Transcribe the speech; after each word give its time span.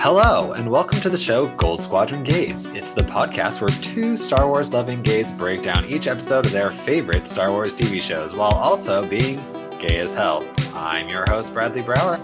Hello, 0.00 0.52
and 0.52 0.70
welcome 0.70 1.00
to 1.00 1.10
the 1.10 1.18
show 1.18 1.48
Gold 1.56 1.82
Squadron 1.82 2.22
Gays. 2.22 2.66
It's 2.68 2.92
the 2.92 3.02
podcast 3.02 3.60
where 3.60 3.68
two 3.82 4.16
Star 4.16 4.46
Wars 4.46 4.72
loving 4.72 5.02
gays 5.02 5.32
break 5.32 5.62
down 5.62 5.84
each 5.86 6.06
episode 6.06 6.46
of 6.46 6.52
their 6.52 6.70
favorite 6.70 7.26
Star 7.26 7.50
Wars 7.50 7.74
TV 7.74 8.00
shows 8.00 8.34
while 8.34 8.52
also 8.52 9.06
being 9.06 9.36
gay 9.80 9.98
as 9.98 10.14
hell. 10.14 10.48
I'm 10.74 11.08
your 11.08 11.24
host, 11.28 11.52
Bradley 11.52 11.82
Brower. 11.82 12.14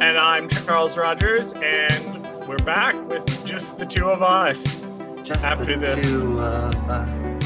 And 0.00 0.18
I'm 0.18 0.48
Charles 0.48 0.98
Rogers, 0.98 1.54
and 1.54 2.46
we're 2.46 2.58
back 2.58 2.94
with 3.08 3.44
just 3.46 3.78
the 3.78 3.86
two 3.86 4.10
of 4.10 4.22
us. 4.22 4.84
Just 5.22 5.44
After 5.44 5.64
the 5.64 5.76
the- 5.96 6.02
two 6.02 6.38
of 6.40 6.74
us. 6.90 7.36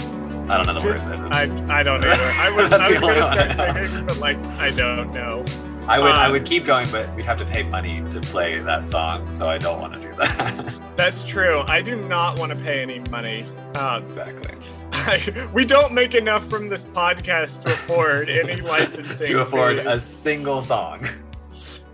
I 0.50 0.56
don't 0.56 0.66
know 0.66 0.74
the 0.74 0.80
Just, 0.80 1.16
words. 1.16 1.30
I, 1.30 1.42
I 1.78 1.82
don't 1.84 2.04
either. 2.04 2.10
I 2.20 2.50
was 2.56 2.72
I 2.72 2.90
was 2.90 3.00
gonna 3.00 3.14
one 3.14 3.22
I 3.22 3.52
start 3.52 3.76
singing, 3.86 4.04
but 4.06 4.16
like 4.18 4.36
I 4.58 4.72
don't 4.72 5.12
know. 5.14 5.44
I 5.90 5.98
would 5.98 6.12
I 6.12 6.26
uh, 6.28 6.30
would 6.30 6.44
keep 6.46 6.64
going, 6.64 6.88
but 6.92 7.12
we'd 7.16 7.24
have 7.24 7.38
to 7.40 7.44
pay 7.44 7.64
money 7.64 8.00
to 8.12 8.20
play 8.20 8.58
that 8.60 8.86
song, 8.86 9.30
so 9.32 9.48
I 9.48 9.58
don't 9.58 9.80
want 9.80 9.94
to 9.94 10.00
do 10.00 10.12
that. 10.14 10.78
That's 10.96 11.26
true. 11.26 11.62
I 11.66 11.82
do 11.82 11.96
not 11.96 12.38
want 12.38 12.50
to 12.50 12.56
pay 12.56 12.80
any 12.80 13.00
money. 13.10 13.44
Uh, 13.74 14.00
exactly. 14.06 14.54
we 15.52 15.64
don't 15.64 15.92
make 15.92 16.14
enough 16.14 16.48
from 16.48 16.68
this 16.68 16.84
podcast 16.84 17.62
to 17.62 17.72
afford 17.72 18.30
any 18.30 18.60
licensing. 18.74 19.26
to 19.26 19.40
afford 19.40 19.78
fees. 19.78 19.86
a 19.86 19.98
single 19.98 20.60
song. 20.60 21.04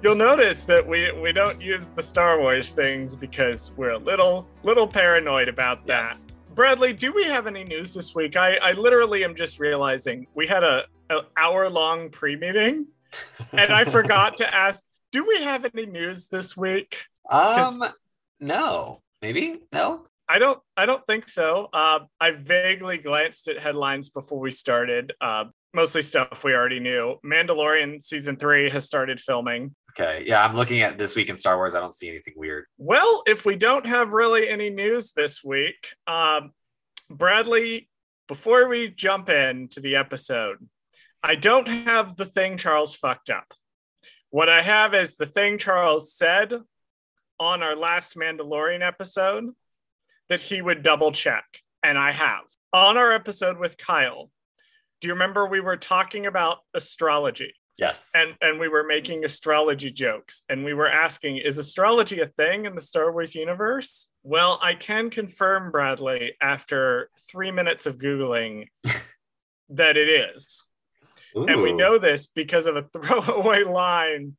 You'll 0.03 0.15
notice 0.15 0.65
that 0.65 0.87
we 0.87 1.11
we 1.13 1.33
don't 1.33 1.59
use 1.59 1.89
the 1.89 2.03
Star 2.03 2.39
Wars 2.39 2.73
things 2.73 3.17
because 3.17 3.73
we're 3.79 3.93
a 3.93 3.99
little 3.99 4.47
little 4.63 4.87
paranoid 4.87 5.49
about 5.49 5.81
Yeah. 5.87 6.15
that. 6.15 6.19
Bradley, 6.55 6.93
do 6.93 7.13
we 7.15 7.25
have 7.25 7.47
any 7.47 7.65
news 7.65 7.95
this 7.95 8.15
week? 8.15 8.37
I, 8.37 8.57
I 8.63 8.73
literally 8.73 9.25
am 9.25 9.35
just 9.35 9.59
realizing 9.59 10.27
we 10.35 10.47
had 10.47 10.65
a, 10.65 10.85
a 11.09 11.21
hour 11.39 11.69
long 11.71 12.11
pre 12.11 12.37
meeting, 12.37 12.87
and 13.53 13.73
I 13.73 13.85
forgot 13.85 14.39
to 14.39 14.55
ask. 14.55 14.85
Do 15.13 15.25
we 15.27 15.43
have 15.43 15.65
any 15.73 15.87
news 15.87 16.27
this 16.27 16.57
week? 16.57 17.05
Um, 17.31 17.83
no, 18.41 19.03
maybe 19.23 19.63
no. 19.73 20.07
I 20.29 20.39
don't. 20.39 20.61
I 20.77 20.87
don't 20.87 21.07
think 21.07 21.29
so. 21.29 21.69
Uh, 21.73 22.01
I 22.21 22.33
vaguely 22.33 22.99
glanced 22.99 23.49
at 23.49 23.59
headlines 23.59 24.09
before 24.09 24.41
we 24.41 24.51
started. 24.51 25.13
Uh, 25.21 25.47
mostly 25.73 26.03
stuff 26.03 26.43
we 26.43 26.53
already 26.53 26.81
knew. 26.81 27.17
Mandalorian 27.25 28.03
season 28.03 28.37
three 28.37 28.69
has 28.71 28.85
started 28.85 29.21
filming. 29.21 29.75
Okay, 29.93 30.25
yeah, 30.27 30.45
I'm 30.45 30.57
looking 30.57 30.81
at 30.81 30.99
this 30.99 31.15
week 31.15 31.29
in 31.29 31.37
Star 31.37 31.57
Wars. 31.57 31.75
I 31.75 31.81
don't 31.81 31.95
see 31.95 32.09
anything 32.09 32.35
weird. 32.37 32.65
Well, 32.77 33.23
if 33.27 33.47
we 33.47 33.57
don't 33.57 33.87
have 33.87 34.13
really 34.13 34.49
any 34.49 34.69
news 34.69 35.13
this 35.13 35.45
week, 35.45 35.89
um, 36.07 36.53
Bradley, 37.09 37.89
before 38.27 38.69
we 38.69 38.89
jump 38.89 39.29
into 39.29 39.81
the 39.81 39.97
episode, 39.97 40.59
I 41.29 41.35
don't 41.35 41.67
have 41.67 42.15
the 42.15 42.25
thing 42.25 42.57
Charles 42.57 42.95
fucked 42.95 43.31
up. 43.31 43.53
What 44.31 44.49
I 44.49 44.63
have 44.63 44.95
is 44.95 45.17
the 45.17 45.27
thing 45.27 45.59
Charles 45.59 46.15
said 46.15 46.55
on 47.41 47.65
our 47.65 47.75
last 47.75 48.17
Mandalorian 48.17 48.87
episode 48.87 49.51
that 50.29 50.41
he 50.41 50.63
would 50.63 50.85
double 50.85 51.11
check, 51.11 51.45
and 51.83 51.99
I 51.99 52.13
have. 52.13 52.45
On 52.73 52.97
our 52.97 53.13
episode 53.13 53.59
with 53.59 53.77
Kyle, 53.77 54.31
do 55.01 55.09
you 55.09 55.15
remember 55.15 55.45
we 55.45 55.61
were 55.61 55.77
talking 55.77 56.27
about 56.27 56.59
astrology? 56.75 57.55
Yes. 57.77 58.13
and 58.15 58.37
and 58.41 58.61
we 58.61 58.69
were 58.69 58.85
making 58.85 59.23
astrology 59.25 59.91
jokes 59.91 60.45
and 60.49 60.65
we 60.65 60.73
were 60.73 60.89
asking 60.89 61.37
is 61.37 61.59
astrology 61.59 62.21
a 62.21 62.27
thing 62.27 62.65
in 62.65 62.75
the 62.75 62.81
star 62.81 63.13
wars 63.13 63.35
universe 63.35 64.09
well 64.23 64.59
i 64.63 64.73
can 64.73 65.11
confirm 65.11 65.71
bradley 65.71 66.37
after 66.41 67.11
three 67.31 67.51
minutes 67.51 67.85
of 67.85 67.99
googling 67.99 68.69
that 69.69 69.99
it 69.99 70.09
is 70.09 70.65
and 71.37 71.63
we 71.63 71.73
know 71.73 71.99
this 71.99 72.27
because 72.27 72.67
of 72.67 72.77
a 72.77 72.83
throwaway 72.93 73.63
line 73.63 74.37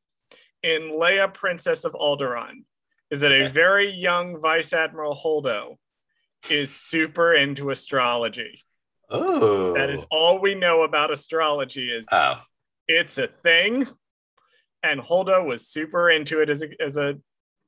in 0.64 0.92
leia 0.92 1.32
princess 1.34 1.86
of 1.86 1.94
alderaan 1.94 2.64
is 3.12 3.22
that 3.22 3.32
a 3.32 3.50
very 3.50 3.90
young 3.92 4.42
vice 4.42 4.74
admiral 4.74 5.16
holdo 5.16 5.76
is 6.50 6.76
super 6.76 7.34
into 7.34 7.70
astrology 7.70 8.62
Oh. 9.10 9.74
that 9.76 9.90
is 9.90 10.06
all 10.12 10.42
we 10.42 10.54
know 10.56 10.84
about 10.84 11.12
astrology 11.12 11.90
is 11.90 12.06
Oh, 12.12 12.42
it's 12.90 13.18
a 13.18 13.28
thing. 13.28 13.86
And 14.84 15.00
Holdo 15.02 15.46
was 15.46 15.68
super 15.68 16.10
into 16.10 16.40
it 16.42 16.50
as 16.50 16.62
a, 16.62 16.70
as 16.82 16.98
a 16.98 17.18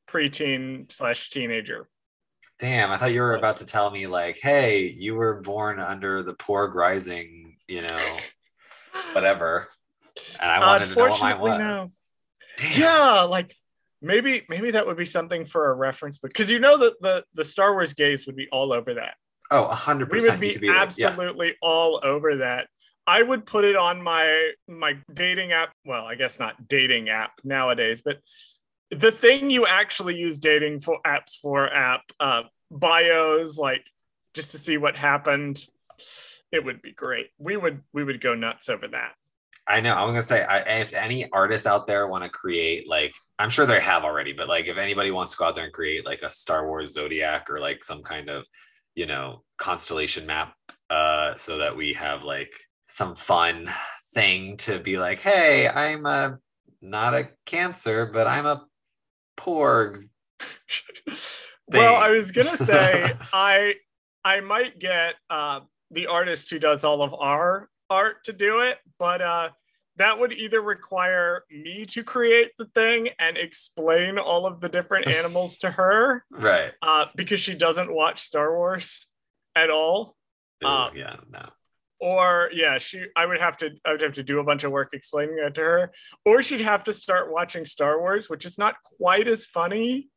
preteen 0.07 0.91
slash 0.91 1.29
teenager. 1.29 1.87
damn! 2.59 2.91
I 2.91 2.97
thought 2.97 3.13
you 3.13 3.21
were 3.21 3.35
about 3.35 3.57
to 3.57 3.65
tell 3.65 3.89
me 3.89 4.05
like, 4.07 4.37
hey, 4.41 4.81
you 4.87 5.15
were 5.15 5.41
born 5.41 5.79
under 5.79 6.23
the 6.23 6.33
Porg 6.35 6.75
Rising, 6.75 7.55
you 7.67 7.81
know, 7.81 8.17
whatever. 9.13 9.69
And 10.41 10.51
I 10.51 10.59
wanted 10.59 10.89
to 10.89 10.95
know 10.95 11.07
what 11.09 11.21
mine 11.21 11.39
was. 11.39 11.59
no. 11.59 11.87
Yeah, 12.75 13.21
like 13.29 13.55
maybe 14.01 14.43
maybe 14.49 14.71
that 14.71 14.85
would 14.85 14.97
be 14.97 15.05
something 15.05 15.45
for 15.45 15.71
a 15.71 15.73
reference 15.73 16.17
book 16.17 16.31
because 16.31 16.51
you 16.51 16.59
know 16.59 16.77
that 16.77 17.01
the 17.01 17.23
the 17.33 17.45
Star 17.45 17.73
Wars 17.73 17.93
gays 17.93 18.25
would 18.25 18.35
be 18.35 18.47
all 18.51 18.73
over 18.73 18.95
that. 18.95 19.15
Oh, 19.51 19.65
a 19.65 19.75
hundred 19.75 20.11
We 20.11 20.19
percent. 20.19 20.39
would 20.39 20.47
You 20.47 20.53
be, 20.55 20.59
be 20.59 20.67
like, 20.67 20.75
yeah. 20.75 20.81
absolutely 21.07 21.55
all 21.61 21.99
over 22.03 22.37
that. 22.37 22.67
I 23.07 23.23
would 23.23 23.45
put 23.45 23.65
it 23.65 23.75
on 23.75 24.01
my 24.01 24.51
my 24.67 24.97
dating 25.13 25.51
app. 25.53 25.71
Well, 25.85 26.05
I 26.05 26.15
guess 26.15 26.37
not 26.39 26.67
dating 26.67 27.09
app 27.09 27.31
nowadays, 27.43 28.01
but 28.03 28.19
the 28.91 29.11
thing 29.11 29.49
you 29.49 29.65
actually 29.65 30.15
use 30.17 30.39
dating 30.39 30.79
for 30.81 30.99
apps 31.05 31.37
for 31.41 31.71
app 31.71 32.01
uh, 32.19 32.43
bios, 32.69 33.57
like 33.57 33.85
just 34.33 34.51
to 34.51 34.57
see 34.57 34.77
what 34.77 34.95
happened. 34.95 35.63
It 36.51 36.63
would 36.63 36.81
be 36.81 36.91
great. 36.91 37.27
We 37.37 37.57
would 37.57 37.81
we 37.93 38.03
would 38.03 38.21
go 38.21 38.35
nuts 38.35 38.69
over 38.69 38.87
that. 38.89 39.13
I 39.67 39.81
know. 39.81 39.93
I 39.93 40.03
was 40.03 40.13
gonna 40.13 40.23
say, 40.23 40.43
I, 40.43 40.79
if 40.79 40.93
any 40.93 41.29
artists 41.31 41.67
out 41.67 41.85
there 41.85 42.07
want 42.07 42.23
to 42.23 42.29
create, 42.29 42.89
like, 42.89 43.13
I'm 43.37 43.51
sure 43.51 43.67
they 43.67 43.79
have 43.79 44.03
already, 44.03 44.33
but 44.33 44.49
like, 44.49 44.65
if 44.65 44.77
anybody 44.77 45.11
wants 45.11 45.33
to 45.33 45.37
go 45.37 45.45
out 45.45 45.53
there 45.53 45.65
and 45.65 45.73
create 45.73 46.05
like 46.05 46.23
a 46.23 46.31
Star 46.31 46.65
Wars 46.65 46.93
zodiac 46.93 47.49
or 47.51 47.59
like 47.59 47.83
some 47.83 48.01
kind 48.01 48.29
of, 48.29 48.47
you 48.95 49.05
know, 49.05 49.43
constellation 49.57 50.25
map, 50.25 50.55
uh, 50.89 51.35
so 51.35 51.59
that 51.59 51.75
we 51.75 51.93
have 51.93 52.23
like 52.23 52.51
some 52.87 53.15
fun 53.15 53.69
thing 54.15 54.57
to 54.57 54.79
be 54.79 54.97
like, 54.97 55.19
hey, 55.19 55.69
I'm 55.69 56.05
a 56.07 56.39
not 56.81 57.13
a 57.13 57.29
Cancer, 57.45 58.07
but 58.07 58.25
I'm 58.25 58.47
a 58.47 58.65
Porg. 59.37 60.09
well, 61.67 61.95
I 61.95 62.09
was 62.09 62.31
gonna 62.31 62.49
say 62.57 63.13
I 63.33 63.75
I 64.23 64.39
might 64.41 64.79
get 64.79 65.15
uh, 65.29 65.61
the 65.91 66.07
artist 66.07 66.49
who 66.49 66.59
does 66.59 66.83
all 66.83 67.01
of 67.01 67.13
our 67.13 67.69
art 67.89 68.23
to 68.25 68.33
do 68.33 68.59
it, 68.61 68.77
but 68.99 69.21
uh, 69.21 69.49
that 69.97 70.19
would 70.19 70.33
either 70.33 70.61
require 70.61 71.43
me 71.49 71.85
to 71.87 72.03
create 72.03 72.51
the 72.57 72.65
thing 72.65 73.09
and 73.19 73.37
explain 73.37 74.17
all 74.19 74.45
of 74.45 74.61
the 74.61 74.69
different 74.69 75.07
animals 75.17 75.57
to 75.59 75.71
her 75.71 76.23
Right. 76.31 76.71
uh, 76.81 77.07
because 77.15 77.39
she 77.39 77.55
doesn't 77.55 77.93
watch 77.93 78.19
Star 78.21 78.55
Wars 78.55 79.07
at 79.55 79.69
all. 79.69 80.15
Ooh, 80.63 80.67
Uh, 80.67 80.91
yeah. 80.95 81.15
No. 81.31 81.49
Or 82.01 82.49
yeah, 82.53 82.77
she 82.79 83.03
I 83.17 83.25
would 83.25 83.41
have 83.41 83.57
to 83.57 83.71
I 83.83 83.91
would 83.91 83.99
have 84.01 84.13
to 84.13 84.23
do 84.23 84.39
a 84.39 84.43
bunch 84.45 84.63
of 84.63 84.71
work 84.71 84.91
explaining 84.93 85.35
that 85.37 85.55
to 85.55 85.61
her. 85.61 85.91
Or 86.25 86.41
she'd 86.41 86.61
have 86.61 86.85
to 86.85 86.93
start 86.93 87.29
watching 87.29 87.65
Star 87.65 87.99
Wars, 87.99 88.29
which 88.29 88.45
is 88.45 88.57
not 88.57 88.75
quite 88.97 89.27
as 89.27 89.45
funny 89.45 90.07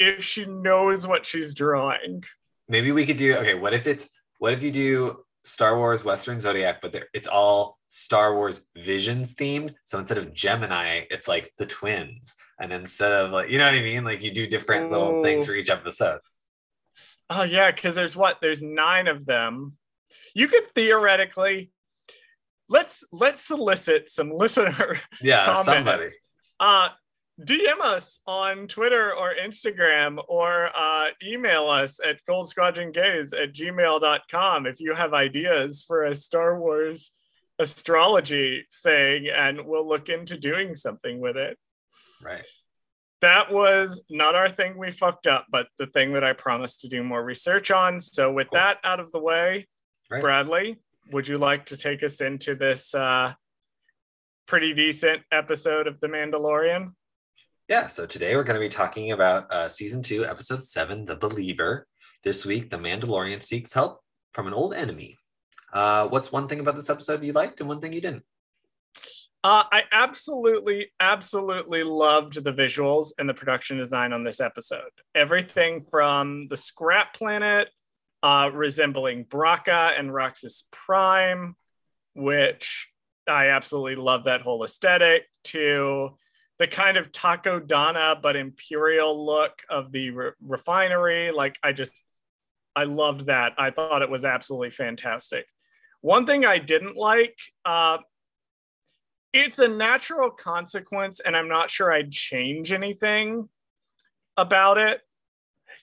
if 0.00 0.24
she 0.24 0.46
knows 0.46 1.06
what 1.06 1.24
she's 1.24 1.54
drawing. 1.54 2.24
Maybe 2.68 2.90
we 2.90 3.06
could 3.06 3.18
do 3.18 3.36
okay. 3.36 3.54
What 3.54 3.72
if 3.72 3.86
it's 3.86 4.08
what 4.38 4.52
if 4.52 4.62
you 4.62 4.70
do 4.70 5.24
Star 5.44 5.76
Wars 5.78 6.04
Western 6.04 6.40
Zodiac, 6.40 6.80
but 6.82 7.04
it's 7.14 7.26
all 7.28 7.78
Star 7.88 8.34
Wars 8.34 8.64
Visions 8.76 9.34
themed. 9.34 9.74
So 9.84 9.98
instead 9.98 10.18
of 10.18 10.32
Gemini, 10.34 11.04
it's 11.10 11.28
like 11.28 11.52
the 11.58 11.66
twins, 11.66 12.34
and 12.60 12.72
instead 12.72 13.12
of 13.12 13.30
like 13.30 13.48
you 13.50 13.58
know 13.58 13.66
what 13.66 13.74
I 13.74 13.80
mean, 13.80 14.04
like 14.04 14.22
you 14.22 14.32
do 14.32 14.46
different 14.46 14.90
little 14.90 15.22
things 15.22 15.46
for 15.46 15.54
each 15.54 15.70
episode. 15.70 16.18
Oh 17.30 17.44
yeah, 17.44 17.70
because 17.70 17.94
there's 17.94 18.16
what? 18.16 18.40
There's 18.40 18.62
nine 18.62 19.06
of 19.08 19.24
them. 19.26 19.76
You 20.34 20.48
could 20.48 20.66
theoretically 20.74 21.70
let's 22.68 23.04
let's 23.12 23.40
solicit 23.40 24.08
some 24.08 24.32
listener 24.32 24.98
Yeah, 25.22 25.44
comments. 25.46 25.64
somebody. 25.64 26.06
Uh 26.58 26.88
DM 27.40 27.80
us 27.82 28.20
on 28.26 28.66
Twitter 28.66 29.12
or 29.14 29.34
Instagram 29.34 30.22
or 30.28 30.70
uh, 30.74 31.08
email 31.22 31.68
us 31.68 32.00
at 32.04 32.18
goldsquadrongays 32.28 33.38
at 33.38 33.52
gmail.com 33.52 34.66
if 34.66 34.80
you 34.80 34.94
have 34.94 35.12
ideas 35.12 35.84
for 35.86 36.04
a 36.04 36.14
Star 36.14 36.58
Wars 36.58 37.12
astrology 37.58 38.66
thing 38.82 39.28
and 39.28 39.66
we'll 39.66 39.86
look 39.86 40.08
into 40.08 40.38
doing 40.38 40.74
something 40.74 41.20
with 41.20 41.36
it. 41.36 41.58
Right. 42.22 42.44
that 43.20 43.52
was 43.52 44.02
not 44.08 44.34
our 44.34 44.48
thing 44.48 44.78
we 44.78 44.90
fucked 44.90 45.26
up, 45.26 45.46
but 45.50 45.68
the 45.78 45.86
thing 45.86 46.14
that 46.14 46.24
I 46.24 46.32
promised 46.32 46.80
to 46.80 46.88
do 46.88 47.02
more 47.02 47.22
research 47.22 47.70
on. 47.70 48.00
So 48.00 48.32
with 48.32 48.48
Cool. 48.50 48.58
that 48.58 48.78
out 48.84 49.00
of 49.00 49.12
the 49.12 49.20
way, 49.20 49.66
Right. 50.10 50.20
Bradley, 50.22 50.78
would 51.12 51.26
you 51.28 51.36
like 51.36 51.66
to 51.66 51.76
take 51.76 52.02
us 52.02 52.20
into 52.20 52.54
this 52.54 52.94
uh, 52.94 53.34
pretty 54.46 54.72
decent 54.72 55.22
episode 55.32 55.86
of 55.86 55.98
The 56.00 56.08
Mandalorian? 56.08 56.92
Yeah. 57.68 57.88
So 57.88 58.06
today 58.06 58.36
we're 58.36 58.44
going 58.44 58.60
to 58.60 58.64
be 58.64 58.68
talking 58.68 59.10
about 59.10 59.52
uh, 59.52 59.68
season 59.68 60.00
two, 60.00 60.24
episode 60.24 60.62
seven, 60.62 61.04
The 61.04 61.16
Believer. 61.16 61.88
This 62.22 62.46
week, 62.46 62.70
the 62.70 62.78
Mandalorian 62.78 63.42
seeks 63.42 63.72
help 63.72 64.00
from 64.34 64.46
an 64.46 64.54
old 64.54 64.72
enemy. 64.72 65.16
Uh, 65.72 66.06
what's 66.06 66.30
one 66.30 66.46
thing 66.46 66.60
about 66.60 66.76
this 66.76 66.90
episode 66.90 67.24
you 67.24 67.32
liked 67.32 67.58
and 67.58 67.68
one 67.68 67.80
thing 67.80 67.92
you 67.92 68.00
didn't? 68.00 68.22
Uh, 69.42 69.64
I 69.72 69.82
absolutely, 69.90 70.92
absolutely 71.00 71.82
loved 71.82 72.44
the 72.44 72.52
visuals 72.52 73.08
and 73.18 73.28
the 73.28 73.34
production 73.34 73.78
design 73.78 74.12
on 74.12 74.22
this 74.22 74.40
episode. 74.40 74.90
Everything 75.16 75.80
from 75.80 76.46
the 76.46 76.56
scrap 76.56 77.14
planet 77.14 77.68
uh, 78.22 78.48
resembling 78.54 79.24
Bracca 79.24 79.98
and 79.98 80.10
Raxus 80.10 80.62
Prime, 80.70 81.56
which 82.14 82.88
I 83.26 83.48
absolutely 83.48 83.96
love 83.96 84.24
that 84.24 84.42
whole 84.42 84.62
aesthetic, 84.62 85.24
to 85.44 86.16
the 86.58 86.66
kind 86.66 86.96
of 86.96 87.12
Takodana 87.12 88.20
but 88.20 88.36
imperial 88.36 89.26
look 89.26 89.62
of 89.68 89.92
the 89.92 90.10
re- 90.10 90.30
refinery. 90.40 91.30
Like, 91.30 91.58
I 91.62 91.72
just, 91.72 92.02
I 92.74 92.84
loved 92.84 93.26
that. 93.26 93.54
I 93.58 93.70
thought 93.70 94.02
it 94.02 94.10
was 94.10 94.24
absolutely 94.24 94.70
fantastic. 94.70 95.46
One 96.00 96.26
thing 96.26 96.44
I 96.44 96.58
didn't 96.58 96.96
like, 96.96 97.38
uh, 97.64 97.98
it's 99.32 99.58
a 99.58 99.68
natural 99.68 100.30
consequence, 100.30 101.20
and 101.20 101.36
I'm 101.36 101.48
not 101.48 101.70
sure 101.70 101.92
I'd 101.92 102.10
change 102.10 102.72
anything 102.72 103.48
about 104.36 104.78
it. 104.78 105.00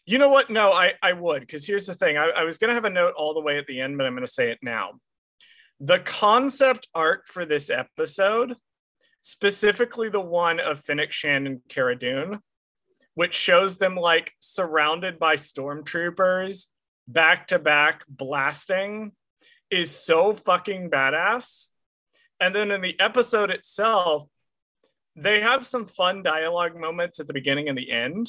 You 0.06 0.18
know 0.18 0.30
what? 0.30 0.50
No, 0.50 0.72
I, 0.72 0.94
I 1.04 1.14
would, 1.14 1.42
because 1.42 1.68
here's 1.68 1.86
the 1.86 1.94
thing. 1.94 2.18
I, 2.18 2.30
I 2.30 2.44
was 2.46 2.58
going 2.58 2.70
to 2.70 2.76
have 2.76 2.86
a 2.86 2.90
note 2.90 3.14
all 3.18 3.34
the 3.34 3.42
way 3.42 3.58
at 3.58 3.68
the 3.68 3.82
end, 3.82 3.98
but 3.98 4.08
I'm 4.08 4.14
going 4.14 4.26
to 4.26 4.32
say 4.32 4.50
it 4.50 4.60
now. 4.62 4.94
The 5.80 6.00
concept 6.00 6.88
art 6.96 7.28
for 7.28 7.46
this 7.46 7.70
episode, 7.70 8.56
specifically 9.24 10.10
the 10.10 10.22
one 10.22 10.60
of 10.60 10.80
Fennec 10.80 11.12
Shand 11.12 11.48
and 11.48 11.62
Cara 11.68 11.98
Dune, 11.98 12.38
which 13.16 13.34
shows 13.34 13.78
them 13.78 13.96
like 13.96 14.34
surrounded 14.40 15.18
by 15.18 15.36
stormtroopers 15.36 16.68
back 17.08 17.48
to 17.48 17.58
back 17.58 18.04
blasting, 18.08 19.14
is 19.72 19.90
so 19.90 20.34
fucking 20.34 20.92
badass 20.92 21.66
and 22.44 22.54
then 22.54 22.72
in 22.72 22.82
the 22.82 23.00
episode 23.00 23.52
itself, 23.52 24.26
they 25.16 25.40
have 25.40 25.66
some 25.66 25.86
fun 25.86 26.24
dialogue 26.24 26.76
moments 26.76 27.22
at 27.22 27.28
the 27.28 27.34
beginning 27.34 27.70
and 27.70 27.78
the 27.78 27.90
end, 27.90 28.28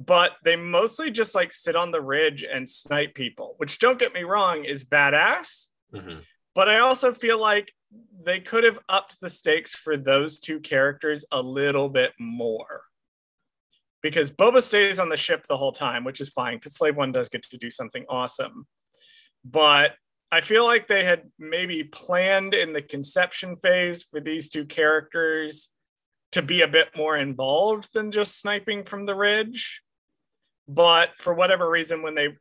but 0.00 0.32
they 0.42 0.56
mostly 0.56 1.12
just 1.12 1.36
like 1.36 1.52
sit 1.52 1.76
on 1.76 1.92
the 1.92 2.00
ridge 2.00 2.42
and 2.42 2.68
snipe 2.68 3.14
people, 3.14 3.54
which 3.58 3.78
don't 3.78 4.00
get 4.00 4.14
me 4.14 4.24
wrong 4.24 4.64
is 4.64 4.84
badass. 4.84 5.68
Mm-hmm. 5.94 6.18
But 6.56 6.68
I 6.68 6.80
also 6.80 7.12
feel 7.12 7.38
like 7.38 7.72
they 8.22 8.40
could 8.40 8.64
have 8.64 8.78
upped 8.88 9.20
the 9.20 9.30
stakes 9.30 9.74
for 9.74 9.96
those 9.96 10.40
two 10.40 10.60
characters 10.60 11.24
a 11.32 11.42
little 11.42 11.88
bit 11.88 12.12
more. 12.18 12.82
Because 14.02 14.30
Boba 14.30 14.62
stays 14.62 14.98
on 14.98 15.08
the 15.08 15.16
ship 15.16 15.44
the 15.46 15.56
whole 15.56 15.72
time, 15.72 16.04
which 16.04 16.20
is 16.20 16.30
fine 16.30 16.56
because 16.56 16.74
Slave 16.74 16.96
One 16.96 17.12
does 17.12 17.28
get 17.28 17.42
to 17.42 17.58
do 17.58 17.70
something 17.70 18.04
awesome. 18.08 18.66
But 19.44 19.94
I 20.32 20.40
feel 20.40 20.64
like 20.64 20.86
they 20.86 21.04
had 21.04 21.30
maybe 21.38 21.84
planned 21.84 22.54
in 22.54 22.72
the 22.72 22.82
conception 22.82 23.56
phase 23.56 24.02
for 24.02 24.20
these 24.20 24.48
two 24.48 24.64
characters 24.64 25.68
to 26.32 26.42
be 26.42 26.62
a 26.62 26.68
bit 26.68 26.96
more 26.96 27.16
involved 27.16 27.92
than 27.92 28.12
just 28.12 28.38
sniping 28.38 28.84
from 28.84 29.06
the 29.06 29.14
ridge. 29.14 29.82
But 30.68 31.16
for 31.16 31.34
whatever 31.34 31.68
reason, 31.68 32.02
when 32.02 32.14
they 32.14 32.36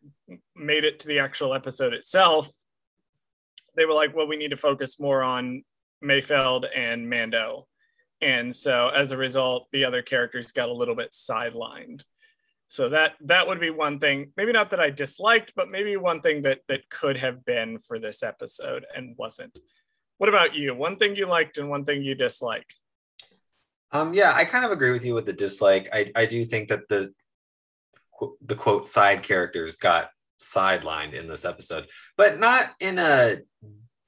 made 0.56 0.84
it 0.84 1.00
to 1.00 1.08
the 1.08 1.20
actual 1.20 1.54
episode 1.54 1.94
itself, 1.94 2.52
they 3.80 3.86
were 3.86 3.94
like, 3.94 4.14
well, 4.14 4.28
we 4.28 4.36
need 4.36 4.52
to 4.52 4.58
focus 4.58 5.00
more 5.00 5.24
on 5.24 5.64
Mayfeld 6.04 6.66
and 6.76 7.10
Mando. 7.10 7.66
And 8.22 8.54
so 8.54 8.90
as 8.90 9.14
a 9.14 9.18
result, 9.18 9.68
the 9.72 9.86
other 9.86 10.02
characters 10.02 10.52
got 10.52 10.68
a 10.68 10.74
little 10.74 10.96
bit 10.96 11.12
sidelined. 11.12 12.02
So 12.68 12.90
that 12.90 13.14
that 13.22 13.48
would 13.48 13.60
be 13.60 13.72
one 13.72 13.98
thing 13.98 14.32
maybe 14.38 14.52
not 14.52 14.70
that 14.70 14.80
i 14.80 14.92
disliked 14.92 15.54
but 15.56 15.72
maybe 15.72 15.98
one 15.98 16.22
thing 16.22 16.44
that 16.44 16.60
that 16.68 16.88
could 16.92 17.18
have 17.18 17.44
been 17.44 17.80
for 17.80 17.98
this 17.98 18.22
episode 18.22 18.86
and 18.96 19.16
wasn't. 19.18 19.58
What 20.20 20.30
about 20.30 20.56
you? 20.56 20.76
One 20.76 20.96
thing 20.98 21.16
you 21.16 21.26
liked 21.26 21.58
and 21.58 21.68
one 21.68 21.84
thing 21.84 22.04
you 22.04 22.14
disliked? 22.14 22.76
Um 23.92 24.14
yeah 24.14 24.34
i 24.36 24.46
kind 24.46 24.66
of 24.66 24.72
agree 24.72 24.92
with 24.92 25.04
you 25.04 25.16
with 25.16 25.26
the 25.26 25.34
dislike. 25.34 25.90
I 25.92 26.12
i 26.16 26.28
do 26.28 26.46
think 26.46 26.70
that 26.70 26.88
the 26.90 27.12
the 28.46 28.56
quote 28.56 28.86
side 28.86 29.24
characters 29.24 29.76
got 29.76 30.12
sidelined 30.40 31.14
in 31.14 31.28
this 31.28 31.46
episode 31.46 31.88
but 32.18 32.40
not 32.40 32.68
in 32.80 32.98
a 32.98 33.38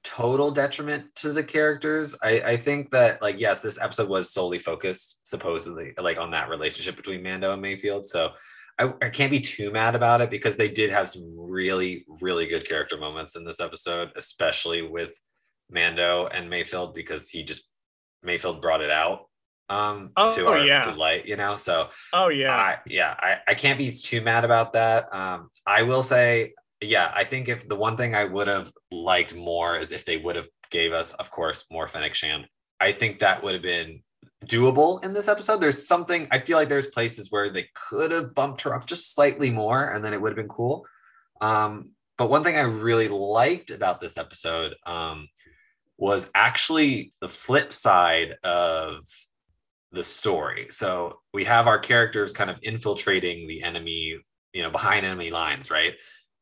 total 0.04 0.50
detriment 0.50 1.04
to 1.14 1.32
the 1.32 1.44
characters. 1.44 2.16
I 2.22 2.42
i 2.44 2.56
think 2.56 2.90
that 2.90 3.22
like 3.22 3.38
yes 3.38 3.60
this 3.60 3.80
episode 3.80 4.08
was 4.08 4.32
solely 4.32 4.58
focused 4.58 5.20
supposedly 5.22 5.92
like 5.96 6.18
on 6.18 6.32
that 6.32 6.48
relationship 6.48 6.96
between 6.96 7.22
mando 7.22 7.52
and 7.52 7.62
mayfield. 7.62 8.06
So 8.06 8.32
I, 8.78 8.92
I 9.02 9.10
can't 9.10 9.30
be 9.30 9.40
too 9.40 9.70
mad 9.70 9.94
about 9.94 10.20
it 10.20 10.30
because 10.30 10.56
they 10.56 10.68
did 10.68 10.90
have 10.90 11.08
some 11.08 11.34
really, 11.36 12.04
really 12.20 12.46
good 12.46 12.66
character 12.66 12.96
moments 12.96 13.36
in 13.36 13.44
this 13.44 13.60
episode, 13.60 14.10
especially 14.16 14.82
with 14.82 15.18
Mando 15.70 16.26
and 16.26 16.48
Mayfield 16.48 16.94
because 16.94 17.28
he 17.28 17.44
just 17.44 17.68
Mayfield 18.22 18.62
brought 18.62 18.80
it 18.80 18.90
out 18.90 19.28
um 19.72 20.10
oh, 20.16 20.34
to 20.34 20.46
our 20.48 20.58
yeah. 20.58 20.82
to 20.82 20.94
light, 20.94 21.26
you 21.26 21.36
know. 21.36 21.56
So 21.56 21.88
oh 22.12 22.28
yeah. 22.28 22.54
I, 22.54 22.78
yeah, 22.86 23.14
I, 23.18 23.38
I 23.48 23.54
can't 23.54 23.78
be 23.78 23.90
too 23.90 24.20
mad 24.20 24.44
about 24.44 24.72
that. 24.74 25.12
Um 25.12 25.48
I 25.66 25.82
will 25.82 26.02
say, 26.02 26.54
yeah, 26.80 27.12
I 27.14 27.24
think 27.24 27.48
if 27.48 27.68
the 27.68 27.76
one 27.76 27.96
thing 27.96 28.14
I 28.14 28.24
would 28.24 28.48
have 28.48 28.70
liked 28.90 29.34
more 29.34 29.76
is 29.78 29.92
if 29.92 30.04
they 30.04 30.18
would 30.18 30.36
have 30.36 30.48
gave 30.70 30.92
us, 30.92 31.12
of 31.14 31.30
course, 31.30 31.66
more 31.70 31.86
Fennec 31.86 32.14
Shand. 32.14 32.46
I 32.80 32.90
think 32.90 33.20
that 33.20 33.42
would 33.42 33.54
have 33.54 33.62
been 33.62 34.02
doable 34.46 35.04
in 35.04 35.12
this 35.12 35.28
episode. 35.28 35.60
There's 35.60 35.86
something 35.86 36.26
I 36.32 36.38
feel 36.38 36.56
like 36.58 36.68
there's 36.68 36.88
places 36.88 37.30
where 37.30 37.50
they 37.50 37.68
could 37.74 38.10
have 38.10 38.34
bumped 38.34 38.62
her 38.62 38.74
up 38.74 38.86
just 38.86 39.14
slightly 39.14 39.50
more, 39.50 39.92
and 39.92 40.04
then 40.04 40.12
it 40.12 40.20
would 40.20 40.30
have 40.30 40.36
been 40.36 40.48
cool. 40.48 40.84
Um, 41.40 41.90
but 42.18 42.30
one 42.30 42.42
thing 42.42 42.56
I 42.56 42.62
really 42.62 43.08
liked 43.08 43.70
about 43.70 44.00
this 44.00 44.18
episode 44.18 44.74
um, 44.86 45.28
was 45.96 46.30
actually 46.34 47.12
the 47.20 47.28
flip 47.28 47.72
side 47.72 48.36
of 48.42 49.04
the 49.92 50.02
story. 50.02 50.66
So 50.70 51.20
we 51.32 51.44
have 51.44 51.66
our 51.66 51.78
characters 51.78 52.32
kind 52.32 52.50
of 52.50 52.58
infiltrating 52.62 53.46
the 53.46 53.62
enemy, 53.62 54.18
you 54.52 54.62
know, 54.62 54.70
behind 54.70 55.06
enemy 55.06 55.30
lines, 55.30 55.70
right? 55.70 55.94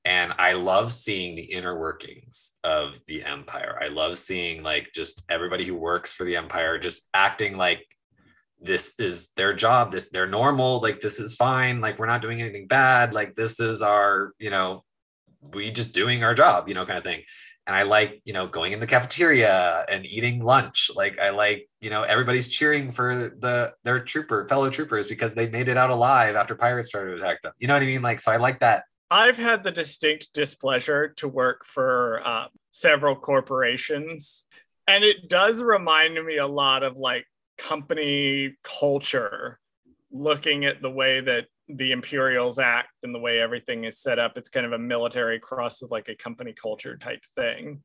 and 0.05 0.33
I 0.39 0.53
love 0.53 0.93
seeing 0.93 1.37
the 1.37 1.43
inner 1.43 1.79
workings 1.79 2.57
of 2.65 2.99
the 3.07 3.23
empire. 3.23 3.79
I 3.83 3.89
love 3.89 4.17
seeing 4.17 4.63
like 4.63 4.91
just 4.95 5.23
everybody 5.29 5.65
who 5.65 5.75
works 5.75 6.15
for 6.15 6.25
the 6.25 6.37
empire 6.37 6.79
just 6.79 7.09
acting 7.13 7.57
like 7.57 7.87
this 8.61 8.95
is 8.99 9.31
their 9.37 9.55
job, 9.55 9.91
this 9.91 10.09
they're 10.11 10.27
normal, 10.27 10.81
like 10.81 11.01
this 11.01 11.21
is 11.21 11.35
fine, 11.35 11.81
like 11.81 11.99
we're 11.99 12.07
not 12.07 12.23
doing 12.23 12.41
anything 12.41 12.67
bad, 12.67 13.13
like 13.13 13.35
this 13.35 13.61
is 13.61 13.83
our, 13.83 14.33
you 14.39 14.51
know, 14.51 14.85
we 15.43 15.71
just 15.71 15.93
doing 15.93 16.25
our 16.25 16.35
job, 16.35 16.69
you 16.69 16.75
know, 16.75 16.87
kind 16.87 16.99
of 16.99 17.05
thing. 17.05 17.23
And 17.67 17.77
I 17.77 17.83
like, 17.83 18.21
you 18.25 18.33
know, 18.33 18.49
going 18.49 18.73
in 18.73 18.81
the 18.81 18.87
cafeteria 18.87 19.85
and 19.89 20.05
eating 20.05 20.43
lunch. 20.43 20.91
Like 20.95 21.19
I 21.19 21.31
like, 21.31 21.69
you 21.81 21.91
know, 21.91 22.03
everybody's 22.03 22.49
cheering 22.49 22.91
for 22.91 23.15
the 23.15 23.73
their 23.85 24.01
trooper, 24.01 24.49
fellow 24.49 24.71
troopers 24.71 25.07
because 25.07 25.35
they 25.35 25.49
made 25.49 25.69
it 25.69 25.77
out 25.77 25.91
alive 25.91 26.35
after 26.35 26.55
pirates 26.55 26.89
started 26.89 27.17
to 27.17 27.23
attack 27.23 27.43
them. 27.43 27.53
You 27.59 27.69
know 27.69 27.75
what 27.75 27.83
I 27.83 27.87
mean? 27.87 28.03
Like, 28.03 28.21
so 28.21 28.33
I 28.33 28.39
like 28.39 28.61
that 28.61 28.85
I've 29.11 29.37
had 29.37 29.65
the 29.65 29.73
distinct 29.73 30.33
displeasure 30.33 31.09
to 31.17 31.27
work 31.27 31.65
for 31.65 32.23
uh, 32.25 32.47
several 32.71 33.17
corporations, 33.17 34.45
and 34.87 35.03
it 35.03 35.29
does 35.29 35.63
remind 35.63 36.15
me 36.25 36.37
a 36.37 36.47
lot 36.47 36.85
of 36.85 36.97
like 36.97 37.27
company 37.59 38.57
culture, 38.63 39.59
looking 40.13 40.65
at 40.65 40.81
the 40.81 40.91
way 40.91 41.21
that 41.23 41.47
the 41.77 41.93
Imperials 41.93 42.59
act 42.59 42.91
and 43.03 43.15
the 43.15 43.19
way 43.19 43.41
everything 43.41 43.85
is 43.85 43.99
set 43.99 44.19
up. 44.19 44.37
It's 44.37 44.49
kind 44.49 44.67
of 44.67 44.73
a 44.73 44.79
military 44.79 45.39
cross 45.39 45.83
with 45.83 45.91
like 45.91 46.09
a 46.09 46.15
company 46.15 46.53
culture 46.53 46.97
type 46.97 47.25
thing, 47.35 47.83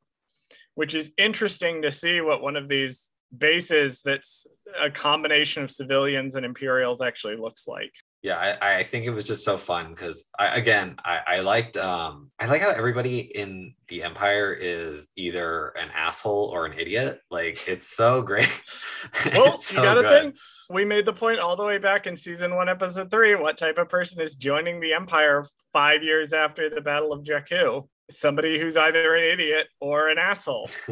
which 0.75 0.95
is 0.95 1.11
interesting 1.17 1.81
to 1.81 1.91
see 1.91 2.21
what 2.21 2.41
one 2.41 2.55
of 2.55 2.67
these 2.67 3.11
bases 3.35 4.01
that's 4.01 4.47
a 4.79 4.89
combination 4.89 5.63
of 5.63 5.71
civilians 5.71 6.35
and 6.35 6.45
Imperials 6.45 7.01
actually 7.01 7.35
looks 7.35 7.67
like 7.67 7.91
yeah 8.25 8.57
I, 8.59 8.77
I 8.77 8.83
think 8.83 9.05
it 9.05 9.11
was 9.11 9.23
just 9.23 9.45
so 9.45 9.55
fun 9.55 9.91
because 9.91 10.25
I, 10.37 10.55
again 10.57 10.95
I, 11.05 11.19
I 11.27 11.39
liked 11.39 11.77
um 11.77 12.31
i 12.39 12.47
like 12.47 12.61
how 12.61 12.71
everybody 12.71 13.19
in 13.19 13.75
the 13.87 14.01
empire 14.01 14.51
is 14.51 15.09
either 15.15 15.69
an 15.79 15.89
asshole 15.93 16.49
or 16.51 16.65
an 16.65 16.73
idiot 16.77 17.19
like 17.29 17.59
it's 17.67 17.87
so 17.87 18.23
great 18.23 18.61
well 19.33 19.59
so 19.59 19.77
you 19.77 19.83
gotta 19.83 20.01
good. 20.01 20.21
think 20.21 20.35
we 20.69 20.85
made 20.85 21.05
the 21.05 21.13
point 21.13 21.39
all 21.39 21.55
the 21.55 21.65
way 21.65 21.77
back 21.77 22.07
in 22.07 22.15
season 22.15 22.55
one 22.55 22.69
episode 22.69 23.09
three 23.11 23.35
what 23.35 23.57
type 23.57 23.77
of 23.77 23.89
person 23.89 24.21
is 24.21 24.35
joining 24.35 24.79
the 24.79 24.93
empire 24.93 25.45
five 25.73 26.03
years 26.03 26.33
after 26.33 26.69
the 26.69 26.81
battle 26.81 27.13
of 27.13 27.23
jakku 27.23 27.87
somebody 28.09 28.59
who's 28.59 28.77
either 28.77 29.15
an 29.15 29.23
idiot 29.23 29.67
or 29.79 30.09
an 30.09 30.17
asshole 30.17 30.69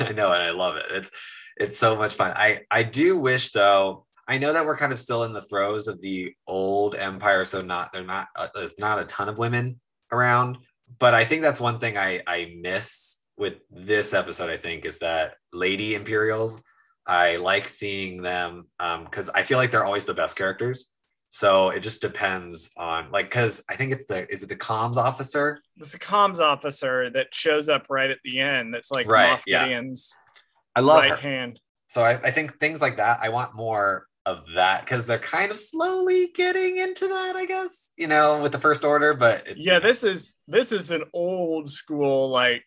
i 0.00 0.12
know 0.14 0.32
and 0.32 0.42
i 0.42 0.50
love 0.50 0.76
it 0.76 0.86
it's 0.90 1.10
it's 1.56 1.78
so 1.78 1.96
much 1.96 2.14
fun 2.14 2.32
i 2.36 2.60
i 2.70 2.82
do 2.82 3.18
wish 3.18 3.50
though 3.52 4.04
I 4.28 4.36
know 4.36 4.52
that 4.52 4.66
we're 4.66 4.76
kind 4.76 4.92
of 4.92 5.00
still 5.00 5.24
in 5.24 5.32
the 5.32 5.40
throes 5.40 5.88
of 5.88 6.02
the 6.02 6.34
old 6.46 6.94
empire, 6.94 7.46
so 7.46 7.62
not 7.62 7.94
they're 7.94 8.04
not 8.04 8.28
uh, 8.36 8.48
there's 8.54 8.78
not 8.78 9.00
a 9.00 9.06
ton 9.06 9.30
of 9.30 9.38
women 9.38 9.80
around, 10.12 10.58
but 10.98 11.14
I 11.14 11.24
think 11.24 11.40
that's 11.40 11.60
one 11.60 11.78
thing 11.78 11.96
I 11.96 12.22
I 12.26 12.54
miss 12.60 13.22
with 13.38 13.54
this 13.70 14.12
episode. 14.12 14.50
I 14.50 14.58
think 14.58 14.84
is 14.84 14.98
that 14.98 15.36
lady 15.54 15.94
Imperials. 15.94 16.62
I 17.08 17.36
like 17.36 17.66
seeing 17.66 18.22
them 18.22 18.66
because 18.78 19.28
um, 19.30 19.34
I 19.34 19.42
feel 19.42 19.56
like 19.56 19.70
they're 19.70 19.84
always 19.84 20.04
the 20.04 20.14
best 20.14 20.36
characters. 20.36 20.92
So 21.30 21.70
it 21.70 21.80
just 21.80 22.00
depends 22.00 22.70
on 22.76 23.10
like 23.10 23.26
because 23.26 23.62
I 23.68 23.76
think 23.76 23.92
it's 23.92 24.06
the 24.06 24.30
is 24.32 24.42
it 24.42 24.48
the 24.48 24.56
comms 24.56 24.96
officer? 24.96 25.60
It's 25.76 25.94
a 25.94 25.98
comms 25.98 26.40
officer 26.40 27.10
that 27.10 27.34
shows 27.34 27.68
up 27.68 27.86
right 27.90 28.10
at 28.10 28.18
the 28.24 28.38
end. 28.40 28.72
That's 28.72 28.90
like 28.90 29.06
right, 29.06 29.38
Moff 29.38 29.44
Gideon's 29.44 30.14
yeah. 30.14 30.40
I 30.76 30.80
love 30.80 31.00
right 31.00 31.10
her. 31.10 31.16
hand. 31.16 31.60
so 31.86 32.02
I, 32.02 32.12
I 32.12 32.30
think 32.30 32.58
things 32.60 32.80
like 32.80 32.96
that. 32.98 33.18
I 33.22 33.30
want 33.30 33.54
more 33.54 34.06
of 34.24 34.44
that 34.54 34.84
because 34.84 35.06
they're 35.06 35.18
kind 35.18 35.50
of 35.50 35.58
slowly 35.58 36.28
getting 36.34 36.78
into 36.78 37.08
that, 37.08 37.36
I 37.36 37.46
guess. 37.46 37.92
You 37.96 38.06
know, 38.06 38.40
with 38.40 38.52
the 38.52 38.58
First 38.58 38.84
Order, 38.84 39.12
but 39.14 39.46
it's, 39.46 39.60
yeah, 39.60 39.80
this 39.80 40.04
is 40.04 40.36
this 40.46 40.72
is 40.72 40.90
an 40.90 41.04
old 41.12 41.70
school 41.70 42.28
like 42.30 42.64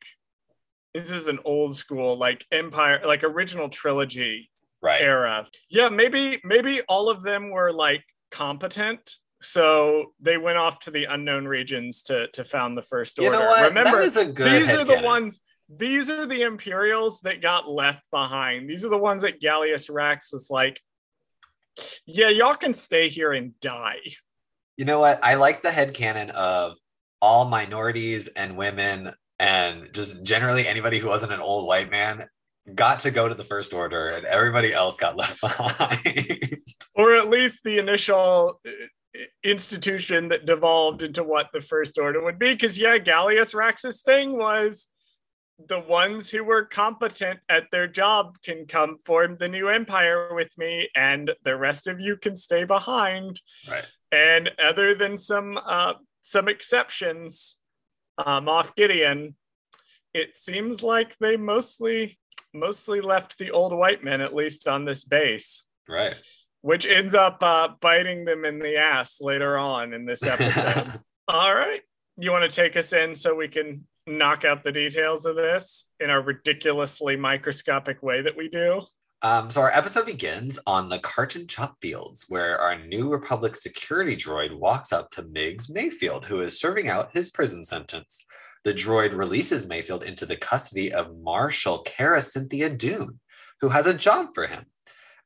this 0.94 1.12
is 1.12 1.28
an 1.28 1.40
old 1.46 1.76
school 1.76 2.18
like 2.18 2.46
Empire 2.52 3.02
like 3.06 3.24
original 3.24 3.70
trilogy 3.70 4.50
right. 4.82 5.02
era. 5.02 5.48
Yeah, 5.70 5.90
maybe 5.90 6.40
maybe 6.44 6.82
all 6.88 7.10
of 7.10 7.24
them 7.24 7.50
were 7.50 7.72
like 7.72 8.04
competent. 8.32 9.18
So 9.42 10.14
they 10.20 10.38
went 10.38 10.58
off 10.58 10.80
to 10.82 10.92
the 10.92 11.06
unknown 11.06 11.46
regions 11.46 12.04
to 12.04 12.28
to 12.34 12.44
found 12.44 12.78
the 12.78 12.82
first 12.82 13.20
order. 13.20 13.34
You 13.34 13.40
know 13.40 13.48
what? 13.48 13.70
Remember, 13.70 13.98
that 13.98 14.06
is 14.06 14.18
a 14.18 14.32
good 14.32 14.62
these 14.62 14.74
are 14.74 14.86
the 14.86 15.02
ones. 15.02 15.40
These 15.74 16.10
are 16.10 16.26
the 16.26 16.42
Imperials 16.42 17.22
that 17.22 17.42
got 17.42 17.70
left 17.70 18.04
behind. 18.12 18.70
These 18.70 18.86
are 18.86 18.90
the 18.90 18.98
ones 18.98 19.22
that 19.22 19.42
Gallius 19.42 19.90
Rax 19.90 20.32
was 20.32 20.50
like, 20.50 20.82
"Yeah, 22.06 22.28
y'all 22.28 22.56
can 22.56 22.74
stay 22.74 23.08
here 23.08 23.32
and 23.32 23.58
die." 23.62 24.02
You 24.78 24.86
know 24.86 25.00
what? 25.00 25.24
I 25.24 25.36
like 25.36 25.62
the 25.62 25.72
head 25.72 25.94
headcanon 25.94 26.30
of 26.32 26.76
all 27.22 27.46
minorities 27.46 28.28
and 28.30 28.58
women 28.58 29.14
and 29.42 29.92
just 29.92 30.22
generally 30.22 30.68
anybody 30.68 31.00
who 31.00 31.08
wasn't 31.08 31.34
an 31.34 31.40
old 31.40 31.66
white 31.68 31.90
man 31.90 32.28
got 32.76 33.00
to 33.00 33.10
go 33.10 33.28
to 33.28 33.34
the 33.34 33.44
first 33.44 33.74
order 33.74 34.06
and 34.06 34.24
everybody 34.26 34.72
else 34.72 34.98
got 34.98 35.18
left 35.18 35.42
behind. 35.42 36.58
or 36.96 37.16
at 37.16 37.28
least 37.28 37.64
the 37.64 37.80
initial 37.80 38.62
uh, 38.66 39.20
institution 39.44 40.30
that 40.30 40.46
devolved 40.46 41.02
into 41.02 41.24
what 41.24 41.50
the 41.54 41.60
first 41.60 41.98
order 41.98 42.24
would 42.24 42.38
be. 42.38 42.54
Because 42.54 42.78
yeah, 42.78 43.00
Gallius 43.00 43.56
Rax's 43.56 44.04
thing 44.04 44.38
was 44.38 44.90
the 45.68 45.80
ones 45.80 46.30
who 46.30 46.44
were 46.44 46.66
competent 46.66 47.40
at 47.50 47.66
their 47.72 47.88
job 47.88 48.38
can 48.44 48.68
come 48.68 48.98
form 49.06 49.38
the 49.38 49.48
new 49.48 49.70
empire 49.70 50.34
with 50.36 50.56
me, 50.58 50.88
and 50.96 51.32
the 51.44 51.58
rest 51.58 51.88
of 51.88 52.00
you 52.00 52.16
can 52.16 52.36
stay 52.36 52.64
behind. 52.64 53.42
right. 53.70 53.86
And 54.12 54.52
other 54.64 54.94
than 54.94 55.18
some 55.18 55.60
uh, 55.64 55.94
some 56.22 56.48
exceptions, 56.48 57.61
um, 58.18 58.46
Moff 58.46 58.75
Gideon, 58.75 59.36
it 60.13 60.36
seems 60.38 60.84
like 60.84 61.18
they 61.18 61.38
mostly 61.38 62.18
mostly 62.53 63.00
left 63.00 63.38
the 63.38 63.51
old 63.51 63.72
white 63.74 64.03
men 64.03 64.20
at 64.20 64.36
least 64.36 64.68
on 64.68 64.84
this 64.84 65.06
base 65.06 65.63
Right. 65.88 66.13
which 66.62 66.86
ends 66.86 67.15
up 67.15 67.38
uh, 67.41 67.70
biting 67.80 68.25
them 68.25 68.44
in 68.44 68.60
the 68.60 68.75
ass 68.75 69.20
later 69.22 69.58
on 69.58 69.94
in 69.94 70.06
this 70.06 70.22
episode. 70.24 71.00
All 71.30 71.56
right. 71.56 71.82
You 72.18 72.32
want 72.32 72.51
to 72.51 72.53
take 72.56 72.75
us 72.75 72.91
in 72.91 73.15
so 73.15 73.34
we 73.36 73.48
can 73.48 73.88
knock 74.06 74.44
out 74.44 74.63
the 74.63 74.72
details 74.74 75.25
of 75.25 75.38
this 75.38 75.89
in 76.01 76.10
our 76.10 76.22
ridiculously 76.22 77.15
microscopic 77.15 78.03
way 78.03 78.22
that 78.22 78.36
we 78.36 78.50
do? 78.50 78.82
Um, 79.24 79.51
so 79.51 79.62
our 79.62 79.72
episode 79.72 80.08
begins 80.08 80.58
on 80.66 80.90
the 80.90 80.98
Karthon 80.98 81.48
Chop 81.48 81.78
Fields, 81.80 82.25
where 82.28 82.58
our 82.58 82.84
new 82.88 83.08
Republic 83.08 83.56
security 83.56 84.16
droid 84.16 84.58
walks 84.58 84.92
up 84.92 85.12
to 85.12 85.24
Miggs 85.24 85.70
Mayfield, 85.70 86.25
who 86.25 86.42
is 86.42 86.60
serving 86.60 86.90
out 86.90 87.12
his 87.13 87.30
prison 87.30 87.63
sentence. 87.63 88.25
The 88.63 88.74
droid 88.74 89.16
releases 89.16 89.68
Mayfield 89.68 90.04
into 90.04 90.25
the 90.25 90.38
custody 90.38 90.92
of 90.92 91.16
Marshal 91.20 91.80
Cara 91.80 92.22
Cynthia 92.22 92.70
Dune, 92.70 93.20
who 93.60 93.70
has 93.70 93.86
a 93.86 93.94
job 93.94 94.30
for 94.34 94.48
him. 94.48 94.66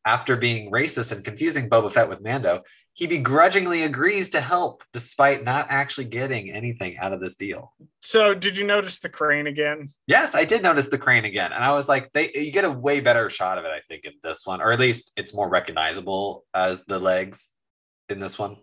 After 0.03 0.35
being 0.35 0.71
racist 0.71 1.13
and 1.13 1.23
confusing 1.23 1.69
Boba 1.69 1.91
Fett 1.91 2.09
with 2.09 2.21
Mando, 2.21 2.63
he 2.95 3.07
begrudgingly 3.07 3.83
agrees 3.83 4.29
to 4.29 4.39
help 4.39 4.81
despite 4.93 5.43
not 5.43 5.67
actually 5.69 6.05
getting 6.05 6.49
anything 6.49 6.97
out 6.97 7.11
of 7.11 7.19
this 7.19 7.35
deal. 7.35 7.73
So, 8.01 8.33
did 8.33 8.57
you 8.57 8.65
notice 8.65 9.01
the 9.01 9.09
crane 9.09 9.47
again? 9.47 9.87
Yes, 10.07 10.33
I 10.33 10.45
did 10.45 10.63
notice 10.63 10.87
the 10.87 10.97
crane 10.97 11.25
again, 11.25 11.51
and 11.51 11.63
I 11.63 11.73
was 11.73 11.89
like, 11.89 12.11
they 12.13 12.31
you 12.33 12.51
get 12.53 12.63
a 12.63 12.71
way 12.71 13.01
better 13.01 13.29
shot 13.29 13.57
of 13.57 13.65
it, 13.65 13.69
I 13.69 13.81
think, 13.89 14.05
in 14.05 14.13
this 14.23 14.47
one, 14.47 14.61
or 14.61 14.71
at 14.71 14.79
least 14.79 15.11
it's 15.17 15.35
more 15.35 15.49
recognizable 15.49 16.45
as 16.53 16.85
the 16.85 16.97
legs 16.97 17.53
in 18.07 18.19
this 18.19 18.39
one. 18.39 18.55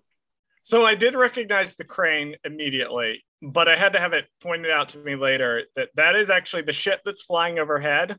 So, 0.63 0.83
I 0.83 0.95
did 0.95 1.15
recognize 1.15 1.77
the 1.77 1.85
crane 1.85 2.37
immediately, 2.43 3.23
but 3.43 3.69
I 3.69 3.77
had 3.77 3.93
to 3.93 4.01
have 4.01 4.15
it 4.15 4.29
pointed 4.43 4.71
out 4.71 4.89
to 4.91 4.99
me 4.99 5.15
later 5.15 5.65
that 5.77 5.91
that 5.97 6.17
is 6.17 6.31
actually 6.31 6.63
the 6.63 6.73
ship 6.73 7.03
that's 7.05 7.23
flying 7.23 7.59
overhead 7.59 8.17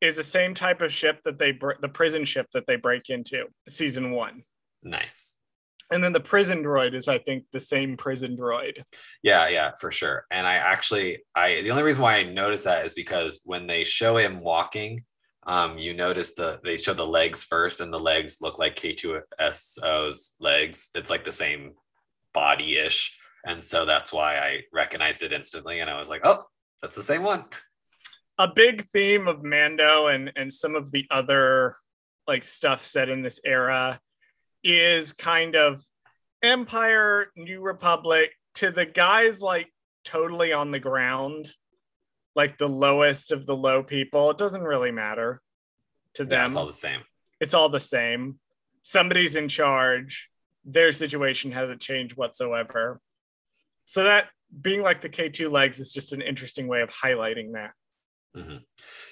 is 0.00 0.16
the 0.16 0.22
same 0.22 0.54
type 0.54 0.80
of 0.80 0.92
ship 0.92 1.22
that 1.24 1.40
they 1.40 1.58
the 1.80 1.88
prison 1.88 2.24
ship 2.24 2.46
that 2.54 2.68
they 2.68 2.76
break 2.76 3.10
into 3.10 3.46
season 3.68 4.12
1. 4.12 4.44
Nice. 4.84 5.39
And 5.90 6.02
then 6.04 6.12
the 6.12 6.20
prison 6.20 6.62
droid 6.62 6.94
is, 6.94 7.08
I 7.08 7.18
think, 7.18 7.44
the 7.52 7.60
same 7.60 7.96
prison 7.96 8.36
droid. 8.36 8.82
Yeah, 9.22 9.48
yeah, 9.48 9.72
for 9.78 9.90
sure. 9.90 10.24
And 10.30 10.46
I 10.46 10.54
actually, 10.54 11.18
I 11.34 11.62
the 11.62 11.70
only 11.70 11.82
reason 11.82 12.02
why 12.02 12.16
I 12.16 12.22
noticed 12.22 12.64
that 12.64 12.86
is 12.86 12.94
because 12.94 13.42
when 13.44 13.66
they 13.66 13.82
show 13.82 14.16
him 14.16 14.40
walking, 14.40 15.04
um, 15.46 15.78
you 15.78 15.94
notice 15.94 16.34
the 16.34 16.60
they 16.62 16.76
show 16.76 16.94
the 16.94 17.06
legs 17.06 17.44
first, 17.44 17.80
and 17.80 17.92
the 17.92 17.98
legs 17.98 18.38
look 18.40 18.58
like 18.58 18.76
K2SO's 18.76 20.34
legs. 20.38 20.90
It's 20.94 21.10
like 21.10 21.24
the 21.24 21.32
same 21.32 21.72
body 22.32 22.76
ish, 22.78 23.16
and 23.44 23.62
so 23.62 23.84
that's 23.84 24.12
why 24.12 24.38
I 24.38 24.60
recognized 24.72 25.22
it 25.22 25.32
instantly. 25.32 25.80
And 25.80 25.90
I 25.90 25.98
was 25.98 26.08
like, 26.08 26.20
oh, 26.24 26.44
that's 26.82 26.96
the 26.96 27.02
same 27.02 27.24
one. 27.24 27.44
A 28.38 28.48
big 28.48 28.82
theme 28.82 29.26
of 29.26 29.42
Mando 29.42 30.06
and 30.06 30.30
and 30.36 30.52
some 30.52 30.76
of 30.76 30.92
the 30.92 31.06
other 31.10 31.74
like 32.28 32.44
stuff 32.44 32.84
set 32.84 33.08
in 33.08 33.22
this 33.22 33.40
era 33.44 33.98
is 34.62 35.12
kind 35.12 35.56
of 35.56 35.80
Empire, 36.42 37.26
New 37.36 37.60
Republic 37.60 38.32
to 38.54 38.70
the 38.70 38.86
guys 38.86 39.40
like 39.42 39.68
totally 40.04 40.52
on 40.52 40.70
the 40.70 40.80
ground, 40.80 41.48
like 42.34 42.58
the 42.58 42.68
lowest 42.68 43.32
of 43.32 43.46
the 43.46 43.56
low 43.56 43.82
people. 43.82 44.30
It 44.30 44.38
doesn't 44.38 44.62
really 44.62 44.90
matter 44.90 45.40
to 46.14 46.24
Yeah, 46.24 46.28
them. 46.28 46.46
it's 46.48 46.56
all 46.56 46.66
the 46.66 46.72
same. 46.72 47.00
it's 47.40 47.54
all 47.54 47.68
the 47.68 47.80
same. 47.80 48.38
Somebody's 48.82 49.36
in 49.36 49.48
charge. 49.48 50.30
Their 50.64 50.92
situation 50.92 51.52
hasn't 51.52 51.80
changed 51.80 52.16
whatsoever. 52.16 53.00
So 53.84 54.04
that 54.04 54.28
being 54.60 54.82
like 54.82 55.00
the 55.00 55.08
K2 55.08 55.50
legs 55.50 55.78
is 55.78 55.92
just 55.92 56.12
an 56.12 56.20
interesting 56.22 56.66
way 56.68 56.80
of 56.82 56.90
highlighting 56.90 57.52
that. 57.52 57.72
Mhm. 58.36 58.64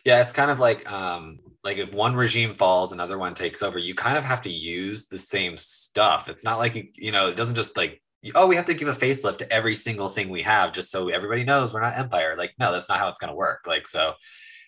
Yeah, 0.04 0.20
it's 0.22 0.32
kind 0.32 0.50
of 0.50 0.58
like 0.58 0.90
um 0.90 1.40
like 1.64 1.78
if 1.78 1.92
one 1.92 2.14
regime 2.14 2.54
falls, 2.54 2.92
another 2.92 3.18
one 3.18 3.34
takes 3.34 3.62
over. 3.62 3.78
You 3.78 3.94
kind 3.94 4.16
of 4.16 4.24
have 4.24 4.40
to 4.42 4.50
use 4.50 5.06
the 5.06 5.18
same 5.18 5.58
stuff. 5.58 6.28
It's 6.28 6.44
not 6.44 6.58
like 6.58 6.96
you, 6.96 7.12
know, 7.12 7.28
it 7.28 7.36
doesn't 7.36 7.56
just 7.56 7.76
like 7.76 8.02
oh, 8.34 8.46
we 8.46 8.56
have 8.56 8.66
to 8.66 8.74
give 8.74 8.88
a 8.88 8.92
facelift 8.92 9.38
to 9.38 9.52
every 9.52 9.74
single 9.76 10.08
thing 10.08 10.28
we 10.28 10.42
have 10.42 10.72
just 10.72 10.90
so 10.90 11.08
everybody 11.08 11.44
knows 11.44 11.72
we're 11.72 11.80
not 11.80 11.96
empire. 11.96 12.34
Like 12.36 12.52
no, 12.58 12.72
that's 12.72 12.88
not 12.88 12.98
how 12.98 13.08
it's 13.08 13.18
going 13.18 13.30
to 13.30 13.36
work. 13.36 13.60
Like 13.66 13.86
so 13.86 14.14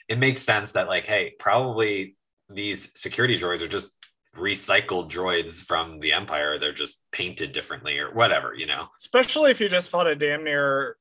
it 0.09 0.19
makes 0.19 0.43
sense 0.43 0.73
that 0.73 0.89
like 0.89 1.07
hey, 1.07 1.33
probably 1.39 2.17
these 2.49 2.91
security 2.99 3.37
droids 3.39 3.63
are 3.63 3.69
just 3.69 3.93
recycled 4.37 5.11
droids 5.11 5.61
from 5.61 6.01
the 6.01 6.13
empire. 6.13 6.59
They're 6.59 6.73
just 6.73 7.05
painted 7.13 7.53
differently 7.53 7.99
or 7.99 8.13
whatever, 8.13 8.55
you 8.55 8.67
know. 8.67 8.89
Especially 8.99 9.51
if 9.51 9.61
you 9.61 9.69
just 9.69 9.91
fought 9.91 10.07
a 10.07 10.15
damn 10.15 10.45
near 10.45 10.97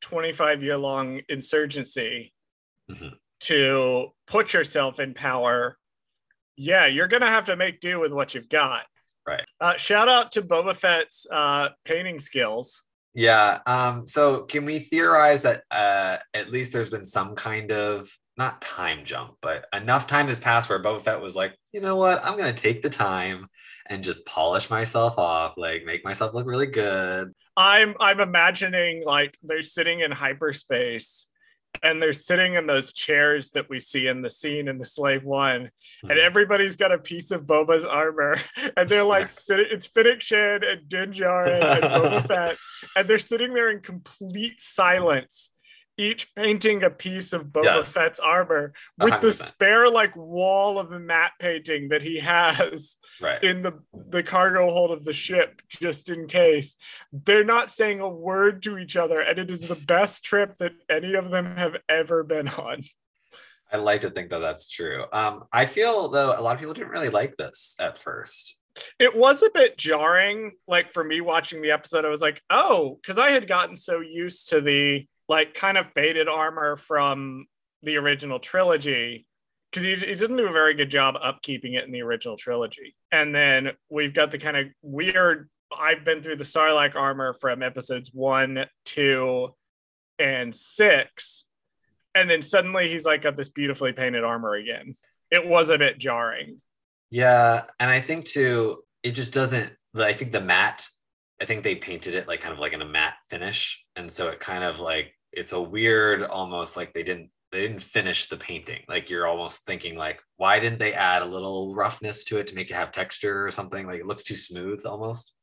25 0.00 0.62
year 0.62 0.76
long 0.76 1.20
insurgency 1.28 2.32
Mhm. 2.90 3.14
To 3.44 4.08
put 4.26 4.52
yourself 4.52 5.00
in 5.00 5.14
power. 5.14 5.78
Yeah, 6.56 6.86
you're 6.86 7.08
going 7.08 7.22
to 7.22 7.28
have 7.28 7.46
to 7.46 7.56
make 7.56 7.80
do 7.80 8.00
with 8.00 8.12
what 8.12 8.34
you've 8.34 8.48
got. 8.48 8.84
Right. 9.26 9.44
Uh, 9.60 9.76
shout 9.76 10.08
out 10.08 10.32
to 10.32 10.42
Boba 10.42 10.76
Fett's 10.76 11.26
uh, 11.30 11.70
painting 11.84 12.18
skills. 12.18 12.82
Yeah. 13.14 13.60
Um, 13.66 14.06
so 14.06 14.42
can 14.42 14.64
we 14.64 14.80
theorize 14.80 15.42
that 15.42 15.62
uh, 15.70 16.18
at 16.34 16.50
least 16.50 16.72
there's 16.72 16.90
been 16.90 17.06
some 17.06 17.34
kind 17.34 17.72
of 17.72 18.10
not 18.36 18.60
time 18.60 19.04
jump, 19.04 19.36
but 19.40 19.66
enough 19.72 20.06
time 20.06 20.26
has 20.26 20.40
passed 20.40 20.68
where 20.68 20.82
Boba 20.82 21.00
Fett 21.00 21.20
was 21.20 21.36
like, 21.36 21.56
you 21.72 21.80
know 21.80 21.96
what, 21.96 22.24
I'm 22.24 22.36
gonna 22.36 22.52
take 22.52 22.82
the 22.82 22.90
time 22.90 23.46
and 23.86 24.02
just 24.02 24.26
polish 24.26 24.70
myself 24.70 25.18
off, 25.18 25.56
like 25.56 25.84
make 25.84 26.04
myself 26.04 26.34
look 26.34 26.46
really 26.46 26.66
good. 26.66 27.32
I'm 27.56 27.94
I'm 28.00 28.18
imagining 28.18 29.04
like 29.04 29.38
they're 29.42 29.62
sitting 29.62 30.00
in 30.00 30.10
hyperspace 30.10 31.28
and 31.82 32.00
they're 32.00 32.12
sitting 32.12 32.54
in 32.54 32.66
those 32.66 32.92
chairs 32.92 33.50
that 33.50 33.68
we 33.68 33.80
see 33.80 34.06
in 34.06 34.22
the 34.22 34.30
scene 34.30 34.68
in 34.68 34.78
the 34.78 34.84
slave 34.84 35.24
one 35.24 35.70
and 36.02 36.10
Mhm. 36.12 36.18
everybody's 36.24 36.76
got 36.76 36.92
a 36.92 36.98
piece 36.98 37.30
of 37.30 37.42
Boba's 37.46 37.84
armor 37.84 38.36
and 38.76 38.88
they're 38.88 39.02
like 39.04 39.30
sitting 39.30 39.66
it's 39.70 39.86
Fennec 39.86 40.20
Shand 40.20 40.64
and 40.64 40.88
Din 40.88 41.12
Djarin 41.12 41.62
and 41.62 41.82
Boba 41.84 42.26
Fett 42.26 42.56
and 42.96 43.08
they're 43.08 43.18
sitting 43.18 43.54
there 43.54 43.70
in 43.70 43.80
complete 43.80 44.60
silence 44.60 45.50
each 45.96 46.34
painting 46.34 46.82
a 46.82 46.90
piece 46.90 47.32
of 47.32 47.46
Boba 47.46 47.64
Yes. 47.64 47.92
Fett's 47.92 48.20
armor 48.20 48.72
with 48.98 49.12
hundred 49.12 49.26
the 49.26 49.32
spare 49.32 49.90
like 49.90 50.16
wall 50.16 50.78
of 50.78 50.92
a 50.92 50.98
matte 50.98 51.32
painting 51.38 51.88
that 51.90 52.02
he 52.02 52.18
has 52.20 52.96
right. 53.20 53.42
in 53.42 53.62
the 53.62 53.80
the 54.10 54.22
cargo 54.22 54.70
hold 54.70 54.90
of 54.90 55.04
the 55.04 55.12
ship 55.12 55.62
just 55.68 56.08
in 56.10 56.26
case 56.26 56.76
they're 57.12 57.44
not 57.44 57.70
saying 57.70 58.00
a 58.00 58.08
word 58.08 58.62
to 58.62 58.78
each 58.78 58.96
other 58.96 59.20
and 59.20 59.38
it 59.38 59.50
is 59.50 59.68
the 59.68 59.74
best 59.86 60.24
trip 60.24 60.56
that 60.58 60.72
any 60.88 61.14
of 61.14 61.30
them 61.30 61.56
have 61.56 61.76
ever 61.88 62.24
been 62.24 62.48
on 62.48 62.80
I 63.72 63.78
like 63.78 64.02
to 64.02 64.10
think 64.10 64.30
that 64.30 64.38
that's 64.38 64.68
true. 64.68 65.04
Um, 65.12 65.44
I 65.52 65.64
feel 65.66 66.08
though 66.08 66.38
a 66.38 66.40
lot 66.40 66.54
of 66.54 66.60
people 66.60 66.74
didn't 66.74 66.90
really 66.90 67.08
like 67.08 67.36
this 67.36 67.74
at 67.80 67.98
first. 67.98 68.56
it 69.00 69.16
was 69.16 69.42
a 69.42 69.50
bit 69.52 69.76
jarring 69.78 70.52
like 70.68 70.90
for 70.90 71.02
me 71.04 71.20
watching 71.20 71.62
the 71.62 71.70
episode 71.70 72.04
i 72.04 72.08
was 72.08 72.20
like 72.20 72.42
oh 72.50 72.98
because 73.00 73.18
i 73.18 73.30
had 73.30 73.46
gotten 73.46 73.76
so 73.76 74.00
used 74.00 74.48
to 74.48 74.60
the 74.60 75.06
like 75.28 75.54
kind 75.54 75.78
of 75.78 75.92
faded 75.92 76.28
armor 76.28 76.76
from 76.76 77.46
the 77.82 77.96
original 77.96 78.38
trilogy 78.38 79.26
because 79.70 79.84
he, 79.84 79.94
he 79.94 80.14
didn't 80.14 80.36
do 80.36 80.46
a 80.46 80.52
very 80.52 80.74
good 80.74 80.90
job 80.90 81.16
upkeeping 81.16 81.76
it 81.76 81.84
in 81.84 81.92
the 81.92 82.02
original 82.02 82.36
trilogy. 82.36 82.94
And 83.10 83.34
then 83.34 83.72
we've 83.90 84.14
got 84.14 84.30
the 84.30 84.38
kind 84.38 84.56
of 84.56 84.66
weird. 84.82 85.48
I've 85.76 86.04
been 86.04 86.22
through 86.22 86.36
the 86.36 86.44
Sarlacc 86.44 86.94
armor 86.94 87.34
from 87.34 87.62
episodes 87.62 88.10
one, 88.12 88.66
two, 88.84 89.54
and 90.18 90.54
six, 90.54 91.44
and 92.14 92.30
then 92.30 92.42
suddenly 92.42 92.88
he's 92.88 93.04
like 93.04 93.22
got 93.22 93.36
this 93.36 93.48
beautifully 93.48 93.92
painted 93.92 94.22
armor 94.22 94.54
again. 94.54 94.94
It 95.30 95.48
was 95.48 95.70
a 95.70 95.78
bit 95.78 95.98
jarring. 95.98 96.60
Yeah, 97.10 97.64
and 97.80 97.90
I 97.90 98.00
think 98.00 98.26
too, 98.26 98.82
it 99.02 99.12
just 99.12 99.32
doesn't. 99.32 99.72
I 99.96 100.12
think 100.12 100.32
the 100.32 100.40
matte. 100.40 100.86
I 101.40 101.44
think 101.44 101.64
they 101.64 101.74
painted 101.74 102.14
it 102.14 102.28
like 102.28 102.40
kind 102.40 102.52
of 102.52 102.58
like 102.58 102.72
in 102.72 102.82
a 102.82 102.86
matte 102.86 103.14
finish, 103.28 103.84
and 103.96 104.10
so 104.10 104.28
it 104.28 104.40
kind 104.40 104.64
of 104.64 104.80
like 104.80 105.14
it's 105.32 105.52
a 105.52 105.60
weird, 105.60 106.22
almost 106.22 106.76
like 106.76 106.92
they 106.94 107.02
didn't 107.02 107.30
they 107.52 107.60
didn't 107.62 107.82
finish 107.82 108.28
the 108.28 108.36
painting. 108.36 108.82
Like 108.88 109.10
you're 109.10 109.26
almost 109.26 109.64
thinking 109.64 109.96
like, 109.96 110.20
why 110.36 110.58
didn't 110.58 110.78
they 110.80 110.92
add 110.92 111.22
a 111.22 111.26
little 111.26 111.74
roughness 111.74 112.24
to 112.24 112.38
it 112.38 112.48
to 112.48 112.54
make 112.54 112.70
it 112.70 112.74
have 112.74 112.90
texture 112.92 113.46
or 113.46 113.50
something? 113.50 113.86
Like 113.86 114.00
it 114.00 114.06
looks 114.06 114.24
too 114.24 114.36
smooth 114.36 114.84
almost. 114.84 115.34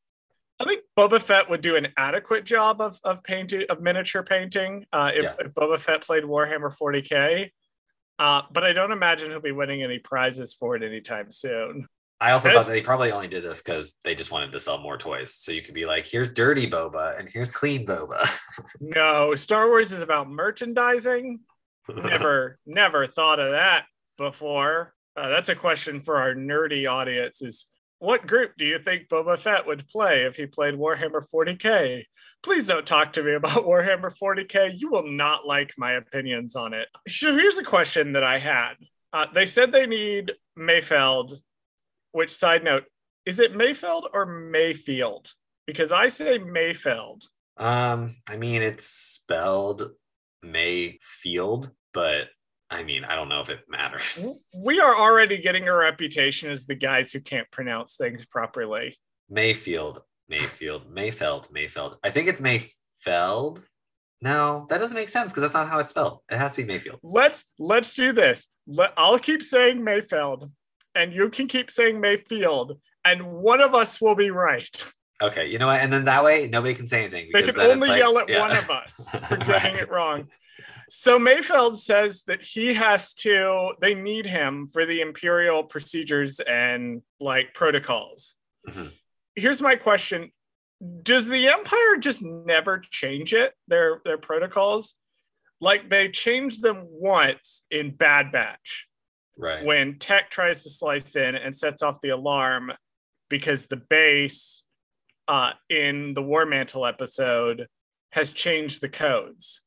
I 0.60 0.64
think 0.64 0.82
Boba 0.96 1.20
Fett 1.20 1.48
would 1.50 1.60
do 1.62 1.76
an 1.76 1.88
adequate 1.96 2.44
job 2.44 2.80
of 2.80 2.98
of 3.04 3.22
painting 3.24 3.64
of 3.68 3.80
miniature 3.80 4.22
painting 4.22 4.86
uh, 4.92 5.10
if, 5.14 5.24
Yeah. 5.24 5.34
if 5.40 5.52
Boba 5.52 5.78
Fett 5.78 6.02
played 6.02 6.24
Warhammer 6.24 6.74
40k. 6.74 7.50
Uh, 8.18 8.42
but 8.52 8.62
I 8.62 8.72
don't 8.72 8.92
imagine 8.92 9.30
he'll 9.30 9.40
be 9.40 9.52
winning 9.52 9.82
any 9.82 9.98
prizes 9.98 10.54
for 10.54 10.76
it 10.76 10.82
anytime 10.82 11.30
soon. 11.30 11.86
I 12.22 12.30
also 12.30 12.48
Yes. 12.48 12.56
thought 12.66 12.70
they 12.70 12.80
probably 12.82 13.10
only 13.10 13.26
did 13.26 13.42
this 13.42 13.60
because 13.62 13.96
they 14.04 14.14
just 14.14 14.30
wanted 14.30 14.52
to 14.52 14.60
sell 14.60 14.78
more 14.78 14.96
toys. 14.96 15.34
So 15.34 15.50
you 15.50 15.60
could 15.60 15.74
be 15.74 15.84
like, 15.86 16.06
here's 16.06 16.32
dirty 16.32 16.70
boba 16.70 17.18
and 17.18 17.28
here's 17.28 17.50
clean 17.50 17.84
boba. 17.84 18.26
No, 18.80 19.34
Star 19.34 19.66
Wars 19.68 19.90
is 19.90 20.02
about 20.02 20.30
merchandising. 20.30 21.40
Never, 21.88 22.58
never 22.66 23.06
thought 23.06 23.40
of 23.40 23.50
that 23.50 23.86
before. 24.18 24.94
Uh, 25.16 25.28
that's 25.30 25.48
a 25.48 25.54
question 25.56 26.00
for 26.00 26.16
our 26.18 26.32
nerdy 26.34 26.88
audience. 26.88 27.42
Is 27.42 27.66
what 27.98 28.26
group 28.26 28.52
do 28.56 28.64
you 28.64 28.78
think 28.78 29.08
Boba 29.08 29.38
Fett 29.38 29.66
would 29.66 29.86
play 29.88 30.22
if 30.24 30.36
he 30.36 30.46
played 30.46 30.74
Warhammer 30.74 31.22
40k? 31.28 32.04
Please 32.42 32.66
don't 32.68 32.86
talk 32.86 33.12
to 33.14 33.22
me 33.22 33.34
about 33.34 33.64
Warhammer 33.66 34.12
40k. 34.16 34.72
You 34.80 34.90
will 34.90 35.06
not 35.10 35.46
like 35.46 35.72
my 35.76 35.92
opinions 35.92 36.54
on 36.56 36.72
it. 36.72 36.88
So 37.08 37.34
here's 37.36 37.58
a 37.58 37.64
question 37.64 38.12
that 38.12 38.24
I 38.24 38.38
had. 38.38 38.74
Uh, 39.12 39.26
they 39.34 39.46
said 39.46 39.72
they 39.72 39.86
need 39.86 40.32
Mayfeld. 40.58 41.38
Which 42.12 42.30
side 42.30 42.64
note 42.64 42.84
is 43.26 43.40
it 43.40 43.54
Mayfeld 43.54 44.08
or 44.12 44.26
Mayfield? 44.26 45.32
Because 45.66 45.92
I 45.92 46.08
say 46.08 46.38
Mayfeld. 46.38 47.22
um, 47.56 48.16
I 48.28 48.36
mean, 48.36 48.62
it's 48.62 48.86
spelled 48.86 49.90
Mayfield, 50.42 51.70
but 51.94 52.28
I 52.70 52.82
mean, 52.84 53.04
I 53.04 53.14
don't 53.14 53.28
know 53.28 53.40
if 53.40 53.50
it 53.50 53.60
matters. 53.68 54.26
we 54.64 54.80
are 54.80 54.96
already 54.96 55.38
getting 55.38 55.68
a 55.68 55.74
reputation 55.74 56.50
as 56.50 56.66
the 56.66 56.74
guys 56.74 57.12
who 57.12 57.20
can't 57.20 57.50
pronounce 57.50 57.96
things 57.96 58.24
properly. 58.26 58.98
Mayfield, 59.28 60.02
Mayfield, 60.28 60.92
Mayfeld, 60.94 61.50
Mayfeld. 61.52 61.96
I 62.02 62.10
think 62.10 62.28
it's 62.28 62.40
Mayfeld. 62.40 63.62
No, 64.20 64.66
that 64.70 64.78
doesn't 64.78 64.96
make 64.96 65.08
sense 65.08 65.30
because 65.30 65.42
that's 65.42 65.54
not 65.54 65.68
how 65.68 65.78
it's 65.80 65.90
spelled. 65.90 66.20
It 66.30 66.38
has 66.38 66.54
to 66.54 66.62
be 66.62 66.66
Mayfield. 66.66 67.00
Let's 67.02 67.44
let's 67.58 67.94
do 67.94 68.12
this. 68.12 68.46
Let, 68.66 68.92
I'll 68.96 69.18
keep 69.18 69.42
saying 69.42 69.80
Mayfeld, 69.80 70.50
and 70.94 71.12
you 71.12 71.30
can 71.30 71.46
keep 71.48 71.70
saying 71.70 72.00
Mayfield, 72.00 72.78
and 73.04 73.32
one 73.32 73.60
of 73.60 73.74
us 73.74 74.00
will 74.00 74.14
be 74.14 74.30
right. 74.30 74.84
Okay, 75.20 75.46
you 75.46 75.58
know 75.58 75.68
what? 75.68 75.80
And 75.80 75.92
then 75.92 76.04
that 76.06 76.24
way, 76.24 76.48
nobody 76.48 76.74
can 76.74 76.86
say 76.86 77.04
anything. 77.04 77.30
They 77.32 77.42
can 77.44 77.58
only 77.60 77.88
like- 77.90 77.98
yell 78.00 78.18
at 78.18 78.28
yeah. 78.28 78.40
one 78.40 78.56
of 78.56 78.68
us 78.70 79.10
for 79.28 79.36
getting 79.36 79.74
Right. 79.74 79.76
it 79.82 79.90
wrong. 79.90 80.28
So 80.88 81.18
Mayfeld 81.18 81.76
says 81.76 82.22
that 82.26 82.42
he 82.42 82.74
has 82.74 83.14
to. 83.14 83.72
They 83.80 83.94
need 83.94 84.26
him 84.26 84.68
for 84.68 84.84
the 84.84 85.00
imperial 85.00 85.64
procedures 85.64 86.40
and 86.40 87.02
like 87.20 87.54
protocols. 87.54 88.34
Mhm. 88.68 88.92
Here's 89.34 89.62
my 89.62 89.76
question: 89.76 90.30
Does 91.02 91.28
the 91.28 91.48
Empire 91.48 91.96
just 91.98 92.22
never 92.22 92.78
change 92.80 93.32
it? 93.32 93.54
Their 93.68 94.02
their 94.04 94.18
protocols, 94.18 94.94
like 95.60 95.88
they 95.88 96.10
changed 96.10 96.62
them 96.62 96.84
once 96.88 97.62
in 97.70 97.94
Bad 97.94 98.30
Batch 98.32 98.88
Right. 99.38 99.64
when 99.64 99.98
Tech 99.98 100.30
tries 100.30 100.62
to 100.62 100.70
slice 100.70 101.16
in 101.16 101.34
and 101.34 101.56
sets 101.56 101.82
off 101.82 102.00
the 102.00 102.10
alarm 102.10 102.72
because 103.28 103.66
the 103.66 103.76
base 103.76 104.64
uh, 105.28 105.52
in 105.70 106.14
the 106.14 106.22
War 106.22 106.44
Mantle 106.44 106.84
episode 106.84 107.66
has 108.10 108.32
changed 108.32 108.80
the 108.80 108.88
codes. 108.88 109.62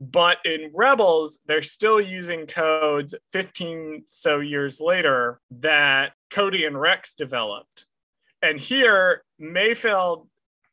But 0.00 0.38
in 0.44 0.70
Rebels, 0.74 1.40
they're 1.46 1.62
still 1.62 2.00
using 2.00 2.46
codes 2.46 3.14
15 3.32 4.04
so 4.06 4.40
years 4.40 4.80
later 4.80 5.40
that 5.50 6.12
Cody 6.30 6.64
and 6.64 6.80
Rex 6.80 7.14
developed. 7.14 7.86
And 8.40 8.60
here, 8.60 9.24
Mayfeld 9.40 10.28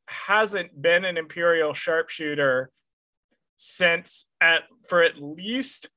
hasn't 0.07 0.79
been 0.79 1.05
an 1.05 1.17
Imperial 1.17 1.73
sharpshooter 1.73 2.69
since 3.57 4.25
at 4.41 4.63
for 4.87 5.01
at 5.01 5.19
least 5.19 5.87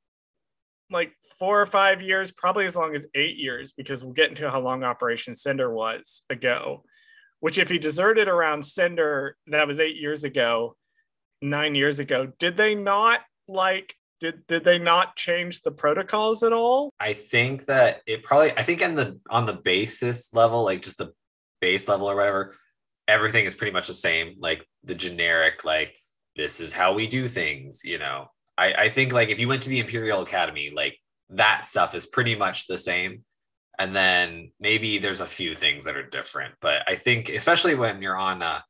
like 0.91 1.13
four 1.39 1.61
or 1.61 1.67
five 1.67 2.03
years, 2.03 2.33
probably 2.33 2.67
as 2.67 2.77
long 2.77 2.95
as 2.95 3.07
eight 3.15 3.37
years, 3.37 3.73
because 3.73 4.03
we'll 4.03 4.13
get 4.13 4.31
into 4.31 4.51
how 4.51 4.61
long 4.61 4.83
Operation 4.83 5.35
Cinder 5.35 5.73
was 5.73 6.23
ago. 6.31 6.85
Which, 7.41 7.59
if 7.59 7.69
he 7.69 7.79
deserted 7.79 8.27
around 8.27 8.65
Cinder, 8.65 9.37
that 9.47 9.69
was 9.69 9.79
eight 9.79 9.97
years 9.97 10.25
ago, 10.25 10.77
nine 11.41 11.75
years 11.75 11.99
ago. 11.99 12.33
Did 12.39 12.57
they 12.57 12.75
not 12.75 13.21
like? 13.47 13.95
Did 14.21 14.47
did 14.49 14.65
they 14.65 14.79
not 14.79 15.15
change 15.15 15.63
the 15.63 15.71
protocols 15.71 16.43
at 16.43 16.53
all? 16.53 16.93
I 16.99 17.13
think 17.13 17.67
that 17.67 18.03
it 18.07 18.25
probably 18.25 18.51
I 18.57 18.63
think 18.63 18.83
on 18.83 18.97
the 18.97 19.21
on 19.31 19.47
the 19.47 19.53
basis 19.53 20.35
level, 20.35 20.65
like 20.65 20.83
just 20.83 20.99
the 20.99 21.13
base 21.61 21.87
level 21.87 22.11
or 22.11 22.17
whatever, 22.17 22.57
everything 23.07 23.45
is 23.45 23.55
pretty 23.55 23.73
much 23.73 23.87
the 23.87 23.95
same. 23.95 24.35
Like 24.41 24.67
the 24.83 24.97
generic, 24.97 25.65
like 25.65 25.95
this 26.35 26.61
is 26.61 26.73
how 26.73 26.95
we 26.95 27.07
do 27.07 27.29
things, 27.29 27.83
you 27.85 27.99
know. 27.99 28.29
I, 28.59 28.73
I 28.73 28.89
think 28.89 29.13
like 29.13 29.29
if 29.29 29.39
you 29.39 29.49
went 29.49 29.63
to 29.63 29.69
the 29.69 29.79
Imperial 29.79 30.21
Academy, 30.21 30.71
like 30.75 30.99
that 31.31 31.65
stuff 31.65 31.95
is 31.95 32.07
pretty 32.07 32.35
much 32.35 32.67
the 32.67 32.77
same. 32.79 33.25
And 33.79 33.95
then 33.95 34.51
maybe 34.59 34.99
there's 34.99 35.21
a 35.21 35.27
few 35.27 35.55
things 35.55 35.85
that 35.85 35.97
are 35.97 36.09
different. 36.09 36.55
But 36.61 36.83
I 36.89 36.97
think 36.97 37.29
especially 37.29 37.77
when 37.77 38.03
you're 38.03 38.17
on 38.17 38.43
a 38.43 38.65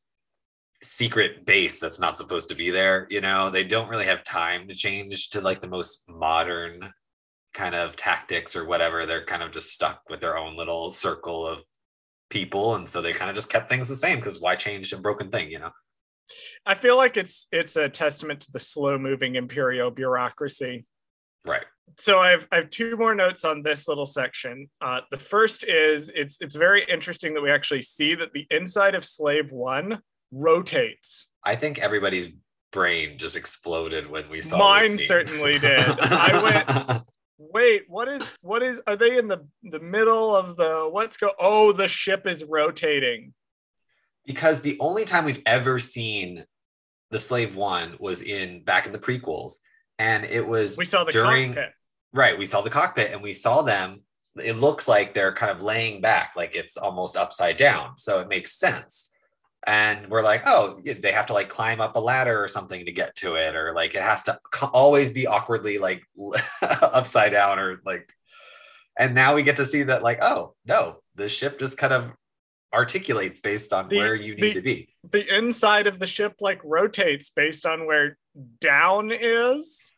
secret 0.83 1.47
base 1.47 1.79
that's 1.79 1.99
not 1.99 2.19
supposed 2.19 2.51
to 2.51 2.55
be 2.55 2.71
there, 2.71 3.07
you 3.11 3.23
know, 3.23 3.49
they 3.49 3.65
don't 3.65 3.89
really 3.89 4.05
have 4.05 4.23
time 4.23 4.69
to 4.69 4.75
change 4.75 5.31
to 5.31 5.41
like 5.41 5.61
the 5.61 5.69
most 5.69 6.05
modern 6.09 6.93
kind 7.55 7.75
of 7.75 7.97
tactics 7.97 8.55
or 8.55 8.67
whatever. 8.67 9.07
They're 9.07 9.25
kind 9.25 9.43
of 9.43 9.51
just 9.51 9.73
stuck 9.73 10.03
with 10.11 10.21
their 10.21 10.37
own 10.37 10.57
little 10.57 10.91
circle 10.91 11.47
of 11.47 11.63
people. 12.29 12.75
And 12.75 12.87
so 12.87 13.01
they 13.01 13.15
kind 13.15 13.31
of 13.31 13.35
just 13.35 13.51
kept 13.51 13.71
things 13.71 13.89
the 13.89 13.97
same 13.97 14.19
because 14.19 14.41
why 14.41 14.57
change 14.57 14.93
a 14.93 14.99
broken 14.99 15.31
thing, 15.31 15.51
you 15.51 15.59
know? 15.59 15.71
I 16.67 16.75
feel 16.75 16.97
like 16.97 17.17
it's 17.17 17.47
it's 17.53 17.77
a 17.77 17.89
testament 17.89 18.41
to 18.41 18.53
the 18.53 18.59
slow 18.59 18.99
moving 18.99 19.37
Imperial 19.37 19.91
bureaucracy. 19.91 20.85
Right. 21.47 21.65
so 21.99 22.19
I 22.19 22.31
have, 22.31 22.47
I 22.53 22.57
have 22.57 22.69
two 22.69 22.97
more 22.97 23.15
notes 23.15 23.45
on 23.45 23.63
this 23.63 23.89
little 23.89 24.07
section. 24.07 24.69
Uh, 24.81 25.01
the 25.11 25.19
first 25.19 25.65
is 25.65 26.11
it's 26.15 26.37
it's 26.41 26.57
very 26.57 26.85
interesting 26.85 27.35
that 27.35 27.43
we 27.43 27.51
actually 27.51 27.83
see 27.83 28.15
that 28.17 28.33
the 28.33 28.47
inside 28.51 28.95
of 28.95 29.05
Slave 29.05 29.53
One 29.53 30.01
rotates. 30.33 31.29
I 31.45 31.55
think 31.57 31.79
everybody's 31.79 32.29
brain 32.73 33.17
just 33.17 33.37
exploded 33.37 34.11
when 34.11 34.29
we 34.29 34.41
saw 34.43 34.59
Mine 34.59 34.99
certainly 34.99 35.59
did. 35.59 35.81
I 35.81 36.43
went- 36.43 37.03
Wait, 37.41 37.85
what 37.89 38.09
is 38.09 38.33
what 38.43 38.63
is? 38.63 38.83
Are 38.87 38.97
they 38.97 39.17
in 39.17 39.29
the 39.29 39.47
the 39.63 39.79
middle 39.81 40.35
of 40.35 40.57
the? 40.57 40.91
Let's 40.93 41.17
go. 41.17 41.31
Oh, 41.39 41.73
the 41.73 41.89
ship 41.89 42.27
is 42.27 42.45
rotating. 42.45 43.33
Because 44.29 44.61
the 44.61 44.77
only 44.79 45.05
time 45.07 45.25
we've 45.25 45.43
ever 45.47 45.79
seen 45.81 46.45
the 47.11 47.19
slave 47.19 47.57
one 47.57 47.97
was 47.99 48.21
in 48.21 48.63
back 48.63 48.87
in 48.87 48.93
the 48.93 48.99
prequels. 48.99 49.55
And 49.99 50.25
it 50.27 50.47
was 50.47 50.77
We 50.77 50.85
saw 50.85 51.03
the 51.03 51.11
during 51.11 51.55
cockpit. 51.55 51.73
right 52.13 52.39
we 52.39 52.45
saw 52.47 52.61
the 52.61 52.71
cockpit 52.71 53.11
and 53.13 53.23
we 53.23 53.33
saw 53.33 53.63
them. 53.63 54.03
It 54.41 54.53
looks 54.53 54.87
like 54.87 55.15
they're 55.15 55.33
kind 55.33 55.51
of 55.51 55.63
laying 55.63 56.01
back 56.03 56.35
like 56.37 56.55
it's 56.55 56.77
almost 56.77 57.17
upside 57.17 57.57
down. 57.57 57.97
So 57.97 58.21
it 58.21 58.29
makes 58.29 58.53
sense. 58.53 59.11
And 59.67 60.09
we're 60.09 60.23
like 60.23 60.43
oh 60.45 60.79
they 60.85 61.11
have 61.13 61.27
to 61.27 61.33
like 61.33 61.49
climb 61.49 61.81
up 61.81 61.97
a 61.97 62.01
ladder 62.01 62.41
or 62.45 62.47
something 62.49 62.85
to 62.85 62.93
get 62.93 63.17
to 63.17 63.35
it 63.35 63.57
or 63.57 63.73
like 63.75 63.95
it 63.95 64.03
has 64.03 64.23
to 64.25 64.39
always 64.73 65.11
be 65.11 65.27
awkwardly 65.27 65.79
like 65.79 66.03
upside 66.63 67.33
down 67.33 67.59
or 67.59 67.81
like 67.85 68.13
and 68.99 69.15
now 69.15 69.35
we 69.35 69.43
get 69.43 69.57
to 69.57 69.65
see 69.65 69.85
that 69.85 70.03
like 70.03 70.19
oh 70.23 70.55
no 70.67 70.99
the 71.17 71.29
ship 71.29 71.59
just 71.59 71.79
kind 71.79 71.93
of 71.93 72.13
articulates 72.75 73.41
based 73.41 73.73
on 73.73 73.89
The- 73.89 73.99
where 73.99 74.15
you 74.15 74.35
need 74.35 74.41
the- 74.51 74.55
to 74.55 74.61
be 74.63 74.95
The 75.11 75.37
inside 75.37 75.87
of 75.87 75.99
the 75.99 76.07
ship 76.07 76.35
like 76.41 76.61
rotates 76.65 77.31
based 77.31 77.65
on 77.67 77.87
where 77.87 78.19
down 78.61 79.11
is 79.11 79.93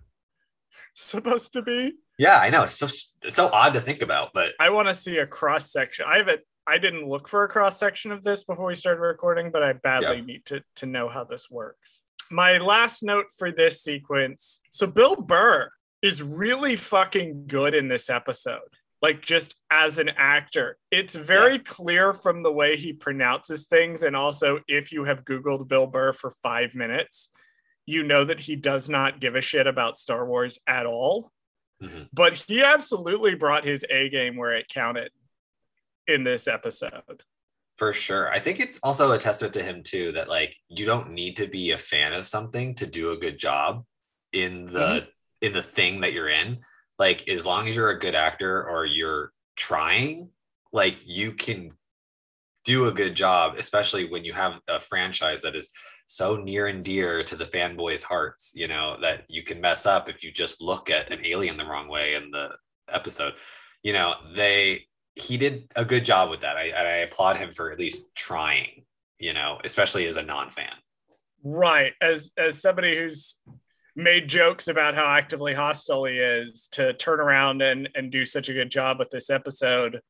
supposed 0.94 1.52
to 1.54 1.62
be. 1.62 1.94
yeah 2.18 2.38
i 2.38 2.48
know 2.50 2.62
it's 2.64 2.74
so 2.74 2.86
it's 3.22 3.34
so 3.36 3.48
odd 3.52 3.74
to 3.74 3.80
think 3.80 4.02
about 4.02 4.30
but 4.34 4.52
I 4.60 4.70
want 4.70 4.88
to 4.88 4.94
see 4.94 5.18
a 5.18 5.26
cross 5.26 5.70
section. 5.72 6.04
I 6.08 6.18
haven't. 6.18 6.40
I 6.66 6.78
didn't 6.78 7.06
look 7.08 7.26
for 7.26 7.42
a 7.42 7.48
cross 7.48 7.78
section 7.78 8.12
of 8.12 8.22
this 8.22 8.44
before 8.44 8.66
we 8.66 8.74
started 8.74 9.00
recording, 9.00 9.50
but 9.50 9.62
I 9.62 9.72
badly 9.72 10.18
Yeah. 10.18 10.24
need 10.24 10.44
to 10.46 10.62
to 10.76 10.86
know 10.86 11.08
how 11.08 11.24
this 11.24 11.50
works. 11.50 12.02
My 12.30 12.58
last 12.58 13.02
note 13.02 13.26
for 13.36 13.50
this 13.50 13.82
sequence. 13.82 14.60
So 14.70 14.86
Bill 14.86 15.16
Burr 15.16 15.70
is 16.02 16.22
really 16.22 16.76
fucking 16.76 17.46
good 17.48 17.74
in 17.74 17.88
this 17.88 18.08
episode. 18.08 18.76
Like 19.02 19.22
just 19.22 19.54
as 19.70 19.98
an 19.98 20.10
actor, 20.16 20.76
it's 20.90 21.14
very 21.14 21.54
yeah. 21.54 21.62
clear 21.64 22.12
from 22.12 22.42
the 22.42 22.52
way 22.52 22.76
he 22.76 22.92
pronounces 22.92 23.64
things. 23.64 24.02
And 24.02 24.14
also, 24.14 24.60
if 24.68 24.92
you 24.92 25.04
have 25.04 25.24
Googled 25.24 25.68
Bill 25.68 25.86
Burr 25.86 26.12
for 26.12 26.30
five 26.42 26.74
minutes, 26.74 27.30
you 27.86 28.02
know 28.02 28.24
that 28.24 28.40
he 28.40 28.56
does 28.56 28.90
not 28.90 29.20
give 29.20 29.34
a 29.34 29.40
shit 29.40 29.66
about 29.66 29.96
Star 29.96 30.26
Wars 30.26 30.58
at 30.66 30.86
all. 30.86 31.32
Mm-hmm. 31.82 32.02
But 32.12 32.34
he 32.34 32.62
absolutely 32.62 33.34
brought 33.34 33.64
his 33.64 33.84
A 33.88 34.10
game 34.10 34.36
where 34.36 34.52
it 34.52 34.68
counted 34.68 35.10
in 36.06 36.24
this 36.24 36.46
episode. 36.46 37.22
For 37.78 37.94
sure. 37.94 38.30
I 38.30 38.38
think 38.38 38.60
it's 38.60 38.78
also 38.82 39.12
a 39.12 39.18
testament 39.18 39.54
to 39.54 39.62
him 39.62 39.82
too 39.82 40.12
that 40.12 40.28
like 40.28 40.54
you 40.68 40.84
don't 40.84 41.12
need 41.12 41.36
to 41.36 41.46
be 41.46 41.70
a 41.70 41.78
fan 41.78 42.12
of 42.12 42.26
something 42.26 42.74
to 42.74 42.86
do 42.86 43.12
a 43.12 43.16
good 43.16 43.38
job 43.38 43.84
in 44.32 44.66
the 44.66 44.78
mm-hmm. 44.78 45.08
in 45.40 45.52
the 45.54 45.62
thing 45.62 46.02
that 46.02 46.12
you're 46.12 46.28
in. 46.28 46.58
Like 47.00 47.28
as 47.28 47.46
long 47.46 47.66
as 47.66 47.74
you're 47.74 47.90
a 47.90 47.98
good 47.98 48.14
actor 48.14 48.68
or 48.68 48.84
you're 48.84 49.32
trying, 49.56 50.28
like 50.70 50.98
you 51.06 51.32
can 51.32 51.72
do 52.64 52.88
a 52.88 52.92
good 52.92 53.16
job, 53.16 53.54
especially 53.56 54.04
when 54.04 54.22
you 54.22 54.34
have 54.34 54.60
a 54.68 54.78
franchise 54.78 55.40
that 55.40 55.56
is 55.56 55.70
so 56.04 56.36
near 56.36 56.66
and 56.66 56.84
dear 56.84 57.24
to 57.24 57.36
the 57.36 57.46
fanboys' 57.46 58.02
hearts, 58.02 58.52
you 58.54 58.68
know, 58.68 58.98
that 59.00 59.24
you 59.28 59.42
can 59.42 59.62
mess 59.62 59.86
up 59.86 60.10
if 60.10 60.22
you 60.22 60.30
just 60.30 60.60
look 60.60 60.90
at 60.90 61.10
an 61.10 61.24
alien 61.24 61.56
the 61.56 61.64
wrong 61.64 61.88
way 61.88 62.16
in 62.16 62.30
the 62.30 62.50
episode. 62.90 63.32
You 63.82 63.94
know, 63.94 64.16
they 64.36 64.84
he 65.14 65.38
did 65.38 65.72
a 65.76 65.86
good 65.86 66.04
job 66.04 66.28
with 66.28 66.40
that. 66.40 66.58
I, 66.58 66.70
I 66.70 66.96
applaud 66.98 67.38
him 67.38 67.50
for 67.50 67.72
at 67.72 67.78
least 67.78 68.14
trying, 68.14 68.84
you 69.18 69.32
know, 69.32 69.58
especially 69.64 70.06
as 70.06 70.18
a 70.18 70.22
non-fan. 70.22 70.74
Right. 71.42 71.94
As 72.02 72.32
as 72.36 72.60
somebody 72.60 72.98
who's 72.98 73.36
made 73.96 74.28
jokes 74.28 74.68
about 74.68 74.94
how 74.94 75.06
actively 75.06 75.54
hostile 75.54 76.04
he 76.04 76.14
is 76.14 76.68
to 76.72 76.92
turn 76.94 77.20
around 77.20 77.62
and 77.62 77.88
and 77.94 78.10
do 78.10 78.24
such 78.24 78.48
a 78.48 78.54
good 78.54 78.70
job 78.70 78.98
with 78.98 79.10
this 79.10 79.30
episode 79.30 80.00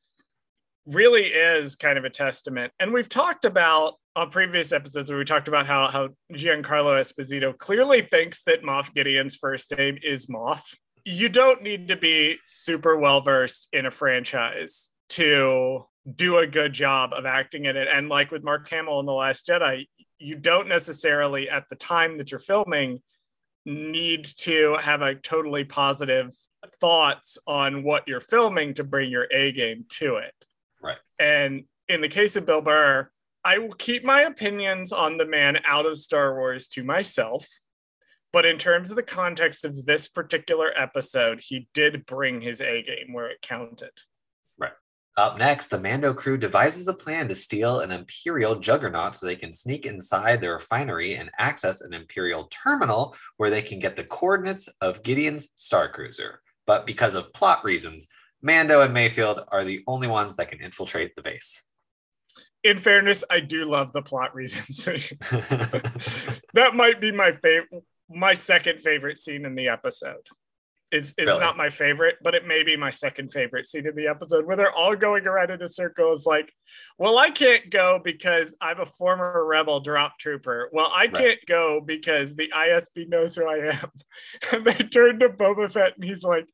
really 0.86 1.24
is 1.24 1.76
kind 1.76 1.98
of 1.98 2.04
a 2.04 2.10
testament. 2.10 2.72
And 2.80 2.92
we've 2.92 3.08
talked 3.08 3.44
about 3.44 3.94
on 4.16 4.30
previous 4.30 4.72
episodes 4.72 5.10
where 5.10 5.18
we 5.18 5.24
talked 5.24 5.48
about 5.48 5.66
how 5.66 5.88
how 5.88 6.08
Giancarlo 6.32 6.98
Esposito 6.98 7.56
clearly 7.56 8.02
thinks 8.02 8.42
that 8.44 8.62
Moff 8.62 8.92
Gideon's 8.94 9.36
first 9.36 9.76
name 9.76 9.98
is 10.02 10.26
Moff 10.26 10.62
you 11.04 11.28
don't 11.28 11.62
need 11.62 11.88
to 11.88 11.96
be 11.96 12.38
super 12.44 12.96
well 12.96 13.20
versed 13.20 13.68
in 13.72 13.86
a 13.86 13.90
franchise 13.90 14.90
to 15.10 15.86
do 16.14 16.38
a 16.38 16.46
good 16.46 16.72
job 16.72 17.12
of 17.12 17.26
acting 17.26 17.66
in 17.66 17.76
it. 17.76 17.88
And 17.90 18.08
like 18.08 18.30
with 18.30 18.44
Mark 18.44 18.68
Hamill 18.70 19.00
in 19.00 19.06
The 19.06 19.12
Last 19.12 19.46
Jedi, 19.46 19.86
you 20.18 20.36
don't 20.36 20.68
necessarily 20.68 21.48
at 21.48 21.68
the 21.68 21.76
time 21.76 22.18
that 22.18 22.30
you're 22.30 22.40
filming 22.40 23.00
need 23.64 24.24
to 24.24 24.76
have 24.80 25.02
a 25.02 25.14
totally 25.14 25.64
positive 25.64 26.32
thoughts 26.80 27.38
on 27.46 27.82
what 27.82 28.04
you're 28.06 28.20
filming 28.20 28.74
to 28.74 28.84
bring 28.84 29.10
your 29.10 29.26
A 29.30 29.52
game 29.52 29.84
to 29.90 30.16
it. 30.16 30.34
Right. 30.82 30.98
And 31.18 31.64
in 31.88 32.00
the 32.00 32.08
case 32.08 32.36
of 32.36 32.46
Bill 32.46 32.62
Burr, 32.62 33.10
I 33.44 33.58
will 33.58 33.72
keep 33.72 34.04
my 34.04 34.22
opinions 34.22 34.92
on 34.92 35.16
the 35.16 35.26
man 35.26 35.58
out 35.64 35.86
of 35.86 35.98
Star 35.98 36.34
Wars 36.34 36.68
to 36.68 36.84
myself. 36.84 37.48
But 38.32 38.46
in 38.46 38.58
terms 38.58 38.90
of 38.90 38.96
the 38.96 39.02
context 39.02 39.64
of 39.64 39.86
this 39.86 40.06
particular 40.06 40.72
episode, 40.76 41.40
he 41.40 41.68
did 41.74 42.06
bring 42.06 42.40
his 42.40 42.60
A 42.60 42.82
game 42.82 43.12
where 43.12 43.28
it 43.28 43.42
counted. 43.42 43.90
Up 45.20 45.38
next, 45.38 45.66
the 45.66 45.78
Mando 45.78 46.14
crew 46.14 46.38
devises 46.38 46.88
a 46.88 46.94
plan 46.94 47.28
to 47.28 47.34
steal 47.34 47.80
an 47.80 47.92
Imperial 47.92 48.54
juggernaut 48.58 49.14
so 49.14 49.26
they 49.26 49.36
can 49.36 49.52
sneak 49.52 49.84
inside 49.84 50.40
the 50.40 50.48
refinery 50.48 51.16
and 51.16 51.30
access 51.38 51.82
an 51.82 51.92
Imperial 51.92 52.44
terminal 52.44 53.14
where 53.36 53.50
they 53.50 53.60
can 53.60 53.78
get 53.78 53.96
the 53.96 54.04
coordinates 54.04 54.70
of 54.80 55.02
Gideon's 55.02 55.48
Star 55.56 55.90
Cruiser. 55.90 56.40
But 56.66 56.86
because 56.86 57.14
of 57.14 57.34
plot 57.34 57.62
reasons, 57.64 58.08
Mando 58.40 58.80
and 58.80 58.94
Mayfield 58.94 59.42
are 59.48 59.62
the 59.62 59.84
only 59.86 60.08
ones 60.08 60.36
that 60.36 60.48
can 60.48 60.62
infiltrate 60.62 61.14
the 61.14 61.22
base 61.22 61.62
in 62.62 62.78
fairness, 62.78 63.24
I 63.30 63.40
do 63.40 63.64
love 63.64 63.90
the 63.92 64.02
plot 64.02 64.34
reasons. 64.34 64.84
that 66.54 66.74
might 66.74 67.00
be 67.00 67.10
my 67.10 67.32
favorite 67.32 67.84
my 68.10 68.34
second 68.34 68.80
favorite 68.80 69.18
scene 69.18 69.46
in 69.46 69.54
the 69.54 69.68
episode. 69.68 70.26
It's, 70.92 71.10
it's 71.16 71.28
really? 71.28 71.38
not 71.38 71.56
my 71.56 71.68
favorite, 71.68 72.16
but 72.22 72.34
it 72.34 72.46
may 72.46 72.64
be 72.64 72.76
my 72.76 72.90
second 72.90 73.30
favorite 73.30 73.66
scene 73.66 73.86
in 73.86 73.94
the 73.94 74.08
episode 74.08 74.44
where 74.44 74.56
they're 74.56 74.74
all 74.74 74.96
going 74.96 75.26
around 75.26 75.50
in 75.50 75.62
a 75.62 75.68
circle. 75.68 76.12
Is 76.12 76.26
like, 76.26 76.52
well, 76.98 77.16
I 77.16 77.30
can't 77.30 77.70
go 77.70 78.00
because 78.02 78.56
I'm 78.60 78.80
a 78.80 78.86
former 78.86 79.44
rebel 79.46 79.80
drop 79.80 80.18
trooper. 80.18 80.68
Well, 80.72 80.90
I 80.94 81.06
can't 81.06 81.38
go 81.46 81.80
because 81.80 82.34
the 82.34 82.52
ISB 82.54 83.08
knows 83.08 83.36
who 83.36 83.46
I 83.46 83.72
am. 83.74 83.90
And 84.52 84.64
they 84.64 84.74
turn 84.74 85.20
to 85.20 85.28
Boba 85.28 85.70
Fett 85.70 85.94
and 85.94 86.04
he's 86.04 86.24
like, 86.24 86.46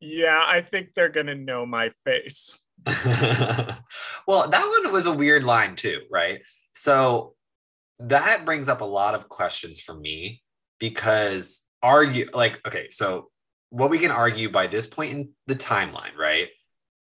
yeah, 0.00 0.42
I 0.44 0.60
think 0.60 0.92
they're 0.92 1.08
going 1.08 1.26
to 1.26 1.34
know 1.34 1.64
my 1.64 1.90
face. 2.04 2.58
well, 4.26 4.48
that 4.48 4.82
one 4.82 4.92
was 4.92 5.06
a 5.06 5.12
weird 5.12 5.44
line 5.44 5.76
too, 5.76 6.00
right? 6.10 6.40
So 6.72 7.34
that 8.00 8.44
brings 8.44 8.68
up 8.68 8.80
a 8.80 8.86
lot 8.86 9.14
of 9.14 9.28
questions 9.28 9.80
for 9.80 9.94
me 9.94 10.42
because 10.80 11.60
argue 11.82 12.28
like 12.32 12.64
okay 12.66 12.88
so 12.90 13.28
what 13.72 13.88
we 13.88 13.98
can 13.98 14.10
argue 14.10 14.50
by 14.50 14.66
this 14.66 14.86
point 14.86 15.12
in 15.12 15.30
the 15.46 15.54
timeline 15.54 16.14
right? 16.16 16.48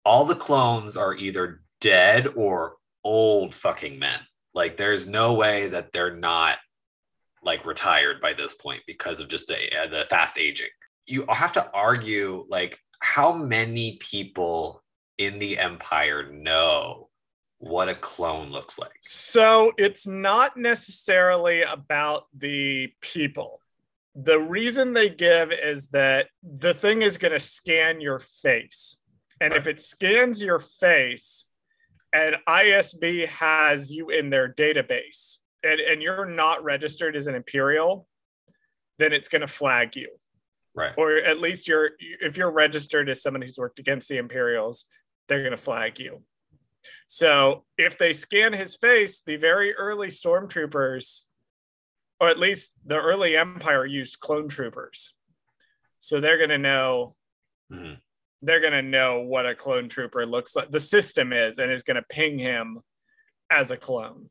All 0.05 0.25
the 0.25 0.37
clones 0.37 0.97
are 0.97 1.15
either 1.15 1.61
dead 1.81 2.29
or 2.37 2.77
old 3.03 3.53
fucking 3.53 3.99
men. 3.99 4.21
Like 4.55 4.77
there's 4.77 5.09
no 5.09 5.33
way 5.33 5.69
that 5.69 5.93
they're 5.93 6.15
not 6.15 6.59
like 7.43 7.67
retired 7.67 8.21
by 8.21 8.33
this 8.33 8.55
point 8.55 8.83
because 8.87 9.19
of 9.19 9.29
just 9.29 9.49
the 9.49 9.57
uh, 9.77 9.89
the 9.89 10.05
fast 10.05 10.39
aging. 10.39 10.69
You 11.07 11.25
have 11.29 11.53
to 11.55 11.69
argue 11.73 12.47
like 12.49 12.79
how 13.01 13.33
many 13.33 13.99
people 14.01 14.85
in 15.19 15.41
the 15.41 15.59
empire 15.59 16.31
know 16.31 17.09
what 17.59 17.89
a 17.89 17.95
clone 17.95 18.51
looks 18.51 18.79
like? 18.79 18.99
So 19.01 19.73
it's 19.79 20.07
not 20.07 20.57
necessarily 20.57 21.63
about 21.63 22.27
the 22.37 22.93
people 23.01 23.62
the 24.15 24.39
reason 24.39 24.93
they 24.93 25.09
give 25.09 25.53
is 25.53 25.89
that 25.89 26.29
the 26.43 26.75
thing 26.75 27.03
is 27.03 27.17
going 27.17 27.33
to 27.33 27.41
scan 27.41 28.01
your 28.01 28.19
face. 28.19 28.99
And 29.41 29.55
if 29.55 29.67
it 29.67 29.81
scans 29.81 30.43
your 30.43 30.59
face 30.59 31.47
and 32.13 32.37
ISB 32.47 33.27
has 33.27 33.91
you 33.91 34.11
in 34.11 34.31
their 34.31 34.53
database 34.53 35.39
and, 35.63 35.81
and 35.81 36.03
you're 36.03 36.27
not 36.27 36.63
registered 36.63 37.17
as 37.17 37.27
an 37.27 37.35
Imperial, 37.35 38.07
then 38.99 39.13
it's 39.13 39.29
going 39.29 39.41
to 39.41 39.47
flag 39.47 39.97
you. 39.97 40.09
Right. 40.75 40.93
Or 40.97 41.17
at 41.17 41.41
least 41.41 41.69
you're 41.69 41.91
if 41.99 42.37
you're 42.37 42.53
registered 42.53 43.09
as 43.11 43.23
someone 43.23 43.43
who's 43.43 43.59
worked 43.59 43.79
against 43.79 44.09
the 44.09 44.17
Imperials, 44.17 44.87
they're 45.29 45.41
going 45.43 45.51
to 45.51 45.57
flag 45.57 45.99
you. 45.99 46.23
So 47.07 47.65
if 47.77 47.99
they 47.99 48.13
scan 48.13 48.53
his 48.53 48.77
face, 48.77 49.21
the 49.21 49.37
very 49.37 49.75
early 49.75 50.09
stormtroopers 50.09 51.23
or 52.23 52.29
at 52.29 52.39
least 52.39 52.73
the 52.87 52.97
early 52.97 53.37
empire 53.37 53.85
used 53.85 54.21
clone 54.21 54.49
troopers 54.49 55.13
so 55.99 56.21
they're 56.21 56.39
going 56.39 56.51
to 56.51 56.57
know 56.57 57.17
mm-hmm. 57.71 57.95
they're 58.41 58.61
going 58.61 58.73
to 58.73 58.81
know 58.81 59.21
what 59.21 59.45
a 59.45 59.57
clone 59.57 59.89
trooper 59.89 60.25
looks 60.25 60.55
like 60.55 60.71
the 60.71 60.81
system 60.81 61.33
is 61.33 61.59
and 61.59 61.73
is 61.73 61.83
going 61.83 61.97
to 61.97 62.05
ping 62.09 62.39
him 62.39 62.79
as 63.51 63.73
a 63.73 63.77
clone 63.77 64.29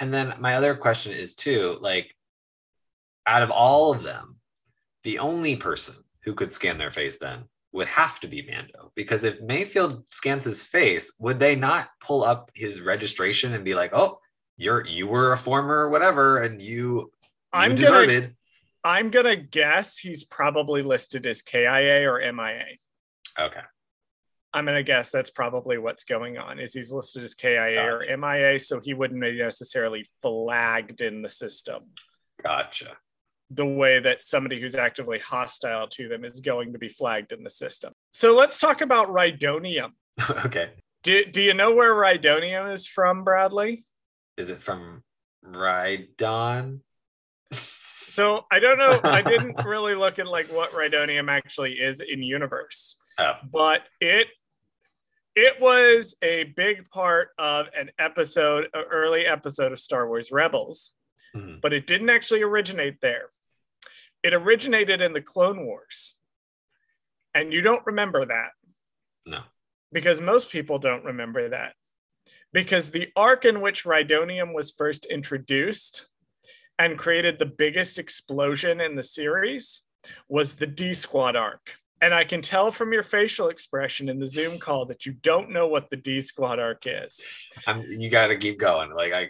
and 0.00 0.12
then 0.12 0.34
my 0.40 0.54
other 0.54 0.74
question 0.74 1.12
is 1.12 1.34
too 1.34 1.76
like 1.82 2.16
out 3.26 3.42
of 3.42 3.50
all 3.50 3.92
of 3.92 4.02
them 4.02 4.36
the 5.04 5.18
only 5.18 5.54
person 5.54 5.94
who 6.24 6.32
could 6.32 6.52
scan 6.52 6.78
their 6.78 6.90
face 6.90 7.18
then 7.18 7.44
would 7.72 7.86
have 7.86 8.20
to 8.20 8.28
be 8.28 8.42
Mando 8.42 8.92
because 8.94 9.24
if 9.24 9.40
Mayfield 9.40 10.04
scans 10.10 10.44
his 10.44 10.64
face, 10.64 11.14
would 11.18 11.40
they 11.40 11.56
not 11.56 11.88
pull 12.00 12.22
up 12.22 12.50
his 12.54 12.82
registration 12.82 13.54
and 13.54 13.64
be 13.64 13.74
like, 13.74 13.92
"Oh, 13.94 14.18
you're 14.62 14.86
you 14.86 15.06
were 15.06 15.32
a 15.32 15.38
former 15.38 15.88
whatever 15.88 16.38
and 16.38 16.62
you, 16.62 17.10
I'm 17.52 17.74
deserted. 17.74 18.22
Gonna, 18.22 18.34
I'm 18.84 19.10
gonna 19.10 19.36
guess 19.36 19.98
he's 19.98 20.24
probably 20.24 20.82
listed 20.82 21.26
as 21.26 21.42
KIA 21.42 22.08
or 22.08 22.20
MIA. 22.32 22.76
Okay. 23.38 23.60
I'm 24.54 24.66
gonna 24.66 24.82
guess 24.82 25.10
that's 25.10 25.30
probably 25.30 25.78
what's 25.78 26.04
going 26.04 26.38
on. 26.38 26.58
Is 26.58 26.74
he's 26.74 26.92
listed 26.92 27.22
as 27.22 27.34
KIA 27.34 27.82
or 27.82 28.04
MIA, 28.16 28.58
so 28.58 28.80
he 28.80 28.94
wouldn't 28.94 29.20
be 29.20 29.38
necessarily 29.38 30.06
flagged 30.20 31.00
in 31.00 31.22
the 31.22 31.28
system. 31.28 31.84
Gotcha. 32.42 32.96
The 33.50 33.66
way 33.66 34.00
that 34.00 34.22
somebody 34.22 34.60
who's 34.60 34.74
actively 34.74 35.18
hostile 35.18 35.86
to 35.88 36.08
them 36.08 36.24
is 36.24 36.40
going 36.40 36.72
to 36.72 36.78
be 36.78 36.88
flagged 36.88 37.32
in 37.32 37.44
the 37.44 37.50
system. 37.50 37.92
So 38.10 38.34
let's 38.34 38.58
talk 38.58 38.80
about 38.80 39.08
Rhydonium. 39.08 39.90
okay. 40.46 40.70
Do, 41.02 41.24
do 41.24 41.42
you 41.42 41.52
know 41.52 41.74
where 41.74 41.94
Rhydonium 41.94 42.72
is 42.72 42.86
from, 42.86 43.24
Bradley? 43.24 43.84
Is 44.36 44.50
it 44.50 44.60
from 44.60 45.02
Rhydon? 45.44 46.80
so 47.52 48.46
I 48.50 48.58
don't 48.58 48.78
know. 48.78 49.00
I 49.04 49.22
didn't 49.22 49.62
really 49.64 49.94
look 49.94 50.18
at 50.18 50.26
like 50.26 50.46
what 50.46 50.72
Rhydonium 50.72 51.30
actually 51.30 51.74
is 51.74 52.00
in 52.00 52.22
universe. 52.22 52.96
Oh. 53.18 53.34
But 53.50 53.82
it 54.00 54.28
it 55.34 55.60
was 55.60 56.14
a 56.22 56.44
big 56.44 56.88
part 56.90 57.30
of 57.38 57.68
an 57.76 57.90
episode, 57.98 58.68
an 58.74 58.84
early 58.90 59.24
episode 59.24 59.72
of 59.72 59.80
Star 59.80 60.06
Wars 60.06 60.30
Rebels, 60.30 60.92
mm-hmm. 61.34 61.56
but 61.62 61.72
it 61.72 61.86
didn't 61.86 62.10
actually 62.10 62.42
originate 62.42 63.00
there. 63.00 63.30
It 64.22 64.34
originated 64.34 65.00
in 65.00 65.14
the 65.14 65.22
Clone 65.22 65.64
Wars. 65.64 66.14
And 67.34 67.52
you 67.52 67.62
don't 67.62 67.84
remember 67.86 68.26
that. 68.26 68.50
No. 69.26 69.40
Because 69.90 70.20
most 70.20 70.50
people 70.50 70.78
don't 70.78 71.04
remember 71.04 71.48
that. 71.48 71.74
Because 72.52 72.90
the 72.90 73.08
arc 73.16 73.44
in 73.44 73.60
which 73.60 73.84
Rhydonium 73.84 74.54
was 74.54 74.72
first 74.72 75.06
introduced 75.06 76.06
and 76.78 76.98
created 76.98 77.38
the 77.38 77.46
biggest 77.46 77.98
explosion 77.98 78.80
in 78.80 78.96
the 78.96 79.02
series 79.02 79.82
was 80.28 80.56
the 80.56 80.66
D 80.66 80.94
Squad 80.94 81.36
arc. 81.36 81.74
And 82.02 82.12
I 82.12 82.24
can 82.24 82.42
tell 82.42 82.72
from 82.72 82.92
your 82.92 83.04
facial 83.04 83.46
expression 83.46 84.08
in 84.08 84.18
the 84.18 84.26
Zoom 84.26 84.58
call 84.58 84.86
that 84.86 85.06
you 85.06 85.12
don't 85.12 85.50
know 85.50 85.68
what 85.68 85.88
the 85.88 85.96
D 85.96 86.20
Squad 86.20 86.58
arc 86.58 86.82
is. 86.84 87.22
I'm, 87.64 87.84
you 87.86 88.10
got 88.10 88.26
to 88.26 88.36
keep 88.36 88.58
going. 88.58 88.92
Like 88.92 89.12
I, 89.12 89.28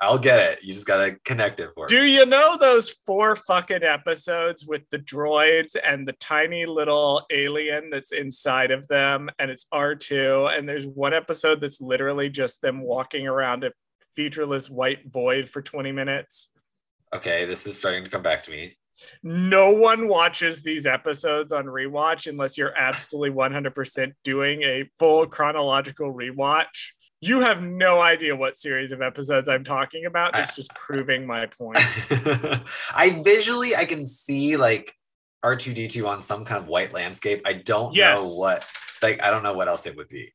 I'll 0.00 0.16
get 0.16 0.40
it. 0.40 0.64
You 0.64 0.72
just 0.72 0.86
got 0.86 1.04
to 1.04 1.16
connect 1.26 1.60
it 1.60 1.68
for 1.74 1.86
Do 1.86 2.00
me. 2.00 2.14
you 2.14 2.24
know 2.24 2.56
those 2.56 2.90
four 2.90 3.36
fucking 3.36 3.82
episodes 3.82 4.64
with 4.64 4.88
the 4.90 4.98
droids 4.98 5.76
and 5.84 6.08
the 6.08 6.14
tiny 6.14 6.64
little 6.64 7.26
alien 7.30 7.90
that's 7.90 8.10
inside 8.10 8.70
of 8.70 8.88
them? 8.88 9.28
And 9.38 9.50
it's 9.50 9.66
R2. 9.74 10.56
And 10.56 10.66
there's 10.66 10.86
one 10.86 11.12
episode 11.12 11.60
that's 11.60 11.82
literally 11.82 12.30
just 12.30 12.62
them 12.62 12.80
walking 12.80 13.26
around 13.26 13.64
a 13.64 13.72
featureless 14.16 14.70
white 14.70 15.12
void 15.12 15.46
for 15.46 15.60
20 15.60 15.92
minutes. 15.92 16.48
Okay, 17.14 17.44
this 17.44 17.66
is 17.66 17.78
starting 17.78 18.02
to 18.02 18.10
come 18.10 18.22
back 18.22 18.42
to 18.44 18.50
me. 18.50 18.78
No 19.22 19.72
one 19.72 20.08
watches 20.08 20.62
these 20.62 20.86
episodes 20.86 21.52
on 21.52 21.64
rewatch 21.66 22.26
unless 22.26 22.56
you're 22.58 22.76
absolutely 22.76 23.30
100% 23.30 24.12
doing 24.22 24.62
a 24.62 24.84
full 24.98 25.26
chronological 25.26 26.12
rewatch. 26.14 26.92
You 27.20 27.40
have 27.40 27.62
no 27.62 28.00
idea 28.00 28.36
what 28.36 28.54
series 28.54 28.92
of 28.92 29.00
episodes 29.00 29.48
I'm 29.48 29.64
talking 29.64 30.04
about. 30.04 30.38
It's 30.38 30.54
just 30.56 30.74
proving 30.74 31.26
my 31.26 31.46
point. 31.46 31.78
I 32.94 33.20
visually 33.24 33.74
I 33.74 33.84
can 33.86 34.06
see 34.06 34.56
like 34.56 34.92
R2D2 35.44 36.06
on 36.06 36.22
some 36.22 36.44
kind 36.44 36.62
of 36.62 36.68
white 36.68 36.92
landscape. 36.92 37.42
I 37.44 37.54
don't 37.54 37.94
Yes. 37.94 38.18
know 38.20 38.40
what 38.40 38.66
like 39.02 39.22
I 39.22 39.30
don't 39.30 39.42
know 39.42 39.54
what 39.54 39.68
else 39.68 39.86
it 39.86 39.96
would 39.96 40.08
be. 40.08 40.32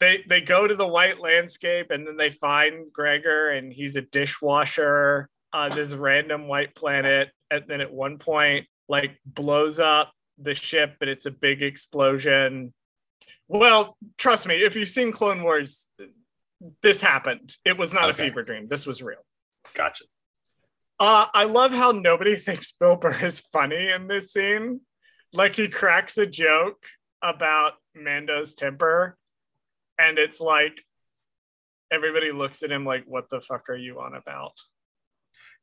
they 0.00 0.24
they 0.28 0.40
go 0.40 0.66
to 0.66 0.74
the 0.74 0.86
white 0.86 1.20
landscape 1.20 1.90
and 1.90 2.06
then 2.06 2.16
they 2.16 2.28
find 2.30 2.92
Gregor 2.92 3.50
and 3.50 3.72
he's 3.72 3.96
a 3.96 4.02
dishwasher 4.02 5.28
on 5.52 5.70
this 5.70 5.92
random 5.92 6.48
white 6.48 6.74
planet 6.74 7.30
and 7.50 7.64
then 7.68 7.80
at 7.80 7.92
one 7.92 8.18
point 8.18 8.66
like 8.88 9.18
blows 9.24 9.80
up 9.80 10.12
the 10.38 10.54
ship 10.54 10.96
but 11.00 11.08
it's 11.08 11.26
a 11.26 11.30
big 11.30 11.62
explosion. 11.62 12.72
Well, 13.48 13.96
trust 14.18 14.46
me, 14.46 14.56
if 14.56 14.76
you've 14.76 14.88
seen 14.88 15.12
Clone 15.12 15.42
Wars, 15.42 15.88
this 16.82 17.00
happened. 17.00 17.52
It 17.64 17.76
was 17.78 17.94
not 17.94 18.04
Okay. 18.10 18.10
a 18.10 18.14
fever 18.28 18.42
dream. 18.42 18.66
This 18.68 18.86
was 18.86 19.02
real. 19.02 19.24
Gotcha. 19.74 20.04
Uh, 20.98 21.26
I 21.32 21.44
love 21.44 21.72
how 21.72 21.90
nobody 21.92 22.36
thinks 22.46 22.72
Bill 22.72 22.96
Burr 22.96 23.24
is 23.24 23.40
funny 23.40 23.90
in 23.90 24.08
this 24.08 24.32
scene. 24.32 24.80
Like 25.32 25.56
he 25.56 25.68
cracks 25.68 26.16
a 26.18 26.26
joke 26.26 26.82
about 27.22 27.74
Mando's 27.94 28.54
temper, 28.54 29.16
and 29.98 30.18
it's 30.18 30.40
like 30.40 30.82
everybody 31.90 32.32
looks 32.32 32.62
at 32.62 32.72
him 32.72 32.84
like, 32.86 33.04
"What 33.06 33.28
the 33.28 33.40
fuck 33.40 33.68
are 33.68 33.76
you 33.76 34.00
on 34.00 34.14
about?" 34.14 34.52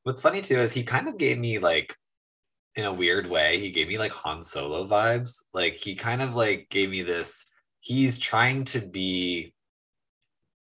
What's 0.04 0.22
funny 0.22 0.42
too 0.42 0.56
is 0.56 0.74
he 0.74 0.84
kind 0.84 1.08
of 1.08 1.18
gave 1.18 1.38
me 1.38 1.60
like 1.60 1.96
in 2.76 2.86
a 2.86 2.94
weird 2.94 3.30
way, 3.30 3.60
he 3.60 3.70
gave 3.70 3.88
me 3.88 3.98
like 3.98 4.12
Han 4.12 4.42
Solo 4.42 4.86
vibes. 4.86 5.44
Like 5.54 5.76
he 5.76 5.96
kind 5.96 6.22
of 6.22 6.36
like 6.36 6.68
gave 6.70 6.90
me 6.90 7.02
this 7.02 7.46
he's 7.84 8.18
trying 8.18 8.64
to 8.64 8.80
be 8.80 9.54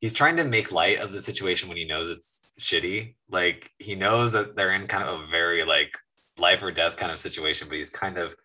he's 0.01 0.13
trying 0.13 0.35
to 0.35 0.43
make 0.43 0.71
light 0.71 0.99
of 0.99 1.11
the 1.11 1.21
situation 1.21 1.69
when 1.69 1.77
he 1.77 1.85
knows 1.85 2.09
it's 2.09 2.53
shitty. 2.59 3.15
Like 3.29 3.71
he 3.79 3.95
knows 3.95 4.33
that 4.33 4.55
they're 4.55 4.73
in 4.73 4.87
kind 4.87 5.03
of 5.03 5.21
a 5.21 5.25
very 5.25 5.63
like 5.63 5.97
life 6.37 6.61
or 6.61 6.71
death 6.71 6.97
kind 6.97 7.11
of 7.11 7.19
situation, 7.19 7.67
but 7.67 7.77
he's 7.77 7.89
kind 7.89 8.17
of 8.17 8.35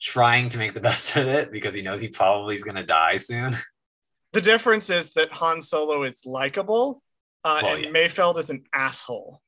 trying 0.00 0.48
to 0.48 0.58
make 0.58 0.74
the 0.74 0.80
best 0.90 1.14
of 1.16 1.28
it 1.28 1.52
because 1.52 1.74
he 1.74 1.82
knows 1.82 2.00
he 2.00 2.08
probably 2.08 2.56
is 2.56 2.64
going 2.64 2.76
to 2.76 2.86
die 2.86 3.18
soon. 3.18 3.54
The 4.32 4.42
difference 4.42 4.90
is 4.90 5.14
that 5.14 5.32
Han 5.32 5.62
Solo 5.62 6.02
is 6.02 6.26
likable, 6.26 7.00
uh, 7.42 7.60
Well, 7.62 7.76
and 7.76 7.84
yeah. 7.86 7.90
Mayfeld 7.90 8.36
is 8.36 8.50
an 8.50 8.64
asshole. 8.74 9.40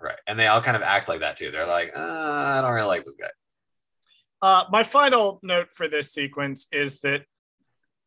Right. 0.00 0.18
And 0.26 0.38
they 0.38 0.46
all 0.46 0.60
kind 0.60 0.76
of 0.76 0.82
act 0.82 1.08
like 1.08 1.20
that 1.20 1.36
too. 1.36 1.50
They're 1.50 1.66
like, 1.66 1.92
uh, 1.96 2.00
I 2.00 2.60
don't 2.62 2.72
really 2.72 2.86
like 2.86 3.04
this 3.04 3.16
guy. 3.18 3.28
Uh, 4.42 4.64
my 4.70 4.82
final 4.82 5.40
note 5.42 5.68
for 5.72 5.88
this 5.88 6.12
sequence 6.12 6.66
is 6.70 7.00
that 7.00 7.22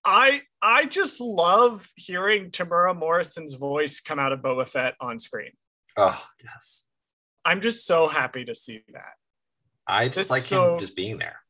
I 0.06 0.43
I 0.62 0.86
just 0.86 1.19
love 1.19 1.89
hearing 1.95 2.52
Temuera 2.52 2.95
Morrison's 2.95 3.56
voice 3.56 3.99
come 4.02 4.19
out 4.19 4.32
of 4.32 4.39
Boba 4.39 4.67
Fett 4.67 4.95
on 5.02 5.19
screen. 5.19 5.52
Oh, 5.97 6.23
yes. 6.43 6.86
I'm 7.43 7.62
just 7.62 7.86
so 7.86 8.08
happy 8.08 8.45
to 8.45 8.56
see 8.56 8.84
that. 8.93 9.13
I 9.88 10.06
just 10.08 10.17
This 10.17 10.30
like 10.30 10.41
so- 10.43 10.73
him 10.73 10.80
just 10.80 10.95
being 10.95 11.17
there. 11.17 11.41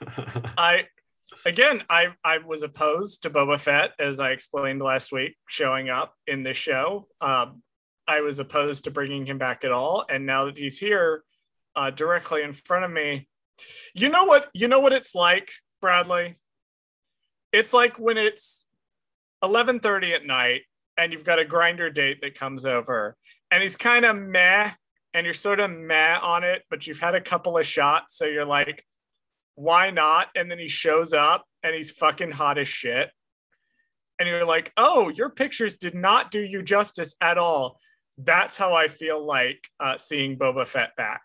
I 0.56 0.86
again 1.44 1.82
I 1.90 2.08
I 2.24 2.38
was 2.38 2.62
opposed 2.62 3.22
to 3.22 3.30
Boba 3.30 3.58
Fett 3.60 3.92
as 3.98 4.18
I 4.20 4.30
explained 4.30 4.80
last 4.80 5.12
week 5.12 5.36
showing 5.48 5.90
up 5.90 6.14
in 6.26 6.42
this 6.42 6.56
show. 6.56 7.06
Um, 7.20 7.62
I 8.08 8.22
was 8.22 8.40
opposed 8.40 8.84
to 8.84 8.90
bringing 8.90 9.26
him 9.26 9.38
back 9.38 9.64
at 9.64 9.70
all, 9.70 10.04
and 10.08 10.26
now 10.26 10.46
that 10.46 10.58
he's 10.58 10.78
here 10.78 11.22
uh, 11.76 11.90
directly 11.90 12.42
in 12.42 12.52
front 12.52 12.84
of 12.84 12.90
me, 12.90 13.28
you 13.94 14.08
know 14.08 14.24
what 14.24 14.48
you 14.54 14.66
know 14.66 14.80
what 14.80 14.92
it's 14.92 15.14
like, 15.14 15.50
Bradley. 15.80 16.36
It's 17.52 17.72
like 17.72 17.98
when 17.98 18.16
it's 18.16 18.66
11:30 19.44 20.14
at 20.14 20.26
night 20.26 20.62
and 20.96 21.12
you've 21.12 21.24
got 21.24 21.38
a 21.38 21.44
Grindr 21.44 21.92
date 21.92 22.20
that 22.22 22.34
comes 22.34 22.66
over 22.66 23.16
and 23.50 23.62
he's 23.62 23.76
kind 23.76 24.04
of 24.04 24.16
meh 24.16 24.72
and 25.14 25.24
you're 25.24 25.34
sort 25.34 25.60
of 25.60 25.70
meh 25.70 26.18
on 26.18 26.44
it, 26.44 26.62
but 26.70 26.86
you've 26.86 27.00
had 27.00 27.14
a 27.14 27.20
couple 27.20 27.56
of 27.56 27.66
shots, 27.66 28.16
so 28.16 28.24
you're 28.24 28.44
like, 28.44 28.84
why 29.54 29.90
not? 29.90 30.28
And 30.36 30.50
then 30.50 30.58
he 30.58 30.68
shows 30.68 31.12
up 31.12 31.44
and 31.62 31.74
he's 31.74 31.90
fucking 31.90 32.32
hot 32.32 32.58
as 32.58 32.68
shit. 32.68 33.10
And 34.18 34.28
you're 34.28 34.46
like, 34.46 34.72
oh, 34.76 35.08
your 35.08 35.30
pictures 35.30 35.76
did 35.76 35.94
not 35.94 36.30
do 36.30 36.40
you 36.40 36.62
justice 36.62 37.14
at 37.20 37.38
all. 37.38 37.78
That's 38.18 38.56
how 38.58 38.74
I 38.74 38.88
feel 38.88 39.24
like 39.24 39.68
uh, 39.78 39.96
seeing 39.96 40.36
Boba 40.36 40.66
Fett 40.66 40.96
back. 40.96 41.22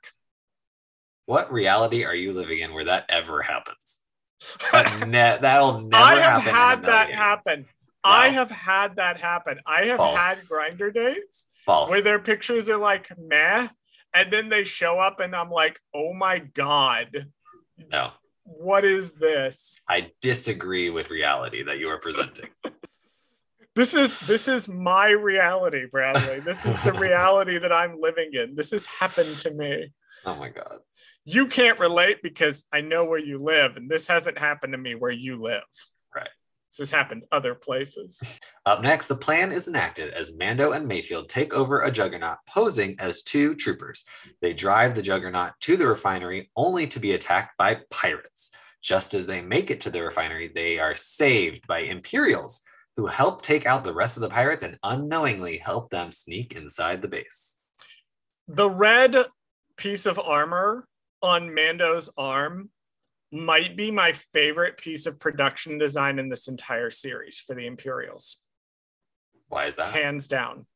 what 1.26 1.52
reality 1.52 2.04
are 2.06 2.16
you 2.16 2.34
living 2.34 2.60
in 2.60 2.74
where 2.74 2.86
that 2.86 3.06
ever 3.10 3.42
happens? 3.42 4.02
That 4.74 5.08
ne- 5.08 5.38
that'll 5.42 5.82
never 5.82 6.04
I 6.04 6.16
have 6.20 6.42
happen. 6.44 6.54
had 6.54 6.84
that 6.84 7.08
years. 7.08 7.18
happen. 7.18 7.66
I 8.04 8.30
have 8.30 8.52
had 8.52 8.96
that 8.98 9.18
happen. 9.22 9.60
I 9.66 9.86
have 9.86 9.98
False. 9.98 10.18
had 10.20 10.38
Grindr 10.52 10.94
dates 10.94 11.46
False. 11.66 11.90
where 11.90 12.02
their 12.02 12.20
pictures 12.20 12.68
are 12.70 12.78
like 12.78 13.10
meh, 13.18 13.70
and 14.14 14.30
then 14.32 14.50
they 14.50 14.66
show 14.66 15.00
up 15.00 15.22
and 15.22 15.34
I'm 15.34 15.50
like, 15.50 15.80
oh 15.96 16.14
my 16.14 16.40
God, 16.40 17.28
no, 17.90 18.12
what 18.44 18.84
is 18.84 19.14
this? 19.16 19.80
I 19.88 20.12
disagree 20.22 20.90
with 20.90 21.10
reality 21.10 21.64
that 21.64 21.80
you 21.80 21.88
are 21.88 22.00
presenting. 22.00 22.50
This 23.76 23.96
is 23.96 24.20
this 24.20 24.48
is 24.48 24.70
my 24.70 25.10
reality, 25.10 25.86
Bradley. 25.90 26.40
This 26.40 26.66
is 26.66 26.80
the 26.84 26.94
reality 27.00 27.58
that 27.58 27.72
I'm 27.72 28.00
living 28.00 28.30
in. 28.34 28.56
This 28.56 28.72
has 28.72 28.86
happened 28.86 29.36
to 29.40 29.52
me. 29.52 29.92
oh 30.26 30.36
my 30.36 30.50
god. 30.50 30.80
You 31.26 31.48
can't 31.48 31.80
relate 31.80 32.22
because 32.22 32.66
I 32.72 32.82
know 32.82 33.06
where 33.06 33.20
you 33.20 33.40
live, 33.40 33.76
and 33.76 33.90
this 33.90 34.08
hasn't 34.08 34.38
happened 34.38 34.74
to 34.74 34.78
me 34.78 34.94
where 34.94 35.12
you 35.12 35.42
live. 35.42 35.64
Right. 36.16 36.30
This 36.70 36.90
has 36.90 36.92
happened 36.92 37.24
other 37.32 37.56
places. 37.56 38.22
Up 38.68 38.82
next, 38.82 39.08
the 39.08 39.16
plan 39.16 39.52
is 39.52 39.68
enacted 39.68 40.14
as 40.14 40.36
Mando 40.36 40.74
and 40.74 40.88
Mayfield 40.88 41.28
take 41.28 41.56
over 41.56 41.82
a 41.82 41.92
juggernaut 41.92 42.38
posing 42.48 42.96
as 43.00 43.24
two 43.24 43.56
troopers. 43.56 44.04
They 44.42 44.54
drive 44.54 44.94
the 44.94 45.02
juggernaut 45.02 45.54
to 45.62 45.78
the 45.78 45.88
refinery 45.88 46.52
only 46.56 46.86
to 46.88 47.00
be 47.00 47.14
attacked 47.14 47.58
by 47.58 47.80
pirates. 47.90 48.52
Just 48.84 49.16
as 49.16 49.26
they 49.26 49.42
make 49.42 49.72
it 49.72 49.82
to 49.82 49.90
the 49.90 50.04
refinery, 50.04 50.52
they 50.54 50.78
are 50.78 50.96
saved 50.96 51.66
by 51.66 51.80
Imperials 51.80 52.62
who 52.98 53.08
help 53.08 53.42
take 53.42 53.66
out 53.66 53.84
the 53.84 53.94
rest 53.94 54.18
of 54.18 54.22
the 54.22 54.30
pirates 54.30 54.64
and 54.64 54.78
unknowingly 54.84 55.58
help 55.58 55.90
them 55.90 56.12
sneak 56.12 56.54
inside 56.54 57.02
the 57.02 57.08
base. 57.08 57.60
The 58.48 58.70
red 58.70 59.16
piece 59.78 60.06
of 60.06 60.20
armor 60.20 60.88
on 61.22 61.54
Mando's 61.54 62.10
arm 62.18 62.70
might 63.32 63.76
be 63.76 63.90
my 63.90 64.12
favorite 64.12 64.78
piece 64.78 65.08
of 65.08 65.20
production 65.20 65.80
design 65.80 66.20
in 66.20 66.30
this 66.30 66.48
entire 66.48 66.92
series 66.92 67.40
for 67.40 67.56
the 67.56 67.66
Imperials. 67.66 68.38
Why 69.48 69.66
is 69.66 69.76
that? 69.78 69.94
hands 69.94 70.28
down. 70.28 70.68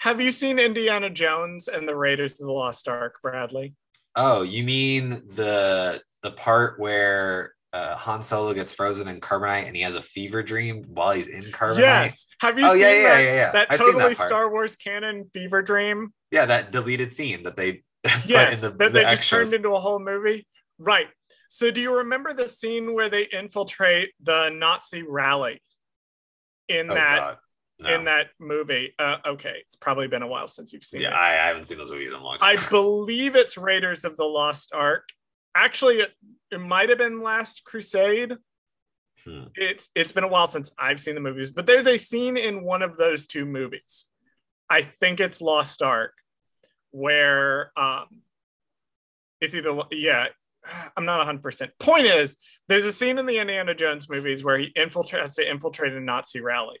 Have 0.00 0.20
you 0.20 0.30
seen 0.30 0.58
Indiana 0.58 1.08
Jones 1.08 1.68
and 1.68 1.88
the 1.88 1.96
Raiders 1.96 2.38
of 2.40 2.46
the 2.46 2.52
Lost 2.52 2.88
Ark, 2.88 3.14
Bradley? 3.22 3.74
Oh, 4.14 4.42
you 4.42 4.64
mean 4.64 5.22
the 5.34 6.02
the 6.22 6.30
part 6.32 6.78
where 6.78 7.53
uh, 7.74 7.96
Han 7.96 8.22
Solo 8.22 8.54
gets 8.54 8.72
frozen 8.72 9.08
in 9.08 9.20
carbonite 9.20 9.66
and 9.66 9.74
he 9.74 9.82
has 9.82 9.96
a 9.96 10.02
fever 10.02 10.42
dream 10.42 10.84
while 10.88 11.12
he's 11.12 11.26
in 11.28 11.42
carbonite? 11.44 11.78
Yes. 11.78 12.26
Have 12.40 12.58
you 12.58 12.66
Oh 12.66 12.72
seen 12.72 12.80
yeah, 12.82 12.92
yeah, 12.94 13.02
that, 13.02 13.24
yeah, 13.24 13.34
yeah. 13.34 13.52
that 13.52 13.66
I've 13.70 13.78
totally 13.78 14.08
that. 14.08 14.16
Star 14.16 14.50
Wars 14.50 14.76
canon 14.76 15.28
fever 15.34 15.60
dream? 15.60 16.14
Yeah, 16.30 16.46
that 16.46 16.70
deleted 16.72 17.12
scene 17.12 17.42
that 17.42 17.56
they 17.56 17.82
put 18.04 18.26
Yes, 18.26 18.62
in 18.62 18.70
the, 18.70 18.76
that 18.76 18.92
the 18.92 18.98
they 19.00 19.04
just 19.04 19.28
turned 19.28 19.52
into 19.52 19.70
a 19.74 19.80
whole 19.80 19.98
movie. 19.98 20.46
Right. 20.78 21.08
So 21.48 21.70
do 21.70 21.80
you 21.80 21.98
remember 21.98 22.32
the 22.32 22.48
scene 22.48 22.94
where 22.94 23.08
they 23.08 23.24
infiltrate 23.24 24.12
the 24.22 24.50
Nazi 24.50 25.02
rally 25.02 25.60
in 26.68 26.90
Oh, 26.90 26.94
that 26.94 27.38
No. 27.82 27.94
in 27.94 28.04
that 28.04 28.28
movie. 28.38 28.94
Uh, 28.98 29.18
okay, 29.26 29.56
it's 29.60 29.76
probably 29.76 30.06
been 30.06 30.22
a 30.22 30.28
while 30.28 30.46
since 30.46 30.72
you've 30.72 30.84
seen 30.84 31.00
yeah, 31.02 31.08
it. 31.08 31.14
I, 31.14 31.44
I 31.44 31.46
haven't 31.48 31.64
seen 31.64 31.78
those 31.78 31.90
movies 31.90 32.12
in 32.12 32.20
a 32.20 32.22
long 32.22 32.38
time. 32.38 32.56
I 32.56 32.68
believe 32.70 33.34
it's 33.34 33.58
Raiders 33.58 34.04
of 34.04 34.16
the 34.16 34.24
Lost 34.24 34.72
Ark. 34.72 35.08
Actually, 35.54 35.96
it, 36.00 36.12
it 36.50 36.60
might 36.60 36.88
have 36.88 36.98
been 36.98 37.22
Last 37.22 37.64
Crusade. 37.64 38.34
Hmm. 39.24 39.44
It's 39.54 39.90
it's 39.94 40.12
been 40.12 40.24
a 40.24 40.28
while 40.28 40.48
since 40.48 40.72
I've 40.78 41.00
seen 41.00 41.14
the 41.14 41.20
movies, 41.20 41.50
but 41.50 41.66
there's 41.66 41.86
a 41.86 41.96
scene 41.96 42.36
in 42.36 42.64
one 42.64 42.82
of 42.82 42.96
those 42.96 43.26
two 43.26 43.46
movies. 43.46 44.06
I 44.68 44.82
think 44.82 45.20
it's 45.20 45.40
Lost 45.40 45.82
Ark, 45.82 46.12
where 46.90 47.70
um, 47.76 48.06
it's 49.40 49.54
either 49.54 49.82
yeah, 49.92 50.28
I'm 50.96 51.04
not 51.04 51.18
100. 51.18 51.42
percent 51.42 51.72
Point 51.78 52.06
is, 52.06 52.36
there's 52.68 52.86
a 52.86 52.92
scene 52.92 53.18
in 53.18 53.26
the 53.26 53.38
Indiana 53.38 53.74
Jones 53.74 54.10
movies 54.10 54.42
where 54.42 54.58
he 54.58 54.72
infiltrates 54.76 55.20
has 55.20 55.34
to 55.36 55.48
infiltrate 55.48 55.92
a 55.92 56.00
Nazi 56.00 56.40
rally, 56.40 56.78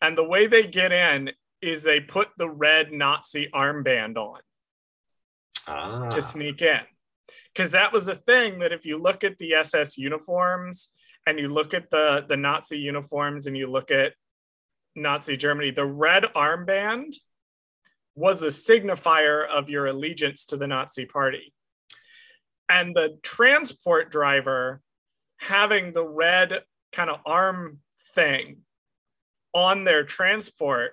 and 0.00 0.16
the 0.16 0.24
way 0.24 0.46
they 0.46 0.66
get 0.66 0.92
in 0.92 1.32
is 1.60 1.82
they 1.82 2.00
put 2.00 2.28
the 2.38 2.48
red 2.48 2.92
Nazi 2.92 3.48
armband 3.52 4.16
on 4.16 4.40
Ah, 5.66 6.08
to 6.10 6.20
sneak 6.20 6.62
in. 6.62 6.80
Because 7.54 7.70
that 7.72 7.92
was 7.92 8.06
the 8.06 8.14
thing 8.14 8.58
that 8.58 8.72
if 8.72 8.84
you 8.84 8.98
look 8.98 9.22
at 9.22 9.38
the 9.38 9.54
SS 9.54 9.96
uniforms 9.96 10.88
and 11.26 11.38
you 11.38 11.48
look 11.48 11.72
at 11.72 11.90
the, 11.90 12.24
the 12.28 12.36
Nazi 12.36 12.78
uniforms 12.78 13.46
and 13.46 13.56
you 13.56 13.68
look 13.68 13.90
at 13.90 14.14
Nazi 14.96 15.36
Germany, 15.36 15.70
the 15.70 15.86
red 15.86 16.24
armband 16.34 17.14
was 18.16 18.42
a 18.42 18.48
signifier 18.48 19.46
of 19.46 19.70
your 19.70 19.86
allegiance 19.86 20.46
to 20.46 20.56
the 20.56 20.66
Nazi 20.66 21.06
party. 21.06 21.52
And 22.68 22.94
the 22.94 23.18
transport 23.22 24.10
driver 24.10 24.80
having 25.38 25.92
the 25.92 26.06
red 26.06 26.62
kind 26.92 27.10
of 27.10 27.20
arm 27.26 27.80
thing 28.14 28.58
on 29.52 29.84
their 29.84 30.04
transport 30.04 30.92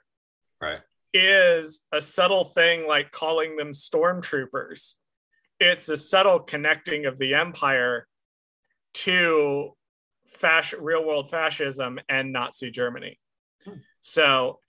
right. 0.60 0.80
is 1.14 1.82
a 1.92 2.02
subtle 2.02 2.44
thing 2.44 2.88
like 2.88 3.12
calling 3.12 3.56
them 3.56 3.72
stormtroopers. 3.72 4.96
It's 5.62 5.90
a 5.90 5.96
subtle 5.96 6.40
connecting 6.40 7.06
of 7.06 7.20
the 7.20 7.36
empire 7.36 8.08
to 8.96 9.74
fasc- 10.28 10.82
real 10.82 11.06
world 11.06 11.30
fascism 11.30 12.00
and 12.10 12.34
Nazi 12.34 12.72
Germany. 12.72 13.20
Hmm. 13.64 13.74
So 14.00 14.60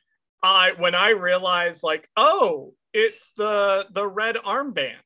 I 0.42 0.74
when 0.76 0.94
I 0.94 1.10
realized 1.10 1.82
like, 1.82 2.06
oh, 2.14 2.74
it's 2.92 3.32
the 3.38 3.86
the 3.90 4.06
red 4.06 4.36
armband. 4.36 4.96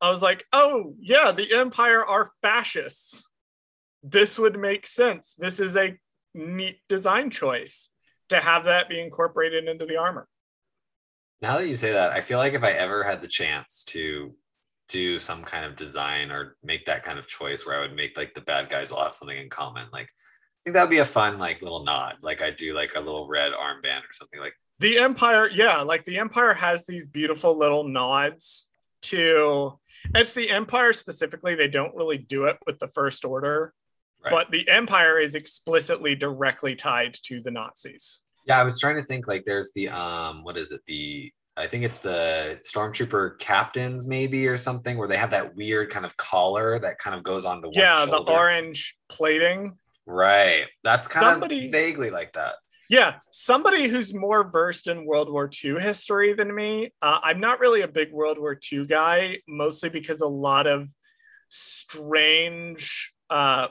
I 0.00 0.08
was 0.08 0.22
like, 0.22 0.44
oh 0.52 0.94
yeah, 1.00 1.32
the 1.32 1.52
empire 1.52 2.06
are 2.06 2.30
fascists. 2.40 3.28
This 4.04 4.38
would 4.38 4.56
make 4.56 4.86
sense. 4.86 5.34
This 5.36 5.58
is 5.58 5.76
a 5.76 5.98
neat 6.32 6.78
design 6.88 7.30
choice 7.30 7.90
to 8.28 8.38
have 8.38 8.64
that 8.64 8.88
be 8.88 9.00
incorporated 9.00 9.66
into 9.66 9.84
the 9.84 9.96
armor. 9.96 10.28
Now 11.42 11.58
that 11.58 11.66
you 11.66 11.74
say 11.74 11.92
that, 11.92 12.12
I 12.12 12.20
feel 12.20 12.38
like 12.38 12.52
if 12.52 12.62
I 12.62 12.70
ever 12.70 13.02
had 13.02 13.20
the 13.20 13.26
chance 13.26 13.82
to 13.88 14.32
do 14.90 15.18
some 15.18 15.42
kind 15.44 15.64
of 15.64 15.76
design 15.76 16.30
or 16.30 16.56
make 16.62 16.84
that 16.86 17.02
kind 17.04 17.18
of 17.18 17.26
choice 17.26 17.64
where 17.64 17.76
I 17.78 17.80
would 17.80 17.94
make 17.94 18.16
like 18.16 18.34
the 18.34 18.40
bad 18.40 18.68
guys 18.68 18.90
all 18.90 19.02
have 19.02 19.14
something 19.14 19.38
in 19.38 19.48
common, 19.48 19.86
like 19.92 20.06
I 20.06 20.60
think 20.64 20.74
that'd 20.74 20.90
be 20.90 20.98
a 20.98 21.04
fun 21.04 21.38
like 21.38 21.62
little 21.62 21.84
nod. 21.84 22.16
Like 22.22 22.42
I 22.42 22.50
do 22.50 22.74
like 22.74 22.92
a 22.96 23.00
little 23.00 23.26
red 23.28 23.52
armband 23.52 24.00
or 24.00 24.12
something 24.12 24.40
like 24.40 24.54
the 24.78 24.98
empire 24.98 25.48
yeah 25.52 25.82
like 25.82 26.04
the 26.04 26.18
empire 26.18 26.54
has 26.54 26.86
these 26.86 27.06
beautiful 27.06 27.58
little 27.58 27.84
nods 27.84 28.68
to 29.02 29.78
it's 30.14 30.32
the 30.34 30.48
empire 30.50 30.92
specifically 30.94 31.54
they 31.54 31.68
don't 31.68 31.94
really 31.94 32.16
do 32.16 32.46
it 32.46 32.56
with 32.66 32.78
the 32.78 32.88
first 32.88 33.24
order 33.24 33.74
Right. 34.24 34.30
but 34.30 34.50
the 34.50 34.68
empire 34.68 35.18
is 35.18 35.34
explicitly 35.34 36.14
directly 36.14 36.74
tied 36.76 37.14
to 37.24 37.40
the 37.40 37.50
nazis 37.50 38.20
Yeah, 38.46 38.58
I 38.60 38.64
was 38.64 38.80
trying 38.80 38.96
to 38.96 39.02
think 39.02 39.26
like 39.26 39.44
there's 39.46 39.70
the 39.74 39.88
um 39.90 40.44
what 40.44 40.56
is 40.56 40.72
it? 40.72 40.80
The 40.86 41.30
I 41.56 41.66
think 41.66 41.84
it's 41.84 41.98
the 41.98 42.58
stormtrooper 42.66 43.38
captains 43.38 44.06
maybe 44.06 44.46
or 44.48 44.56
something 44.56 44.96
where 44.96 45.08
they 45.08 45.16
have 45.18 45.30
that 45.32 45.54
weird 45.56 45.90
kind 45.90 46.06
of 46.06 46.16
collar 46.16 46.78
that 46.78 46.98
kind 46.98 47.14
of 47.14 47.22
goes 47.22 47.44
onto 47.44 47.66
one 47.68 47.72
yeah 47.74 48.06
the 48.06 48.18
orange 48.18 48.96
plating 49.08 49.72
Right. 50.06 50.66
That's 50.82 51.06
kind 51.06 51.24
Somebody- 51.26 51.66
of 51.66 51.72
vaguely 51.72 52.10
like 52.10 52.32
that. 52.32 52.54
yeah 52.88 53.16
somebody 53.30 53.86
who's 53.88 54.12
more 54.14 54.50
versed 54.50 54.88
in 54.88 55.04
world 55.06 55.30
war 55.30 55.48
ii 55.64 55.78
history 55.78 56.32
than 56.32 56.52
me 56.54 56.90
uh, 57.02 57.20
i'm 57.22 57.38
not 57.40 57.60
really 57.60 57.82
a 57.82 57.88
big 57.88 58.10
world 58.12 58.38
war 58.38 58.58
ii 58.72 58.86
guy 58.86 59.36
mostly 59.46 59.88
because 59.90 60.20
a 60.22 60.26
lot 60.26 60.66
of 60.66 60.88
strange 61.48 63.12
uh 63.28 63.68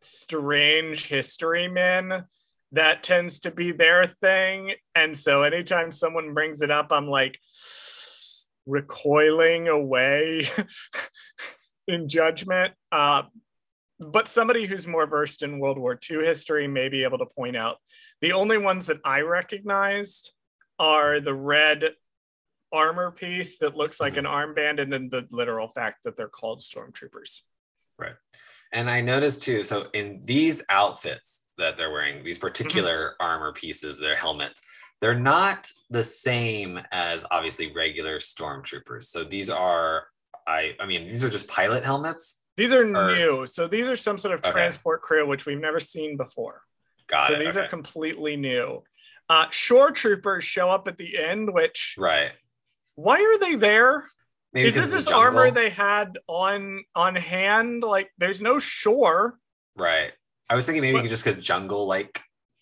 strange 0.00 1.08
history 1.08 1.68
men 1.68 2.24
that 2.72 3.02
tends 3.02 3.40
to 3.40 3.50
be 3.50 3.72
their 3.72 4.04
thing. 4.04 4.74
And 4.94 5.16
so 5.16 5.42
anytime 5.42 5.92
someone 5.92 6.34
brings 6.34 6.62
it 6.62 6.70
up 6.70 6.88
i'm 6.90 7.08
like 7.08 7.38
recoiling 8.66 9.68
away 9.68 10.46
in 11.88 12.08
judgment. 12.08 12.74
Uh, 12.90 13.22
but 13.98 14.28
somebody 14.28 14.66
who's 14.66 14.86
more 14.86 15.06
versed 15.06 15.42
in 15.42 15.58
world 15.58 15.78
war 15.78 15.98
ii 16.10 16.24
history 16.24 16.68
may 16.68 16.88
be 16.88 17.04
able 17.04 17.16
to 17.16 17.26
point 17.26 17.56
out 17.56 17.78
the 18.20 18.32
only 18.32 18.58
ones 18.58 18.88
that 18.88 18.98
i 19.06 19.20
recognized 19.20 20.32
are 20.78 21.18
the 21.18 21.32
red 21.32 21.94
armor 22.72 23.10
piece 23.10 23.58
that 23.58 23.76
looks 23.76 24.00
like 24.00 24.16
an 24.16 24.24
armband 24.24 24.80
and 24.80 24.92
then 24.92 25.08
the 25.08 25.26
literal 25.30 25.68
fact 25.68 26.04
that 26.04 26.16
they're 26.16 26.28
called 26.28 26.60
stormtroopers. 26.60 27.42
Right. 27.98 28.14
And 28.72 28.90
I 28.90 29.00
noticed 29.00 29.42
too, 29.42 29.64
so 29.64 29.88
in 29.94 30.20
these 30.24 30.62
outfits 30.68 31.42
that 31.58 31.76
they're 31.76 31.90
wearing, 31.90 32.22
these 32.24 32.38
particular 32.38 33.14
Mm-hmm. 33.20 33.26
armor 33.26 33.52
pieces, 33.52 33.98
their 33.98 34.16
helmets, 34.16 34.62
they're 35.00 35.18
not 35.18 35.70
the 35.90 36.02
same 36.02 36.80
as 36.92 37.24
obviously 37.30 37.72
regular 37.72 38.18
stormtroopers. 38.18 39.04
So 39.04 39.24
these 39.24 39.50
are 39.50 40.06
I 40.46 40.76
I 40.80 40.86
mean, 40.86 41.08
these 41.08 41.24
are 41.24 41.28
just 41.30 41.48
pilot 41.48 41.84
helmets. 41.84 42.42
These 42.56 42.72
are 42.72 42.82
Or- 42.82 43.14
new. 43.14 43.46
So 43.46 43.66
these 43.66 43.88
are 43.88 43.96
some 43.96 44.16
sort 44.16 44.34
of 44.34 44.40
Okay. 44.40 44.52
transport 44.52 45.02
crew, 45.02 45.26
which 45.26 45.44
we've 45.44 45.58
never 45.60 45.80
seen 45.80 46.16
before. 46.16 46.62
Got 47.08 47.24
it. 47.24 47.26
so 47.26 47.32
it. 47.34 47.38
these 47.44 47.56
okay. 47.56 47.66
are 47.66 47.68
completely 47.68 48.36
new. 48.36 48.82
Uh, 49.28 49.50
shore 49.50 49.90
troopers 49.90 50.44
show 50.44 50.70
up 50.70 50.86
at 50.88 50.96
the 50.98 51.18
end, 51.18 51.52
which 51.52 51.94
right. 51.98 52.32
why 52.94 53.16
are 53.20 53.38
they 53.38 53.56
there? 53.56 54.06
Maybe 54.52 54.68
Is 54.68 54.74
this 54.76 54.92
this 54.92 55.08
armor 55.10 55.50
they 55.50 55.68
had 55.68 56.16
on 56.28 56.84
on 56.94 57.16
hand? 57.16 57.82
Like 57.82 58.10
there's 58.18 58.40
no 58.40 58.58
shore. 58.58 59.38
Right. 59.76 60.12
I 60.48 60.54
was 60.54 60.66
thinking 60.66 60.82
maybe 60.82 60.94
What- 60.98 61.08
just 61.08 61.24
because 61.24 61.42
jungle 61.42 61.86
like 61.86 62.20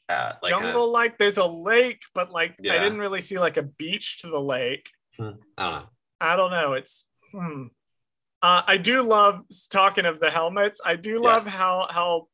uh 0.09 0.33
like 0.43 0.51
jungle 0.51 0.93
like 0.93 1.19
there's 1.19 1.39
a 1.39 1.47
lake, 1.47 2.03
but 2.15 2.31
like 2.31 2.55
I 2.61 2.79
didn't 2.79 2.99
really 2.99 3.21
see 3.21 3.39
like 3.39 3.57
a 3.57 3.63
beach 3.63 4.21
to 4.21 4.29
the 4.29 4.41
lake. 4.41 4.89
hmm, 5.17 5.31
I 5.57 5.65
don't 5.65 5.73
know. 5.83 5.89
I 6.21 6.37
don't 6.37 6.51
know. 6.51 6.73
It's 6.75 7.05
hmm. 7.33 7.67
uh, 8.43 8.63
I 8.67 8.77
do 8.77 9.03
love 9.03 9.43
talking 9.71 10.05
of 10.07 10.21
the 10.21 10.31
helmets. 10.31 10.81
I 10.85 10.97
do 10.97 11.19
love 11.21 11.45
Yes. 11.47 11.57
how 11.57 11.87
how 11.91 12.29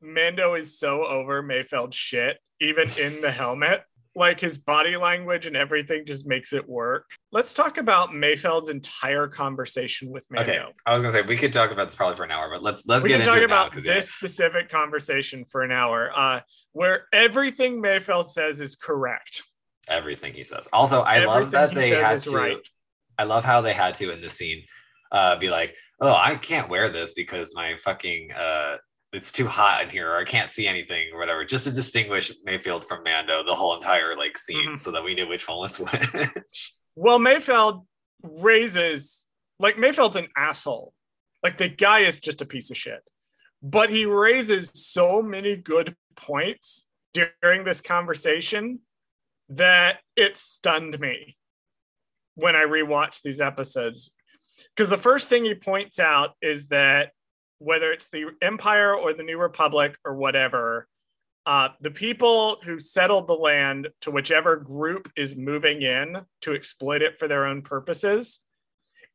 Mando 0.00 0.54
is 0.54 0.78
so 0.78 1.04
over 1.04 1.42
Mayfeld 1.42 1.92
shit, 1.94 2.38
even 2.60 2.88
in 2.98 3.20
the 3.20 3.30
helmet. 3.30 3.84
Like 4.14 4.40
his 4.40 4.58
body 4.58 4.96
language 4.98 5.46
and 5.46 5.56
everything 5.56 6.04
just 6.04 6.26
makes 6.26 6.52
it 6.52 6.68
work. 6.68 7.06
Let's 7.30 7.54
talk 7.54 7.78
about 7.78 8.10
Mayfeld's 8.10 8.68
entire 8.68 9.26
conversation 9.26 10.10
with 10.10 10.26
Mando. 10.30 10.52
Okay. 10.52 10.64
I 10.84 10.92
was 10.92 11.00
gonna 11.00 11.12
say 11.12 11.22
we 11.22 11.36
could 11.36 11.52
talk 11.52 11.70
about 11.70 11.86
this 11.86 11.94
probably 11.94 12.16
for 12.16 12.24
an 12.24 12.30
hour, 12.30 12.50
but 12.50 12.62
let's 12.62 12.86
let's 12.86 13.02
we 13.02 13.08
get 13.08 13.20
can 13.20 13.20
into 13.22 13.30
talk 13.32 13.38
it 13.42 13.48
now, 13.48 13.60
about 13.62 13.72
'cause, 13.72 13.84
this 13.84 13.94
yeah, 13.94 14.00
specific 14.16 14.68
conversation 14.68 15.46
for 15.46 15.62
an 15.62 15.72
hour, 15.72 16.12
uh, 16.14 16.40
where 16.72 17.06
everything 17.14 17.82
Mayfeld 17.82 18.26
says 18.26 18.60
is 18.60 18.76
correct. 18.76 19.42
everything 19.88 20.34
he 20.34 20.44
says. 20.44 20.68
Also, 20.74 21.00
I 21.00 21.24
love 21.24 21.50
that 21.52 21.74
they 21.74 21.88
had 21.90 22.18
to 22.18 22.30
right. 22.32 22.58
I 23.18 23.24
love 23.24 23.44
how 23.44 23.62
they 23.62 23.72
had 23.72 23.94
to 23.94 24.10
in 24.10 24.20
this 24.20 24.34
scene 24.34 24.62
uh 25.10 25.36
be 25.36 25.48
like, 25.48 25.74
oh, 26.00 26.14
I 26.14 26.34
can't 26.36 26.68
wear 26.68 26.90
this 26.90 27.14
because 27.14 27.54
my 27.54 27.76
fucking 27.76 28.30
uh 28.32 28.76
it's 29.12 29.30
too 29.30 29.46
hot 29.46 29.82
in 29.82 29.90
here 29.90 30.10
or 30.10 30.16
I 30.18 30.24
can't 30.24 30.48
see 30.50 30.66
anything 30.66 31.08
or 31.12 31.18
whatever, 31.18 31.44
just 31.44 31.64
to 31.64 31.70
distinguish 31.72 32.32
Mayfeld 32.46 32.84
from 32.84 33.02
Mando 33.04 33.44
the 33.44 33.54
whole 33.54 33.74
entire 33.74 34.16
like 34.16 34.38
scene 34.38 34.70
Mhm. 34.76 34.80
so 34.80 34.90
that 34.92 35.04
we 35.04 35.14
knew 35.14 35.28
which 35.28 35.48
one 35.48 35.58
was 35.58 35.78
which. 35.80 36.74
Well, 36.96 37.18
Mayfeld 37.18 37.86
raises 38.22 39.26
like 39.58 39.76
Mayfeld's 39.76 40.16
an 40.16 40.28
asshole. 40.36 40.94
Like 41.42 41.58
the 41.58 41.68
guy 41.68 42.00
is 42.00 42.20
just 42.20 42.40
a 42.42 42.46
piece 42.46 42.70
of 42.70 42.76
shit. 42.76 43.02
But 43.62 43.90
he 43.90 44.06
raises 44.06 44.70
so 44.74 45.22
many 45.22 45.56
good 45.56 45.94
points 46.16 46.86
during 47.12 47.64
this 47.64 47.80
conversation 47.80 48.80
that 49.48 50.00
it 50.16 50.36
stunned 50.36 50.98
me 50.98 51.36
when 52.34 52.56
I 52.56 52.62
rewatched 52.64 53.22
these 53.22 53.40
episodes. 53.40 54.10
Because 54.74 54.88
the 54.90 54.96
first 54.98 55.28
thing 55.28 55.44
he 55.44 55.54
points 55.54 56.00
out 56.00 56.34
is 56.40 56.68
that 56.68 57.12
whether 57.62 57.92
it's 57.92 58.10
the 58.10 58.26
Empire 58.42 58.94
or 58.94 59.12
the 59.12 59.22
New 59.22 59.38
Republic 59.38 59.96
or 60.04 60.14
whatever, 60.16 60.88
uh, 61.46 61.70
the 61.80 61.90
people 61.90 62.56
who 62.64 62.78
settled 62.78 63.26
the 63.26 63.34
land 63.34 63.88
to 64.00 64.10
whichever 64.10 64.56
group 64.56 65.10
is 65.16 65.36
moving 65.36 65.82
in 65.82 66.18
to 66.40 66.54
exploit 66.54 67.02
it 67.02 67.18
for 67.18 67.26
their 67.26 67.46
own 67.46 67.62
purposes, 67.62 68.40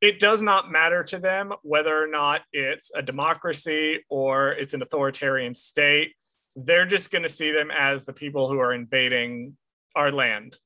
it 0.01 0.19
does 0.19 0.41
not 0.41 0.71
matter 0.71 1.03
to 1.03 1.19
them 1.19 1.53
whether 1.63 2.01
or 2.01 2.07
not 2.07 2.41
it's 2.51 2.91
a 2.93 3.01
democracy 3.01 4.03
or 4.09 4.51
it's 4.51 4.73
an 4.73 4.81
authoritarian 4.81 5.55
state. 5.55 6.13
they're 6.59 6.87
just 6.87 7.11
going 7.11 7.21
to 7.21 7.29
see 7.29 7.51
them 7.51 7.69
as 7.69 8.05
the 8.05 8.13
people 8.13 8.49
who 8.49 8.57
are 8.57 8.73
invading 8.73 9.55
our 9.95 10.11
land 10.11 10.57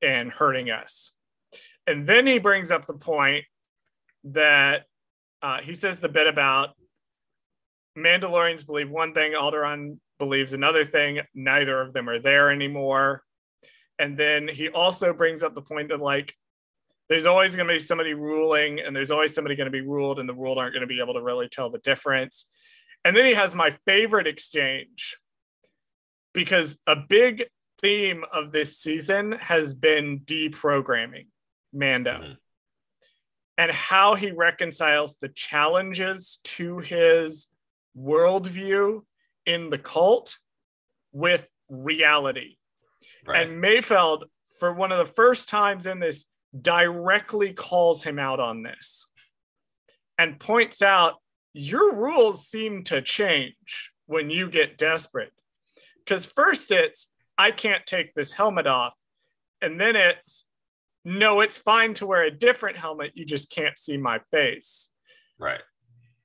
and 0.00 0.30
hurting 0.30 0.70
us. 0.70 1.12
And 1.84 2.06
then 2.06 2.28
he 2.28 2.38
brings 2.38 2.70
up 2.70 2.86
the 2.86 2.94
point 2.94 3.44
that 4.22 4.86
uh, 5.42 5.60
he 5.62 5.74
says 5.74 5.98
the 5.98 6.08
bit 6.08 6.26
about 6.26 6.70
Mandalorians 7.96 8.66
believe 8.66 8.90
one 8.90 9.12
thing, 9.12 9.32
Alderaan 9.32 9.98
believes 10.18 10.52
another 10.52 10.84
thing. 10.84 11.20
Neither 11.34 11.80
of 11.80 11.92
them 11.92 12.08
are 12.08 12.18
there 12.18 12.50
anymore. 12.50 13.22
And 13.98 14.16
then 14.16 14.48
he 14.48 14.68
also 14.68 15.12
brings 15.12 15.42
up 15.42 15.54
the 15.54 15.62
point 15.62 15.88
that, 15.88 16.00
like, 16.00 16.34
there's 17.08 17.26
always 17.26 17.56
going 17.56 17.66
to 17.66 17.74
be 17.74 17.78
somebody 17.78 18.14
ruling, 18.14 18.80
and 18.80 18.94
there's 18.94 19.10
always 19.10 19.34
somebody 19.34 19.56
going 19.56 19.66
to 19.66 19.72
be 19.72 19.80
ruled, 19.80 20.20
and 20.20 20.28
the 20.28 20.34
ruled 20.34 20.58
aren't 20.58 20.74
going 20.74 20.82
to 20.82 20.86
be 20.86 21.00
able 21.00 21.14
to 21.14 21.22
really 21.22 21.48
tell 21.48 21.70
the 21.70 21.78
difference. 21.78 22.46
And 23.04 23.16
then 23.16 23.24
he 23.24 23.34
has 23.34 23.54
my 23.54 23.70
favorite 23.70 24.26
exchange 24.26 25.16
because 26.34 26.78
a 26.86 26.96
big 26.96 27.44
theme 27.80 28.24
of 28.32 28.52
this 28.52 28.78
season 28.78 29.32
has 29.32 29.72
been 29.74 30.20
deprogramming 30.20 31.26
Mando 31.72 32.12
mm-hmm. 32.12 32.32
And 33.58 33.72
how 33.72 34.14
he 34.14 34.30
reconciles 34.30 35.16
the 35.16 35.28
challenges 35.28 36.38
to 36.44 36.78
his 36.78 37.48
worldview 37.98 39.02
in 39.44 39.68
the 39.68 39.78
cult 39.78 40.38
with 41.12 41.50
reality. 41.68 42.56
Right. 43.26 43.46
And 43.46 43.62
Mayfeld, 43.62 44.24
for 44.60 44.72
one 44.72 44.92
of 44.92 44.98
the 44.98 45.12
first 45.12 45.48
times 45.48 45.86
in 45.88 45.98
this, 45.98 46.24
directly 46.58 47.52
calls 47.52 48.04
him 48.04 48.18
out 48.18 48.40
on 48.40 48.62
this 48.62 49.06
and 50.16 50.38
points 50.38 50.80
out 50.80 51.16
your 51.52 51.94
rules 51.94 52.46
seem 52.46 52.84
to 52.84 53.02
change 53.02 53.92
when 54.06 54.30
you 54.30 54.48
get 54.48 54.78
desperate. 54.78 55.32
Because 56.04 56.24
first 56.24 56.70
it's, 56.70 57.08
I 57.36 57.50
can't 57.50 57.84
take 57.84 58.14
this 58.14 58.32
helmet 58.32 58.66
off. 58.66 58.96
And 59.60 59.80
then 59.80 59.96
it's, 59.96 60.44
no, 61.08 61.40
it's 61.40 61.56
fine 61.56 61.94
to 61.94 62.06
wear 62.06 62.24
a 62.24 62.30
different 62.30 62.76
helmet. 62.76 63.12
You 63.14 63.24
just 63.24 63.50
can't 63.50 63.78
see 63.78 63.96
my 63.96 64.18
face. 64.30 64.90
Right. 65.40 65.62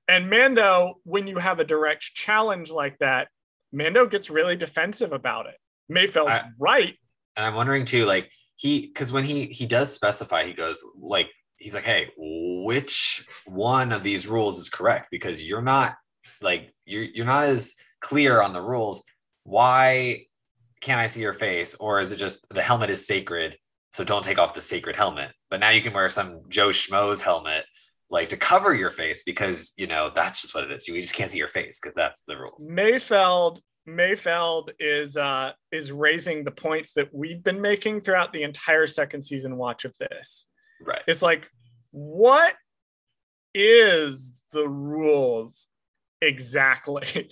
And 0.10 0.30
Mando, 0.30 0.96
when 1.06 1.26
you 1.26 1.38
have 1.38 1.62
a 1.62 1.64
direct 1.64 2.02
challenge 2.14 2.70
like 2.70 3.00
that, 3.00 3.30
Mando 3.72 4.06
gets 4.06 4.30
really 4.30 4.58
defensive 4.58 5.14
about 5.14 5.46
it. 5.46 5.56
Mayfeld's 5.90 6.42
I, 6.42 6.50
right. 6.60 6.96
And 7.38 7.46
I'm 7.46 7.56
wondering 7.56 7.86
too, 7.86 8.06
like 8.06 8.30
he, 8.58 8.88
because 8.88 9.14
when 9.14 9.24
he 9.24 9.46
he 9.46 9.66
does 9.66 9.94
specify, 9.94 10.44
he 10.44 10.52
goes 10.52 10.84
like 11.00 11.30
he's 11.56 11.74
like, 11.74 11.86
hey, 11.86 12.10
which 12.18 13.26
one 13.46 13.94
of 13.94 14.04
these 14.04 14.28
rules 14.28 14.60
is 14.60 14.68
correct? 14.70 15.08
Because 15.12 15.42
you're 15.42 15.62
not 15.62 15.96
like 16.42 16.74
you're 16.84 17.04
you're 17.04 17.26
not 17.26 17.46
as 17.46 17.74
clear 18.02 18.42
on 18.42 18.52
the 18.52 18.62
rules. 18.62 19.02
Why 19.44 20.26
can't 20.82 21.00
I 21.00 21.08
see 21.08 21.22
your 21.22 21.34
face? 21.34 21.74
Or 21.76 22.02
is 22.02 22.12
it 22.12 22.18
just 22.18 22.46
the 22.50 22.62
helmet 22.62 22.90
is 22.90 23.08
sacred? 23.08 23.58
So 23.94 24.04
don't 24.04 24.24
take 24.24 24.40
off 24.40 24.56
the 24.56 24.62
sacred 24.62 24.96
helmet. 24.96 25.32
But 25.52 25.60
now 25.60 25.70
you 25.70 25.82
can 25.82 25.94
wear 25.94 26.10
some 26.10 26.42
Joe 26.50 26.70
Schmo's 26.70 27.22
helmet 27.22 27.66
like 28.10 28.30
to 28.30 28.38
cover 28.38 28.74
your 28.74 28.90
face 28.90 29.24
because 29.24 29.72
you 29.78 29.88
know 29.88 30.12
that's 30.14 30.42
just 30.42 30.54
what 30.54 30.64
it 30.64 30.72
is. 30.72 30.88
You 30.88 31.00
just 31.00 31.16
can't 31.16 31.32
see 31.32 31.38
your 31.38 31.48
face 31.48 31.80
because 31.80 31.96
that's 31.96 32.24
the 32.28 32.36
rules. 32.36 32.68
Mayfeld 32.70 33.60
Mayfeld 33.88 34.72
is 34.80 35.16
uh 35.16 35.52
is 35.72 35.92
raising 35.92 36.44
the 36.44 36.52
points 36.52 36.94
that 36.94 37.14
we've 37.14 37.44
been 37.44 37.62
making 37.62 38.02
throughout 38.02 38.34
the 38.34 38.44
entire 38.44 38.88
second 38.88 39.22
season 39.24 39.58
watch 39.58 39.86
of 39.86 39.96
this. 40.00 40.48
Right. 40.82 41.02
It's 41.08 41.22
like 41.22 41.50
what 41.92 42.56
is 43.54 44.44
the 44.52 44.68
rules 44.68 45.68
exactly? 46.20 47.30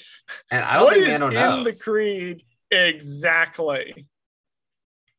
And 0.51 0.63
I 0.63 0.75
don't 0.75 0.85
what 0.85 0.93
think 0.93 1.07
Mando 1.07 1.29
knows. 1.29 1.57
in 1.57 1.63
the 1.63 1.81
creed 1.83 2.43
exactly. 2.69 4.05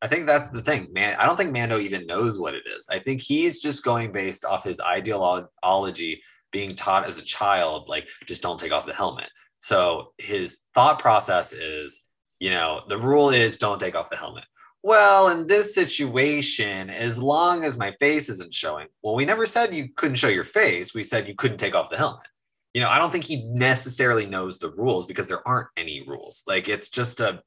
I 0.03 0.09
think 0.09 0.27
that's 0.27 0.51
the 0.51 0.63
thing, 0.63 0.89
man. 0.93 1.17
I 1.19 1.27
don't 1.27 1.37
think 1.37 1.53
Mando 1.53 1.79
even 1.79 2.07
knows 2.07 2.39
what 2.39 2.55
it 2.55 2.65
is. 2.77 2.89
I 2.91 2.99
think 2.99 3.21
he's 3.21 3.61
just 3.61 3.85
going 3.85 4.11
based 4.11 4.45
off 4.45 4.65
his 4.65 4.81
ideology 4.81 6.21
being 6.51 6.75
taught 6.75 7.07
as 7.07 7.19
a 7.19 7.23
child, 7.23 7.89
like 7.89 8.09
just 8.27 8.43
don't 8.43 8.59
take 8.59 8.73
off 8.73 8.85
the 8.85 8.93
helmet. 8.93 9.29
So 9.61 10.13
his 10.19 10.63
thought 10.75 10.99
process 10.99 11.53
is, 11.53 12.03
you 12.41 12.51
know, 12.51 12.83
the 12.89 12.99
rule 12.99 13.31
is 13.31 13.57
don't 13.57 13.79
take 13.79 13.95
off 13.95 14.11
the 14.11 14.17
helmet. 14.17 14.45
Well, 14.83 15.29
in 15.29 15.47
this 15.47 15.73
situation, 15.73 16.91
as 16.91 17.23
long 17.23 17.63
as 17.63 17.79
my 17.79 17.95
face 18.01 18.29
isn't 18.29 18.53
showing, 18.53 18.89
well, 19.03 19.15
we 19.15 19.25
never 19.25 19.47
said 19.47 19.73
you 19.73 19.89
couldn't 19.95 20.17
show 20.17 20.29
your 20.29 20.43
face. 20.43 20.93
We 20.93 21.05
said 21.05 21.29
you 21.29 21.37
couldn't 21.37 21.59
take 21.59 21.77
off 21.77 21.91
the 21.91 21.97
helmet. 21.97 22.27
You 22.75 22.81
know, 22.81 22.89
I 22.89 22.99
don't 22.99 23.13
think 23.13 23.25
he 23.25 23.45
necessarily 23.45 24.27
knows 24.27 24.59
the 24.59 24.73
rules 24.73 25.07
because 25.07 25.29
there 25.29 25.47
aren't 25.47 25.69
any 25.77 26.05
rules. 26.09 26.43
Like 26.49 26.69
it's 26.69 26.89
just 26.89 27.21
a 27.21 27.41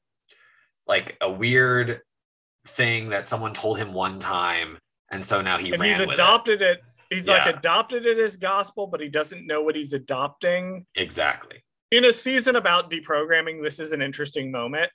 like 0.86 1.16
a 1.20 1.30
weird 1.30 2.00
thing 2.66 3.10
that 3.10 3.26
someone 3.26 3.52
told 3.52 3.78
him 3.78 3.92
one 3.92 4.18
time, 4.18 4.78
and 5.10 5.24
so 5.24 5.40
now 5.40 5.58
he 5.58 5.72
and 5.72 5.82
he's 5.82 6.00
adopted 6.00 6.62
it. 6.62 6.78
it. 6.78 6.80
He's 7.10 7.26
yeah. 7.26 7.44
like 7.44 7.56
adopted 7.56 8.04
it 8.06 8.18
as 8.18 8.36
gospel, 8.36 8.86
but 8.86 9.00
he 9.00 9.08
doesn't 9.08 9.46
know 9.46 9.62
what 9.62 9.76
he's 9.76 9.92
adopting. 9.92 10.86
Exactly. 10.94 11.62
In 11.90 12.04
a 12.04 12.12
season 12.12 12.56
about 12.56 12.90
deprogramming, 12.90 13.62
this 13.62 13.78
is 13.78 13.92
an 13.92 14.02
interesting 14.02 14.50
moment, 14.50 14.90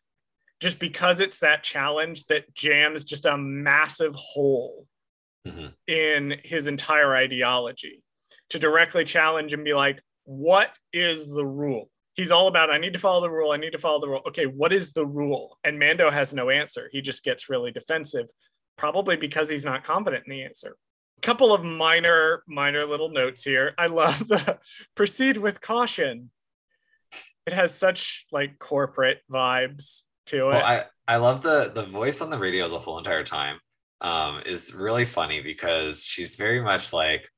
just 0.60 0.78
because 0.78 1.20
it's 1.20 1.40
that 1.40 1.64
challenge 1.64 2.26
that 2.26 2.54
jams 2.54 3.04
just 3.04 3.26
a 3.26 3.38
massive 3.38 4.14
hole 4.16 4.88
mm-hmm. 5.48 5.68
in 5.88 6.38
his 6.44 6.68
entire 6.68 7.16
ideology 7.16 8.04
to 8.50 8.60
directly 8.60 9.06
challenge 9.06 9.54
and 9.54 9.64
be 9.64 9.74
like, 9.74 10.02
"What 10.26 10.72
is 10.92 11.32
the 11.32 11.46
rule?" 11.46 11.91
He's 12.14 12.32
all 12.32 12.48
about 12.48 12.70
I 12.70 12.78
need 12.78 12.94
to 12.94 13.00
follow 13.00 13.22
the 13.22 13.32
rule. 13.32 13.52
I 13.52 13.58
need 13.58 13.72
to 13.72 13.78
follow 13.78 14.00
the 14.00 14.10
rule. 14.10 14.22
Okay, 14.28 14.46
what 14.46 14.74
is 14.74 14.94
the 14.94 15.06
rule? 15.06 15.58
And 15.64 15.80
Mando 15.80 16.10
has 16.10 16.34
no 16.34 16.50
answer. 16.50 16.90
He 16.92 17.02
just 17.02 17.24
gets 17.24 17.50
really 17.50 17.72
defensive, 17.72 18.28
probably 18.78 19.16
because 19.16 19.50
he's 19.50 19.66
not 19.66 19.84
confident 19.84 20.26
in 20.28 20.32
the 20.32 20.44
answer. 20.44 20.76
A 21.18 21.22
couple 21.22 21.54
of 21.54 21.64
minor, 21.64 22.44
minor 22.48 22.86
little 22.86 23.10
notes 23.10 23.44
here. 23.44 23.74
I 23.78 23.88
love 23.88 24.28
the 24.28 24.60
proceed 24.96 25.38
with 25.38 25.62
caution. 25.62 26.32
It 27.46 27.54
has 27.54 27.76
such 27.76 28.26
like 28.32 28.60
corporate 28.60 29.22
vibes 29.32 30.04
to 30.28 30.50
it. 30.50 30.54
Well, 30.54 30.66
I, 30.66 30.86
I 31.08 31.18
love 31.18 31.42
the 31.42 31.72
the 31.74 31.84
voice 31.84 32.22
on 32.22 32.30
the 32.30 32.38
radio 32.38 32.70
the 32.70 32.80
whole 32.80 32.98
entire 32.98 33.24
time. 33.24 33.60
Um, 34.00 34.42
is 34.48 34.74
really 34.74 35.06
funny 35.06 35.42
because 35.42 36.04
she's 36.04 36.36
very 36.36 36.60
much 36.60 36.92
like 36.92 37.30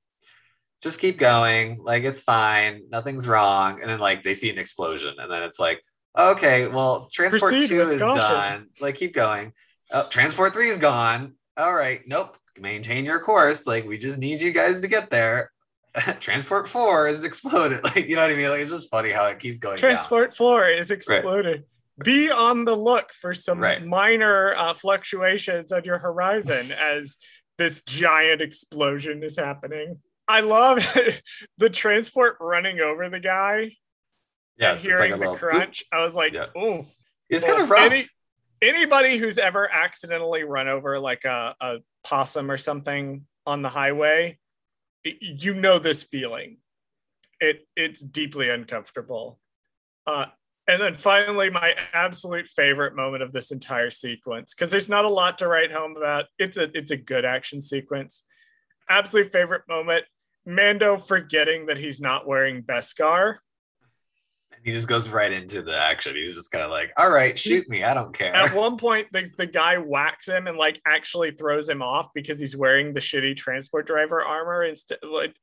just 0.83 0.99
keep 0.99 1.17
going. 1.17 1.79
Like 1.81 2.03
it's 2.03 2.23
fine. 2.23 2.83
Nothing's 2.89 3.27
wrong. 3.27 3.81
And 3.81 3.89
then 3.89 3.99
like 3.99 4.21
they 4.21 4.33
see 4.33 4.49
an 4.49 4.59
explosion. 4.59 5.15
And 5.17 5.31
then 5.31 5.41
it's 5.41 5.59
like, 5.59 5.81
okay, 6.17 6.67
well, 6.67 7.07
transport 7.11 7.53
Proceed 7.53 7.69
two 7.69 7.89
is 7.89 8.01
caution. 8.01 8.17
done. 8.17 8.67
Like 8.81 8.95
keep 8.95 9.13
going. 9.13 9.53
Oh, 9.93 10.05
transport 10.09 10.53
three 10.53 10.67
is 10.67 10.77
gone. 10.77 11.35
All 11.57 11.73
right. 11.73 12.01
Nope. 12.05 12.37
Maintain 12.59 13.05
your 13.05 13.19
course. 13.19 13.65
Like 13.65 13.87
we 13.87 13.97
just 13.97 14.17
need 14.17 14.41
you 14.41 14.51
guys 14.51 14.81
to 14.81 14.87
get 14.87 15.09
there. 15.09 15.51
transport 16.19 16.67
four 16.67 17.07
is 17.07 17.23
exploded. 17.23 17.81
Like, 17.83 18.07
you 18.07 18.15
know 18.15 18.23
what 18.23 18.31
I 18.31 18.35
mean? 18.35 18.49
Like 18.49 18.61
it's 18.61 18.71
just 18.71 18.89
funny 18.91 19.11
how 19.11 19.25
it 19.27 19.39
keeps 19.39 19.57
going. 19.59 19.77
Transport 19.77 20.31
down. 20.31 20.35
four 20.35 20.67
is 20.67 20.91
exploded. 20.91 21.63
Right. 21.97 22.05
Be 22.05 22.29
on 22.31 22.65
the 22.65 22.75
look 22.75 23.11
for 23.13 23.33
some 23.33 23.59
right. 23.59 23.85
minor 23.85 24.53
uh, 24.57 24.73
fluctuations 24.73 25.71
on 25.71 25.83
your 25.83 25.99
horizon 25.99 26.71
as 26.71 27.17
this 27.57 27.83
giant 27.83 28.41
explosion 28.41 29.23
is 29.23 29.37
happening. 29.37 29.99
I 30.27 30.41
love 30.41 30.77
the 31.57 31.69
transport 31.69 32.37
running 32.39 32.79
over 32.79 33.09
the 33.09 33.19
guy. 33.19 33.75
Yes, 34.57 34.83
and 34.83 34.93
hearing 34.93 35.11
like 35.19 35.31
the 35.31 35.35
crunch. 35.37 35.83
I 35.91 36.03
was 36.03 36.15
like, 36.15 36.33
yeah. 36.33 36.45
"Oof!" 36.57 36.85
It's 37.29 37.43
well, 37.43 37.53
kind 37.53 37.63
of 37.63 37.69
rough. 37.69 37.91
Any, 37.91 38.05
anybody 38.61 39.17
who's 39.17 39.37
ever 39.37 39.69
accidentally 39.71 40.43
run 40.43 40.67
over 40.67 40.99
like 40.99 41.25
a, 41.25 41.55
a 41.59 41.79
possum 42.03 42.51
or 42.51 42.57
something 42.57 43.25
on 43.45 43.61
the 43.61 43.69
highway, 43.69 44.37
you 45.03 45.53
know 45.53 45.79
this 45.79 46.03
feeling. 46.03 46.57
It 47.39 47.67
it's 47.75 47.99
deeply 47.99 48.49
uncomfortable. 48.49 49.39
Uh, 50.05 50.27
and 50.67 50.81
then 50.81 50.93
finally, 50.93 51.49
my 51.49 51.75
absolute 51.93 52.47
favorite 52.47 52.95
moment 52.95 53.21
of 53.21 53.33
this 53.33 53.51
entire 53.51 53.89
sequence, 53.89 54.53
because 54.53 54.71
there's 54.71 54.87
not 54.87 55.03
a 55.03 55.09
lot 55.09 55.39
to 55.39 55.47
write 55.47 55.73
home 55.73 55.97
about. 55.97 56.25
It's 56.39 56.57
a 56.57 56.69
it's 56.77 56.91
a 56.91 56.97
good 56.97 57.25
action 57.25 57.61
sequence. 57.61 58.23
Absolute 58.89 59.31
favorite 59.31 59.63
moment 59.67 60.05
Mando 60.45 60.97
forgetting 60.97 61.67
that 61.67 61.77
he's 61.77 62.01
not 62.01 62.27
wearing 62.27 62.63
Beskar. 62.63 63.37
He 64.63 64.71
just 64.71 64.87
goes 64.87 65.09
right 65.09 65.31
into 65.31 65.61
the 65.61 65.77
action. 65.77 66.15
He's 66.15 66.35
just 66.35 66.51
kind 66.51 66.63
of 66.63 66.71
like, 66.71 66.93
all 66.95 67.09
right, 67.09 67.37
shoot 67.37 67.67
me. 67.67 67.83
I 67.83 67.93
don't 67.93 68.13
care. 68.13 68.33
At 68.33 68.53
one 68.53 68.77
point, 68.77 69.07
the, 69.11 69.29
the 69.37 69.45
guy 69.45 69.77
whacks 69.77 70.29
him 70.29 70.47
and 70.47 70.57
like 70.57 70.79
actually 70.85 71.31
throws 71.31 71.67
him 71.67 71.81
off 71.81 72.07
because 72.13 72.39
he's 72.39 72.55
wearing 72.55 72.93
the 72.93 73.01
shitty 73.01 73.35
transport 73.35 73.87
driver 73.87 74.23
armor 74.23 74.63
instead. 74.63 74.99
Like, 75.03 75.35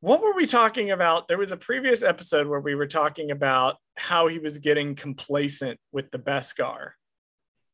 what 0.00 0.20
were 0.20 0.34
we 0.34 0.46
talking 0.46 0.90
about? 0.90 1.26
There 1.26 1.38
was 1.38 1.52
a 1.52 1.56
previous 1.56 2.02
episode 2.02 2.48
where 2.48 2.60
we 2.60 2.74
were 2.74 2.86
talking 2.86 3.30
about 3.30 3.76
how 3.96 4.28
he 4.28 4.38
was 4.38 4.58
getting 4.58 4.94
complacent 4.94 5.78
with 5.90 6.10
the 6.10 6.18
Beskar. 6.18 6.90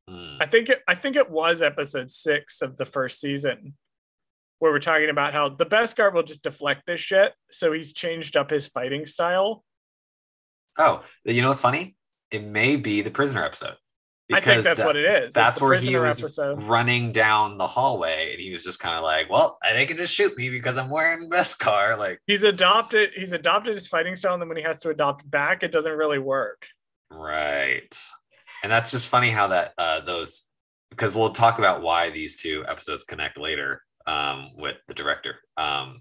Hmm. 0.08 0.36
I 0.40 0.46
think 0.46 0.68
it, 0.68 0.82
I 0.86 0.94
think 0.94 1.16
it 1.16 1.30
was 1.30 1.62
episode 1.62 2.12
six 2.12 2.62
of 2.62 2.76
the 2.76 2.84
first 2.84 3.20
season 3.20 3.74
where 4.58 4.72
we're 4.72 4.78
talking 4.78 5.10
about 5.10 5.32
how 5.32 5.48
the 5.48 5.66
Beskar 5.66 6.12
will 6.12 6.22
just 6.22 6.42
deflect 6.42 6.82
this 6.86 7.00
shit. 7.00 7.32
So 7.50 7.72
he's 7.72 7.92
changed 7.92 8.36
up 8.36 8.50
his 8.50 8.68
fighting 8.68 9.04
style. 9.06 9.64
Oh, 10.78 11.02
you 11.24 11.42
know 11.42 11.48
what's 11.48 11.60
funny 11.60 11.96
it 12.30 12.42
may 12.44 12.76
be 12.76 13.02
the 13.02 13.10
prisoner 13.10 13.44
episode. 13.44 13.76
I 14.32 14.40
think 14.40 14.64
that's 14.64 14.80
that- 14.80 14.86
what 14.86 14.96
it 14.96 15.04
is. 15.04 15.32
That's 15.32 15.58
the 15.60 15.64
where 15.64 15.74
he 15.78 15.86
prisoner 15.94 16.00
was 16.02 16.18
episode. 16.18 16.62
running 16.64 17.12
down 17.12 17.58
the 17.58 17.66
hallway, 17.68 18.32
and 18.32 18.40
he 18.40 18.50
was 18.52 18.64
just 18.64 18.80
kind 18.80 18.96
of 18.96 19.04
like, 19.04 19.30
"Well, 19.30 19.56
they 19.62 19.86
can 19.86 19.96
just 19.96 20.12
shoot 20.12 20.36
me 20.36 20.50
because 20.50 20.76
I'm 20.76 20.90
wearing 20.90 21.30
Beskar." 21.30 21.96
Like, 21.96 22.18
He's 22.26 22.42
adopted. 22.42 23.10
He's 23.14 23.32
adopted 23.32 23.74
his 23.74 23.86
fighting 23.86 24.16
style, 24.16 24.32
and 24.34 24.42
then 24.42 24.48
when 24.48 24.56
he 24.56 24.64
has 24.64 24.80
to 24.80 24.88
adopt 24.90 25.30
back, 25.30 25.62
it 25.62 25.70
doesn't 25.70 25.92
really 25.96 26.18
work. 26.18 26.66
right, 27.12 27.96
and 28.64 28.72
that's 28.72 28.90
just 28.90 29.08
funny 29.08 29.30
how 29.30 29.46
that 29.46 29.72
uh, 29.78 30.00
those 30.00 30.50
because 30.90 31.14
we'll 31.14 31.30
talk 31.30 31.60
about 31.60 31.82
why 31.82 32.10
these 32.10 32.34
two 32.36 32.64
episodes 32.66 33.04
connect 33.04 33.38
later 33.38 33.82
um, 34.06 34.50
with 34.56 34.76
the 34.88 34.94
director. 34.94 35.36
Um, 35.56 35.98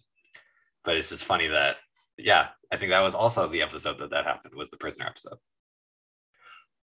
but 0.83 0.95
it's 0.95 1.09
just 1.09 1.25
funny 1.25 1.47
that 1.47 1.77
yeah, 2.17 2.49
I 2.71 2.77
think 2.77 2.91
that 2.91 3.01
was 3.01 3.15
also 3.15 3.47
the 3.47 3.61
episode 3.61 3.97
that 3.99 4.09
that 4.11 4.25
happened 4.25 4.53
was 4.55 4.69
the 4.69 4.77
prisoner 4.77 5.07
episode. 5.07 5.37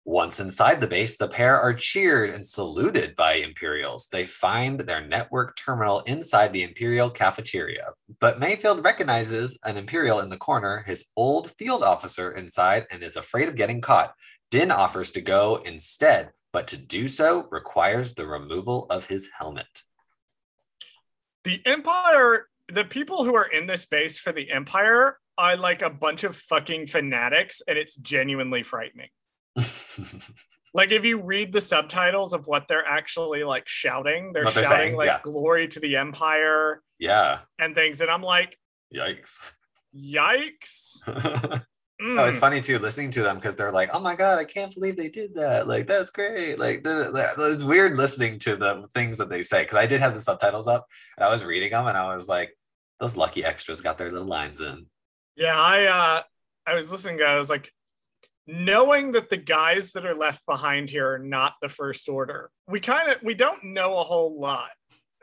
Once 0.07 0.39
inside 0.39 0.83
the 0.83 0.87
base, 0.87 1.17
the 1.17 1.27
pair 1.27 1.59
are 1.59 1.73
cheered 1.73 2.29
and 2.29 2.45
saluted 2.45 3.17
by 3.17 3.35
Imperials. 3.35 4.07
They 4.13 4.27
find 4.27 4.79
their 4.81 5.07
network 5.07 5.57
terminal 5.57 6.01
inside 6.01 6.53
the 6.53 6.63
Imperial 6.63 7.09
cafeteria, 7.09 7.87
but 8.21 8.39
Mayfeld 8.39 8.85
recognizes 8.85 9.59
an 9.65 9.79
Imperial 9.79 10.21
in 10.21 10.29
the 10.29 10.37
corner, 10.37 10.85
his 10.87 11.07
old 11.17 11.53
field 11.53 11.83
officer 11.83 12.33
inside, 12.33 12.85
and 12.91 13.03
is 13.03 13.17
afraid 13.17 13.49
of 13.49 13.57
getting 13.57 13.81
caught. 13.81 14.13
Din 14.51 14.71
offers 14.71 15.11
to 15.13 15.23
go 15.23 15.57
instead, 15.65 16.33
but 16.53 16.69
to 16.69 16.77
do 16.77 17.09
so 17.09 17.49
requires 17.51 18.15
the 18.15 18.27
removal 18.27 18.87
of 18.91 19.07
his 19.07 19.31
helmet. 19.39 19.83
The 21.45 21.61
Empire, 21.67 22.49
the 22.69 22.85
people 22.85 23.25
who 23.25 23.35
are 23.35 23.47
in 23.47 23.67
this 23.67 23.87
base 23.87 24.19
for 24.19 24.33
the 24.33 24.51
Empire 24.51 25.19
are 25.37 25.57
like 25.57 25.83
a 25.83 25.91
bunch 25.91 26.25
of 26.25 26.37
fucking 26.37 26.87
fanatics, 26.87 27.63
and 27.69 27.79
it's 27.79 27.97
genuinely 27.97 28.63
frightening. 28.63 29.09
Like 30.75 30.91
if 30.91 31.05
you 31.05 31.23
read 31.23 31.53
the 31.53 31.61
subtitles 31.61 32.33
of 32.33 32.49
what 32.49 32.67
they're 32.67 32.85
actually 32.85 33.45
like 33.45 33.69
shouting, 33.69 34.33
they're 34.33 34.43
What 34.43 34.55
they're 34.55 34.65
shouting 34.65 34.79
saying, 34.79 34.97
like 34.97 35.07
yeah. 35.07 35.21
"Glory 35.23 35.69
to 35.69 35.79
the 35.79 35.97
Empire" 35.97 36.83
yeah, 36.99 37.39
and 37.61 37.77
things, 37.77 38.01
and 38.01 38.11
I'm 38.11 38.23
like, 38.23 38.59
yikes. 38.93 39.53
"Yikes!" 39.97 41.65
Oh, 42.07 42.27
it's 42.27 42.39
Mm. 42.39 42.41
funny 42.41 42.61
too 42.61 42.79
listening 42.79 43.11
to 43.13 43.23
them 43.23 43.37
because 43.37 43.57
they're 43.57 43.73
like, 43.73 43.91
"Oh 43.95 44.01
my 44.01 44.15
god, 44.15 44.39
I 44.39 44.45
can't 44.45 44.75
believe 44.75 44.97
they 44.97 45.09
did 45.09 45.35
that! 45.37 45.67
Like, 45.67 45.87
that's 45.87 46.11
great!" 46.11 46.59
Like, 46.59 46.83
it's 46.85 47.65
weird 47.65 47.97
listening 47.97 48.39
to 48.41 48.57
the 48.57 48.89
things 48.95 49.19
that 49.19 49.31
they 49.31 49.43
say 49.43 49.63
because 49.63 49.79
I 49.79 49.87
did 49.87 50.01
have 50.01 50.15
the 50.15 50.21
subtitles 50.21 50.67
up 50.69 50.87
and 51.17 51.25
I 51.25 51.31
was 51.31 51.45
reading 51.45 51.71
them 51.71 51.87
and 51.87 51.97
I 51.97 52.15
was 52.15 52.29
like, 52.29 52.57
"Those 53.01 53.17
lucky 53.17 53.45
extras 53.45 53.81
got 53.81 53.97
their 53.99 54.13
little 54.13 54.29
lines 54.29 54.61
in." 54.61 54.87
Yeah, 55.37 55.59
I 55.59 55.85
uh 55.87 56.23
I 56.67 56.75
was 56.75 56.91
listening 56.91 57.19
to 57.19 57.25
it, 57.25 57.29
I 57.29 57.37
was 57.39 57.51
like 57.51 57.73
knowing 58.47 59.13
that 59.13 59.31
the 59.31 59.37
guys 59.39 59.93
that 59.93 60.05
are 60.05 60.15
left 60.15 60.45
behind 60.47 60.91
here 60.91 61.15
are 61.15 61.19
not 61.19 61.55
the 61.63 61.69
first 61.69 62.09
order. 62.09 62.51
We 62.69 62.81
kind 62.81 63.11
of 63.11 63.23
we 63.23 63.35
don't 63.35 63.65
know 63.65 63.97
a 63.99 64.05
whole 64.05 64.39
lot. 64.39 64.71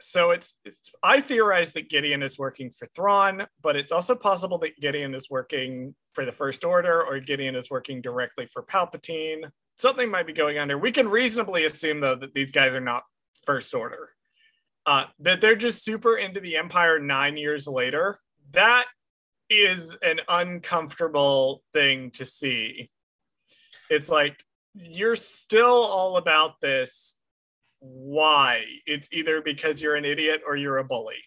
So 0.01 0.31
it's, 0.31 0.57
it's 0.65 0.91
I 1.03 1.21
theorize 1.21 1.73
that 1.73 1.89
Gideon 1.89 2.23
is 2.23 2.37
working 2.37 2.71
for 2.71 2.85
Thrawn, 2.87 3.47
but 3.61 3.75
it's 3.75 3.91
also 3.91 4.15
possible 4.15 4.57
that 4.59 4.79
Gideon 4.79 5.13
is 5.13 5.29
working 5.29 5.95
for 6.13 6.25
the 6.25 6.31
first 6.31 6.65
order 6.65 7.03
or 7.03 7.19
Gideon 7.19 7.55
is 7.55 7.69
working 7.69 8.01
directly 8.01 8.45
for 8.45 8.63
Palpatine. 8.63 9.49
Something 9.77 10.09
might 10.09 10.27
be 10.27 10.33
going 10.33 10.57
on 10.57 10.67
there. 10.67 10.77
We 10.77 10.91
can 10.91 11.07
reasonably 11.07 11.65
assume 11.65 11.99
though 12.01 12.15
that 12.15 12.33
these 12.33 12.51
guys 12.51 12.73
are 12.73 12.81
not 12.81 13.03
first 13.45 13.73
order. 13.73 14.09
Uh, 14.85 15.05
that 15.19 15.41
they're 15.41 15.55
just 15.55 15.85
super 15.85 16.17
into 16.17 16.39
the 16.39 16.57
Empire 16.57 16.99
nine 16.99 17.37
years 17.37 17.67
later. 17.67 18.19
That 18.51 18.85
is 19.49 19.95
an 20.01 20.21
uncomfortable 20.27 21.61
thing 21.73 22.09
to 22.11 22.25
see. 22.25 22.89
It's 23.89 24.09
like 24.09 24.43
you're 24.73 25.15
still 25.15 25.83
all 25.83 26.17
about 26.17 26.61
this. 26.61 27.15
Why? 27.81 28.63
It's 28.85 29.09
either 29.11 29.41
because 29.41 29.81
you're 29.81 29.95
an 29.95 30.05
idiot 30.05 30.41
or 30.45 30.55
you're 30.55 30.77
a 30.77 30.83
bully. 30.83 31.17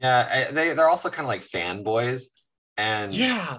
Yeah, 0.00 0.46
I, 0.48 0.52
they 0.52 0.74
they're 0.74 0.88
also 0.88 1.10
kind 1.10 1.24
of 1.26 1.28
like 1.28 1.42
fanboys, 1.42 2.28
and 2.76 3.12
Yeah. 3.12 3.58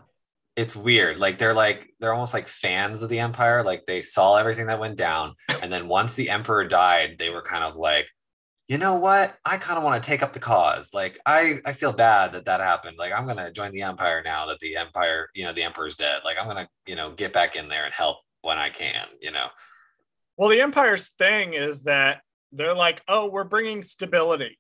it's 0.56 0.76
weird. 0.76 1.20
Like 1.20 1.38
they're 1.38 1.54
like 1.54 1.90
they're 2.00 2.14
almost 2.14 2.34
like 2.34 2.48
fans 2.48 3.04
of 3.04 3.10
the 3.10 3.20
Empire. 3.20 3.62
Like 3.64 3.86
they 3.86 4.02
saw 4.02 4.38
everything 4.38 4.68
that 4.68 4.80
went 4.80 4.98
down, 4.98 5.36
and 5.62 5.72
then 5.72 5.88
once 5.88 6.16
the 6.16 6.30
Emperor 6.30 6.66
died, 6.66 7.18
they 7.20 7.30
were 7.30 7.42
kind 7.44 7.64
of 7.64 7.76
like, 7.76 8.08
you 8.68 8.78
know 8.80 8.96
what? 8.96 9.38
I 9.46 9.58
kind 9.58 9.78
of 9.78 9.84
want 9.84 10.02
to 10.02 10.10
take 10.10 10.24
up 10.24 10.34
the 10.34 10.40
cause. 10.40 10.94
Like 10.94 11.20
I 11.26 11.60
I 11.66 11.74
feel 11.74 11.92
bad 11.94 12.34
that 12.34 12.46
that 12.46 12.62
happened. 12.62 12.98
Like 12.98 13.12
I'm 13.14 13.28
gonna 13.28 13.52
join 13.52 13.72
the 13.72 13.82
Empire 13.84 14.22
now 14.24 14.48
that 14.48 14.60
the 14.60 14.78
Empire, 14.78 15.30
you 15.36 15.44
know, 15.44 15.54
the 15.54 15.64
Emperor's 15.64 15.96
dead. 15.98 16.22
Like 16.26 16.38
I'm 16.42 16.48
gonna 16.48 16.70
you 16.88 16.96
know 16.96 17.12
get 17.12 17.34
back 17.34 17.56
in 17.56 17.68
there 17.68 17.86
and 17.86 17.94
help 17.94 18.18
when 18.42 18.58
I 18.58 18.70
can. 18.70 19.06
You 19.22 19.32
know. 19.32 19.48
Well, 20.40 20.48
the 20.48 20.62
Empire's 20.62 21.10
thing 21.10 21.54
is 21.54 21.84
that 21.84 22.22
they're 22.54 22.74
like, 22.74 23.02
oh, 23.10 23.30
we're 23.30 23.44
bringing 23.44 23.82
stability. 23.82 24.58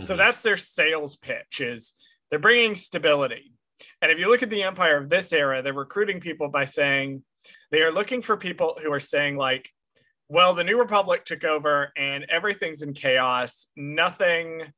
So 0.00 0.14
Mhm. 0.14 0.16
that's 0.16 0.42
their 0.42 0.56
sales 0.56 1.16
pitch 1.16 1.60
is 1.60 1.92
they're 2.28 2.40
bringing 2.40 2.74
stability. 2.74 3.52
And 4.02 4.10
if 4.10 4.18
you 4.18 4.28
look 4.28 4.42
at 4.42 4.50
the 4.50 4.64
empire 4.64 4.96
of 4.96 5.08
this 5.08 5.32
era, 5.32 5.62
they're 5.62 5.72
recruiting 5.72 6.18
people 6.18 6.48
by 6.48 6.64
saying 6.64 7.24
they 7.70 7.82
are 7.82 7.92
looking 7.92 8.22
for 8.22 8.36
people 8.36 8.76
who 8.82 8.92
are 8.92 8.98
saying 8.98 9.36
like, 9.36 9.70
well, 10.28 10.52
the 10.52 10.64
New 10.64 10.80
Republic 10.80 11.24
took 11.24 11.44
over 11.44 11.92
and 11.96 12.24
everything's 12.28 12.82
in 12.82 12.92
chaos. 12.92 13.68
Nothing 13.76 14.72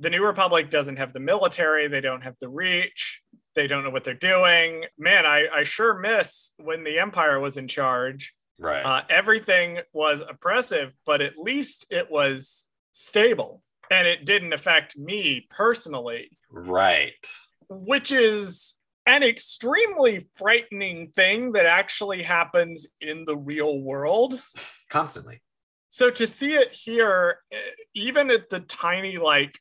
the 0.00 0.10
New 0.10 0.24
Republic 0.26 0.68
doesn't 0.68 0.96
have 0.96 1.12
the 1.12 1.20
military, 1.20 1.86
they 1.86 2.00
don't 2.00 2.22
have 2.22 2.38
the 2.40 2.48
reach, 2.48 3.22
they 3.54 3.68
don't 3.68 3.84
know 3.84 3.90
what 3.90 4.02
they're 4.02 4.14
doing. 4.14 4.86
Man, 4.98 5.24
I, 5.26 5.46
I 5.46 5.62
sure 5.62 5.96
miss 5.96 6.50
when 6.56 6.82
the 6.82 6.98
Empire 6.98 7.38
was 7.38 7.56
in 7.56 7.68
charge. 7.68 8.34
Right. 8.60 8.84
Uh, 8.84 9.02
everything 9.08 9.80
was 9.92 10.22
oppressive, 10.28 10.92
but 11.04 11.20
at 11.20 11.36
least 11.36 11.86
it 11.90 12.10
was 12.10 12.68
stable 12.92 13.62
and 13.90 14.06
it 14.06 14.24
didn't 14.24 14.52
affect 14.52 14.96
me 14.96 15.46
personally, 15.50 16.38
right. 16.50 17.26
which 17.68 18.12
is 18.12 18.74
an 19.06 19.22
extremely 19.22 20.28
frightening 20.34 21.08
thing 21.08 21.52
that 21.52 21.66
actually 21.66 22.22
happens 22.22 22.86
in 23.00 23.24
the 23.24 23.36
real 23.36 23.80
world. 23.80 24.40
Constantly. 24.88 25.42
So 25.88 26.10
to 26.10 26.26
see 26.26 26.54
it 26.54 26.72
here, 26.72 27.38
eh, 27.50 27.56
even 27.94 28.30
at 28.30 28.48
the 28.48 28.60
tiny, 28.60 29.16
like, 29.16 29.58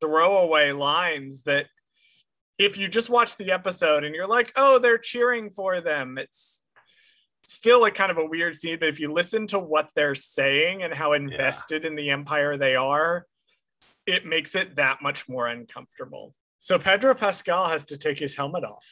throwaway 0.00 0.72
lines 0.72 1.42
that 1.42 1.66
if 2.58 2.78
you 2.78 2.88
just 2.88 3.10
watch 3.10 3.36
the 3.36 3.52
episode 3.52 4.04
and 4.04 4.14
you're 4.14 4.26
like, 4.26 4.52
oh, 4.56 4.78
they're 4.78 4.98
cheering 4.98 5.50
for 5.50 5.80
them, 5.80 6.16
it's 6.16 6.62
still 7.46 7.84
a 7.84 7.92
kind 7.92 8.10
of 8.10 8.18
a 8.18 8.26
weird 8.26 8.56
scene. 8.56 8.76
But 8.78 8.88
if 8.88 8.98
you 8.98 9.12
listen 9.12 9.46
to 9.48 9.58
what 9.58 9.90
they're 9.94 10.16
saying 10.16 10.82
and 10.82 10.92
how 10.92 11.12
invested 11.12 11.84
in 11.84 11.94
the 11.94 12.10
empire 12.10 12.56
they 12.56 12.74
are, 12.74 13.24
it 14.04 14.26
makes 14.26 14.56
it 14.56 14.76
that 14.76 15.00
much 15.00 15.28
more 15.28 15.46
uncomfortable. 15.46 16.34
So 16.58 16.76
Pedro 16.78 17.14
Pascal 17.14 17.68
has 17.68 17.84
to 17.86 17.96
take 17.96 18.18
his 18.18 18.34
helmet 18.34 18.64
off. 18.64 18.84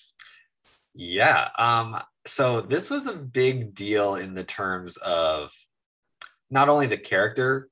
Yeah. 0.95 1.49
Um, 1.59 2.01
so 2.27 2.61
this 2.61 2.91
was 2.91 3.09
a 3.09 3.17
big 3.17 3.75
deal 3.75 4.15
in 4.15 4.35
the 4.35 4.45
terms 4.45 4.97
of 4.99 5.53
not 6.49 6.69
only 6.69 6.87
the 6.87 6.97
character, 6.97 7.69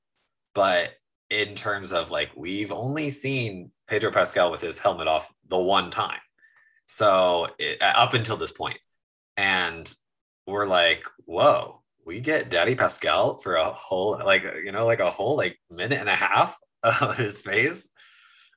but 0.53 0.91
in 1.29 1.55
terms 1.55 1.93
of 1.93 2.11
like 2.11 2.31
we've 2.35 2.73
only 2.73 3.09
seen 3.09 3.71
Pedro 3.87 4.11
Pascal 4.11 4.51
with 4.51 4.59
his 4.59 4.79
helmet 4.79 5.07
off 5.07 5.31
the 5.47 5.57
one 5.57 5.91
time. 5.91 6.19
So 6.85 7.47
it, 7.57 7.81
up 7.81 8.13
until 8.13 8.35
this. 8.35 8.51
And 9.37 9.91
we're 10.47 10.65
like, 10.65 11.05
whoa, 11.25 11.81
we 12.05 12.19
get 12.19 12.49
Daddy 12.49 12.75
Pascal 12.75 13.37
for 13.37 13.55
a 13.55 13.71
whole 13.71 14.19
like 14.23 14.43
you 14.63 14.71
know, 14.71 14.85
like 14.85 14.99
a 14.99 15.11
whole 15.11 15.37
like 15.37 15.59
minute 15.69 15.99
and 15.99 16.09
a 16.09 16.15
half 16.15 16.57
of 16.83 17.17
his 17.17 17.41
face. 17.41 17.89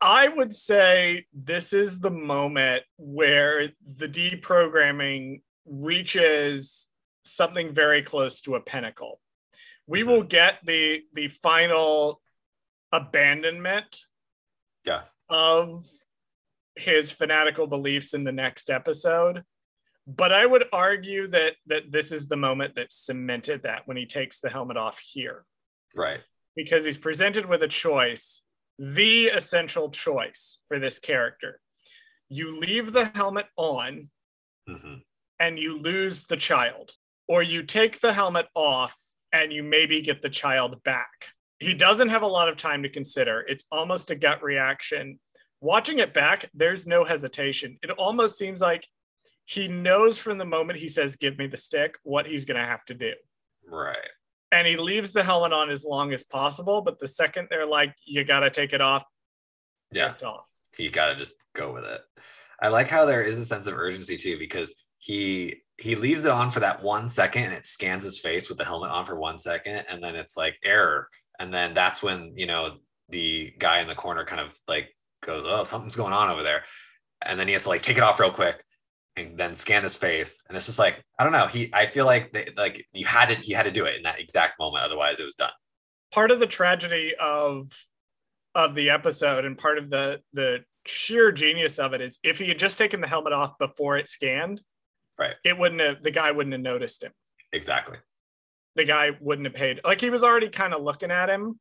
I 0.01 0.28
would 0.28 0.53
say 0.53 1.26
this 1.32 1.72
is 1.72 2.01
the 2.01 2.11
moment 2.11 2.82
where 2.99 3.68
the 3.84 4.09
deprogramming 4.09 5.41
reaches 5.64 6.89
something 7.24 7.72
very 7.72 8.03
close 8.03 8.41
to 8.43 8.57
a 8.57 8.61
pinnacle. 8.61 9.20
We 9.87 10.01
mm-hmm. 10.01 10.11
will 10.11 10.22
get 10.22 10.59
the 10.64 11.03
the 11.14 11.28
final 11.28 12.20
abandonment 12.93 14.01
Yeah. 14.84 15.03
of 15.28 15.82
his 16.76 17.11
fanatical 17.11 17.66
beliefs 17.66 18.14
in 18.14 18.24
the 18.24 18.32
next 18.32 18.70
episode. 18.70 19.45
But 20.07 20.32
I 20.32 20.46
would 20.46 20.64
argue 20.72 21.26
that 21.28 21.57
that 21.66 21.90
this 21.90 22.12
is 22.12 22.28
the 22.28 22.36
moment 22.36 22.76
that 22.76 22.92
cemented 22.92 23.62
that 23.64 23.86
when 23.88 23.96
he 23.96 24.07
takes 24.07 24.40
the 24.40 24.50
helmet 24.50 24.76
off 24.76 25.00
here 25.00 25.44
Right. 25.94 26.22
because 26.54 26.84
he's 26.84 26.98
presented 26.98 27.46
with 27.46 27.62
a 27.62 27.68
choice, 27.68 28.42
the 28.78 29.26
essential 29.26 29.90
choice 29.90 30.59
for 30.68 30.78
this 30.78 30.98
character. 30.98 31.61
You 32.28 32.59
leave 32.59 32.92
the 32.92 33.07
helmet 33.07 33.46
on 33.57 34.11
Mhm. 34.68 35.02
and 35.38 35.59
you 35.59 35.78
lose 35.78 36.24
the 36.24 36.36
child, 36.36 36.92
or 37.28 37.42
you 37.42 37.62
take 37.62 38.00
the 38.00 38.12
helmet 38.12 38.48
off 38.54 38.96
and 39.32 39.52
you 39.52 39.62
maybe 39.62 40.00
get 40.00 40.22
the 40.22 40.30
child 40.30 40.82
back. 40.84 41.28
He 41.59 41.74
doesn't 41.74 42.11
have 42.11 42.22
a 42.22 42.26
lot 42.28 42.48
of 42.48 42.57
time 42.57 42.82
to 42.82 42.88
consider. 42.88 43.40
It's 43.48 43.64
almost 43.72 44.11
a 44.11 44.14
gut 44.16 44.42
reaction. 44.42 45.20
Watching 45.61 45.98
it 45.98 46.12
back, 46.12 46.50
there's 46.52 46.86
no 46.86 47.04
hesitation. 47.04 47.78
It 47.82 47.90
almost 47.92 48.38
seems 48.38 48.61
like 48.61 48.86
he 49.47 49.68
knows 49.68 50.18
from 50.18 50.38
the 50.38 50.44
moment 50.44 50.78
he 50.78 50.88
says, 50.88 51.16
Give 51.16 51.38
me 51.38 51.47
the 51.47 51.57
stick, 51.57 51.97
what 52.03 52.26
he's 52.26 52.44
going 52.44 52.61
to 52.61 52.66
have 52.66 52.84
to 52.86 52.94
do. 52.94 53.12
Right. 53.66 53.97
And 54.53 54.66
he 54.66 54.76
leaves 54.76 55.12
the 55.12 55.22
helmet 55.24 55.53
on 55.53 55.70
as 55.70 55.84
long 55.84 56.12
as 56.12 56.22
possible. 56.22 56.82
But 56.82 56.99
the 56.99 57.09
second 57.09 57.49
they're 57.49 57.66
like, 57.66 57.94
You 58.05 58.24
got 58.24 58.40
to 58.40 58.51
take 58.51 58.72
it 58.72 58.80
off, 58.80 59.05
Yeah. 59.92 60.11
it's 60.11 60.22
off. 60.22 60.47
You 60.78 60.90
got 60.90 61.09
to 61.09 61.16
just 61.16 61.34
go 61.55 61.72
with 61.72 61.84
it. 61.84 62.01
I 62.61 62.68
like 62.68 62.88
how 62.88 63.07
there 63.07 63.22
is 63.22 63.38
a 63.38 63.44
sense 63.44 63.66
of 63.66 63.74
urgency 63.74 64.16
too, 64.16 64.38
because 64.38 64.74
he 64.99 65.62
he 65.78 65.94
leaves 65.94 66.24
it 66.24 66.30
on 66.32 66.51
for 66.51 66.61
that 66.61 66.82
one 66.82 67.09
second 67.09 67.44
and 67.44 67.53
it 67.53 67.66
scans 67.66 68.03
his 68.03 68.18
face 68.18 68.49
with 68.49 68.59
the 68.59 68.64
helmet 68.64 68.90
on 68.90 69.05
for 69.05 69.14
one 69.18 69.38
second 69.38 69.84
and 69.90 70.03
then 70.03 70.16
it's 70.16 70.36
like 70.36 70.57
error 70.64 71.07
and 71.38 71.53
then 71.53 71.74
that's 71.74 72.03
when 72.03 72.32
you 72.34 72.47
know 72.47 72.78
the 73.11 73.53
guy 73.59 73.80
in 73.80 73.86
the 73.86 73.94
corner 73.94 74.24
kind 74.24 74.40
of 74.40 74.59
like 74.66 74.88
goes 75.22 75.44
oh 75.47 75.62
something's 75.64 75.97
going 75.97 76.14
on 76.14 76.30
over 76.30 76.42
there 76.42 76.64
and 77.22 77.38
then 77.38 77.47
he 77.47 77.53
has 77.53 77.64
to 77.64 77.68
like 77.68 77.82
take 77.82 77.99
it 77.99 78.03
off 78.03 78.18
real 78.18 78.30
quick 78.30 78.64
then 79.16 79.54
scan 79.54 79.82
his 79.82 79.96
face. 79.96 80.42
And 80.48 80.56
it's 80.56 80.66
just 80.66 80.78
like 80.78 81.02
i 81.18 81.24
don't 81.24 81.32
know. 81.32 81.46
He 81.46 81.70
i 81.72 81.86
feel 81.86 82.04
like 82.06 82.32
they, 82.32 82.50
like 82.56 82.84
you 82.92 83.06
had 83.06 83.28
to 83.28 83.34
he 83.34 83.52
had 83.52 83.64
to 83.64 83.70
do 83.70 83.84
it 83.84 83.96
in 83.96 84.02
that 84.02 84.20
exact 84.20 84.58
moment. 84.58 84.84
Otherwise 84.84 85.18
it 85.20 85.24
was 85.24 85.34
done. 85.34 85.52
Part 86.12 86.30
of 86.30 86.40
the 86.40 86.46
tragedy 86.46 87.14
of 87.20 87.66
of 88.54 88.74
the 88.74 88.90
episode 88.90 89.44
and 89.44 89.58
part 89.58 89.78
of 89.78 89.90
the 89.90 90.20
the 90.32 90.64
sheer 90.86 91.32
genius 91.32 91.78
of 91.78 91.92
it 91.94 92.00
is 92.00 92.18
if 92.22 92.38
he 92.38 92.48
had 92.48 92.58
just 92.58 92.78
taken 92.78 93.00
the 93.00 93.08
helmet 93.08 93.32
off 93.32 93.58
before 93.58 93.96
it 93.98 94.08
scanned, 94.08 94.62
Right. 95.18 95.34
It 95.44 95.58
wouldn't 95.58 95.80
have 95.80 96.02
the 96.02 96.10
guy 96.10 96.30
wouldn't 96.30 96.52
have 96.52 96.62
noticed 96.62 97.02
him. 97.02 97.12
exactly. 97.52 97.96
The 98.76 98.84
guy 98.84 99.12
wouldn't 99.20 99.46
have 99.46 99.54
paid 99.54 99.80
like 99.84 100.00
he 100.00 100.10
was 100.10 100.22
already 100.22 100.50
kind 100.50 100.74
of 100.74 100.82
looking 100.82 101.10
at 101.10 101.30
him 101.30 101.58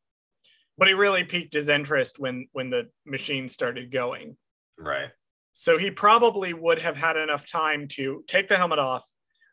but 0.77 0.89
he 0.89 0.93
really 0.93 1.23
piqued 1.23 1.53
his 1.53 1.69
interest 1.69 2.19
when 2.19 2.47
when 2.51 2.69
the 2.69 2.89
machine 3.05 3.47
started 3.47 3.91
going. 3.91 4.35
Right 4.77 5.09
so 5.57 5.77
he 5.77 5.89
probably 5.89 6.53
would 6.53 6.79
have 6.79 6.97
had 6.97 7.15
enough 7.15 7.49
time 7.49 7.87
to 7.87 8.23
take 8.27 8.47
the 8.49 8.57
helmet 8.57 8.77
off 8.79 9.03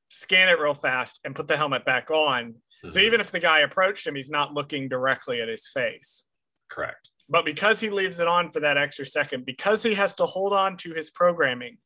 scan 0.09 0.49
it 0.49 0.59
real 0.59 0.75
fast 0.75 1.21
and 1.25 1.35
put 1.35 1.47
the 1.49 1.57
helmet 1.57 1.85
back 1.85 2.11
on 2.11 2.55
so 2.87 2.99
Mhm. 3.01 3.05
even 3.05 3.21
if 3.21 3.31
the 3.31 3.39
guy 3.41 3.61
approached 3.61 4.07
him 4.07 4.15
he's 4.17 4.29
not 4.31 4.53
looking 4.53 4.89
directly 4.89 5.41
at 5.41 5.49
his 5.49 5.69
face 5.69 6.25
correct 6.71 7.09
but 7.29 7.45
because 7.45 7.81
he 7.81 7.89
leaves 7.89 8.19
it 8.21 8.29
on 8.29 8.51
for 8.51 8.61
that 8.61 8.77
extra 8.77 9.07
second 9.07 9.47
because 9.47 9.83
he 9.85 9.95
has 9.95 10.15
to 10.17 10.27
hold 10.27 10.53
on 10.53 10.77
to 10.79 10.93
his 10.93 11.11
programming 11.11 11.79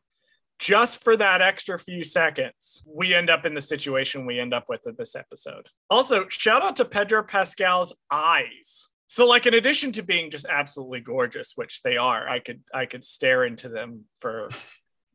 just 0.59 1.05
for 1.05 1.19
that 1.19 1.43
extra 1.43 1.79
few 1.79 2.03
seconds, 2.03 2.83
we 2.87 3.13
end 3.13 3.29
up 3.29 3.45
in 3.45 3.53
the 3.53 3.61
situation 3.61 4.25
we 4.25 4.41
end 4.41 4.55
up 4.55 4.65
with 4.71 4.87
in 4.87 4.95
this 4.97 5.15
episode. 5.15 5.69
Also, 5.91 6.27
shout 6.31 6.63
out 6.63 6.77
to 6.77 6.87
Pedro 6.87 7.23
Pascal's 7.23 7.95
eyes. 8.11 8.89
So, 9.09 9.27
like, 9.27 9.47
in 9.47 9.55
addition 9.55 9.93
to 9.93 10.03
being 10.03 10.31
just 10.31 10.47
absolutely 10.49 11.01
gorgeous, 11.01 11.53
which 11.55 11.83
they 11.83 11.97
are, 11.97 12.29
I 12.29 12.41
could 12.41 12.63
I 12.75 12.87
could 12.87 13.05
stare 13.05 13.45
into 13.45 13.69
them 13.69 14.05
for 14.19 14.49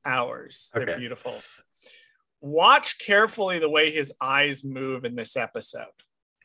hours. 0.05 0.71
They're 0.73 0.97
beautiful. 0.97 1.35
Watch 2.39 2.97
carefully 2.99 3.59
the 3.59 3.69
way 3.69 3.91
his 3.91 4.13
eyes 4.19 4.63
move 4.63 5.05
in 5.05 5.15
this 5.15 5.35
episode 5.37 5.85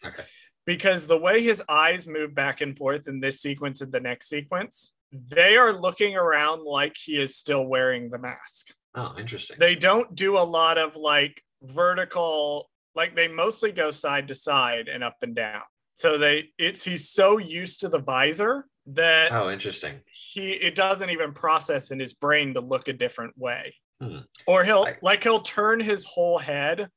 okay 0.04 0.24
because 0.66 1.06
the 1.06 1.16
way 1.16 1.42
his 1.42 1.62
eyes 1.68 2.08
move 2.08 2.34
back 2.34 2.60
and 2.60 2.76
forth 2.76 3.06
in 3.08 3.20
this 3.20 3.40
sequence 3.40 3.80
and 3.80 3.92
the 3.92 4.00
next 4.00 4.28
sequence, 4.28 4.92
they 5.12 5.56
are 5.56 5.72
looking 5.72 6.16
around 6.16 6.64
like 6.64 6.96
he 6.96 7.20
is 7.20 7.36
still 7.36 7.64
wearing 7.64 8.10
the 8.10 8.18
mask. 8.18 8.74
oh 8.96 9.14
interesting 9.16 9.56
They 9.60 9.76
don't 9.76 10.14
do 10.14 10.36
a 10.36 10.40
lot 10.40 10.76
of 10.76 10.96
like 10.96 11.40
vertical, 11.62 12.68
like 12.94 13.14
they 13.14 13.28
mostly 13.28 13.70
go 13.72 13.92
side 13.92 14.28
to 14.28 14.34
side 14.34 14.88
and 14.88 15.04
up 15.04 15.16
and 15.22 15.34
down. 15.36 15.62
So 15.96 16.18
they 16.18 16.50
it's 16.58 16.84
he's 16.84 17.08
so 17.10 17.38
used 17.38 17.80
to 17.80 17.88
the 17.88 17.98
visor 17.98 18.66
that 18.88 19.32
oh 19.32 19.50
interesting 19.50 20.00
he 20.12 20.52
it 20.52 20.76
doesn't 20.76 21.10
even 21.10 21.32
process 21.32 21.90
in 21.90 21.98
his 21.98 22.14
brain 22.14 22.54
to 22.54 22.60
look 22.60 22.86
a 22.88 22.92
different 22.92 23.36
way. 23.36 23.74
Hmm. 24.00 24.18
Or 24.46 24.62
he'll 24.62 24.84
I- 24.84 24.98
like 25.02 25.22
he'll 25.22 25.40
turn 25.40 25.80
his 25.80 26.04
whole 26.04 26.38
head. 26.38 26.88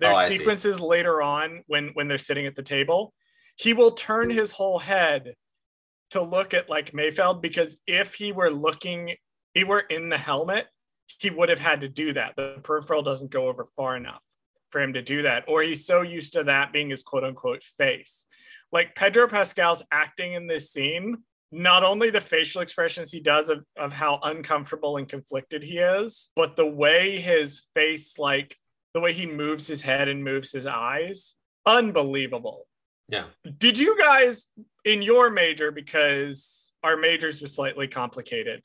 There's 0.00 0.16
Oh, 0.16 0.28
sequences 0.28 0.80
later 0.80 1.22
on 1.22 1.62
when 1.66 1.90
when 1.94 2.08
they're 2.08 2.18
sitting 2.18 2.46
at 2.46 2.56
the 2.56 2.62
table. 2.62 3.12
He 3.56 3.72
will 3.74 3.92
turn 3.92 4.30
his 4.30 4.52
whole 4.52 4.78
head 4.78 5.34
to 6.10 6.22
look 6.22 6.54
at 6.54 6.68
like 6.70 6.92
Mayfeld 6.92 7.40
because 7.42 7.80
if 7.86 8.14
he 8.14 8.32
were 8.32 8.50
looking, 8.50 9.16
he 9.54 9.64
were 9.64 9.80
in 9.80 10.08
the 10.08 10.18
helmet, 10.18 10.66
he 11.18 11.30
would 11.30 11.48
have 11.50 11.58
had 11.58 11.80
to 11.82 11.88
do 11.88 12.12
that. 12.14 12.36
The 12.36 12.58
peripheral 12.62 13.02
doesn't 13.02 13.30
go 13.30 13.48
over 13.48 13.64
far 13.64 13.96
enough 13.96 14.22
for 14.70 14.80
him 14.80 14.92
to 14.94 15.02
do 15.02 15.22
that, 15.22 15.44
or 15.48 15.62
he's 15.62 15.86
so 15.86 16.02
used 16.02 16.32
to 16.34 16.44
that 16.44 16.72
being 16.72 16.90
his 16.90 17.02
quote 17.02 17.24
unquote 17.24 17.62
face. 17.62 18.26
Like 18.72 18.94
Pedro 18.94 19.28
Pascal's 19.28 19.84
acting 19.92 20.32
in 20.34 20.46
this 20.46 20.70
scene, 20.70 21.18
not 21.52 21.84
only 21.84 22.10
the 22.10 22.20
facial 22.20 22.60
expressions 22.60 23.10
he 23.10 23.20
does 23.20 23.48
of, 23.48 23.64
of 23.76 23.92
how 23.92 24.18
uncomfortable 24.22 24.96
and 24.96 25.08
conflicted 25.08 25.62
he 25.62 25.78
is, 25.78 26.30
but 26.34 26.56
the 26.56 26.66
way 26.66 27.20
his 27.20 27.62
face, 27.74 28.18
like 28.18 28.56
the 28.94 29.00
way 29.00 29.12
he 29.12 29.26
moves 29.26 29.68
his 29.68 29.82
head 29.82 30.08
and 30.08 30.24
moves 30.24 30.52
his 30.52 30.66
eyes, 30.66 31.34
unbelievable. 31.64 32.64
yeah 33.10 33.24
Did 33.58 33.78
you 33.78 33.96
guys 33.98 34.46
in 34.84 35.02
your 35.02 35.30
major, 35.30 35.70
because 35.70 36.72
our 36.82 36.96
majors 36.96 37.40
were 37.40 37.46
slightly 37.48 37.88
complicated 37.88 38.62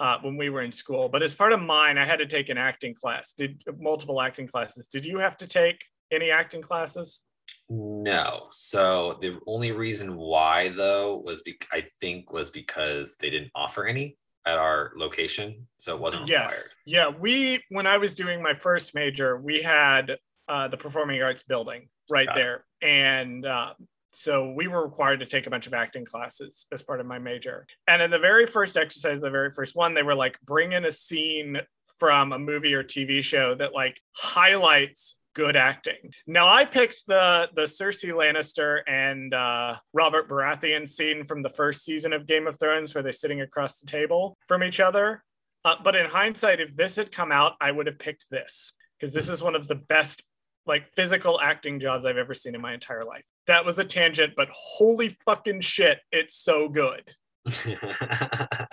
uh, 0.00 0.18
when 0.22 0.36
we 0.36 0.48
were 0.48 0.62
in 0.62 0.72
school, 0.72 1.08
but 1.08 1.22
as 1.22 1.34
part 1.34 1.52
of 1.52 1.60
mine, 1.60 1.98
I 1.98 2.06
had 2.06 2.18
to 2.20 2.26
take 2.26 2.48
an 2.48 2.58
acting 2.58 2.94
class, 2.94 3.32
did 3.32 3.62
multiple 3.78 4.20
acting 4.20 4.48
classes. 4.48 4.88
Did 4.88 5.04
you 5.04 5.18
have 5.18 5.36
to 5.36 5.46
take 5.46 5.84
any 6.10 6.30
acting 6.30 6.62
classes? 6.62 7.20
No. 7.68 8.46
So 8.50 9.18
the 9.20 9.38
only 9.46 9.72
reason 9.72 10.16
why 10.16 10.70
though 10.70 11.18
was 11.18 11.42
be- 11.42 11.58
I 11.70 11.82
think 12.00 12.32
was 12.32 12.50
because 12.50 13.16
they 13.20 13.30
didn't 13.30 13.50
offer 13.54 13.86
any 13.86 14.16
at 14.46 14.56
our 14.56 14.92
location, 14.96 15.68
so 15.76 15.94
it 15.94 16.00
wasn't 16.00 16.22
required. 16.22 16.50
Yes. 16.50 16.74
Yeah. 16.86 17.08
We, 17.10 17.62
when 17.68 17.86
I 17.86 17.98
was 17.98 18.14
doing 18.14 18.42
my 18.42 18.54
first 18.54 18.94
major, 18.94 19.36
we 19.36 19.60
had 19.60 20.16
uh, 20.48 20.68
the 20.68 20.78
performing 20.78 21.22
arts 21.22 21.42
building 21.42 21.88
right 22.10 22.26
Got 22.26 22.36
it. 22.36 22.40
there. 22.40 22.64
And 22.82 23.44
uh, 23.44 23.74
so 24.12 24.52
we 24.52 24.68
were 24.68 24.84
required 24.84 25.20
to 25.20 25.26
take 25.26 25.46
a 25.46 25.50
bunch 25.50 25.66
of 25.66 25.74
acting 25.74 26.04
classes 26.04 26.66
as 26.72 26.82
part 26.82 27.00
of 27.00 27.06
my 27.06 27.18
major. 27.18 27.66
And 27.86 28.02
in 28.02 28.10
the 28.10 28.18
very 28.18 28.46
first 28.46 28.76
exercise, 28.76 29.20
the 29.20 29.30
very 29.30 29.50
first 29.50 29.76
one, 29.76 29.94
they 29.94 30.02
were 30.02 30.14
like, 30.14 30.38
bring 30.44 30.72
in 30.72 30.84
a 30.84 30.90
scene 30.90 31.60
from 31.98 32.32
a 32.32 32.38
movie 32.38 32.74
or 32.74 32.82
TV 32.82 33.22
show 33.22 33.54
that 33.54 33.74
like 33.74 34.00
highlights 34.16 35.16
good 35.34 35.54
acting. 35.54 36.12
Now 36.26 36.48
I 36.48 36.64
picked 36.64 37.06
the 37.06 37.48
the 37.54 37.62
Cersei 37.62 38.12
Lannister 38.12 38.80
and 38.86 39.32
uh, 39.32 39.76
Robert 39.92 40.28
Baratheon 40.28 40.88
scene 40.88 41.24
from 41.24 41.42
the 41.42 41.50
first 41.50 41.84
season 41.84 42.12
of 42.12 42.26
Game 42.26 42.46
of 42.46 42.58
Thrones 42.58 42.94
where 42.94 43.02
they're 43.02 43.12
sitting 43.12 43.40
across 43.40 43.78
the 43.78 43.86
table 43.86 44.36
from 44.48 44.64
each 44.64 44.80
other. 44.80 45.22
Uh, 45.64 45.76
but 45.84 45.94
in 45.94 46.06
hindsight, 46.06 46.60
if 46.60 46.74
this 46.74 46.96
had 46.96 47.12
come 47.12 47.30
out, 47.30 47.52
I 47.60 47.70
would 47.70 47.86
have 47.86 47.98
picked 47.98 48.30
this 48.30 48.72
because 48.98 49.14
this 49.14 49.28
is 49.28 49.42
one 49.42 49.54
of 49.54 49.68
the 49.68 49.74
best 49.74 50.22
like 50.66 50.92
physical 50.94 51.40
acting 51.40 51.80
jobs 51.80 52.04
I've 52.04 52.16
ever 52.16 52.34
seen 52.34 52.54
in 52.54 52.60
my 52.60 52.74
entire 52.74 53.02
life. 53.02 53.26
That 53.46 53.64
was 53.64 53.78
a 53.78 53.84
tangent, 53.84 54.34
but 54.36 54.48
holy 54.52 55.08
fucking 55.08 55.60
shit, 55.62 56.00
it's 56.12 56.36
so 56.36 56.68
good. 56.68 57.12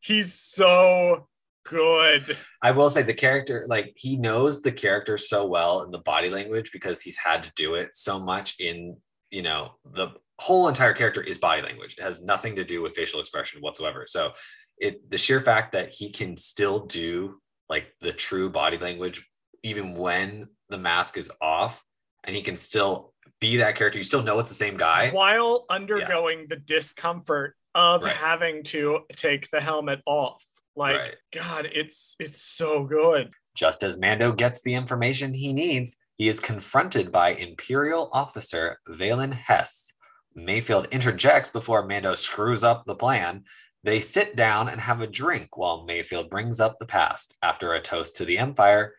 He's 0.00 0.34
so 0.34 1.28
good. 1.64 2.36
I 2.62 2.72
will 2.72 2.90
say 2.90 3.02
the 3.02 3.14
character, 3.14 3.66
like 3.68 3.92
he 3.96 4.16
knows 4.16 4.62
the 4.62 4.72
character 4.72 5.16
so 5.16 5.46
well 5.46 5.82
in 5.82 5.90
the 5.90 5.98
body 5.98 6.30
language 6.30 6.70
because 6.72 7.00
he's 7.00 7.18
had 7.18 7.44
to 7.44 7.52
do 7.54 7.74
it 7.74 7.90
so 7.94 8.18
much 8.18 8.56
in, 8.58 8.96
you 9.30 9.42
know, 9.42 9.72
the 9.92 10.08
whole 10.38 10.68
entire 10.68 10.94
character 10.94 11.22
is 11.22 11.38
body 11.38 11.62
language. 11.62 11.96
It 11.98 12.02
has 12.02 12.22
nothing 12.22 12.56
to 12.56 12.64
do 12.64 12.82
with 12.82 12.94
facial 12.94 13.20
expression 13.20 13.60
whatsoever. 13.60 14.04
So 14.06 14.32
it 14.78 15.08
the 15.10 15.18
sheer 15.18 15.40
fact 15.40 15.72
that 15.72 15.90
he 15.90 16.10
can 16.10 16.36
still 16.36 16.86
do 16.86 17.40
like 17.68 17.94
the 18.00 18.12
true 18.12 18.48
body 18.50 18.78
language 18.78 19.24
even 19.62 19.94
when 19.94 20.48
the 20.70 20.78
mask 20.78 21.16
is 21.18 21.30
off 21.40 21.84
and 22.24 22.34
he 22.34 22.42
can 22.42 22.56
still 22.56 23.12
be 23.40 23.56
that 23.58 23.74
character. 23.74 23.98
You 23.98 24.04
still 24.04 24.22
know 24.22 24.38
it's 24.38 24.48
the 24.50 24.54
same 24.54 24.76
guy. 24.76 25.10
While 25.10 25.64
undergoing 25.70 26.46
the 26.48 26.56
discomfort 26.56 27.56
of 27.74 28.02
Right. 28.02 28.14
having 28.14 28.62
to 28.64 29.00
take 29.12 29.50
the 29.50 29.60
helmet 29.60 30.00
off. 30.06 30.42
Like, 30.76 30.96
Right. 30.96 31.16
God, 31.32 31.68
it's 31.72 32.16
it's 32.18 32.40
so 32.42 32.84
good. 32.84 33.32
Just 33.54 33.82
as 33.82 33.98
Mando 33.98 34.32
gets 34.32 34.62
the 34.62 34.74
information 34.74 35.34
he 35.34 35.52
needs, 35.52 35.96
he 36.16 36.28
is 36.28 36.40
confronted 36.40 37.10
by 37.10 37.30
Imperial 37.30 38.08
officer 38.12 38.78
Valen 38.88 39.32
Hess. 39.32 39.92
Mayfeld 40.36 40.90
interjects 40.90 41.50
before 41.50 41.86
Mando 41.86 42.14
screws 42.14 42.62
up 42.62 42.84
the 42.86 42.94
plan. 42.94 43.44
They 43.82 44.00
sit 44.00 44.36
down 44.36 44.68
and 44.68 44.80
have 44.80 45.00
a 45.00 45.06
drink 45.06 45.56
while 45.56 45.86
Mayfeld 45.86 46.28
brings 46.30 46.60
up 46.60 46.78
the 46.78 46.86
past. 46.86 47.36
After 47.42 47.72
a 47.72 47.80
toast 47.80 48.16
to 48.18 48.24
the 48.24 48.38
Empire, 48.38 48.94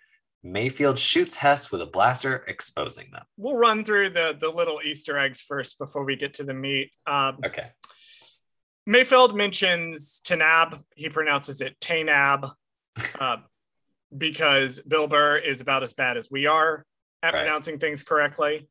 Mayfeld 0.46 0.98
shoots 0.98 1.36
Hess 1.36 1.72
with 1.72 1.82
a 1.82 1.86
blaster, 1.86 2.44
exposing 2.48 3.10
them. 3.12 3.24
We'll 3.38 3.58
run 3.58 3.84
through 3.86 4.10
the 4.12 4.36
the 4.40 4.50
little 4.50 4.80
Easter 4.84 5.18
eggs 5.18 5.42
first 5.42 5.78
before 5.78 6.04
we 6.04 6.16
get 6.16 6.34
to 6.36 6.44
the 6.44 6.54
meat. 6.54 6.92
Um, 7.06 7.40
Okay. 7.46 7.70
Mayfeld 8.90 9.36
mentions 9.36 10.22
Tanab. 10.26 10.82
He 10.96 11.10
pronounces 11.10 11.62
it 11.62 11.80
Tanab 11.80 12.52
uh, 13.20 13.38
because 14.18 14.82
Bill 14.82 15.08
Burr 15.08 15.38
is 15.38 15.62
about 15.62 15.84
as 15.84 15.94
bad 15.94 16.18
as 16.18 16.30
we 16.32 16.48
are 16.48 16.84
at 17.22 17.34
Right. 17.36 17.42
pronouncing 17.42 17.78
things 17.78 18.04
correctly. 18.04 18.68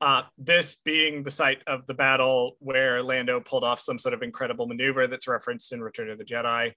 Uh, 0.00 0.22
this 0.36 0.74
being 0.84 1.22
the 1.22 1.30
site 1.30 1.62
of 1.68 1.86
the 1.86 1.94
battle 1.94 2.56
where 2.58 3.00
Lando 3.02 3.40
pulled 3.40 3.62
off 3.62 3.78
some 3.78 3.96
sort 3.96 4.12
of 4.12 4.22
incredible 4.24 4.66
maneuver 4.66 5.06
that's 5.06 5.28
referenced 5.28 5.72
in 5.72 5.80
Return 5.80 6.10
of 6.10 6.18
the 6.18 6.24
Jedi. 6.24 6.72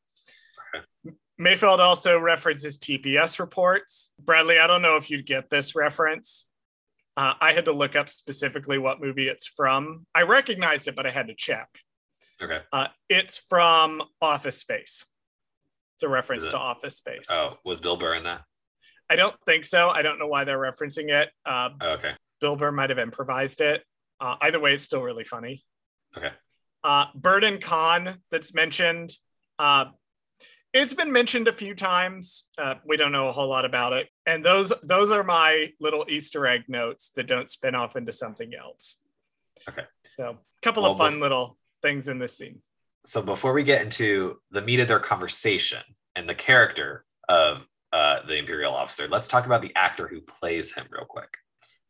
Mayfeld 1.40 1.80
also 1.80 2.18
references 2.18 2.78
TPS 2.78 3.40
reports. 3.40 4.12
Bradley, 4.20 4.58
I 4.58 4.68
don't 4.68 4.82
know 4.82 4.98
if 4.98 5.12
you'd 5.12 5.26
get 5.26 5.50
this 5.50 5.76
reference. 5.76 6.50
Uh, 7.16 7.34
I 7.40 7.54
had 7.54 7.66
to 7.66 7.72
look 7.72 7.96
up 7.96 8.10
specifically 8.10 8.78
what 8.78 9.02
movie 9.02 9.28
it's 9.28 9.48
from. 9.48 10.06
I 10.14 10.24
recognized 10.24 10.88
it, 10.88 10.96
but 10.96 11.06
I 11.06 11.12
had 11.12 11.28
to 11.28 11.36
check. 11.36 11.68
Okay. 12.42 12.60
Uh, 12.72 12.88
it's 13.10 13.38
from 13.38 14.04
Office 14.22 14.58
Space. 14.58 15.06
It's 15.96 16.04
a 16.04 16.10
reference 16.10 16.46
it? 16.46 16.52
to 16.52 16.58
Office 16.58 16.98
Space. 16.98 17.28
Oh, 17.32 17.58
was 17.66 17.80
Bill 17.80 17.98
Burr 17.98 18.16
in 18.16 18.24
that? 18.24 18.44
I 19.10 19.16
don't 19.16 19.36
think 19.46 19.64
so. 19.64 19.90
I 19.90 20.02
don't 20.02 20.20
know 20.20 20.28
why 20.28 20.44
they're 20.44 20.60
referencing 20.60 21.10
it. 21.10 21.32
Uh, 21.46 21.70
Oh, 21.82 21.90
okay. 21.92 22.12
Bill 22.40 22.56
Burr 22.56 22.72
might 22.72 22.90
have 22.90 23.00
improvised 23.00 23.62
it. 23.62 23.84
Uh, 24.20 24.36
either 24.42 24.60
way, 24.60 24.74
it's 24.74 24.84
still 24.84 25.02
really 25.02 25.24
funny. 25.24 25.64
Okay. 26.16 26.32
Uh, 26.84 27.08
and 27.24 27.62
Konn 27.62 28.18
that's 28.32 28.54
mentioned. 28.54 29.12
It's 30.74 30.94
been 30.94 31.12
mentioned 31.12 31.48
a 31.48 31.54
few 31.54 31.74
times. 31.74 32.44
Uh, 32.58 32.76
we 32.86 32.98
don't 32.98 33.12
know 33.12 33.30
a 33.30 33.32
whole 33.32 33.48
lot 33.48 33.66
about 33.66 33.94
it, 33.94 34.10
and 34.26 34.44
those 34.44 34.74
those 34.84 35.12
are 35.12 35.24
my 35.24 35.72
little 35.80 36.06
Easter 36.10 36.46
egg 36.46 36.64
notes 36.68 37.10
that 37.16 37.28
don't 37.28 37.50
spin 37.50 37.74
off 37.74 37.96
into 37.96 38.12
something 38.12 38.54
else. 38.54 38.98
Okay. 39.68 39.84
So, 40.06 40.32
a 40.32 40.62
couple 40.62 40.84
Well, 40.84 40.92
of 40.92 40.98
fun 40.98 41.16
bef- 41.16 41.22
little 41.22 41.58
things 41.82 42.08
in 42.08 42.20
this 42.20 42.38
scene. 42.38 42.62
So 43.06 43.22
before 43.22 43.54
we 43.54 43.64
get 43.64 43.82
into 43.82 44.38
the 44.52 44.62
meat 44.62 44.82
of 44.82 44.88
their 44.88 45.00
conversation 45.00 45.82
and 46.16 46.28
the 46.28 46.36
character 46.36 47.06
of 47.30 47.66
uh, 47.94 48.20
the 48.28 48.38
Imperial 48.38 48.74
officer, 48.74 49.08
let's 49.08 49.30
talk 49.30 49.46
about 49.46 49.62
the 49.62 49.72
actor 49.76 50.08
who 50.08 50.20
plays 50.22 50.74
him 50.74 50.86
real 50.92 51.06
quick. 51.06 51.38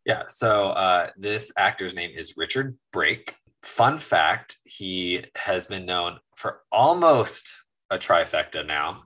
Yeah. 0.06 0.24
So 0.28 0.70
uh, 0.70 1.10
this 1.18 1.52
actor's 1.58 1.96
name 1.96 2.12
is 2.16 2.36
Richard 2.38 2.78
Brake. 2.94 3.36
Fun 3.64 3.98
fact: 3.98 4.58
he 4.64 5.26
has 5.36 5.66
been 5.66 5.86
known 5.86 6.20
for 6.36 6.62
almost 6.72 7.52
a 7.90 7.98
trifecta 7.98 8.66
now, 8.66 9.04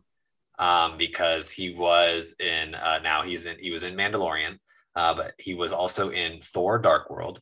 um, 0.60 0.98
because 0.98 1.52
he 1.52 1.74
was 1.74 2.36
in. 2.40 2.76
Uh, 2.76 3.00
now 3.00 3.24
he's 3.24 3.46
in. 3.46 3.58
He 3.60 3.72
was 3.72 3.84
in 3.84 3.96
Mandalorian, 3.96 4.58
uh, 4.96 5.14
but 5.14 5.34
he 5.38 5.54
was 5.54 5.72
also 5.72 6.10
in 6.10 6.40
Thor: 6.42 6.80
Dark 6.80 7.10
World. 7.10 7.40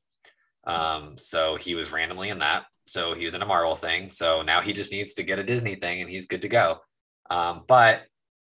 Um, 0.65 1.17
so 1.17 1.55
he 1.55 1.75
was 1.75 1.91
randomly 1.91 2.29
in 2.29 2.39
that. 2.39 2.65
So 2.85 3.13
he 3.13 3.25
was 3.25 3.33
in 3.33 3.41
a 3.41 3.45
Marvel 3.45 3.75
thing. 3.75 4.09
So 4.09 4.41
now 4.41 4.61
he 4.61 4.73
just 4.73 4.91
needs 4.91 5.13
to 5.15 5.23
get 5.23 5.39
a 5.39 5.43
Disney 5.43 5.75
thing, 5.75 6.01
and 6.01 6.09
he's 6.09 6.25
good 6.25 6.41
to 6.41 6.47
go. 6.49 6.79
Um, 7.29 7.63
but 7.67 8.03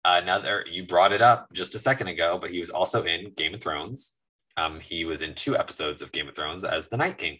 another, 0.05 0.65
you 0.69 0.85
brought 0.85 1.11
it 1.11 1.21
up 1.21 1.47
just 1.53 1.75
a 1.75 1.79
second 1.79 2.07
ago, 2.07 2.37
but 2.39 2.51
he 2.51 2.59
was 2.59 2.69
also 2.69 3.03
in 3.03 3.33
Game 3.35 3.53
of 3.53 3.61
Thrones. 3.61 4.13
Um, 4.57 4.79
he 4.79 5.05
was 5.05 5.21
in 5.21 5.35
two 5.35 5.57
episodes 5.57 6.01
of 6.01 6.11
Game 6.11 6.27
of 6.27 6.35
Thrones 6.35 6.63
as 6.63 6.87
the 6.87 6.97
Night 6.97 7.17
King. 7.17 7.39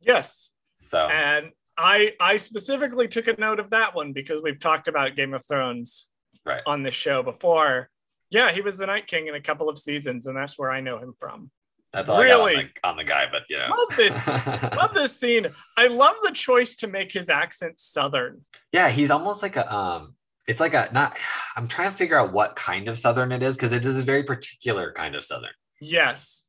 Yes, 0.00 0.50
So 0.76 1.08
and 1.08 1.50
I 1.80 2.12
I 2.20 2.36
specifically 2.36 3.08
took 3.08 3.26
a 3.26 3.34
note 3.40 3.58
of 3.58 3.70
that 3.70 3.94
one 3.94 4.12
because 4.12 4.42
we've 4.42 4.60
talked 4.60 4.86
about 4.86 5.16
Game 5.16 5.32
of 5.34 5.44
Thrones 5.46 6.08
right. 6.44 6.62
on 6.66 6.82
this 6.82 6.94
show 6.94 7.22
before. 7.22 7.88
Yeah, 8.30 8.52
he 8.52 8.60
was 8.60 8.76
the 8.76 8.86
Night 8.86 9.06
King 9.06 9.26
in 9.26 9.34
a 9.34 9.40
couple 9.40 9.68
of 9.68 9.78
seasons, 9.78 10.26
and 10.26 10.36
that's 10.36 10.58
where 10.58 10.70
I 10.70 10.80
know 10.80 10.98
him 10.98 11.14
from. 11.18 11.50
That's 11.92 12.08
all 12.08 12.20
I 12.20 12.24
Really? 12.24 12.56
on 12.56 12.62
the, 12.82 12.88
on 12.88 12.96
the 12.98 13.04
guy, 13.04 13.26
but 13.32 13.42
you 13.48 13.58
know. 13.58 13.66
Love 13.68 13.96
this. 13.96 14.28
love 14.76 14.94
this 14.94 15.18
scene. 15.18 15.46
I 15.76 15.88
love 15.88 16.14
the 16.22 16.30
choice 16.30 16.76
to 16.76 16.86
make 16.86 17.10
his 17.10 17.28
accent 17.28 17.80
Southern. 17.80 18.42
yeah, 18.72 18.88
he's 18.90 19.10
almost 19.10 19.42
like 19.42 19.56
a 19.56 19.74
um 19.74 20.14
it's 20.46 20.60
like 20.60 20.74
a 20.74 20.88
not 20.92 21.16
I'm 21.56 21.66
trying 21.66 21.90
to 21.90 21.96
figure 21.96 22.16
out 22.16 22.32
what 22.32 22.56
kind 22.56 22.88
of 22.88 22.98
southern 22.98 23.32
it 23.32 23.42
is 23.42 23.56
because 23.56 23.72
it 23.72 23.84
is 23.84 23.98
a 23.98 24.02
very 24.02 24.22
particular 24.22 24.92
kind 24.92 25.14
of 25.14 25.24
southern. 25.24 25.50
Yes. 25.80 26.44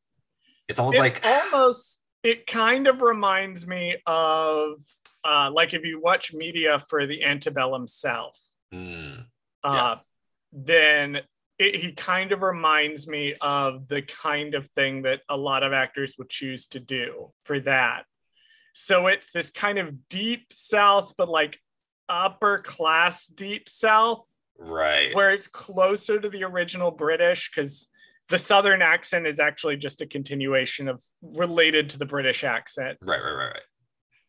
It's 0.68 0.78
almost 0.80 0.98
It 0.98 1.02
like 1.02 1.22
almost 1.24 2.00
it 2.24 2.46
kind 2.46 2.88
of 2.88 3.02
reminds 3.02 3.66
me 3.66 3.96
of 4.06 4.76
uh 5.24 5.52
like 5.54 5.74
if 5.74 5.84
you 5.86 6.00
watch 6.02 6.34
media 6.34 6.80
for 6.80 7.06
the 7.06 7.24
antebellum 7.24 7.88
South, 7.88 8.38
Mm, 8.74 9.26
uh 9.64 9.72
yes. 9.90 10.08
then 10.52 11.22
it, 11.60 11.76
he 11.76 11.92
kind 11.92 12.32
of 12.32 12.42
reminds 12.42 13.08
me 13.08 13.36
of 13.42 13.88
the 13.88 14.02
kind 14.02 14.56
of 14.56 14.68
thing 14.68 15.04
that 15.04 15.22
a 15.30 15.38
lot 15.38 15.64
of 15.64 15.74
actors 15.74 16.16
would 16.18 16.30
choose 16.30 16.68
to 16.68 16.80
do 16.80 17.32
for 17.44 17.60
that. 17.60 18.06
So 18.74 19.08
it's 19.08 19.32
this 19.32 19.52
kind 19.52 19.78
of 19.78 20.08
deep 20.10 20.48
South, 20.52 21.14
but 21.18 21.30
like 21.30 21.60
upper 22.10 22.60
class 22.60 23.28
deep 23.28 23.68
South. 23.70 24.26
right. 24.58 25.14
where 25.16 25.30
it's 25.32 25.48
closer 25.48 26.20
to 26.20 26.30
the 26.30 26.44
original 26.46 26.92
British 26.92 27.50
because 27.50 27.90
the 28.30 28.38
Southern 28.38 28.82
accent 28.82 29.28
is 29.28 29.40
actually 29.40 29.76
just 29.78 30.02
a 30.02 30.06
continuation 30.06 30.88
of 30.88 31.04
related 31.22 31.90
to 31.90 32.00
the 32.00 32.06
British 32.06 32.44
accent. 32.46 32.98
Right, 33.02 33.20
right, 33.22 33.32
right, 33.32 33.48
right. 33.54 33.62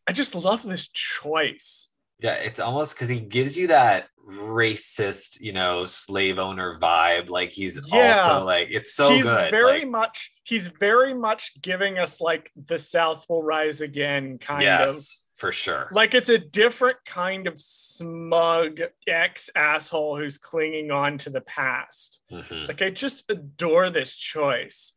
I 0.08 0.12
just 0.12 0.34
love 0.34 0.62
this 0.62 0.88
choice. 0.88 1.88
Yeah, 2.20 2.34
it's 2.34 2.60
almost 2.60 2.94
because 2.94 3.08
he 3.08 3.20
gives 3.20 3.56
you 3.56 3.68
that 3.68 4.08
racist, 4.28 5.40
you 5.40 5.52
know, 5.52 5.84
slave 5.84 6.38
owner 6.38 6.74
vibe. 6.80 7.28
Like 7.28 7.50
he's 7.50 7.80
Yeah. 7.92 8.14
also 8.16 8.44
like 8.44 8.68
it's 8.70 8.94
so 8.94 9.10
he's 9.14 9.24
good. 9.24 9.50
very 9.50 9.80
like, 9.80 9.88
much 9.88 10.32
he's 10.44 10.68
very 10.68 11.14
much 11.14 11.60
giving 11.60 11.98
us 11.98 12.20
like 12.20 12.50
the 12.66 12.78
South 12.78 13.26
will 13.28 13.42
rise 13.42 13.80
again 13.80 14.38
kind 14.38 14.68
of. 14.68 14.94
for 15.36 15.50
sure. 15.52 15.88
like 15.90 16.14
it's 16.14 16.28
a 16.28 16.38
different 16.38 16.98
kind 17.04 17.48
of 17.48 17.60
smug 17.60 18.80
ex 19.08 19.50
asshole 19.56 20.16
who's 20.16 20.38
clinging 20.38 20.90
on 20.92 21.18
to 21.18 21.30
the 21.30 21.40
past. 21.40 22.20
Mhm. 22.30 22.68
Like 22.68 22.82
I 22.82 22.90
just 22.90 23.28
adore 23.30 23.90
this 23.90 24.16
choice. 24.16 24.94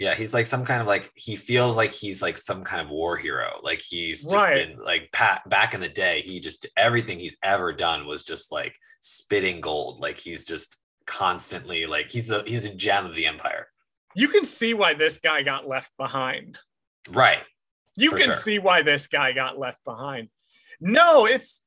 Yeah, 0.00 0.14
he's 0.14 0.34
like 0.34 0.46
some 0.46 0.64
kind 0.64 0.80
of 0.80 0.86
like 0.88 1.12
he 1.14 1.36
feels 1.36 1.76
like 1.76 1.92
he's 1.92 2.22
like 2.22 2.38
some 2.38 2.64
kind 2.64 2.80
of 2.80 2.88
war 2.90 3.16
hero. 3.16 3.60
Like 3.62 3.80
he's 3.80 4.24
just 4.24 4.34
Right. 4.34 4.66
been 4.66 4.82
like 4.82 5.10
pat 5.12 5.48
back 5.48 5.74
in 5.74 5.80
the 5.80 5.88
day. 5.90 6.22
He 6.22 6.40
just 6.40 6.66
everything 6.76 7.20
he's 7.20 7.36
ever 7.44 7.72
done 7.72 8.06
was 8.06 8.24
just 8.24 8.50
like 8.50 8.74
spitting 9.00 9.60
gold. 9.60 10.00
Like 10.00 10.18
he's 10.18 10.44
just 10.46 10.82
constantly 11.06 11.84
like 11.86 12.10
he's 12.10 12.26
the 12.26 12.42
he's 12.46 12.64
a 12.64 12.74
gem 12.74 13.04
of 13.06 13.14
the 13.14 13.26
empire. 13.26 13.68
You 14.16 14.28
can 14.28 14.44
see 14.44 14.74
why 14.74 14.94
this 14.94 15.18
guy 15.20 15.42
got 15.42 15.68
left 15.68 15.92
behind. 15.96 16.58
Right. 17.10 17.42
you 17.96 18.10
can 18.12 18.26
sure. 18.26 18.34
see 18.34 18.58
why 18.58 18.82
this 18.82 19.06
guy 19.06 19.32
got 19.32 19.58
left 19.58 19.82
behind 19.84 20.28
no 20.80 21.26
it's 21.26 21.60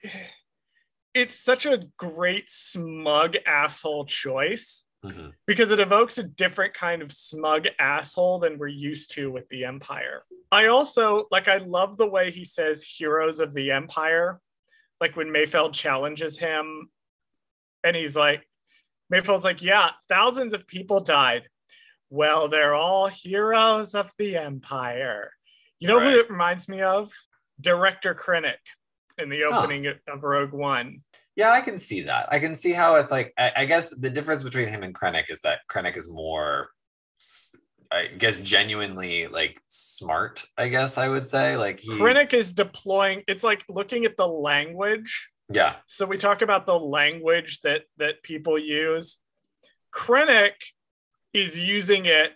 it's 1.14 1.36
such 1.36 1.66
a 1.66 1.84
great 1.98 2.50
smug 2.50 3.36
asshole 3.46 4.06
choice 4.06 4.86
Mhm. 5.04 5.34
because 5.46 5.72
it 5.72 5.80
evokes 5.80 6.18
a 6.18 6.24
different 6.24 6.74
kind 6.74 7.02
of 7.02 7.12
smug 7.12 7.68
asshole 7.78 8.40
than 8.40 8.58
we're 8.58 8.68
used 8.68 9.12
to 9.16 9.30
with 9.32 9.48
the 9.50 9.66
empire. 9.66 10.24
I 10.52 10.68
also 10.68 11.28
like 11.32 11.48
i 11.48 11.58
love 11.58 11.98
the 11.98 12.08
way 12.10 12.32
he 12.32 12.46
says 12.46 12.84
heroes 12.84 13.40
of 13.40 13.54
the 13.54 13.72
empire. 13.72 14.40
Like 15.02 15.16
when 15.18 15.28
mayfeld 15.28 15.74
challenges 15.74 16.40
him 16.40 16.90
and 17.84 17.96
he's 17.96 18.16
like 18.16 18.48
mayfeld's 19.12 19.44
like 19.46 19.62
yeah 19.62 19.92
thousands 20.08 20.54
of 20.54 20.68
people 20.68 21.02
died. 21.02 21.50
Well 22.10 22.48
they're 22.48 22.76
all 22.76 23.08
heroes 23.08 23.96
of 23.96 24.12
the 24.18 24.38
empire. 24.38 25.32
You 25.80 25.88
know 25.90 25.98
Right. 25.98 26.14
who 26.14 26.20
it 26.20 26.30
reminds 26.30 26.70
me 26.70 26.82
of? 26.82 27.12
Director 27.60 28.16
krennic 28.16 28.60
in 29.18 29.30
the 29.30 29.44
opening 29.44 29.88
of 30.08 30.24
rogue 30.24 30.54
one 30.54 31.02
Yeah, 31.36 31.52
I 31.52 31.62
can 31.62 31.80
see 31.80 32.02
that. 32.02 32.28
I 32.32 32.40
can 32.40 32.54
see 32.56 32.74
how 32.74 32.96
it's 32.96 33.12
like. 33.12 33.34
I, 33.38 33.52
I 33.58 33.66
guess 33.66 33.90
the 33.90 34.10
difference 34.10 34.44
between 34.44 34.68
him 34.68 34.84
and 34.84 34.94
Krennic 34.94 35.32
is 35.32 35.42
that 35.42 35.60
Krennic 35.70 35.98
is 35.98 36.10
more, 36.12 36.70
I 37.92 38.08
guess, 38.18 38.38
genuinely 38.38 39.28
like 39.28 39.60
smart. 39.68 40.44
I 40.58 40.68
guess 40.68 40.98
I 40.98 41.10
would 41.10 41.26
say 41.28 41.58
like 41.58 41.80
he. 41.80 41.92
krennic 41.92 42.34
is 42.34 42.54
deploying 42.54 43.24
it's 43.28 43.44
like 43.44 43.64
looking 43.70 44.06
at 44.06 44.18
the 44.18 44.28
language 44.28 45.30
Yeah. 45.52 45.76
so 45.88 46.06
we 46.06 46.18
talk 46.18 46.42
about 46.42 46.66
the 46.66 46.80
language 46.80 47.62
that 47.62 47.84
that 47.98 48.24
people 48.24 48.58
use 48.58 49.20
krennic 49.94 50.54
is 51.34 51.60
using 51.60 52.06
it 52.06 52.34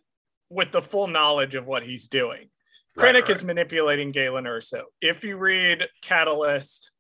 with 0.50 0.72
the 0.72 0.82
full 0.82 1.08
knowledge 1.08 1.56
of 1.56 1.68
what 1.68 1.84
he's 1.84 2.08
doing 2.08 2.50
right, 2.96 3.16
krennic 3.16 3.22
right, 3.22 3.30
is 3.32 3.44
manipulating 3.44 4.12
galen 4.12 4.46
erso 4.46 4.84
if 5.02 5.24
you 5.24 5.38
read 5.38 5.88
catalyst 6.02 6.92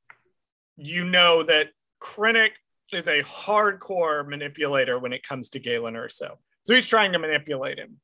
you 0.75 1.03
know 1.03 1.43
that 1.43 1.67
krennic 2.01 2.51
is 2.93 3.07
a 3.07 3.21
hardcore 3.21 4.27
manipulator 4.27 4.97
when 4.99 5.13
it 5.13 5.23
comes 5.23 5.49
to 5.49 5.59
galen 5.59 5.95
erso 5.95 6.31
so 6.63 6.73
he's 6.73 6.87
trying 6.87 7.11
to 7.11 7.19
manipulate 7.19 7.77
him 7.77 7.97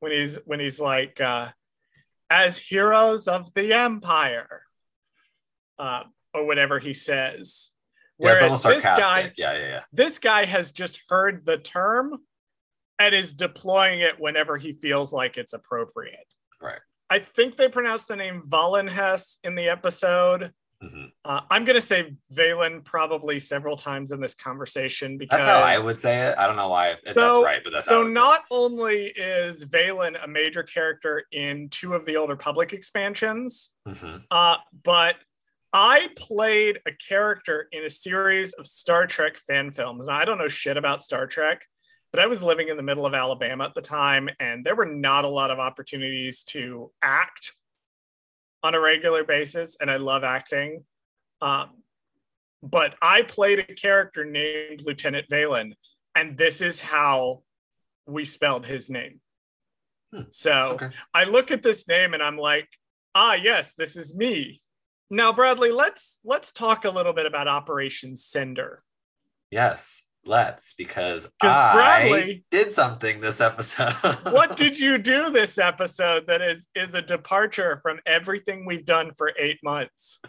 when 0.00 0.12
he's 0.12 0.38
when 0.46 0.60
he's 0.60 0.80
like 0.80 1.20
uh 1.20 1.48
as 2.30 2.58
heroes 2.58 3.28
of 3.28 3.52
the 3.54 3.72
empire 3.72 4.62
uh, 5.78 6.02
or 6.32 6.46
whatever 6.46 6.78
he 6.78 6.92
says 6.92 7.70
Yeah, 8.18 8.32
whereas 8.32 8.62
this 8.62 8.84
guy 8.84 9.32
yeah, 9.36 9.52
yeah, 9.52 9.58
yeah. 9.58 9.80
this 9.92 10.18
guy 10.18 10.44
has 10.44 10.72
just 10.72 11.00
heard 11.08 11.44
the 11.44 11.58
term 11.58 12.18
and 12.98 13.14
is 13.14 13.34
deploying 13.34 14.00
it 14.00 14.20
whenever 14.20 14.56
he 14.56 14.72
feels 14.72 15.12
like 15.12 15.36
it's 15.36 15.52
appropriate. 15.52 16.26
Right. 16.62 16.78
I 17.10 17.18
think 17.18 17.56
they 17.56 17.68
pronounced 17.68 18.08
the 18.08 18.16
name 18.16 18.42
Valenhess 18.46 19.38
in 19.44 19.54
the 19.56 19.68
episode. 19.68 20.52
Mhm. 20.84 21.12
Uh, 21.24 21.40
I'm 21.50 21.64
going 21.64 21.76
to 21.76 21.80
say 21.80 22.14
Valen 22.32 22.84
probably 22.84 23.40
several 23.40 23.76
times 23.76 24.12
in 24.12 24.20
this 24.20 24.34
conversation 24.34 25.16
because 25.16 25.38
That's 25.38 25.50
how 25.50 25.62
I 25.64 25.78
would 25.78 25.98
say 25.98 26.28
it. 26.28 26.36
I 26.36 26.46
don't 26.46 26.56
know 26.56 26.68
why 26.68 26.88
if 27.04 27.14
that's 27.14 27.16
right, 27.44 27.62
but 27.64 27.72
that's 27.72 27.86
so 27.86 28.02
not 28.04 28.42
only 28.50 29.06
is 29.06 29.64
Valen 29.64 30.22
a 30.22 30.28
major 30.28 30.62
character 30.62 31.24
in 31.32 31.68
two 31.70 31.94
of 31.94 32.04
the 32.04 32.16
Old 32.16 32.28
Republic 32.30 32.72
expansions, 32.72 33.70
Mhm. 33.88 34.24
uh, 34.30 34.58
but 34.82 35.16
I 35.72 36.10
played 36.16 36.80
a 36.86 36.92
character 36.92 37.68
in 37.72 37.84
a 37.84 37.90
series 37.90 38.52
of 38.52 38.66
Star 38.66 39.06
Trek 39.06 39.36
fan 39.36 39.70
films. 39.70 40.06
Now, 40.06 40.14
I 40.18 40.24
don't 40.24 40.38
know 40.38 40.48
shit 40.48 40.76
about 40.76 41.00
Star 41.02 41.26
Trek, 41.26 41.66
but 42.12 42.20
I 42.20 42.26
was 42.26 42.42
living 42.44 42.68
in 42.68 42.76
the 42.76 42.82
middle 42.82 43.06
of 43.06 43.14
Alabama 43.14 43.64
at 43.64 43.74
the 43.74 43.82
time, 43.82 44.28
and 44.38 44.64
there 44.64 44.76
were 44.76 44.86
not 44.86 45.24
a 45.24 45.28
lot 45.28 45.50
of 45.50 45.58
opportunities 45.58 46.44
to 46.44 46.92
act 47.02 47.54
on 48.64 48.74
a 48.74 48.80
regular 48.80 49.22
basis. 49.22 49.76
And 49.80 49.88
I 49.88 49.98
love 49.98 50.24
acting. 50.24 50.84
Um, 51.40 51.70
but 52.62 52.96
I 53.02 53.22
played 53.22 53.58
a 53.58 53.74
character 53.74 54.24
named 54.24 54.80
Lieutenant 54.84 55.28
Valen, 55.30 55.74
and 56.14 56.38
this 56.38 56.62
is 56.62 56.80
how 56.80 57.42
we 58.06 58.24
spelled 58.24 58.66
his 58.66 58.88
name. 58.88 59.20
Hmm. 60.12 60.22
So 60.30 60.68
okay. 60.70 60.90
I 61.12 61.24
look 61.24 61.50
at 61.50 61.62
this 61.62 61.86
name 61.86 62.14
and 62.14 62.22
I'm 62.22 62.38
like, 62.38 62.68
ah, 63.14 63.34
yes, 63.34 63.74
this 63.74 63.96
is 63.96 64.16
me. 64.16 64.62
Now, 65.10 65.32
Bradley, 65.32 65.70
let's 65.70 66.18
let's 66.24 66.50
talk 66.50 66.86
a 66.86 66.90
little 66.90 67.12
bit 67.12 67.26
about 67.26 67.48
Operation 67.48 68.16
Cinder. 68.16 68.82
Yes, 69.50 70.08
let's 70.26 70.74
because 70.74 71.30
I 71.40 71.72
Bradley 71.72 72.44
did 72.50 72.72
something 72.72 73.20
this 73.20 73.40
episode. 73.40 73.92
what 74.32 74.56
did 74.56 74.78
you 74.80 74.98
do 74.98 75.30
this 75.30 75.58
episode 75.58 76.26
that 76.26 76.42
is 76.42 76.68
is 76.74 76.94
a 76.94 77.02
departure 77.02 77.78
from 77.82 78.00
everything 78.06 78.66
we've 78.66 78.86
done 78.86 79.12
for 79.12 79.32
eight 79.38 79.58
months? 79.62 80.20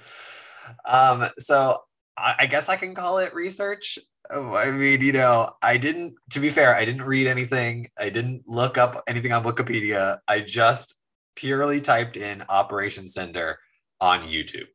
Um, 0.85 1.27
so 1.37 1.81
I, 2.17 2.35
I 2.39 2.45
guess 2.45 2.69
I 2.69 2.75
can 2.75 2.93
call 2.93 3.19
it 3.19 3.33
research. 3.33 3.99
Oh, 4.31 4.55
I 4.55 4.71
mean, 4.71 5.01
you 5.01 5.11
know, 5.11 5.49
I 5.61 5.77
didn't, 5.77 6.15
to 6.31 6.39
be 6.39 6.49
fair, 6.49 6.75
I 6.75 6.83
didn't 6.83 7.03
read 7.03 7.27
anything. 7.27 7.89
I 7.99 8.09
didn't 8.09 8.43
look 8.47 8.77
up 8.77 9.03
anything 9.07 9.31
on 9.31 9.43
Wikipedia. 9.43 10.17
I 10.27 10.39
just 10.39 10.95
purely 11.35 11.79
typed 11.79 12.17
in 12.17 12.43
Operation 12.49 13.07
Cinder 13.07 13.59
on 14.01 14.21
YouTube. 14.21 14.65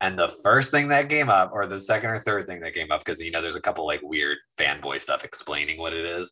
And 0.00 0.18
the 0.18 0.28
first 0.28 0.70
thing 0.70 0.88
that 0.88 1.08
came 1.08 1.28
up, 1.28 1.50
or 1.52 1.66
the 1.66 1.78
second 1.78 2.10
or 2.10 2.20
third 2.20 2.46
thing 2.46 2.60
that 2.60 2.74
came 2.74 2.92
up, 2.92 3.00
because, 3.00 3.20
you 3.20 3.30
know, 3.30 3.42
there's 3.42 3.56
a 3.56 3.60
couple 3.60 3.86
like 3.86 4.00
weird 4.02 4.38
fanboy 4.56 5.00
stuff 5.00 5.24
explaining 5.24 5.78
what 5.78 5.92
it 5.92 6.06
is. 6.06 6.30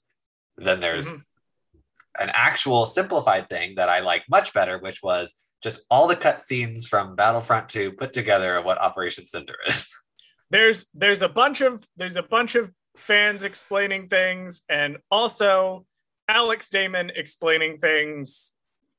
Then 0.56 0.78
there's 0.78 1.10
mm-hmm. 1.10 2.22
an 2.22 2.30
actual 2.32 2.86
simplified 2.86 3.48
thing 3.48 3.74
that 3.76 3.88
I 3.88 4.00
like 4.00 4.24
much 4.30 4.52
better, 4.52 4.78
which 4.78 5.02
was 5.02 5.34
just 5.62 5.80
all 5.90 6.06
the 6.06 6.16
cutscenes 6.16 6.86
from 6.86 7.16
Battlefront 7.16 7.68
2 7.68 7.92
put 7.92 8.12
together 8.12 8.56
of 8.56 8.64
what 8.64 8.80
Operation 8.80 9.26
Cinder 9.26 9.56
is. 9.66 9.92
There's 10.50 10.86
there's 10.94 11.22
a 11.22 11.28
bunch 11.28 11.60
of 11.60 11.84
there's 11.96 12.14
a 12.14 12.22
bunch 12.22 12.54
of 12.54 12.72
fans 12.96 13.42
explaining 13.42 14.06
things 14.06 14.62
and 14.68 14.98
also 15.10 15.84
Alex 16.28 16.68
Damon 16.68 17.10
explaining 17.16 17.78
things 17.78 18.52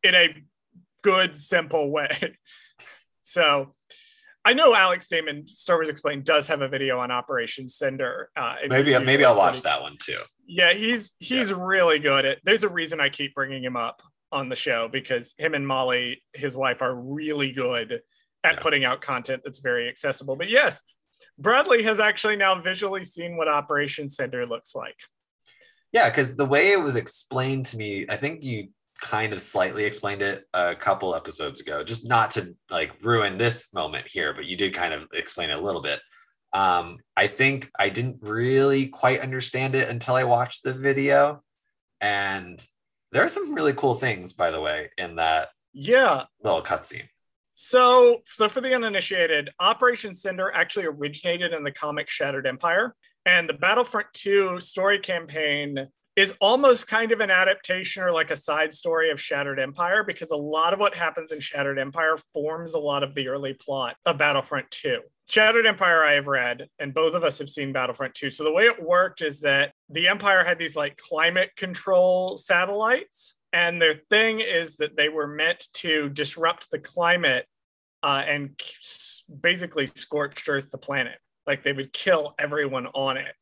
in 0.03 0.13
a 0.13 0.35
good 1.03 1.33
simple 1.35 1.89
way. 1.89 2.35
So 3.23 3.75
I 4.47 4.53
know 4.53 4.73
Alex 4.73 5.09
Damon, 5.09 5.45
Star 5.45 5.75
Wars 5.75 5.89
Explained, 5.89 6.23
does 6.23 6.47
have 6.47 6.61
a 6.61 6.69
video 6.69 6.99
on 6.99 7.11
Operation 7.11 7.67
Cinder. 7.67 8.29
Uh, 8.33 8.55
maybe 8.69 8.97
maybe 8.99 9.25
I'll 9.25 9.35
watch 9.35 9.61
that 9.63 9.81
one 9.81 9.97
too. 9.99 10.21
Yeah, 10.45 10.71
he's 10.71 11.11
he's 11.19 11.49
yeah. 11.49 11.57
really 11.59 11.99
good 11.99 12.25
at. 12.25 12.37
There's 12.45 12.63
a 12.63 12.69
reason 12.69 13.01
I 13.01 13.09
keep 13.09 13.35
bringing 13.35 13.61
him 13.61 13.75
up 13.75 14.01
on 14.31 14.47
the 14.47 14.55
show 14.55 14.87
because 14.87 15.33
him 15.37 15.53
and 15.53 15.67
Molly, 15.67 16.23
his 16.33 16.55
wife, 16.55 16.81
are 16.81 16.95
really 16.95 17.51
good 17.51 17.99
at 18.45 18.53
yeah. 18.53 18.59
putting 18.61 18.85
out 18.85 19.01
content 19.01 19.41
that's 19.43 19.59
very 19.59 19.89
accessible. 19.89 20.37
But 20.37 20.49
yes, 20.49 20.81
Bradley 21.37 21.83
has 21.83 21.99
actually 21.99 22.37
now 22.37 22.57
visually 22.61 23.03
seen 23.03 23.35
what 23.35 23.49
Operation 23.49 24.07
Cinder 24.07 24.45
looks 24.45 24.73
like. 24.73 24.95
Yeah, 25.91 26.09
because 26.09 26.37
the 26.37 26.45
way 26.45 26.71
it 26.71 26.79
was 26.79 26.95
explained 26.95 27.65
to 27.65 27.77
me, 27.77 28.05
I 28.07 28.15
think 28.15 28.45
you 28.45 28.69
kind 28.99 29.33
of 29.33 29.41
slightly 29.41 29.85
explained 29.85 30.21
it 30.21 30.45
a 30.53 30.75
couple 30.75 31.15
episodes 31.15 31.61
ago, 31.61 31.83
just 31.83 32.07
not 32.07 32.31
to 32.31 32.55
like 32.69 32.91
ruin 33.03 33.37
this 33.37 33.73
moment 33.73 34.07
here, 34.07 34.33
but 34.33 34.45
you 34.45 34.57
did 34.57 34.73
kind 34.73 34.93
of 34.93 35.07
explain 35.13 35.49
it 35.49 35.57
a 35.57 35.61
little 35.61 35.81
bit. 35.81 35.99
Um, 36.53 36.97
I 37.15 37.27
think 37.27 37.69
I 37.77 37.89
didn't 37.89 38.17
really 38.21 38.87
quite 38.87 39.19
understand 39.19 39.75
it 39.75 39.89
until 39.89 40.15
I 40.15 40.23
watched 40.23 40.63
the 40.63 40.73
video. 40.73 41.43
And 42.01 42.63
there 43.11 43.23
are 43.23 43.29
some 43.29 43.53
really 43.53 43.73
cool 43.73 43.95
things, 43.95 44.33
by 44.33 44.51
the 44.51 44.61
way, 44.61 44.89
in 44.97 45.15
that 45.15 45.49
yeah 45.73 46.23
little 46.43 46.61
cutscene. 46.61 47.07
So, 47.55 48.21
so 48.25 48.47
for 48.47 48.61
the 48.61 48.75
uninitiated, 48.75 49.49
Operation 49.59 50.13
Cinder 50.13 50.51
actually 50.53 50.85
originated 50.85 51.53
in 51.53 51.63
the 51.63 51.71
comic 51.71 52.07
Shattered 52.09 52.45
Empire, 52.45 52.95
and 53.25 53.49
the 53.49 53.55
Battlefront 53.55 54.07
2 54.13 54.59
story 54.59 54.99
campaign 54.99 55.87
is 56.17 56.33
almost 56.41 56.87
kind 56.87 57.11
of 57.11 57.21
an 57.21 57.29
adaptation 57.29 58.01
or 58.01 58.11
like 58.11 58.31
a 58.31 58.35
side 58.35 58.73
story 58.73 59.11
of 59.11 59.21
Shattered 59.21 59.59
Empire 59.59 60.03
because 60.03 60.31
a 60.31 60.35
lot 60.35 60.73
of 60.73 60.79
what 60.79 60.95
happens 60.95 61.31
in 61.31 61.39
Shattered 61.39 61.77
Empire 61.77 62.17
forms 62.33 62.73
a 62.73 62.79
lot 62.79 63.03
of 63.03 63.13
the 63.13 63.27
early 63.27 63.53
plot 63.53 63.95
of 64.03 64.17
Battlefront 64.17 64.69
2. 64.71 65.01
Shattered 65.29 65.67
Empire, 65.67 66.03
I 66.03 66.13
have 66.13 66.25
read, 66.25 66.69
and 66.79 66.91
both 66.91 67.13
of 67.13 67.23
us 67.23 67.37
have 67.37 67.49
seen 67.49 67.71
Battlefront 67.71 68.15
2. 68.15 68.31
So 68.31 68.43
the 68.43 68.51
way 68.51 68.63
it 68.63 68.81
worked 68.81 69.21
is 69.21 69.41
that 69.41 69.73
the 69.89 70.07
Empire 70.07 70.43
had 70.43 70.57
these 70.57 70.75
like 70.75 70.97
climate 70.97 71.51
control 71.55 72.35
satellites, 72.37 73.35
and 73.53 73.79
their 73.79 73.93
thing 73.93 74.39
is 74.39 74.77
that 74.77 74.97
they 74.97 75.09
were 75.09 75.27
meant 75.27 75.67
to 75.75 76.09
disrupt 76.09 76.71
the 76.71 76.79
climate 76.79 77.45
uh, 78.01 78.23
and 78.25 78.59
basically 79.41 79.85
scorched 79.85 80.49
earth 80.49 80.71
the 80.71 80.79
planet. 80.79 81.19
Like 81.45 81.61
they 81.61 81.73
would 81.73 81.93
kill 81.93 82.33
everyone 82.39 82.87
on 82.87 83.17
it 83.17 83.35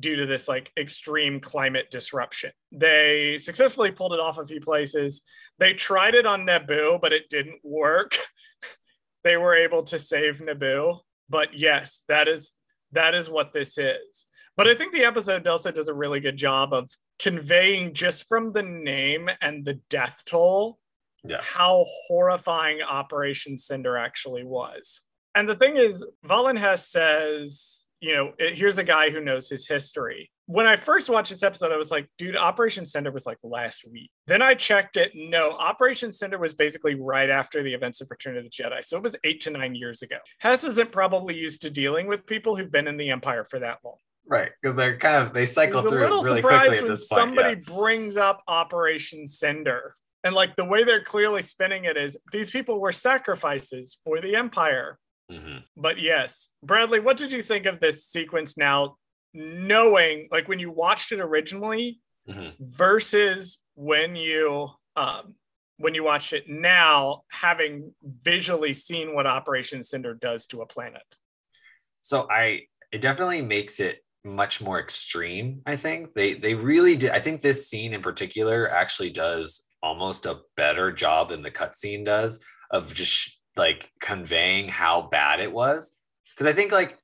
due 0.00 0.16
to 0.16 0.26
this 0.26 0.48
like 0.48 0.70
extreme 0.76 1.40
climate 1.40 1.90
disruption. 1.90 2.50
They 2.72 3.38
successfully 3.38 3.90
pulled 3.90 4.12
it 4.12 4.20
off 4.20 4.38
a 4.38 4.46
few 4.46 4.60
places. 4.60 5.22
They 5.58 5.72
tried 5.72 6.14
it 6.14 6.26
on 6.26 6.46
Naboo, 6.46 7.00
but 7.00 7.12
it 7.12 7.28
didn't 7.28 7.60
work. 7.64 8.16
they 9.24 9.36
were 9.36 9.54
able 9.54 9.82
to 9.84 9.98
save 9.98 10.40
Naboo. 10.40 11.00
But 11.28 11.58
yes, 11.58 12.04
that 12.08 12.28
is 12.28 12.52
that 12.92 13.14
is 13.14 13.28
what 13.28 13.52
this 13.52 13.78
is. 13.78 14.26
But 14.56 14.68
I 14.68 14.74
think 14.74 14.92
the 14.92 15.04
episode 15.04 15.44
Delsa 15.44 15.72
does 15.72 15.88
a 15.88 15.94
really 15.94 16.20
good 16.20 16.36
job 16.36 16.72
of 16.72 16.90
conveying 17.18 17.92
just 17.92 18.26
from 18.26 18.52
the 18.52 18.62
name 18.62 19.28
and 19.40 19.64
the 19.64 19.80
death 19.90 20.22
toll 20.26 20.78
yeah. 21.24 21.40
how 21.42 21.84
horrifying 22.06 22.82
Operation 22.82 23.56
Cinder 23.56 23.96
actually 23.96 24.44
was. 24.44 25.00
And 25.34 25.48
the 25.48 25.56
thing 25.56 25.76
is, 25.76 26.08
Valen 26.24 26.58
Hess 26.58 26.88
says 26.88 27.85
you 28.06 28.14
know, 28.14 28.32
here's 28.38 28.78
a 28.78 28.84
guy 28.84 29.10
who 29.10 29.20
knows 29.20 29.48
his 29.48 29.66
history. 29.66 30.30
When 30.46 30.64
I 30.64 30.76
first 30.76 31.10
watched 31.10 31.30
this 31.30 31.42
episode, 31.42 31.72
I 31.72 31.76
was 31.76 31.90
like, 31.90 32.08
dude, 32.18 32.36
Operation 32.36 32.84
Cinder 32.84 33.10
was 33.10 33.26
like 33.26 33.38
last 33.42 33.84
week. 33.90 34.12
Then 34.28 34.42
I 34.42 34.54
checked 34.54 34.96
it. 34.96 35.10
No, 35.16 35.50
Operation 35.50 36.12
Cinder 36.12 36.38
was 36.38 36.54
basically 36.54 36.94
right 36.94 37.28
after 37.28 37.64
the 37.64 37.74
events 37.74 38.00
of 38.00 38.08
Return 38.08 38.36
of 38.36 38.44
the 38.44 38.50
Jedi. 38.50 38.84
So 38.84 38.96
it 38.96 39.02
was 39.02 39.16
eight 39.24 39.40
to 39.40 39.50
nine 39.50 39.74
years 39.74 40.02
ago. 40.02 40.18
Hess 40.38 40.62
isn't 40.62 40.92
probably 40.92 41.34
used 41.34 41.62
to 41.62 41.70
dealing 41.70 42.06
with 42.06 42.26
people 42.26 42.54
who've 42.54 42.70
been 42.70 42.86
in 42.86 42.96
the 42.96 43.10
Empire 43.10 43.44
for 43.44 43.58
that 43.58 43.78
long. 43.84 43.96
Right, 44.28 44.52
because 44.62 44.76
they're 44.76 44.98
kind 44.98 45.16
of 45.16 45.34
they 45.34 45.46
cycle 45.46 45.82
through 45.82 45.98
really 45.98 46.42
quickly 46.42 46.78
at 46.78 46.86
this 46.86 47.08
point. 47.08 47.18
Somebody 47.18 47.56
yeah. 47.56 47.74
brings 47.76 48.16
up 48.16 48.42
Operation 48.46 49.26
Cinder, 49.26 49.94
and 50.22 50.34
like 50.34 50.54
the 50.54 50.64
way 50.64 50.84
they're 50.84 51.02
clearly 51.02 51.42
spinning 51.42 51.84
it 51.84 51.96
is 51.96 52.18
these 52.32 52.50
people 52.50 52.80
were 52.80 52.92
sacrifices 52.92 53.98
for 54.04 54.20
the 54.20 54.36
Empire. 54.36 54.98
Mm-hmm. 55.30 55.58
But 55.76 55.98
yes, 55.98 56.48
Bradley, 56.62 57.00
what 57.00 57.16
did 57.16 57.32
you 57.32 57.42
think 57.42 57.66
of 57.66 57.80
this 57.80 58.06
sequence 58.06 58.56
now, 58.56 58.96
knowing 59.34 60.28
like 60.30 60.48
when 60.48 60.58
you 60.58 60.70
watched 60.70 61.12
it 61.12 61.20
originally 61.20 62.00
mm-hmm. 62.28 62.50
versus 62.60 63.58
when 63.74 64.16
you 64.16 64.68
um, 64.94 65.34
when 65.78 65.94
you 65.94 66.04
watch 66.04 66.32
it 66.32 66.48
now, 66.48 67.22
having 67.30 67.92
visually 68.02 68.72
seen 68.72 69.14
what 69.14 69.26
Operation 69.26 69.82
Cinder 69.82 70.14
does 70.14 70.46
to 70.46 70.62
a 70.62 70.66
planet? 70.66 71.02
So 72.00 72.26
I 72.30 72.62
it 72.92 73.02
definitely 73.02 73.42
makes 73.42 73.80
it 73.80 74.00
much 74.24 74.60
more 74.60 74.80
extreme. 74.80 75.60
I 75.66 75.76
think 75.76 76.14
they 76.14 76.34
they 76.34 76.54
really 76.54 76.96
did. 76.96 77.10
I 77.10 77.20
think 77.20 77.42
this 77.42 77.68
scene 77.68 77.92
in 77.92 78.02
particular 78.02 78.70
actually 78.70 79.10
does 79.10 79.66
almost 79.82 80.26
a 80.26 80.40
better 80.56 80.90
job 80.92 81.30
than 81.30 81.42
the 81.42 81.50
cutscene 81.50 82.04
does 82.04 82.40
of 82.70 82.92
just 82.92 83.35
like 83.56 83.90
conveying 84.00 84.68
how 84.68 85.02
bad 85.02 85.40
it 85.40 85.52
was. 85.52 85.98
Because 86.34 86.46
i 86.52 86.54
think 86.54 86.72
like 86.72 86.98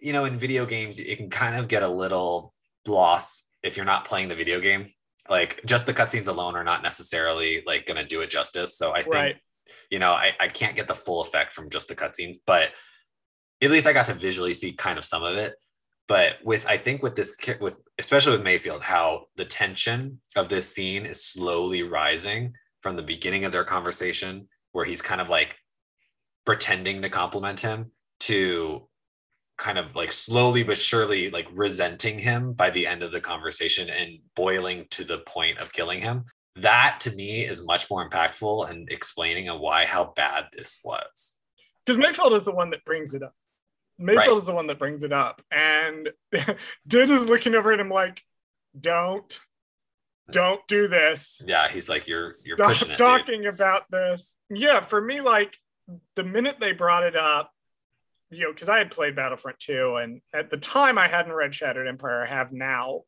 you 0.00 0.12
know 0.12 0.24
in 0.24 0.36
video 0.36 0.66
games 0.66 0.98
it 0.98 1.16
can 1.16 1.30
kind 1.30 1.56
of 1.56 1.68
get 1.68 1.82
a 1.82 1.88
little 1.88 2.52
lost 2.86 3.46
if 3.62 3.76
you're 3.76 3.86
not 3.86 4.04
playing 4.04 4.28
the 4.28 4.34
video 4.34 4.60
game. 4.60 4.88
Like 5.30 5.60
just 5.64 5.86
the 5.86 5.94
cutscenes 5.94 6.26
alone 6.26 6.56
are 6.56 6.64
not 6.64 6.82
necessarily 6.82 7.62
like 7.64 7.86
going 7.86 7.96
to 7.96 8.04
do 8.04 8.20
it 8.20 8.30
justice. 8.30 8.76
So 8.76 8.92
i 8.92 9.02
think 9.02 9.14
right. 9.14 9.36
you 9.90 9.98
know 9.98 10.12
I, 10.12 10.32
I 10.40 10.48
can't 10.48 10.76
get 10.76 10.88
the 10.88 10.94
full 10.94 11.20
effect 11.20 11.52
from 11.52 11.70
just 11.70 11.88
the 11.88 11.94
cutscenes 11.94 12.36
but 12.46 12.70
at 13.62 13.70
least 13.70 13.86
i 13.86 13.92
got 13.92 14.06
to 14.06 14.14
visually 14.14 14.54
see 14.54 14.72
kind 14.72 14.98
of 14.98 15.04
some 15.04 15.22
of 15.22 15.36
it. 15.36 15.54
But 16.08 16.38
with 16.44 16.66
i 16.66 16.76
think 16.76 17.02
with 17.02 17.14
this 17.14 17.36
with 17.60 17.80
especially 17.98 18.36
with 18.36 18.44
mayfeld 18.44 18.82
how 18.82 19.26
the 19.36 19.44
tension 19.44 20.20
of 20.36 20.48
this 20.48 20.74
scene 20.74 21.06
is 21.06 21.24
slowly 21.24 21.84
rising 21.84 22.54
from 22.80 22.96
the 22.96 23.02
beginning 23.02 23.44
of 23.44 23.52
their 23.52 23.64
conversation 23.64 24.48
where 24.72 24.84
he's 24.84 25.00
kind 25.00 25.20
of 25.20 25.28
like 25.28 25.54
pretending 26.44 27.02
to 27.02 27.08
compliment 27.08 27.60
him 27.60 27.90
to 28.20 28.86
kind 29.58 29.78
of 29.78 29.94
like 29.94 30.10
slowly 30.12 30.62
but 30.62 30.78
surely 30.78 31.30
like 31.30 31.46
resenting 31.52 32.18
him 32.18 32.52
by 32.52 32.70
the 32.70 32.86
end 32.86 33.02
of 33.02 33.12
the 33.12 33.20
conversation 33.20 33.88
and 33.90 34.18
boiling 34.34 34.86
to 34.90 35.04
the 35.04 35.18
point 35.18 35.58
of 35.58 35.72
killing 35.72 36.00
him 36.00 36.24
that 36.56 36.98
to 37.00 37.10
me 37.12 37.44
is 37.44 37.64
much 37.64 37.88
more 37.90 38.08
impactful 38.08 38.68
and 38.70 38.90
explaining 38.90 39.48
of 39.48 39.60
why 39.60 39.84
how 39.84 40.12
bad 40.16 40.46
this 40.52 40.80
was 40.84 41.36
because 41.86 42.02
mayfeld 42.02 42.32
is 42.32 42.44
the 42.44 42.54
one 42.54 42.70
that 42.70 42.84
brings 42.84 43.14
it 43.14 43.22
up. 43.22 43.34
mayfeld 44.00 44.16
Right. 44.16 44.36
is 44.38 44.46
the 44.46 44.54
one 44.54 44.66
that 44.68 44.78
brings 44.78 45.02
it 45.02 45.12
up, 45.12 45.42
and 45.50 46.10
dude 46.86 47.10
is 47.10 47.28
looking 47.28 47.54
over 47.54 47.72
at 47.72 47.80
him 47.80 47.88
like, 47.90 48.22
"Don't, 48.78 49.40
don't 50.30 50.60
do 50.68 50.86
this. 50.88 51.42
Yeah, 51.46 51.68
he's 51.68 51.88
like, 51.88 52.06
you're 52.06 52.30
you're 52.46 52.56
Stop 52.56 52.68
pushing 52.68 52.88
it. 52.88 52.92
dude." 52.92 52.98
talking 52.98 53.46
about 53.46 53.90
this." 53.90 54.38
Yeah, 54.50 54.80
for 54.80 55.00
me, 55.00 55.20
like 55.20 55.56
the 56.14 56.24
minute 56.24 56.56
they 56.60 56.72
brought 56.72 57.04
it 57.04 57.16
up, 57.16 57.52
you 58.30 58.44
know, 58.44 58.52
because 58.52 58.68
I 58.68 58.78
had 58.78 58.90
played 58.90 59.16
Battlefront 59.16 59.58
2, 59.58 59.96
and 59.96 60.20
at 60.32 60.50
the 60.50 60.56
time 60.56 60.98
I 60.98 61.08
hadn't 61.08 61.32
read 61.32 61.54
Shattered 61.54 61.86
Empire. 61.86 62.22
I 62.22 62.26
have 62.26 62.52
now. 62.52 63.02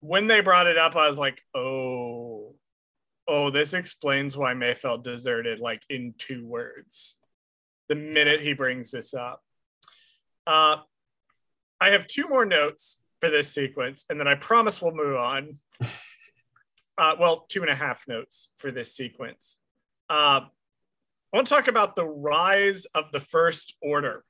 When 0.00 0.26
they 0.26 0.40
brought 0.40 0.66
it 0.66 0.78
up, 0.78 0.96
I 0.96 1.08
was 1.08 1.18
like, 1.18 1.42
"Oh, 1.54 2.54
oh, 3.28 3.50
this 3.50 3.72
explains 3.74 4.36
why 4.36 4.54
Mayfeld 4.54 5.04
deserted." 5.04 5.60
Like 5.60 5.82
in 5.88 6.14
two 6.18 6.46
words, 6.46 7.14
the 7.88 7.94
minute 7.94 8.42
he 8.42 8.54
brings 8.54 8.90
this 8.90 9.14
up. 9.14 9.42
Uh, 10.46 10.78
I 11.80 11.90
have 11.90 12.06
two 12.06 12.26
more 12.28 12.44
notes 12.44 13.00
for 13.20 13.30
this 13.30 13.52
sequence, 13.52 14.04
and 14.08 14.18
then 14.18 14.26
I 14.26 14.34
promise 14.34 14.82
we'll 14.82 14.94
move 14.94 15.16
on. 15.16 15.58
Uh, 16.98 17.16
well, 17.18 17.46
two 17.48 17.62
and 17.62 17.70
a 17.70 17.74
half 17.74 18.06
notes 18.06 18.50
for 18.56 18.70
this 18.70 18.94
sequence. 18.94 19.56
Uh, 20.10 20.42
I 21.32 21.36
want 21.38 21.46
to 21.46 21.54
talk 21.54 21.68
about 21.68 21.94
the 21.94 22.04
rise 22.06 22.84
of 22.94 23.06
the 23.10 23.20
First 23.20 23.74
Order 23.80 24.22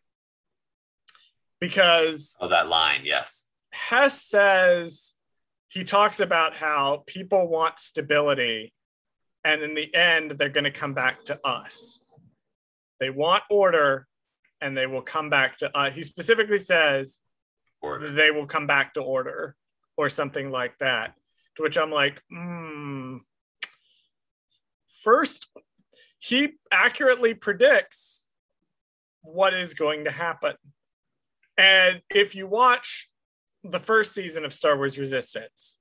because 1.60 2.36
Oh, 2.40 2.48
that 2.48 2.68
line, 2.68 3.00
yes. 3.04 3.46
Hess 3.72 4.22
says 4.22 5.14
he 5.68 5.82
talks 5.84 6.20
about 6.20 6.54
how 6.54 7.02
people 7.06 7.48
want 7.48 7.78
stability, 7.80 8.72
and 9.44 9.62
in 9.62 9.74
the 9.74 9.92
end, 9.94 10.32
they're 10.32 10.48
going 10.48 10.64
to 10.64 10.70
come 10.70 10.94
back 10.94 11.24
to 11.24 11.40
us. 11.44 12.00
They 13.00 13.10
want 13.10 13.42
order, 13.50 14.06
and 14.60 14.76
they 14.76 14.86
will 14.86 15.02
come 15.02 15.28
back 15.30 15.56
to 15.58 15.76
us. 15.76 15.94
He 15.94 16.02
specifically 16.02 16.58
says 16.58 17.18
Order. 17.80 18.10
they 18.12 18.30
will 18.30 18.46
come 18.46 18.68
back 18.68 18.94
to 18.94 19.00
order 19.00 19.56
or 19.96 20.08
something 20.08 20.50
like 20.52 20.78
that. 20.78 21.14
To 21.56 21.62
which 21.64 21.76
I'm 21.76 21.90
like, 21.90 22.22
hmm. 22.30 23.16
First, 25.02 25.48
he 26.22 26.50
accurately 26.70 27.34
predicts 27.34 28.26
what 29.22 29.52
is 29.54 29.74
going 29.74 30.04
to 30.04 30.10
happen. 30.12 30.54
And 31.58 32.00
if 32.08 32.36
you 32.36 32.46
watch 32.46 33.10
the 33.64 33.80
first 33.80 34.12
season 34.14 34.44
of 34.44 34.52
Star 34.54 34.76
Wars 34.76 34.96
Resistance, 34.98 35.78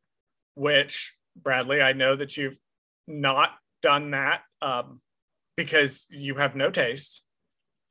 which 0.56 1.14
Bradley, 1.36 1.80
I 1.82 1.94
know 1.94 2.16
that 2.16 2.38
you've 2.38 2.58
not 3.08 3.52
done 3.84 4.12
that 4.12 4.42
um, 4.64 5.00
because 5.56 6.08
you 6.10 6.36
have 6.36 6.56
no 6.56 6.72
taste. 6.72 7.24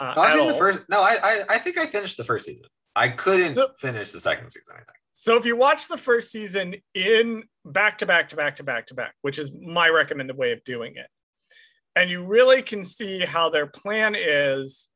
Uh, 0.01 0.15
Oh, 0.17 0.23
I 0.23 0.35
think 0.35 0.49
the 0.49 0.55
first. 0.55 0.83
No, 0.89 1.03
I, 1.03 1.17
I 1.23 1.43
I 1.51 1.59
think 1.59 1.79
I 1.79 1.87
finished 1.87 2.17
the 2.17 2.25
first 2.25 2.47
season. 2.47 2.67
I 2.97 3.09
couldn't 3.09 3.55
So- 3.55 3.69
finish 3.79 4.11
the 4.11 4.21
second 4.21 4.51
season. 4.51 4.75
I 4.75 4.79
think. 4.79 4.99
So 5.13 5.37
if 5.37 5.45
you 5.47 5.55
watch 5.55 5.87
the 5.87 5.99
first 5.99 6.33
season 6.33 6.75
in 6.95 7.45
back 7.65 7.99
to 7.99 8.07
back 8.07 8.29
to 8.31 8.37
back 8.37 8.57
to 8.57 8.65
back 8.65 8.87
to 8.89 8.95
back, 8.95 9.15
which 9.23 9.39
is 9.39 9.53
my 9.53 9.89
recommended 9.89 10.37
way 10.37 10.51
of 10.53 10.65
doing 10.65 10.97
it, 10.97 11.07
and 11.97 12.11
you 12.11 12.27
really 12.27 12.63
can 12.63 12.83
see 12.85 13.25
how 13.25 13.51
their 13.51 13.67
plan 13.67 14.15
is 14.17 14.89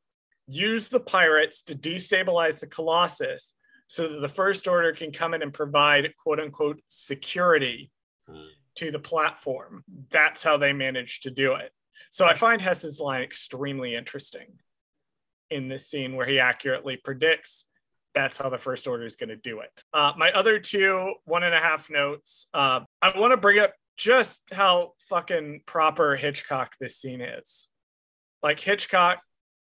use 0.46 0.88
the 0.88 1.00
pirates 1.00 1.62
to 1.64 1.74
destabilize 1.74 2.60
the 2.60 2.66
Colossus 2.66 3.54
so 3.86 4.08
that 4.08 4.20
the 4.20 4.28
First 4.28 4.66
Order 4.68 4.92
can 4.92 5.12
come 5.12 5.34
in 5.34 5.42
and 5.42 5.52
provide 5.52 6.14
quote 6.16 6.40
unquote 6.40 6.80
security 6.86 7.90
Hmm. 8.26 8.46
to 8.76 8.90
the 8.90 8.98
platform. 8.98 9.84
That's 10.08 10.42
how 10.42 10.56
they 10.56 10.72
managed 10.72 11.24
to 11.24 11.30
do 11.30 11.54
it. 11.56 11.70
So 12.10 12.24
I 12.24 12.32
find 12.32 12.62
Hess's 12.62 12.98
line 12.98 13.20
extremely 13.20 13.94
interesting 13.94 14.46
in 15.50 15.68
this 15.68 15.86
scene 15.90 16.16
where 16.16 16.26
he 16.26 16.38
accurately 16.40 16.96
predicts 16.96 17.66
that's 18.14 18.38
how 18.38 18.48
the 18.48 18.58
first 18.58 18.86
order 18.86 19.04
is 19.04 19.16
going 19.16 19.28
to 19.28 19.36
do 19.36 19.60
it. 19.60 19.82
Uh, 19.92 20.12
my 20.16 20.30
other 20.30 20.58
two 20.58 21.14
one 21.24 21.42
and 21.42 21.54
a 21.54 21.58
half 21.58 21.90
notes. 21.90 22.46
Uh, 22.54 22.80
I 23.02 23.18
want 23.18 23.32
to 23.32 23.36
bring 23.36 23.58
up 23.58 23.74
just 23.96 24.42
how 24.52 24.92
fucking 25.08 25.62
proper 25.66 26.16
Hitchcock 26.16 26.74
this 26.80 26.96
scene 26.96 27.20
is. 27.20 27.68
Like 28.42 28.60
Hitchcock, 28.60 29.20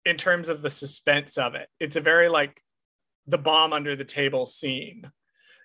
in 0.05 0.17
terms 0.17 0.49
of 0.49 0.63
the 0.63 0.71
suspense 0.71 1.39
of 1.39 1.55
it, 1.55 1.69
it's 1.81 1.97
a 1.97 2.01
very 2.01 2.29
like 2.29 2.61
the 3.27 3.39
bomb 3.39 3.73
under 3.73 3.97
the 3.97 4.05
table 4.05 4.47
scene. 4.47 5.11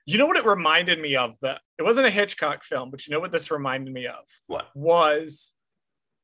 You 0.06 0.18
know 0.18 0.26
what 0.26 0.38
it 0.38 0.46
reminded 0.46 1.00
me 1.00 1.16
of? 1.16 1.36
Though 1.42 1.58
it 1.78 1.84
wasn't 1.84 2.08
a 2.08 2.12
Hitchcock 2.12 2.64
film, 2.64 2.90
but 2.90 3.06
you 3.06 3.14
know 3.14 3.20
what 3.20 3.32
this 3.32 3.52
reminded 3.52 3.94
me 3.94 4.08
of 4.08 4.24
What? 4.48 4.68
was. 4.76 5.54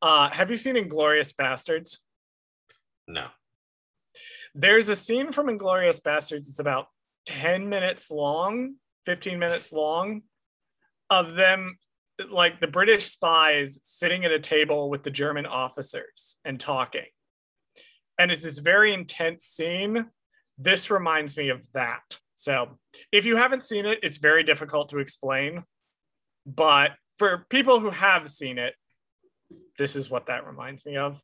Uh, 0.02 0.30
have 0.32 0.50
you 0.52 0.58
seen 0.58 0.76
Inglorious 0.78 1.34
Bastards? 1.34 2.00
No. 3.08 3.28
There's 4.54 4.90
a 4.90 4.96
scene 4.96 5.32
from 5.32 5.50
Inglorious 5.50 6.00
Bastards. 6.00 6.50
It's 6.50 6.60
about 6.60 6.88
10 7.26 7.70
minutes 7.70 8.10
long, 8.10 8.76
15 9.06 9.38
minutes 9.38 9.74
long, 9.74 10.22
of 11.10 11.36
them, 11.36 11.78
like 12.30 12.60
the 12.60 12.68
British 12.68 13.06
spies 13.06 13.80
sitting 13.84 14.26
at 14.26 14.32
a 14.32 14.40
table 14.40 14.90
with 14.90 15.04
the 15.04 15.12
German 15.12 15.46
officers 15.46 16.38
and 16.46 16.60
talking. 16.60 17.06
And 18.18 18.32
it's 18.32 18.44
this 18.44 18.60
very 18.60 18.94
intense 18.94 19.44
scene. 19.44 20.06
This 20.58 20.90
reminds 20.90 21.36
me 21.36 21.50
of 21.50 21.66
that. 21.74 22.18
So 22.36 22.78
if 23.12 23.26
you 23.26 23.36
haven't 23.36 23.64
seen 23.64 23.86
it, 23.86 24.00
it's 24.04 24.18
very 24.18 24.44
difficult 24.44 24.90
to 24.90 25.00
explain. 25.00 25.64
But 26.46 26.92
for 27.18 27.46
people 27.50 27.80
who 27.80 27.90
have 27.90 28.30
seen 28.30 28.58
it, 28.58 28.76
this 29.78 29.96
is 29.96 30.10
what 30.10 30.28
that 30.28 30.46
reminds 30.46 30.86
me 30.86 30.98
of. 30.98 31.22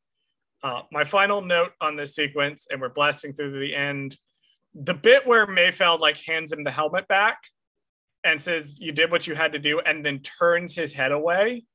Uh, 0.63 0.83
my 0.91 1.03
final 1.03 1.41
note 1.41 1.71
on 1.79 1.95
this 1.95 2.15
sequence, 2.15 2.67
and 2.69 2.81
we're 2.81 2.89
blasting 2.89 3.33
through 3.33 3.51
to 3.51 3.59
the 3.59 3.75
end. 3.75 4.17
The 4.75 4.93
bit 4.93 5.25
where 5.25 5.47
Mayfeld 5.47 5.99
like 5.99 6.17
hands 6.21 6.51
him 6.51 6.63
the 6.63 6.71
helmet 6.71 7.07
back 7.07 7.39
and 8.23 8.39
says, 8.39 8.79
"You 8.79 8.91
did 8.91 9.11
what 9.11 9.27
you 9.27 9.35
had 9.35 9.53
to 9.53 9.59
do," 9.59 9.79
and 9.79 10.05
then 10.05 10.19
turns 10.19 10.75
his 10.75 10.93
head 10.93 11.11
away 11.11 11.65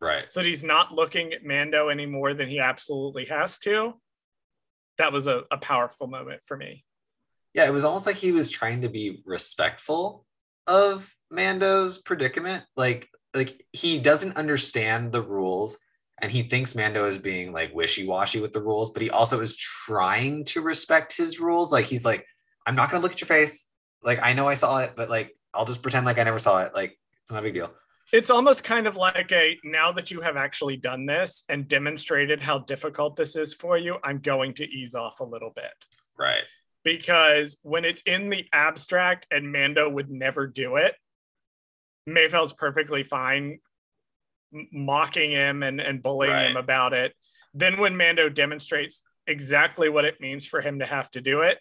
Right. 0.00 0.30
so 0.32 0.42
he's 0.42 0.64
not 0.64 0.92
looking 0.92 1.32
at 1.32 1.44
Mando 1.44 1.88
any 1.88 2.06
more 2.06 2.34
than 2.34 2.48
he 2.48 2.58
absolutely 2.58 3.26
has 3.26 3.58
to. 3.60 4.00
That 4.98 5.12
was 5.12 5.26
a, 5.28 5.44
a 5.50 5.58
powerful 5.58 6.08
moment 6.08 6.42
for 6.44 6.56
me. 6.56 6.84
Yeah, 7.54 7.66
it 7.66 7.72
was 7.72 7.84
almost 7.84 8.06
like 8.06 8.16
he 8.16 8.32
was 8.32 8.50
trying 8.50 8.80
to 8.82 8.88
be 8.88 9.22
respectful 9.24 10.26
of 10.66 11.14
Mando's 11.30 11.98
predicament. 11.98 12.64
Like, 12.76 13.08
like 13.34 13.64
he 13.72 13.98
doesn't 13.98 14.36
understand 14.36 15.12
the 15.12 15.22
rules, 15.22 15.78
and 16.20 16.32
he 16.32 16.42
thinks 16.42 16.74
Mando 16.74 17.06
is 17.06 17.18
being 17.18 17.52
like 17.52 17.74
wishy-washy 17.74 18.40
with 18.40 18.52
the 18.52 18.62
rules, 18.62 18.90
but 18.90 19.02
he 19.02 19.10
also 19.10 19.40
is 19.40 19.56
trying 19.56 20.44
to 20.46 20.62
respect 20.62 21.16
his 21.16 21.38
rules. 21.40 21.72
Like 21.72 21.84
he's 21.86 22.04
like, 22.04 22.26
I'm 22.66 22.74
not 22.74 22.90
gonna 22.90 23.02
look 23.02 23.12
at 23.12 23.20
your 23.20 23.28
face. 23.28 23.68
Like 24.02 24.18
I 24.22 24.32
know 24.32 24.48
I 24.48 24.54
saw 24.54 24.78
it, 24.78 24.94
but 24.96 25.08
like 25.10 25.36
I'll 25.54 25.64
just 25.64 25.82
pretend 25.82 26.06
like 26.06 26.18
I 26.18 26.24
never 26.24 26.38
saw 26.38 26.58
it. 26.62 26.74
Like 26.74 26.98
it's 27.22 27.30
not 27.32 27.40
a 27.40 27.42
big 27.42 27.54
deal. 27.54 27.72
It's 28.12 28.30
almost 28.30 28.62
kind 28.64 28.86
of 28.86 28.96
like 28.96 29.32
a 29.32 29.58
now 29.64 29.90
that 29.92 30.10
you 30.10 30.20
have 30.20 30.36
actually 30.36 30.76
done 30.76 31.06
this 31.06 31.44
and 31.48 31.66
demonstrated 31.66 32.42
how 32.42 32.58
difficult 32.58 33.16
this 33.16 33.36
is 33.36 33.54
for 33.54 33.78
you, 33.78 33.96
I'm 34.04 34.18
going 34.18 34.52
to 34.54 34.64
ease 34.68 34.94
off 34.94 35.20
a 35.20 35.24
little 35.24 35.50
bit. 35.54 35.72
Right. 36.18 36.42
because 36.84 37.56
when 37.62 37.84
it's 37.84 38.02
in 38.02 38.28
the 38.28 38.46
abstract 38.52 39.26
and 39.30 39.52
Mando 39.52 39.88
would 39.88 40.10
never 40.10 40.46
do 40.46 40.76
it, 40.76 40.94
Mayfeld's 42.08 42.52
perfectly 42.52 43.02
fine 43.02 43.60
mocking 44.72 45.30
him 45.30 45.62
and, 45.62 45.80
and 45.80 46.02
bullying 46.02 46.50
him 46.50 46.56
about 46.56 46.92
it. 46.92 47.14
Then 47.54 47.78
when 47.78 47.96
Mando 47.96 48.28
demonstrates 48.28 49.02
exactly 49.26 49.88
what 49.88 50.04
it 50.04 50.20
means 50.20 50.44
for 50.46 50.60
him 50.60 50.80
to 50.80 50.86
have 50.86 51.10
to 51.12 51.20
do 51.20 51.42
it, 51.42 51.58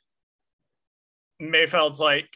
Mayfeld's 1.42 2.00
like, 2.00 2.28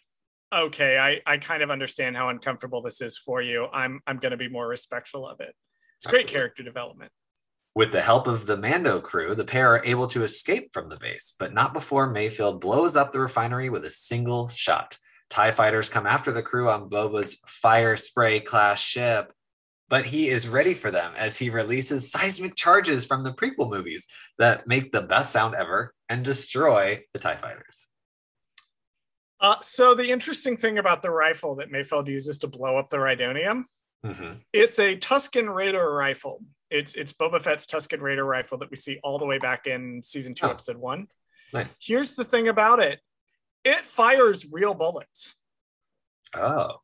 okay, 0.55 0.97
I, 0.97 1.21
I 1.31 1.37
kind 1.37 1.61
of 1.61 1.69
understand 1.69 2.15
how 2.15 2.29
uncomfortable 2.29 2.81
this 2.81 3.01
is 3.01 3.17
for 3.17 3.41
you. 3.41 3.67
I'm 3.71 3.99
I'm 4.07 4.17
gonna 4.17 4.37
be 4.37 4.49
more 4.49 4.67
respectful 4.67 5.27
of 5.27 5.39
it. 5.39 5.53
It's 5.97 6.07
great 6.07 6.27
character 6.27 6.63
development. 6.63 7.11
With 7.75 7.91
the 7.91 8.01
help 8.01 8.27
of 8.27 8.45
the 8.45 8.55
Mando 8.55 9.01
crew, 9.01 9.35
the 9.35 9.43
pair 9.43 9.73
are 9.73 9.85
able 9.85 10.07
to 10.07 10.23
escape 10.23 10.71
from 10.71 10.87
the 10.87 10.97
base, 10.97 11.33
but 11.37 11.53
not 11.53 11.73
before 11.73 12.13
Mayfeld 12.13 12.61
blows 12.61 12.95
up 12.95 13.11
the 13.11 13.19
refinery 13.19 13.69
with 13.69 13.83
a 13.83 13.89
single 13.89 14.47
shot. 14.47 14.97
TIE 15.29 15.51
fighters 15.51 15.89
come 15.89 16.07
after 16.07 16.31
the 16.31 16.41
crew 16.41 16.69
on 16.69 16.89
Boba's 16.89 17.37
fire 17.45 17.97
spray 17.97 18.39
class 18.39 18.79
ship, 18.79 19.33
but 19.89 20.05
he 20.05 20.29
is 20.29 20.47
ready 20.47 20.73
for 20.73 20.89
them 20.89 21.13
as 21.17 21.37
he 21.37 21.49
releases 21.49 22.11
seismic 22.11 22.55
charges 22.55 23.05
from 23.05 23.23
the 23.23 23.33
prequel 23.33 23.69
movies 23.69 24.07
that 24.39 24.67
make 24.67 24.93
the 24.93 25.01
best 25.01 25.33
sound 25.33 25.53
ever 25.55 25.93
and 26.07 26.23
destroy 26.23 27.01
the 27.11 27.19
TIE 27.19 27.35
fighters. 27.35 27.89
Uh, 29.39 29.55
so 29.61 29.93
the 29.93 30.09
interesting 30.11 30.55
thing 30.57 30.77
about 30.77 31.01
the 31.01 31.11
rifle 31.11 31.55
that 31.55 31.69
Mayfeld 31.71 32.07
uses 32.07 32.38
to 32.39 32.47
blow 32.47 32.77
up 32.77 32.89
the 32.89 32.97
Rhydonium 32.97 33.65
Mhm. 34.03 34.43
It's 34.53 34.77
a 34.77 34.95
Tusken 34.97 35.53
Raider 35.53 35.91
rifle. 35.91 36.43
It's 36.69 36.93
it's 36.93 37.11
Boba 37.11 37.41
Fett's 37.41 37.65
Tusken 37.65 38.01
Raider 38.01 38.23
rifle 38.23 38.57
that 38.59 38.69
we 38.69 38.75
see 38.75 38.99
all 39.03 39.17
the 39.17 39.25
way 39.25 39.39
back 39.39 39.65
in 39.65 40.01
season 40.03 40.36
two, 40.36 40.45
Oh. 40.45 40.51
episode 40.51 40.77
one. 40.77 41.07
Nice. 41.53 41.79
Here's 41.81 42.13
the 42.15 42.23
thing 42.23 42.47
about 42.47 42.79
it: 42.79 43.01
it 43.63 43.77
fires 43.81 44.45
real 44.51 44.75
bullets. 44.75 45.36
Oh, 46.36 46.81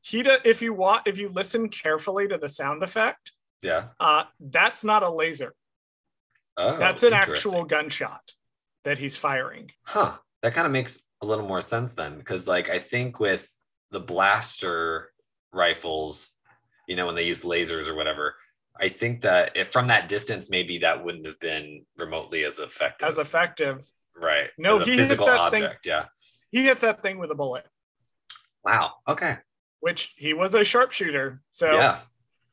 He 0.00 0.22
do, 0.24 0.36
if 0.44 0.60
you 0.62 0.72
want 0.72 1.06
if 1.06 1.18
you 1.18 1.28
listen 1.28 1.68
carefully 1.68 2.26
to 2.28 2.38
the 2.38 2.48
sound 2.48 2.82
effect, 2.82 3.32
yeah. 3.62 3.90
uh, 4.00 4.24
that's 4.40 4.82
not 4.82 5.02
a 5.04 5.10
laser. 5.10 5.54
Oh, 6.56 6.76
That's 6.76 7.04
an 7.04 7.12
actual 7.12 7.64
gunshot 7.64 8.32
that 8.82 8.98
he's 8.98 9.16
firing. 9.16 9.70
Huh. 9.84 10.18
That 10.42 10.54
kind 10.54 10.66
of 10.66 10.72
makes 10.72 11.02
a 11.22 11.26
little 11.26 11.46
more 11.46 11.60
sense 11.60 11.94
then, 11.94 12.18
because 12.18 12.46
like 12.48 12.68
I 12.70 12.78
think 12.78 13.18
with 13.20 13.50
the 13.90 14.00
blaster 14.00 15.10
rifles, 15.52 16.30
you 16.86 16.96
know, 16.96 17.06
when 17.06 17.14
they 17.14 17.24
use 17.26 17.42
lasers 17.42 17.88
or 17.88 17.94
whatever, 17.94 18.34
I 18.80 18.88
think 18.88 19.22
that 19.22 19.56
if 19.56 19.68
from 19.72 19.88
that 19.88 20.08
distance, 20.08 20.50
maybe 20.50 20.78
that 20.78 21.04
wouldn't 21.04 21.26
have 21.26 21.40
been 21.40 21.84
remotely 21.96 22.44
as 22.44 22.58
effective. 22.58 23.08
As 23.08 23.18
effective. 23.18 23.84
right. 24.16 24.50
No, 24.58 24.78
he 24.78 24.92
hits 24.92 25.10
physical 25.10 25.26
that 25.26 25.52
thing- 25.52 25.68
Yeah. 25.84 26.06
He 26.50 26.64
hits 26.64 26.80
that 26.80 27.02
thing 27.02 27.18
with 27.18 27.30
a 27.30 27.34
bullet, 27.34 27.66
Wow. 28.64 28.94
Okay. 29.06 29.36
which 29.80 30.12
he 30.16 30.32
was 30.34 30.54
a 30.54 30.64
sharpshooter. 30.64 31.40
So 31.52 31.72
Yeah. 31.74 32.00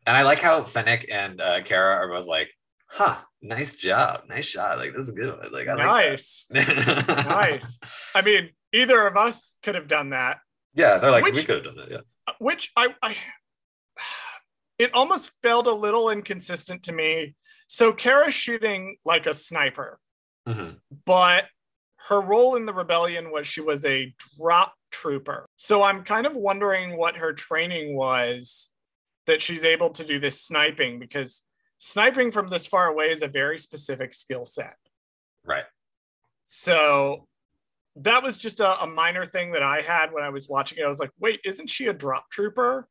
And 0.07 0.15
I 0.15 0.21
like 0.23 0.39
how 0.39 0.63
Fennec 0.63 1.07
and 1.11 1.41
uh, 1.41 1.61
Cara 1.63 1.95
are 1.95 2.07
both 2.09 2.27
like, 2.27 2.51
huh, 2.87 3.17
nice 3.41 3.75
job. 3.77 4.21
Nice 4.29 4.45
shot. 4.45 4.77
Like, 4.77 4.91
this 4.91 5.01
is 5.01 5.09
a 5.09 5.13
good 5.13 5.37
one. 5.37 5.51
Like, 5.51 5.67
I 5.67 5.73
like 5.75 5.85
nice. 5.85 6.45
that. 6.49 7.25
nice. 7.27 7.79
I 8.13 8.21
mean, 8.21 8.49
either 8.73 9.05
of 9.07 9.17
us 9.17 9.55
could 9.63 9.75
have 9.75 9.87
done 9.87 10.11
that. 10.11 10.39
Yeah. 10.73 10.97
They're 10.97 11.11
like, 11.11 11.23
we 11.23 11.43
could 11.43 11.65
have 11.65 11.75
done 11.75 11.77
that. 11.77 11.91
Yeah. 11.91 12.33
which 12.39 12.71
I, 12.75 12.89
I 13.01 13.15
it 14.77 14.93
almost 14.93 15.31
felt 15.41 15.67
a 15.67 15.73
little 15.73 16.09
inconsistent 16.09 16.83
to 16.83 16.91
me. 16.93 17.35
So 17.67 17.93
Cara's 17.93 18.33
shooting 18.33 18.97
like 19.05 19.25
a 19.25 19.33
sniper, 19.33 19.99
Mhm. 20.47 20.77
but 21.05 21.45
her 22.09 22.21
role 22.21 22.55
in 22.55 22.67
the 22.67 22.73
rebellion 22.73 23.31
was 23.31 23.47
she 23.47 23.61
was 23.61 23.83
a 23.85 24.13
drop 24.39 24.75
trooper. 24.91 25.49
So 25.55 25.81
I'm 25.81 26.03
kind 26.03 26.27
of 26.27 26.35
wondering 26.35 26.97
what 26.97 27.17
her 27.17 27.33
training 27.33 27.95
was 27.95 28.71
that 29.25 29.41
she's 29.41 29.65
able 29.65 29.89
to 29.89 30.03
do 30.05 30.19
this 30.19 30.39
sniping 30.39 30.99
because 30.99 31.41
sniping 31.77 32.31
from 32.31 32.49
this 32.49 32.67
far 32.67 32.87
away 32.87 33.11
is 33.11 33.21
a 33.21 33.27
very 33.27 33.57
specific 33.57 34.13
skill 34.13 34.45
set. 34.45 34.75
Right. 35.43 35.65
So 36.45 37.27
that 37.97 38.23
was 38.23 38.37
just 38.37 38.59
a, 38.59 38.83
a 38.83 38.87
minor 38.87 39.25
thing 39.25 39.51
that 39.51 39.63
I 39.63 39.81
had 39.81 40.11
when 40.11 40.23
I 40.23 40.29
was 40.29 40.49
watching 40.49 40.79
it. 40.79 40.83
I 40.83 40.87
was 40.87 40.99
like, 40.99 41.11
wait, 41.19 41.39
isn't 41.45 41.69
she 41.69 41.87
a 41.87 41.93
drop 41.93 42.29
trooper? 42.29 42.87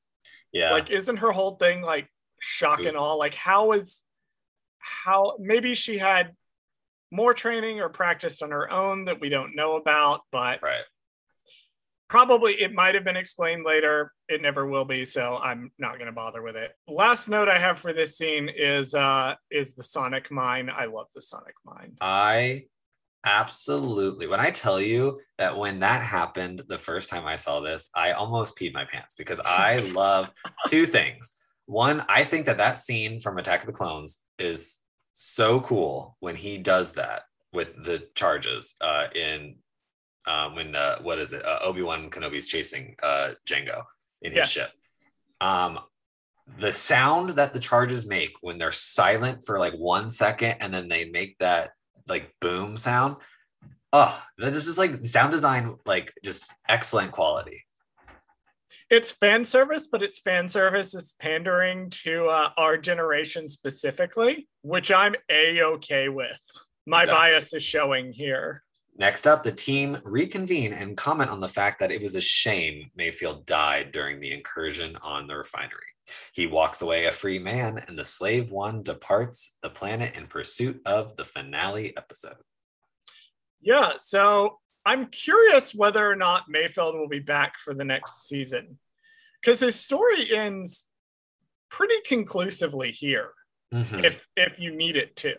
Yeah. 0.52 0.72
Like, 0.72 0.90
isn't 0.90 1.18
her 1.18 1.32
whole 1.32 1.56
thing 1.56 1.82
like 1.82 2.08
shock 2.40 2.84
and 2.84 2.96
all? 2.96 3.18
Like, 3.18 3.34
how 3.34 3.72
is 3.72 4.02
how 4.78 5.36
maybe 5.38 5.74
she 5.74 5.98
had 5.98 6.34
more 7.10 7.34
training 7.34 7.80
or 7.80 7.88
practiced 7.88 8.42
on 8.42 8.50
her 8.50 8.70
own 8.70 9.04
that 9.04 9.20
we 9.20 9.28
don't 9.28 9.54
know 9.54 9.76
about, 9.76 10.22
but 10.30 10.62
right. 10.62 10.82
Probably 12.14 12.52
it 12.52 12.72
might 12.72 12.94
have 12.94 13.02
been 13.02 13.16
explained 13.16 13.64
later. 13.66 14.12
It 14.28 14.40
never 14.40 14.68
will 14.68 14.84
be, 14.84 15.04
so 15.04 15.36
I'm 15.42 15.72
not 15.80 15.98
gonna 15.98 16.12
bother 16.12 16.42
with 16.42 16.54
it. 16.54 16.70
Last 16.86 17.28
note 17.28 17.48
I 17.48 17.58
have 17.58 17.76
for 17.76 17.92
this 17.92 18.16
scene 18.16 18.48
is 18.48 18.94
uh 18.94 19.34
is 19.50 19.74
the 19.74 19.82
Sonic 19.82 20.30
mine. 20.30 20.70
I 20.72 20.84
love 20.84 21.08
the 21.12 21.20
Sonic 21.20 21.56
mine. 21.64 21.96
I 22.00 22.66
absolutely, 23.24 24.28
when 24.28 24.38
I 24.38 24.50
tell 24.50 24.80
you 24.80 25.18
that 25.38 25.58
when 25.58 25.80
that 25.80 26.02
happened 26.02 26.62
the 26.68 26.78
first 26.78 27.08
time 27.08 27.26
I 27.26 27.34
saw 27.34 27.58
this, 27.58 27.90
I 27.96 28.12
almost 28.12 28.56
peed 28.56 28.72
my 28.72 28.84
pants 28.84 29.16
because 29.18 29.40
I 29.44 29.78
love 29.96 30.30
two 30.68 30.86
things. 30.86 31.32
One, 31.66 32.04
I 32.08 32.22
think 32.22 32.46
that 32.46 32.58
that 32.58 32.78
scene 32.78 33.20
from 33.20 33.38
Attack 33.38 33.62
of 33.62 33.66
the 33.66 33.72
Clones 33.72 34.22
is 34.38 34.78
so 35.14 35.58
cool 35.62 36.16
when 36.20 36.36
he 36.36 36.58
does 36.58 36.92
that 36.92 37.22
with 37.52 37.74
the 37.84 38.06
charges 38.14 38.76
uh, 38.80 39.06
in 39.16 39.56
um, 40.26 40.54
when 40.54 40.74
uh, 40.74 40.98
what 41.02 41.18
is 41.18 41.32
it? 41.32 41.44
Uh, 41.44 41.58
Obi 41.62 41.82
Wan 41.82 42.10
Kenobi's 42.10 42.46
chasing 42.46 42.96
uh, 43.02 43.30
Jango 43.46 43.84
in 44.22 44.32
his 44.32 44.38
Yes. 44.38 44.50
ship. 44.50 44.70
Um, 45.40 45.78
the 46.58 46.72
sound 46.72 47.30
that 47.30 47.54
the 47.54 47.60
charges 47.60 48.06
make 48.06 48.32
when 48.40 48.58
they're 48.58 48.72
silent 48.72 49.44
for 49.46 49.58
like 49.58 49.74
one 49.74 50.10
second 50.10 50.56
and 50.60 50.72
then 50.74 50.88
they 50.88 51.06
make 51.06 51.38
that 51.38 51.70
like 52.08 52.34
boom 52.40 52.76
sound. 52.76 53.16
Oh, 53.92 54.20
this 54.38 54.66
is 54.66 54.76
like 54.76 55.06
sound 55.06 55.32
design, 55.32 55.76
like 55.86 56.12
just 56.24 56.44
excellent 56.68 57.12
quality. 57.12 57.64
It's 58.90 59.12
fan 59.12 59.44
service, 59.44 59.88
but 59.90 60.02
it's 60.02 60.18
fan 60.18 60.48
service 60.48 60.94
is 60.94 61.14
pandering 61.18 61.90
to 62.04 62.26
uh, 62.26 62.50
our 62.56 62.76
generation 62.76 63.48
specifically, 63.48 64.48
which 64.62 64.92
I'm 64.92 65.14
a 65.30 65.62
okay 65.62 66.08
with. 66.08 66.40
My 66.86 67.02
Exactly. 67.02 67.14
bias 67.14 67.54
is 67.54 67.62
showing 67.62 68.12
here. 68.12 68.63
Next 68.96 69.26
up, 69.26 69.42
the 69.42 69.52
team 69.52 69.98
reconvene 70.04 70.72
and 70.72 70.96
comment 70.96 71.30
on 71.30 71.40
the 71.40 71.48
fact 71.48 71.80
that 71.80 71.90
it 71.90 72.00
was 72.00 72.14
a 72.14 72.20
shame 72.20 72.90
Mayfeld 72.98 73.44
died 73.44 73.90
during 73.90 74.20
the 74.20 74.32
incursion 74.32 74.96
on 75.02 75.26
the 75.26 75.36
refinery. 75.36 75.80
He 76.32 76.46
walks 76.46 76.82
away 76.82 77.06
a 77.06 77.12
free 77.12 77.38
man, 77.38 77.82
and 77.88 77.98
the 77.98 78.04
slave 78.04 78.50
one 78.50 78.82
departs 78.82 79.56
the 79.62 79.70
planet 79.70 80.14
in 80.16 80.26
pursuit 80.26 80.80
of 80.86 81.16
the 81.16 81.24
finale 81.24 81.96
episode. 81.96 82.36
Yeah, 83.60 83.92
so 83.96 84.60
I'm 84.84 85.06
curious 85.06 85.74
whether 85.74 86.08
or 86.08 86.14
not 86.14 86.44
Mayfeld 86.54 86.94
will 86.94 87.08
be 87.08 87.20
back 87.20 87.56
for 87.56 87.74
the 87.74 87.84
next 87.84 88.28
season 88.28 88.78
because 89.40 89.60
his 89.60 89.80
story 89.80 90.34
ends 90.34 90.88
pretty 91.70 92.00
conclusively 92.06 92.92
here. 92.92 93.32
Mhm. 93.72 94.04
If 94.04 94.28
if 94.36 94.60
you 94.60 94.70
need 94.70 94.96
it 94.96 95.16
to, 95.16 95.36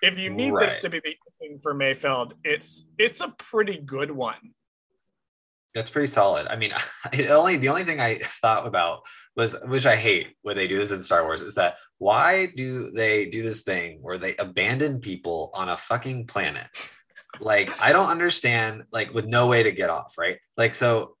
if 0.00 0.18
you 0.18 0.30
need 0.30 0.54
this 0.54 0.78
to 0.80 0.88
be 0.88 1.00
the 1.00 1.16
for 1.62 1.74
Mayfeld, 1.74 2.32
it's 2.44 2.86
it's 2.98 3.20
a 3.20 3.34
pretty 3.38 3.78
good 3.78 4.10
one. 4.10 4.54
That's 5.74 5.90
pretty 5.90 6.08
solid. 6.08 6.46
I 6.48 6.56
mean, 6.56 6.72
it 7.12 7.30
only 7.30 7.56
the 7.56 7.68
only 7.68 7.84
thing 7.84 8.00
I 8.00 8.18
thought 8.18 8.66
about 8.66 9.02
was, 9.36 9.56
which 9.64 9.86
I 9.86 9.96
hate 9.96 10.34
when 10.42 10.56
they 10.56 10.66
do 10.66 10.78
this 10.78 10.90
in 10.90 10.98
Star 10.98 11.24
Wars, 11.24 11.40
is 11.40 11.54
that 11.54 11.76
why 11.98 12.48
do 12.56 12.90
they 12.90 13.26
do 13.26 13.42
this 13.42 13.62
thing 13.62 13.98
where 14.02 14.18
they 14.18 14.36
abandon 14.36 15.00
people 15.00 15.50
on 15.54 15.68
a 15.68 15.76
fucking 15.76 16.26
planet? 16.26 16.66
Like, 17.40 17.70
I 17.82 17.92
don't 17.92 18.10
understand. 18.10 18.84
Like, 18.92 19.14
with 19.14 19.26
no 19.26 19.46
way 19.46 19.62
to 19.62 19.72
get 19.72 19.88
off, 19.88 20.18
right? 20.18 20.36
Like, 20.58 20.74
so 20.74 21.16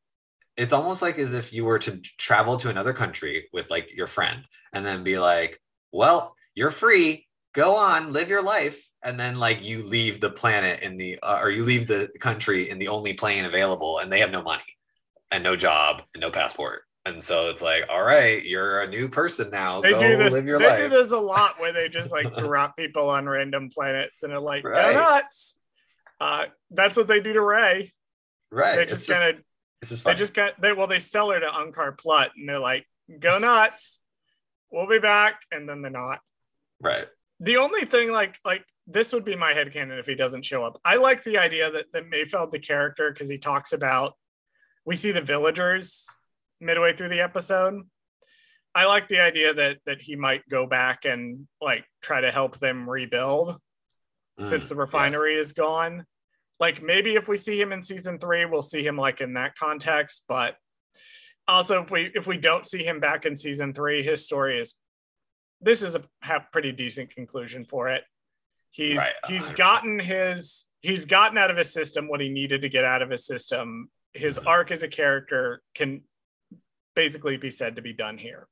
it's 0.58 0.74
almost 0.74 1.00
like 1.00 1.18
as 1.18 1.32
if 1.32 1.52
you 1.54 1.64
were 1.64 1.78
to 1.78 1.98
travel 2.18 2.58
to 2.58 2.68
another 2.68 2.92
country 2.92 3.48
with 3.52 3.70
like 3.70 3.96
your 3.96 4.06
friend, 4.06 4.44
and 4.74 4.84
then 4.84 5.02
be 5.02 5.18
like, 5.18 5.58
"Well, 5.90 6.36
you're 6.54 6.70
free. 6.70 7.26
Go 7.54 7.76
on, 7.76 8.12
live 8.12 8.28
your 8.28 8.42
life." 8.42 8.91
And 9.04 9.18
then 9.18 9.38
like 9.38 9.64
you 9.64 9.82
leave 9.82 10.20
the 10.20 10.30
planet 10.30 10.80
in 10.82 10.96
the 10.96 11.18
uh, 11.22 11.38
or 11.40 11.50
you 11.50 11.64
leave 11.64 11.86
the 11.86 12.08
country 12.20 12.70
in 12.70 12.78
the 12.78 12.88
only 12.88 13.12
plane 13.14 13.44
available, 13.44 13.98
and 13.98 14.12
they 14.12 14.20
have 14.20 14.30
no 14.30 14.42
money 14.42 14.62
and 15.30 15.42
no 15.42 15.56
job 15.56 16.02
and 16.14 16.20
no 16.20 16.30
passport. 16.30 16.82
And 17.04 17.22
so 17.22 17.50
it's 17.50 17.62
like, 17.62 17.84
all 17.90 18.02
right, 18.04 18.44
you're 18.44 18.82
a 18.82 18.86
new 18.86 19.08
person 19.08 19.50
now. 19.50 19.80
They 19.80 19.90
Go 19.90 19.98
do 19.98 20.16
this. 20.16 20.32
live 20.32 20.46
your 20.46 20.60
They 20.60 20.68
life. 20.68 20.82
do 20.84 20.88
this 20.88 21.10
a 21.10 21.18
lot 21.18 21.58
where 21.58 21.72
they 21.72 21.88
just 21.88 22.12
like 22.12 22.36
drop 22.38 22.76
people 22.76 23.08
on 23.08 23.28
random 23.28 23.70
planets 23.74 24.22
and 24.22 24.32
are 24.32 24.38
like, 24.38 24.62
Right. 24.64 24.92
go 24.92 25.00
nuts. 25.00 25.56
Uh, 26.20 26.44
that's 26.70 26.96
what 26.96 27.08
they 27.08 27.18
do 27.18 27.32
to 27.32 27.40
Rey. 27.40 27.90
Right. 28.52 28.76
They 28.76 28.84
just 28.86 29.10
kind 29.10 29.30
of 29.34 29.42
this 29.80 29.90
is 29.90 29.98
just 29.98 30.04
they 30.04 30.14
just 30.14 30.34
got 30.34 30.60
they 30.60 30.72
well 30.72 30.86
they 30.86 31.00
sell 31.00 31.30
her 31.32 31.40
to 31.40 31.46
Unkar 31.46 31.98
Plut 31.98 32.30
and 32.36 32.48
they're 32.48 32.60
like, 32.60 32.86
go 33.18 33.40
nuts. 33.40 33.98
We'll 34.70 34.86
be 34.88 35.00
back, 35.00 35.40
and 35.50 35.68
then 35.68 35.82
they're 35.82 35.90
not. 35.90 36.20
right. 36.80 37.06
The 37.40 37.56
only 37.56 37.84
thing 37.84 38.12
like 38.12 38.38
like 38.44 38.64
this 38.92 39.12
would 39.12 39.24
be 39.24 39.36
my 39.36 39.52
headcanon 39.52 39.98
if 39.98 40.06
he 40.06 40.14
doesn't 40.14 40.44
show 40.44 40.64
up. 40.64 40.80
I 40.84 40.96
like 40.96 41.22
the 41.24 41.38
idea 41.38 41.70
that, 41.70 41.86
that 41.92 42.10
Mayfeld 42.10 42.50
the 42.50 42.58
character 42.58 43.10
because 43.10 43.28
he 43.28 43.38
talks 43.38 43.72
about 43.72 44.14
we 44.84 44.96
see 44.96 45.12
the 45.12 45.20
villagers 45.20 46.08
midway 46.60 46.92
through 46.92 47.08
the 47.08 47.20
episode. 47.20 47.82
I 48.74 48.86
like 48.86 49.08
the 49.08 49.20
idea 49.20 49.52
that 49.54 49.78
that 49.86 50.00
he 50.02 50.16
might 50.16 50.48
go 50.48 50.66
back 50.66 51.04
and 51.04 51.46
like 51.60 51.84
try 52.02 52.20
to 52.20 52.30
help 52.30 52.58
them 52.58 52.88
rebuild 52.88 53.56
since 54.42 54.66
Mm, 54.66 54.68
the 54.70 54.74
yes. 54.74 54.80
refinery 54.80 55.36
is 55.36 55.52
gone. 55.52 56.06
Like 56.58 56.82
maybe 56.82 57.14
if 57.14 57.28
we 57.28 57.36
see 57.36 57.60
him 57.60 57.72
in 57.72 57.82
season 57.82 58.18
three, 58.18 58.44
we'll 58.46 58.62
see 58.62 58.84
him 58.84 58.96
like 58.96 59.20
in 59.20 59.34
that 59.34 59.56
context. 59.56 60.24
But 60.28 60.56
also, 61.46 61.82
if 61.82 61.90
we 61.90 62.10
if 62.14 62.26
we 62.26 62.38
don't 62.38 62.64
see 62.64 62.84
him 62.84 63.00
back 63.00 63.26
in 63.26 63.36
season 63.36 63.74
three, 63.74 64.02
his 64.02 64.24
story 64.24 64.58
is 64.58 64.74
this 65.60 65.82
is 65.82 65.96
a 65.96 66.02
pretty 66.52 66.72
decent 66.72 67.10
conclusion 67.10 67.64
for 67.64 67.88
it. 67.88 68.04
He's 68.72 68.96
Right, 68.98 69.12
he's 69.28 69.48
gotten 69.50 69.98
his 69.98 70.64
he's 70.80 71.04
gotten 71.04 71.38
out 71.38 71.50
of 71.50 71.56
his 71.56 71.72
system 71.72 72.08
what 72.08 72.20
he 72.20 72.28
needed 72.28 72.62
to 72.62 72.68
get 72.68 72.84
out 72.84 73.02
of 73.02 73.10
his 73.10 73.24
system. 73.24 73.90
His 74.14 74.38
Mhm. 74.38 74.46
arc 74.46 74.70
as 74.70 74.82
a 74.82 74.88
character 74.88 75.62
can 75.74 76.02
basically 76.96 77.36
be 77.36 77.50
said 77.50 77.76
to 77.76 77.82
be 77.82 77.92
done 77.92 78.18
here. 78.18 78.48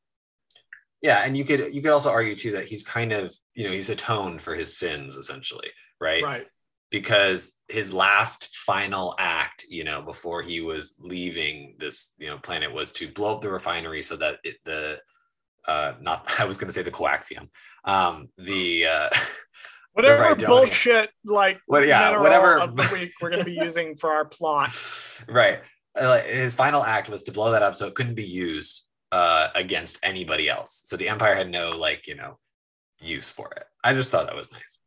Yeah, 1.02 1.22
and 1.24 1.36
you 1.36 1.44
could 1.44 1.74
you 1.74 1.80
could 1.80 1.90
also 1.90 2.10
argue 2.10 2.36
too 2.36 2.52
that 2.52 2.68
he's 2.68 2.82
kind 2.82 3.12
of 3.12 3.34
you 3.54 3.64
know 3.66 3.72
he's 3.72 3.88
atoned 3.90 4.42
for 4.42 4.54
his 4.54 4.76
sins 4.76 5.16
essentially, 5.16 5.70
right? 6.00 6.22
Right. 6.22 6.46
Because 6.90 7.58
his 7.68 7.94
last 7.94 8.54
final 8.56 9.14
act, 9.18 9.64
you 9.68 9.84
know, 9.84 10.02
before 10.02 10.42
he 10.42 10.60
was 10.60 10.96
leaving 11.00 11.76
this 11.78 12.14
you 12.18 12.26
know 12.28 12.38
planet 12.38 12.72
was 12.72 12.92
to 12.92 13.08
blow 13.08 13.36
up 13.36 13.40
the 13.40 13.50
refinery 13.50 14.02
so 14.02 14.16
that 14.16 14.38
it, 14.44 14.56
the 14.64 15.00
uh 15.66 15.94
not 16.00 16.30
I 16.38 16.44
was 16.44 16.58
going 16.58 16.68
to 16.68 16.74
say 16.74 16.82
the 16.82 16.90
coaxium, 16.90 17.48
um 17.84 18.28
the 18.36 18.84
uh 18.86 19.08
Whatever 19.92 20.22
Right, 20.22 20.38
bullshit 20.46 21.10
like 21.24 21.58
What- 21.66 21.86
yeah, 21.86 22.18
whatever- 22.20 22.58
of 22.60 22.76
the 22.80 22.88
week 22.92 23.12
we're 23.20 23.30
going 23.30 23.40
to 23.40 23.44
be 23.44 23.52
using 23.54 23.96
for 23.96 24.10
our 24.12 24.24
plot. 24.24 24.70
right 25.28 25.64
Uh, 25.98 26.20
his 26.22 26.54
final 26.54 26.82
act 26.84 27.08
was 27.08 27.22
to 27.24 27.32
blow 27.32 27.50
that 27.50 27.62
up 27.62 27.74
so 27.74 27.86
it 27.86 27.94
couldn't 27.94 28.14
be 28.14 28.24
used 28.48 28.86
uh 29.12 29.48
against 29.56 29.98
anybody 30.04 30.48
else 30.48 30.84
so 30.86 30.96
the 30.96 31.08
empire 31.08 31.34
had 31.34 31.50
no 31.50 31.70
like 31.72 32.06
you 32.06 32.14
know 32.14 32.38
use 33.02 33.28
for 33.30 33.50
it 33.56 33.64
i 33.82 33.92
just 33.92 34.10
thought 34.12 34.26
that 34.26 34.36
was 34.36 34.52
nice 34.52 34.78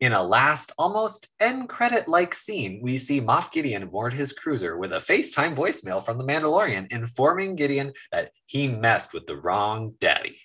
In 0.00 0.14
a 0.14 0.22
last, 0.22 0.72
almost 0.78 1.28
end 1.40 1.68
credit 1.68 2.08
like 2.08 2.32
scene, 2.34 2.80
we 2.82 2.96
see 2.96 3.20
Moff 3.20 3.52
Gideon 3.52 3.86
board 3.88 4.14
his 4.14 4.32
cruiser 4.32 4.78
with 4.78 4.92
a 4.94 5.02
FaceTime 5.10 5.54
voicemail 5.54 6.00
from 6.02 6.16
the 6.16 6.24
Mandalorian 6.24 6.90
informing 6.90 7.54
Gideon 7.54 7.92
that 8.12 8.30
he 8.46 8.62
messed 8.66 9.12
with 9.12 9.26
the 9.26 9.36
wrong 9.36 9.92
daddy. 10.00 10.38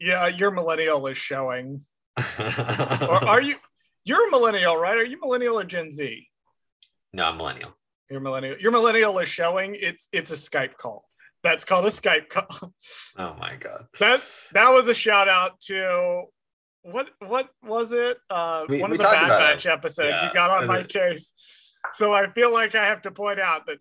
Yeah, 0.00 0.28
your 0.28 0.50
millennial 0.50 1.06
is 1.08 1.18
showing. 1.18 1.80
Or 2.18 3.28
are 3.28 3.40
you? 3.42 3.56
You're 4.04 4.26
a 4.26 4.30
millennial, 4.32 4.76
right? 4.76 4.96
Are 4.96 5.04
you 5.04 5.20
millennial 5.20 5.58
or 5.60 5.64
Gen 5.64 5.90
Z? 5.90 6.26
no, 7.12 7.26
I'm 7.28 7.36
millennial. 7.36 7.76
Your 8.10 8.20
millennial. 8.20 8.56
Your 8.58 8.72
millennial 8.72 9.18
is 9.20 9.28
showing. 9.28 9.76
It's 9.78 10.08
it's 10.12 10.30
a 10.30 10.34
Skype 10.34 10.76
call. 10.76 11.04
That's 11.42 11.64
called 11.64 11.84
a 11.86 11.88
Skype 11.88 12.28
call. 12.28 12.72
Oh 13.16 13.34
my 13.38 13.54
god. 13.56 13.86
That 14.00 14.20
that 14.52 14.70
was 14.70 14.88
a 14.88 14.94
shout 14.94 15.28
out 15.28 15.60
to 15.62 16.24
what 16.82 17.08
what 17.20 17.48
was 17.62 17.92
it? 17.92 18.18
Uh, 18.28 18.64
We- 18.68 18.80
one 18.80 18.92
of 18.92 18.98
the 18.98 19.04
Bad 19.04 19.28
Batch 19.28 19.66
it. 19.66 19.70
episodes. 19.70 20.08
Yeah. 20.20 20.28
You 20.28 20.34
got 20.34 20.50
on 20.50 20.66
my 20.66 20.82
case, 20.82 21.32
so 21.92 22.12
I 22.12 22.30
feel 22.32 22.52
like 22.52 22.74
I 22.74 22.86
have 22.86 23.02
to 23.02 23.10
point 23.12 23.38
out 23.40 23.66
that 23.66 23.78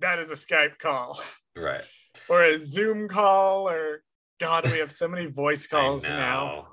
that 0.00 0.18
is 0.18 0.30
a 0.30 0.34
Skype 0.34 0.78
call 0.78 1.20
Right. 1.56 1.80
or 2.28 2.42
a 2.44 2.58
Zoom 2.58 3.08
call 3.08 3.68
or 3.68 4.02
God, 4.38 4.70
we 4.70 4.78
have 4.78 4.92
so 4.92 5.08
many 5.08 5.26
voice 5.44 5.66
calls 5.66 6.08
now. 6.08 6.68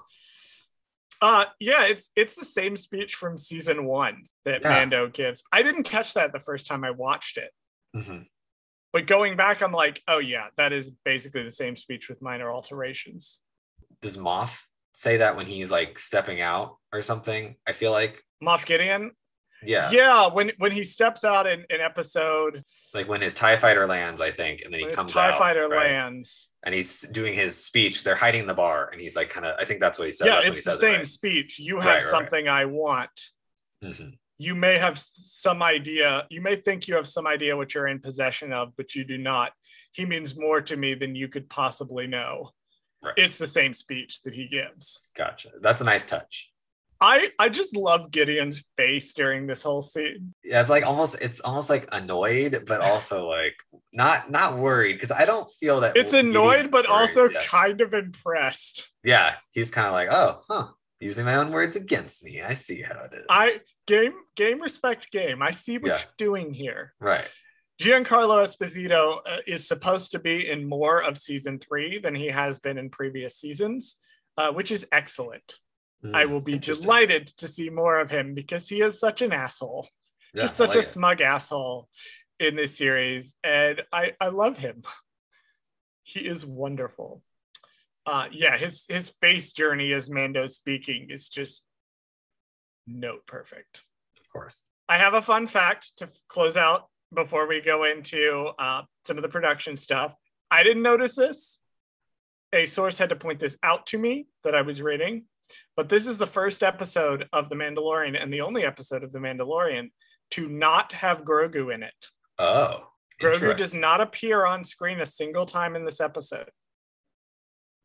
Uh, 1.21 1.45
yeah, 1.59 1.85
it's 1.85 2.11
it's 2.15 2.35
the 2.35 2.45
same 2.45 2.75
speech 2.75 3.15
from 3.15 3.37
season 3.37 3.85
one 3.85 4.23
that 4.43 4.61
Yeah. 4.61 4.69
Mando 4.69 5.07
gives. 5.07 5.43
I 5.51 5.63
didn't 5.63 5.83
catch 5.83 6.13
that 6.13 6.33
the 6.33 6.39
first 6.39 6.67
time 6.67 6.83
I 6.83 6.91
watched 6.91 7.37
it. 7.37 7.51
Mhm. 7.95 8.27
But 8.93 9.07
going 9.07 9.35
back, 9.35 9.61
I'm 9.61 9.71
like, 9.71 10.01
oh 10.07 10.19
yeah, 10.19 10.47
that 10.57 10.71
is 10.73 10.89
basically 11.03 11.43
the 11.43 11.51
same 11.51 11.75
speech 11.75 12.07
with 12.09 12.21
minor 12.21 12.51
alterations. 12.51 13.39
Does 14.01 14.17
Moff 14.17 14.63
say 14.93 15.17
that 15.17 15.35
when 15.35 15.45
he's 15.47 15.71
like 15.71 15.99
stepping 15.99 16.41
out 16.41 16.77
or 16.93 17.01
something? 17.01 17.55
I 17.67 17.73
feel 17.73 17.91
like 17.91 18.23
Moff 18.43 18.65
Gideon, 18.65 19.11
yeah. 19.65 19.89
yeah, 19.91 20.27
when 20.27 20.51
when 20.57 20.71
he 20.71 20.83
steps 20.83 21.23
out 21.23 21.47
in 21.47 21.61
an 21.69 21.81
episode, 21.81 22.63
Like 22.93 23.07
when 23.07 23.21
his 23.21 23.33
TIE 23.33 23.55
fighter 23.55 23.85
lands, 23.87 24.21
I 24.21 24.31
think, 24.31 24.61
and 24.61 24.73
then 24.73 24.81
he 24.81 24.87
comes 24.87 25.11
Tie 25.11 25.31
out. 25.31 25.37
Fighter 25.37 25.67
right? 25.67 25.91
lands, 25.91 26.49
and 26.63 26.73
he's 26.75 27.01
doing 27.01 27.33
his 27.33 27.61
speech. 27.63 28.03
They're 28.03 28.15
hiding 28.15 28.47
the 28.47 28.53
bar, 28.53 28.89
and 28.91 29.01
he's 29.01 29.15
like, 29.15 29.29
kind 29.29 29.45
of. 29.45 29.55
I 29.59 29.65
think 29.65 29.79
that's 29.79 29.97
what 29.99 30.05
he 30.05 30.11
said. 30.11 30.27
yeah, 30.27 30.35
That's 30.43 30.49
it's 30.57 30.65
the 30.65 30.71
same 30.71 31.01
It, 31.01 31.07
speech. 31.07 31.59
You 31.59 31.77
have 31.77 31.85
Right, 31.85 31.93
right, 31.93 32.01
right. 32.03 32.09
something 32.11 32.47
I 32.47 32.65
want. 32.65 33.09
right? 33.81 33.91
Mhm. 33.93 34.17
You 34.37 34.53
may 34.53 34.77
have 34.77 34.99
some 34.99 35.63
idea. 35.63 36.27
You 36.29 36.41
may 36.41 36.57
think 36.57 36.89
you 36.89 36.95
have 36.95 37.07
some 37.07 37.25
idea 37.25 37.55
what 37.55 37.73
you're 37.73 37.87
in 37.87 37.99
possession 37.99 38.51
of, 38.51 38.75
but 38.75 38.93
you 38.93 39.05
do 39.05 39.17
not. 39.17 39.53
He 39.93 40.05
means 40.05 40.35
more 40.37 40.59
to 40.61 40.75
me 40.75 40.93
than 40.93 41.15
you 41.15 41.29
could 41.29 41.49
possibly 41.49 42.05
know. 42.05 42.51
Right. 43.01 43.13
It's 43.15 43.37
the 43.37 43.47
same 43.47 43.73
speech 43.73 44.23
that 44.23 44.33
he 44.33 44.47
gives. 44.47 44.99
Gotcha. 45.15 45.51
That's 45.61 45.79
a 45.79 45.85
nice 45.85 46.03
touch. 46.03 46.49
I 47.01 47.31
I 47.39 47.49
just 47.49 47.75
love 47.75 48.11
Gideon's 48.11 48.63
face 48.77 49.13
during 49.13 49.47
this 49.47 49.63
whole 49.63 49.81
scene. 49.81 50.33
Yeah, 50.43 50.61
it's 50.61 50.69
like 50.69 50.85
almost. 50.85 51.17
It's 51.21 51.39
almost 51.41 51.69
like 51.69 51.87
annoyed, 51.91 52.63
but 52.67 52.81
also 52.81 53.27
like 53.27 53.55
not 53.91 54.31
not 54.31 54.57
worried 54.57 54.93
because 54.93 55.11
I 55.11 55.25
don't 55.25 55.49
feel 55.59 55.81
that 55.81 55.97
It's 55.97 56.11
Gideon's 56.13 56.35
annoyed, 56.35 56.71
but 56.71 56.87
also 56.87 57.29
kind 57.47 57.81
of 57.81 57.93
impressed. 57.93 58.91
yeah. 59.03 59.35
He's 59.51 59.71
kind 59.71 59.87
of 59.87 59.93
like, 59.93 60.09
oh, 60.11 60.41
huh. 60.49 60.67
Using 61.01 61.25
my 61.25 61.35
own 61.35 61.51
words 61.51 61.75
against 61.75 62.23
me. 62.23 62.41
I 62.41 62.53
see 62.53 62.81
how 62.81 63.03
it 63.03 63.13
is. 63.17 63.25
I 63.29 63.59
game 63.85 64.13
game 64.35 64.61
respect 64.61 65.11
game. 65.11 65.41
I 65.41 65.51
see 65.51 65.77
what 65.77 65.89
Yeah. 65.89 65.97
you're 65.99 66.29
doing 66.29 66.53
here. 66.53 66.93
right. 66.99 67.27
Giancarlo 67.81 68.41
Esposito 68.41 69.19
uh, 69.29 69.39
is 69.45 69.67
supposed 69.67 70.13
to 70.13 70.19
be 70.19 70.49
in 70.49 70.67
more 70.69 71.03
of 71.03 71.17
season 71.17 71.59
three 71.59 71.99
than 71.99 72.15
he 72.15 72.27
has 72.27 72.57
been 72.57 72.77
in 72.77 72.89
previous 72.89 73.35
seasons, 73.35 73.97
uh, 74.37 74.53
which 74.53 74.71
is 74.71 74.87
excellent. 74.93 75.55
I 76.13 76.25
Mm, 76.25 76.29
will 76.29 76.41
be 76.41 76.59
delighted 76.59 77.27
to 77.37 77.47
see 77.47 77.69
more 77.69 77.99
of 77.99 78.09
him 78.11 78.33
because 78.35 78.69
he 78.69 78.81
is 78.81 78.99
such 78.99 79.21
an 79.21 79.31
asshole, 79.33 79.87
Yeah, 80.33 80.41
just 80.43 80.55
such 80.55 80.69
like 80.69 80.77
a 80.77 80.79
it. 80.79 80.83
smug 80.83 81.21
asshole 81.21 81.89
in 82.39 82.55
this 82.55 82.77
series, 82.77 83.33
and 83.43 83.81
I 83.91 84.13
I 84.19 84.27
love 84.27 84.57
him. 84.57 84.83
he 86.03 86.19
is 86.27 86.45
wonderful. 86.45 87.23
Uh, 88.05 88.27
yeah, 88.31 88.57
his 88.57 88.85
his 88.87 89.09
face 89.09 89.51
journey 89.51 89.91
as 89.93 90.09
Mando 90.09 90.45
speaking 90.47 91.07
is 91.09 91.29
just 91.29 91.63
note 92.85 93.25
perfect. 93.25 93.83
Of 94.21 94.29
course. 94.29 94.63
I 94.87 94.97
have 94.97 95.15
a 95.15 95.21
fun 95.21 95.47
fact 95.47 95.97
to 95.97 96.07
close 96.27 96.57
out 96.57 96.87
before 97.13 97.47
we 97.47 97.61
go 97.61 97.83
into 97.85 98.51
uh, 98.59 98.83
some 99.05 99.17
of 99.17 99.23
the 99.23 99.29
production 99.29 99.75
stuff. 99.77 100.13
I 100.51 100.61
didn't 100.63 100.83
notice 100.83 101.15
this. 101.15 101.59
A 102.53 102.67
source 102.67 102.99
had 102.99 103.09
to 103.09 103.15
point 103.15 103.39
this 103.39 103.57
out 103.63 103.87
to 103.87 103.97
me 103.97 104.27
that 104.43 104.53
I 104.53 104.61
was 104.61 104.81
reading, 104.81 105.23
but 105.75 105.89
this 105.89 106.07
is 106.07 106.17
the 106.17 106.27
first 106.27 106.63
episode 106.63 107.27
of 107.33 107.49
The 107.49 107.55
Mandalorian 107.55 108.21
and 108.21 108.33
the 108.33 108.41
only 108.41 108.63
episode 108.63 109.03
of 109.03 109.11
The 109.11 109.19
Mandalorian 109.19 109.89
to 110.31 110.47
not 110.47 110.93
have 110.93 111.23
Grogu 111.23 111.73
in 111.73 111.83
it. 111.83 112.07
Oh. 112.39 112.87
Grogu 113.21 113.55
does 113.55 113.73
not 113.73 114.01
appear 114.01 114.45
on 114.45 114.63
screen 114.63 114.99
a 114.99 115.05
single 115.05 115.45
time 115.45 115.75
in 115.75 115.85
this 115.85 116.01
episode. 116.01 116.49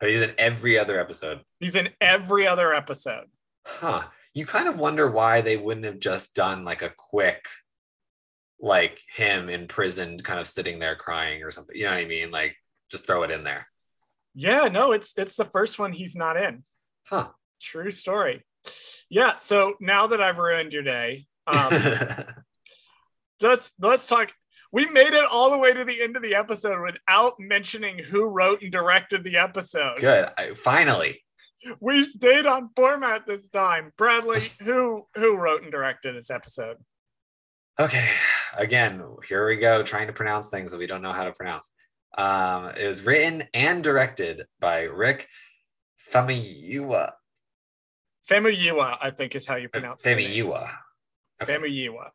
But 0.00 0.08
he's 0.08 0.22
in 0.22 0.34
every 0.38 0.78
other 0.78 0.98
episode. 0.98 1.40
He's 1.58 1.76
in 1.76 1.90
every 2.00 2.46
other 2.46 2.72
episode. 2.72 3.26
Huh. 3.66 4.04
You 4.34 4.46
kind 4.46 4.68
of 4.68 4.78
wonder 4.78 5.10
why 5.10 5.40
they 5.40 5.56
wouldn't 5.56 5.86
have 5.86 5.98
just 5.98 6.34
done 6.34 6.64
like 6.64 6.82
a 6.82 6.92
quick, 6.96 7.44
like 8.60 9.00
him 9.14 9.48
in 9.48 9.66
prison, 9.66 10.18
kind 10.20 10.40
of 10.40 10.46
sitting 10.46 10.78
there 10.78 10.96
crying 10.96 11.42
or 11.42 11.50
something. 11.50 11.76
You 11.76 11.84
know 11.84 11.90
what 11.90 12.00
I 12.00 12.06
mean? 12.06 12.30
Like 12.30 12.56
just 12.90 13.06
throw 13.06 13.22
it 13.24 13.30
in 13.30 13.44
there. 13.44 13.66
Yeah, 14.34 14.68
no, 14.68 14.92
it's 14.92 15.12
it's 15.18 15.36
the 15.36 15.44
first 15.44 15.78
one 15.78 15.92
he's 15.92 16.16
not 16.16 16.36
in. 16.36 16.62
Huh. 17.06 17.28
True 17.60 17.90
story. 17.90 18.44
Yeah. 19.08 19.36
So 19.36 19.74
now 19.80 20.08
that 20.08 20.20
I've 20.20 20.38
ruined 20.38 20.72
your 20.72 20.82
day, 20.82 21.26
um, 21.46 21.70
let's 23.42 23.72
let's 23.80 24.06
talk. 24.06 24.32
We 24.72 24.86
made 24.86 25.12
it 25.12 25.26
all 25.32 25.50
the 25.50 25.58
way 25.58 25.74
to 25.74 25.84
the 25.84 26.00
end 26.00 26.16
of 26.16 26.22
the 26.22 26.36
episode 26.36 26.80
without 26.80 27.34
mentioning 27.40 27.98
who 27.98 28.26
wrote 28.26 28.62
and 28.62 28.70
directed 28.70 29.24
the 29.24 29.36
episode. 29.36 29.98
Good. 29.98 30.28
I, 30.38 30.54
finally. 30.54 31.22
We 31.80 32.04
stayed 32.04 32.46
on 32.46 32.70
format 32.74 33.26
this 33.26 33.48
time. 33.48 33.92
Bradley, 33.98 34.40
who 34.60 35.06
who 35.14 35.36
wrote 35.36 35.62
and 35.62 35.72
directed 35.72 36.14
this 36.14 36.30
episode? 36.30 36.78
Okay. 37.78 38.08
Again, 38.56 39.02
here 39.28 39.46
we 39.46 39.56
go, 39.56 39.82
trying 39.82 40.06
to 40.06 40.12
pronounce 40.12 40.50
things 40.50 40.70
that 40.70 40.78
we 40.78 40.86
don't 40.86 41.02
know 41.02 41.12
how 41.12 41.24
to 41.24 41.32
pronounce. 41.32 41.72
Um, 42.16 42.66
it 42.76 42.86
was 42.86 43.02
written 43.02 43.44
and 43.54 43.82
directed 43.82 44.46
by 44.60 44.82
Rick 44.82 45.28
Famuyiwa. 46.12 47.12
Famuyiwa, 48.28 48.98
I 49.00 49.10
think 49.10 49.34
is 49.34 49.46
how 49.46 49.56
you 49.56 49.68
pronounce 49.68 50.04
name. 50.04 50.18
Famuyiwa. 50.18 50.68
Okay. 51.42 51.54
Famuyiwa 51.56 52.10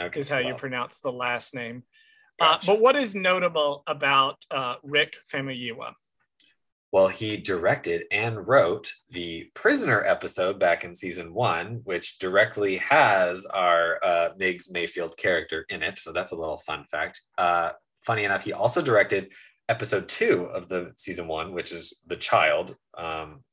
okay. 0.00 0.20
is 0.20 0.28
how 0.28 0.38
you 0.38 0.54
pronounce 0.54 0.98
the 0.98 1.12
last 1.12 1.54
name. 1.54 1.84
Uh, 2.40 2.58
but 2.64 2.80
what 2.80 2.96
is 2.96 3.14
notable 3.14 3.82
about 3.86 4.36
uh, 4.50 4.76
Rick 4.82 5.16
Famuyiwa? 5.32 5.92
Well, 6.92 7.06
he 7.08 7.36
directed 7.36 8.04
and 8.10 8.48
wrote 8.48 8.92
the 9.10 9.48
Prisoner 9.54 10.02
episode 10.04 10.58
back 10.58 10.82
in 10.82 10.94
season 10.94 11.32
one, 11.32 11.82
which 11.84 12.18
directly 12.18 12.78
has 12.78 13.46
our 13.46 14.00
uh, 14.02 14.30
Migs 14.40 14.72
Mayfeld 14.72 15.16
character 15.16 15.64
in 15.68 15.84
it. 15.84 15.98
So 15.98 16.12
that's 16.12 16.32
a 16.32 16.36
little 16.36 16.58
fun 16.58 16.84
fact. 16.90 17.20
Uh, 17.38 17.72
funny 18.04 18.24
enough, 18.24 18.42
he 18.42 18.52
also 18.52 18.82
directed 18.82 19.32
episode 19.68 20.08
two 20.08 20.46
of 20.46 20.68
the 20.68 20.92
season 20.96 21.28
one, 21.28 21.52
which 21.52 21.70
is 21.70 22.00
The 22.08 22.16
Child. 22.16 22.74
Um, 22.98 23.44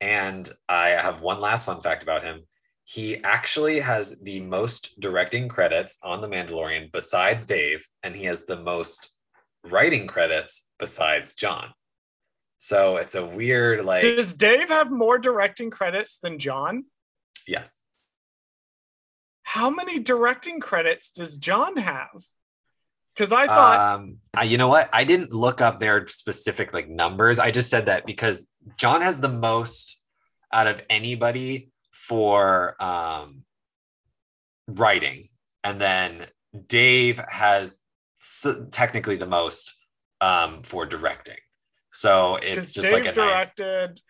and 0.00 0.48
I 0.68 0.88
have 0.88 1.20
one 1.20 1.40
last 1.40 1.66
fun 1.66 1.80
fact 1.80 2.02
about 2.02 2.22
him. 2.22 2.42
He 2.84 3.22
actually 3.22 3.80
has 3.80 4.18
the 4.20 4.40
most 4.40 4.98
directing 5.00 5.48
credits 5.48 5.98
on 6.02 6.20
The 6.20 6.28
Mandalorian 6.28 6.90
besides 6.90 7.46
Dave, 7.46 7.86
and 8.02 8.16
he 8.16 8.24
has 8.24 8.46
the 8.46 8.60
most 8.60 9.14
writing 9.64 10.06
credits 10.06 10.66
besides 10.78 11.34
John. 11.34 11.72
So 12.58 12.96
it's 12.96 13.14
a 13.14 13.24
weird, 13.24 13.84
like, 13.84 14.02
Does 14.02 14.34
Dave 14.34 14.68
have 14.68 14.90
more 14.90 15.18
directing 15.18 15.70
credits 15.70 16.18
than 16.18 16.38
John? 16.38 16.84
yes. 17.46 17.84
How 19.42 19.68
many 19.70 19.98
directing 19.98 20.60
credits 20.60 21.10
does 21.10 21.36
John 21.36 21.76
have? 21.76 22.22
Because 23.20 23.32
I 23.32 23.46
thought 23.46 23.96
Um, 23.98 24.16
I- 24.32 24.44
you 24.44 24.56
know 24.56 24.68
what? 24.68 24.88
I 24.94 25.04
didn't 25.04 25.30
look 25.30 25.60
up 25.60 25.78
their 25.78 26.06
specific 26.08 26.72
like 26.72 26.88
numbers. 26.88 27.38
I 27.38 27.50
just 27.50 27.68
said 27.68 27.84
that 27.84 28.06
because 28.06 28.48
John 28.78 29.02
has 29.02 29.20
the 29.20 29.28
most 29.28 30.00
out 30.54 30.66
of 30.66 30.80
anybody 30.88 31.70
for 31.92 32.82
um, 32.82 33.44
writing, 34.66 35.28
and 35.64 35.78
then 35.78 36.28
Dave 36.66 37.20
has 37.28 37.76
s- 38.18 38.46
technically 38.70 39.16
the 39.16 39.26
most 39.26 39.76
um, 40.22 40.62
for 40.62 40.86
directing. 40.86 41.36
So 41.92 42.36
it's 42.36 42.72
just 42.72 42.86
Dave 42.90 43.04
like 43.04 43.14
a 43.14 43.20
nice. 43.20 43.52
directed, 43.54 44.00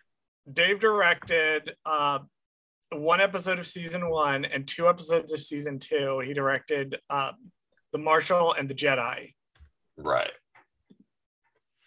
Dave 0.53 0.79
directed 0.79 1.75
uh, 1.85 2.19
one 2.93 3.19
episode 3.19 3.59
of 3.59 3.67
season 3.67 4.09
one 4.09 4.45
and 4.45 4.65
two 4.65 4.87
episodes 4.87 5.33
of 5.33 5.41
season 5.41 5.79
two. 5.79 6.21
He 6.25 6.33
directed 6.33 6.97
uh, 7.09 7.33
the 7.91 7.99
Marshal 7.99 8.53
and 8.53 8.69
the 8.69 8.73
Jedi. 8.75 9.33
Right. 9.97 10.31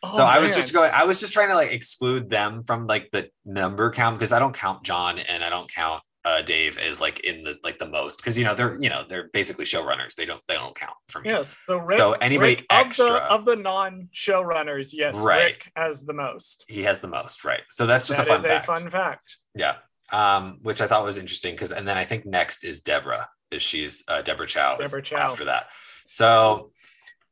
Oh, 0.03 0.17
so 0.17 0.25
I 0.25 0.39
was 0.39 0.55
just 0.55 0.73
going. 0.75 0.91
I 0.93 1.05
was 1.05 1.21
just 1.21 1.33
trying 1.33 1.49
to 1.49 1.55
like 1.55 1.73
exclude 1.73 2.29
them 2.29 2.63
from 2.63 2.87
like 2.87 3.11
the 3.11 3.31
number 3.45 3.91
count 3.91 4.19
because 4.19 4.33
I 4.33 4.39
don't 4.39 4.55
count 4.55 4.83
John 4.85 5.19
and 5.19 5.43
I 5.43 5.49
don't 5.49 5.73
count 5.73 6.03
uh, 6.27 6.43
Dave 6.43 6.77
as 6.79 7.01
like 7.01 7.21
in 7.21 7.43
the 7.43 7.57
like 7.63 7.79
the 7.79 7.89
most 7.89 8.19
because 8.19 8.39
you 8.39 8.45
know 8.45 8.55
they're 8.55 8.79
you 8.83 8.91
know 8.91 9.05
they're 9.09 9.29
basically 9.33 9.65
showrunners. 9.65 10.15
They 10.15 10.27
don't 10.27 10.43
they 10.47 10.55
don't 10.55 10.75
count 10.75 10.95
for 11.09 11.21
me. 11.23 11.31
Yes. 11.31 11.57
The 11.67 11.81
Rick, 11.81 11.97
So 11.97 12.13
anybody 12.15 12.57
Rick 12.57 12.67
of 12.71 12.97
the 12.97 13.25
of 13.31 13.45
the 13.47 13.57
non 13.57 14.09
showrunners, 14.15 14.91
yes, 14.93 15.19
Right. 15.19 15.45
Rick 15.45 15.73
has 15.75 16.05
the 16.05 16.15
most. 16.15 16.65
He 16.69 16.83
has 16.83 17.01
the 17.01 17.09
most, 17.09 17.45
right? 17.45 17.63
So 17.71 17.87
that's 17.87 18.07
just 18.07 18.19
That 18.19 18.27
a 18.27 18.31
fun 18.31 18.43
fact. 18.43 18.63
a 18.63 18.67
fun 18.67 18.91
fact. 18.91 19.37
Yeah. 19.55 19.77
Um, 20.13 20.59
which 20.63 20.83
I 20.83 20.87
thought 20.87 21.03
was 21.03 21.17
interesting 21.17 21.55
because, 21.55 21.73
and 21.73 21.89
then 21.89 21.97
I 21.97 22.05
think 22.05 22.27
next 22.27 22.63
is 22.63 22.81
Deborah. 22.83 23.27
Is 23.51 23.63
she's 23.63 24.05
uh, 24.07 24.21
Deborah 24.21 24.47
Chow? 24.47 24.77
Deborah 24.77 25.01
Chow. 25.03 25.17
After 25.17 25.47
that, 25.47 25.67
so 26.07 26.71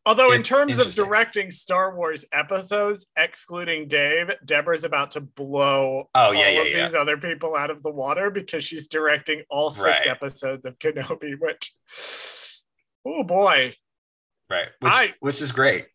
Although 0.05 0.33
in 0.33 0.43
terms 0.43 0.81
of 0.81 0.93
directing 0.93 1.53
Star 1.53 1.95
Wars 1.95 2.25
episodes, 2.33 3.07
excluding 3.17 3.87
Dave, 3.87 4.33
Deborah's 4.45 4.83
about 4.83 5.13
to 5.13 5.21
blow 5.21 6.11
Oh, 6.13 6.33
yeah, 6.33 6.39
all 6.41 6.53
yeah, 6.55 6.61
of 6.63 6.67
yeah. 6.67 6.83
these 6.87 6.97
other 6.97 7.17
people 7.19 7.55
out 7.55 7.71
of 7.71 7.85
the 7.85 7.91
water 7.93 8.29
because 8.29 8.65
she's 8.65 8.89
directing 8.89 9.45
all 9.49 9.71
six 9.71 10.05
Right. 10.05 10.09
episodes 10.09 10.67
of 10.67 10.77
Kenobi, 10.81 11.37
which 11.39 11.73
oh 13.07 13.23
boy, 13.23 13.77
right, 14.51 14.69
which 14.81 14.93
I- 14.93 15.15
which 15.21 15.41
is 15.41 15.53
great. 15.53 15.87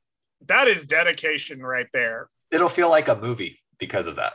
that 0.45 0.69
is 0.69 0.85
dedication 0.85 1.61
right 1.61 1.87
there. 1.91 2.29
It'll 2.49 2.69
feel 2.69 2.89
like 2.89 3.09
a 3.09 3.15
movie 3.15 3.59
because 3.77 4.07
of 4.07 4.15
that. 4.15 4.33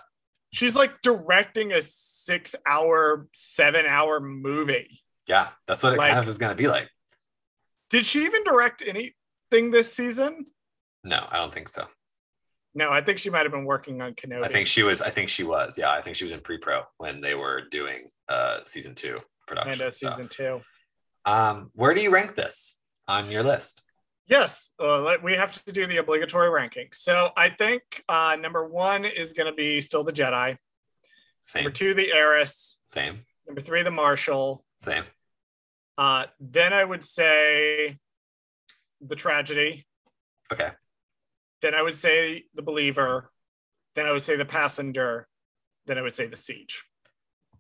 She's 0.53 0.77
like 0.77 1.01
directing 1.01 1.73
a 1.73 1.81
six 1.81 2.55
hour, 2.67 3.27
seven 3.33 3.87
hour 3.87 4.21
movie. 4.21 5.01
Yeah, 5.27 5.49
that's 5.67 5.83
what 5.83 5.95
it 5.95 5.99
kind 5.99 6.19
of 6.19 6.29
is 6.29 6.37
going 6.37 6.51
to 6.51 6.57
be 6.63 6.69
like. 6.69 6.91
Did 7.93 8.07
she 8.07 8.25
even 8.25 8.43
direct 8.43 8.83
anything 8.85 9.71
this 9.71 9.93
season? 9.93 10.47
No, 11.05 11.27
I 11.31 11.37
don't 11.37 11.53
think 11.53 11.69
so. 11.69 11.87
No, 12.75 12.91
I 12.91 13.03
think 13.03 13.19
she 13.19 13.29
might 13.29 13.43
have 13.43 13.53
been 13.53 13.67
working 13.67 14.01
on 14.01 14.15
Kenobi. 14.15 14.43
I 14.45 14.49
think 14.49 14.67
she 14.67 14.83
was. 14.83 15.03
I 15.03 15.11
think 15.11 15.29
she 15.29 15.43
was. 15.45 15.77
Yeah, 15.77 15.91
I 15.93 16.01
think 16.01 16.17
she 16.17 16.25
was 16.25 16.33
in 16.33 16.41
pre-pro 16.41 16.83
when 16.97 17.21
they 17.21 17.35
were 17.35 17.61
doing 17.71 18.09
uh 18.29 18.61
season 18.65 18.95
two 18.95 19.19
production. 19.47 19.91
So. 19.91 20.09
season 20.09 20.29
two. 20.29 20.63
Um, 21.27 21.71
where 21.75 21.93
do 21.95 22.01
you 22.03 22.11
rank 22.11 22.35
this 22.35 22.81
on 23.07 23.31
your 23.31 23.43
list? 23.43 23.83
Yes, 24.27 24.71
uh, 24.81 25.03
let- 25.03 25.23
we 25.23 25.35
have 25.35 25.53
to 25.65 25.71
do 25.73 25.85
the 25.87 25.99
obligatory 25.99 26.49
ranking. 26.49 26.89
So 26.93 27.31
I 27.37 27.51
think 27.51 27.83
uh, 28.09 28.37
number 28.41 28.67
one 28.67 29.05
is 29.05 29.35
going 29.35 29.49
to 29.49 29.53
be 29.55 29.81
still 29.83 30.03
the 30.03 30.13
Jedi. 30.13 30.57
Same, 31.43 31.65
Number 31.65 31.75
two, 31.75 31.93
the 31.93 32.11
Heiress. 32.13 32.81
same, 32.87 33.27
Number 33.47 33.61
three, 33.61 33.83
the 33.83 33.91
Marshal. 33.91 34.65
same. 34.79 35.03
Uh, 35.99 36.27
then 36.41 36.73
I 36.73 36.85
would 36.85 37.05
say 37.05 37.99
the 39.01 39.17
Tragedy. 39.17 39.87
Okay, 40.53 40.71
Then 41.63 41.75
I 41.75 41.83
would 41.83 41.95
say 41.95 42.45
the 42.55 42.63
Believer. 42.63 43.31
Then 43.95 44.07
I 44.07 44.13
would 44.13 44.23
say 44.23 44.37
the 44.37 44.45
Passenger. 44.45 45.27
Then 45.87 45.99
I 45.99 46.03
would 46.03 46.15
say 46.15 46.27
the 46.27 46.37
Siege. 46.37 46.83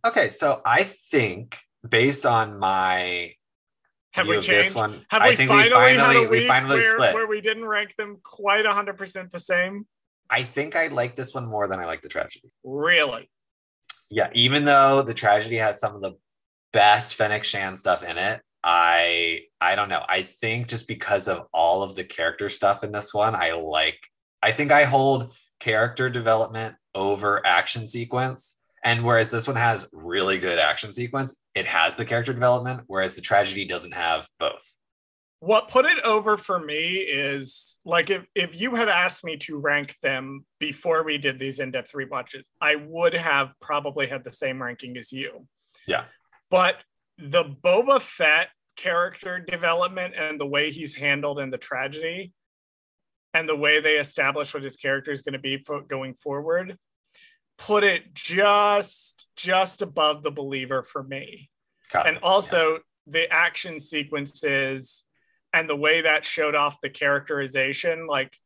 okay. 0.06 0.30
So 0.30 0.60
I 0.64 0.82
think 0.84 1.56
based 1.88 2.26
on 2.26 2.58
my 2.58 3.34
Have 4.14 4.26
we 4.28 4.34
changed? 4.34 4.48
this 4.50 4.74
one, 4.74 4.92
Have 5.10 5.22
I 5.22 5.30
we 5.30 5.36
think 5.36 5.48
finally, 5.48 5.92
we 5.92 5.98
finally 5.98 6.26
we 6.26 6.46
finally 6.46 6.78
where, 6.78 6.94
split. 6.96 7.14
where 7.14 7.26
we 7.26 7.40
didn't 7.40 7.64
rank 7.66 7.94
them 7.96 8.18
quite 8.22 8.64
100% 8.64 9.30
the 9.30 9.40
same? 9.40 9.86
I 10.30 10.42
think 10.42 10.76
I 10.76 10.86
like 10.88 11.14
this 11.16 11.34
one 11.34 11.46
more 11.46 11.66
than 11.68 11.80
I 11.80 11.84
like 11.86 12.02
the 12.02 12.08
tragedy. 12.08 12.50
Really? 12.64 13.28
Yeah, 14.10 14.30
even 14.34 14.64
though 14.64 15.02
the 15.02 15.14
tragedy 15.14 15.56
has 15.56 15.80
some 15.80 15.94
of 15.96 16.02
the 16.02 16.12
best 16.72 17.14
Fennec 17.16 17.44
Shand 17.44 17.78
stuff 17.78 18.02
in 18.02 18.18
it, 18.18 18.40
I 18.64 19.42
I 19.60 19.74
don't 19.74 19.88
know. 19.88 20.04
I 20.08 20.22
think 20.22 20.68
just 20.68 20.86
because 20.88 21.28
of 21.28 21.46
all 21.52 21.82
of 21.82 21.94
the 21.94 22.04
character 22.04 22.48
stuff 22.48 22.84
in 22.84 22.92
this 22.92 23.12
one, 23.14 23.34
I 23.34 23.52
like 23.52 23.98
I 24.42 24.52
think 24.52 24.72
I 24.72 24.84
hold 24.84 25.32
character 25.60 26.08
development 26.08 26.74
over 26.94 27.44
action 27.46 27.86
sequence. 27.86 28.56
And 28.84 29.04
whereas 29.04 29.28
this 29.30 29.46
one 29.46 29.56
has 29.56 29.88
really 29.92 30.38
good 30.38 30.58
action 30.58 30.92
sequence, 30.92 31.36
it 31.54 31.66
has 31.66 31.94
the 31.94 32.04
character 32.04 32.32
development, 32.32 32.82
whereas 32.88 33.14
the 33.14 33.20
tragedy 33.20 33.64
doesn't 33.64 33.94
have 33.94 34.26
both. 34.40 34.68
what 35.38 35.68
put 35.68 35.84
it 35.84 35.98
over 36.04 36.36
for 36.36 36.58
me 36.58 36.96
is 36.96 37.78
like 37.84 38.10
if, 38.10 38.24
if 38.34 38.60
you 38.60 38.74
had 38.74 38.88
asked 38.88 39.24
me 39.24 39.36
to 39.36 39.58
rank 39.58 39.94
them 40.02 40.44
before 40.60 41.04
we 41.04 41.18
did 41.18 41.38
these 41.38 41.58
in-depth 41.60 41.92
rewatches 41.92 42.44
i 42.60 42.76
would 42.76 43.14
have 43.14 43.50
probably 43.60 44.06
had 44.06 44.22
the 44.24 44.32
same 44.32 44.62
ranking 44.62 44.96
as 44.96 45.12
you 45.12 45.46
Yeah. 45.86 46.04
But 46.52 46.76
the 47.18 47.44
boba 47.44 48.00
fett 48.00 48.50
character 48.76 49.40
development 49.40 50.14
and 50.16 50.40
the 50.40 50.46
way 50.46 50.70
he's 50.70 50.94
handled 50.94 51.40
in 51.40 51.50
the 51.50 51.58
tragedy 51.58 52.32
and 53.34 53.48
the 53.48 53.56
way 53.56 53.80
they 53.80 53.94
establish 53.94 54.54
what 54.54 54.62
his 54.62 54.76
character 54.76 55.10
is 55.10 55.22
going 55.22 55.32
to 55.32 55.38
be 55.40 55.56
for 55.56 55.80
going 55.80 56.14
forward 56.14 56.78
put 57.58 57.84
it 57.84 58.14
just 58.14 59.28
just 59.36 59.82
above 59.82 60.22
the 60.22 60.30
believer 60.30 60.82
for 60.82 61.02
me. 61.02 61.48
And 62.08 62.18
also 62.18 62.78
the 63.06 63.30
action 63.30 63.78
sequences 63.78 65.04
and 65.52 65.68
the 65.68 65.76
way 65.76 66.00
that 66.00 66.24
showed 66.24 66.54
off 66.54 66.80
the 66.80 66.90
characterization 66.90 68.06
like 68.06 68.36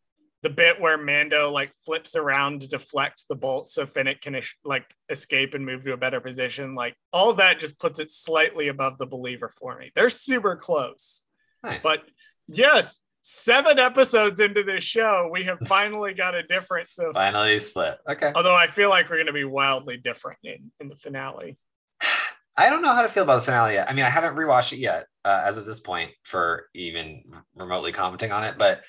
the 0.42 0.50
bit 0.50 0.80
where 0.80 0.98
mando 0.98 1.50
like 1.50 1.72
flips 1.84 2.14
around 2.14 2.60
to 2.60 2.68
deflect 2.68 3.24
the 3.28 3.34
bolt 3.34 3.68
so 3.68 3.86
Fennec 3.86 4.20
can 4.20 4.40
like 4.64 4.84
escape 5.08 5.54
and 5.54 5.64
move 5.64 5.84
to 5.84 5.92
a 5.92 5.96
better 5.96 6.20
position 6.20 6.74
like 6.74 6.94
all 7.12 7.32
that 7.34 7.58
just 7.58 7.78
puts 7.78 7.98
it 7.98 8.10
slightly 8.10 8.68
above 8.68 8.98
the 8.98 9.06
believer 9.06 9.48
for 9.48 9.78
me 9.78 9.90
they're 9.94 10.08
super 10.08 10.56
close 10.56 11.22
nice. 11.62 11.82
but 11.82 12.02
yes 12.48 13.00
seven 13.22 13.78
episodes 13.78 14.38
into 14.38 14.62
this 14.62 14.84
show 14.84 15.28
we 15.32 15.44
have 15.44 15.58
finally 15.66 16.14
got 16.14 16.34
a 16.34 16.42
difference 16.44 16.98
of 16.98 17.12
finally 17.12 17.58
split. 17.58 17.98
Okay. 18.08 18.30
although 18.34 18.54
i 18.54 18.66
feel 18.66 18.88
like 18.88 19.08
we're 19.10 19.16
going 19.16 19.26
to 19.26 19.32
be 19.32 19.44
wildly 19.44 19.96
different 19.96 20.38
in, 20.44 20.70
in 20.80 20.88
the 20.88 20.96
finale 20.96 21.56
I 22.58 22.70
don't 22.70 22.80
know 22.80 22.94
how 22.94 23.02
to 23.02 23.08
feel 23.08 23.22
about 23.22 23.36
the 23.36 23.42
finale 23.42 23.74
yet. 23.74 23.90
I 23.90 23.92
mean, 23.92 24.06
I 24.06 24.08
haven't 24.08 24.34
rewatched 24.34 24.72
it 24.72 24.78
yet 24.78 25.08
uh, 25.26 25.42
as 25.44 25.58
of 25.58 25.66
this 25.66 25.78
point 25.78 26.10
for 26.22 26.68
even 26.72 27.22
remotely 27.54 27.92
commenting 27.92 28.32
on 28.32 28.44
it, 28.44 28.54
but 28.56 28.82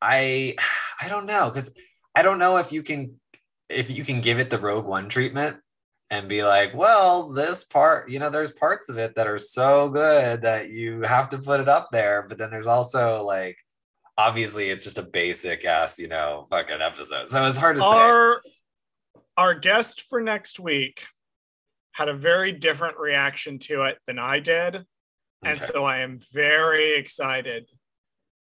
I 0.00 0.56
I 1.00 1.08
don't 1.08 1.26
know 1.26 1.48
because 1.48 1.72
I 2.14 2.22
don't 2.22 2.38
know 2.38 2.58
if 2.58 2.72
you 2.72 2.82
can 2.82 3.20
if 3.68 3.90
you 3.90 4.04
can 4.04 4.20
give 4.20 4.38
it 4.38 4.50
the 4.50 4.58
Rogue 4.58 4.84
One 4.84 5.08
treatment 5.08 5.56
and 6.10 6.28
be 6.28 6.42
like, 6.42 6.74
well, 6.74 7.30
this 7.30 7.62
part, 7.62 8.10
you 8.10 8.18
know, 8.18 8.30
there's 8.30 8.50
parts 8.50 8.88
of 8.88 8.98
it 8.98 9.14
that 9.14 9.28
are 9.28 9.38
so 9.38 9.88
good 9.88 10.42
that 10.42 10.70
you 10.70 11.02
have 11.02 11.28
to 11.28 11.38
put 11.38 11.60
it 11.60 11.68
up 11.68 11.88
there, 11.92 12.26
but 12.28 12.36
then 12.36 12.50
there's 12.50 12.66
also 12.66 13.24
like 13.24 13.56
obviously 14.18 14.70
it's 14.70 14.84
just 14.84 14.98
a 14.98 15.02
basic 15.02 15.64
ass, 15.64 15.98
you 15.98 16.08
know, 16.08 16.46
fucking 16.50 16.82
episode. 16.82 17.30
So 17.30 17.44
it's 17.46 17.58
hard 17.58 17.76
to 17.76 17.82
say. 17.82 17.88
our 17.88 18.42
our 19.36 19.54
guest 19.54 20.02
for 20.02 20.20
next 20.20 20.60
week 20.60 21.02
had 21.92 22.08
a 22.08 22.14
very 22.14 22.52
different 22.52 22.98
reaction 22.98 23.58
to 23.58 23.82
it 23.82 23.98
than 24.06 24.18
I 24.18 24.40
did. 24.40 24.84
And 25.42 25.58
so 25.58 25.84
I 25.84 26.00
am 26.00 26.18
very 26.32 26.98
excited 26.98 27.66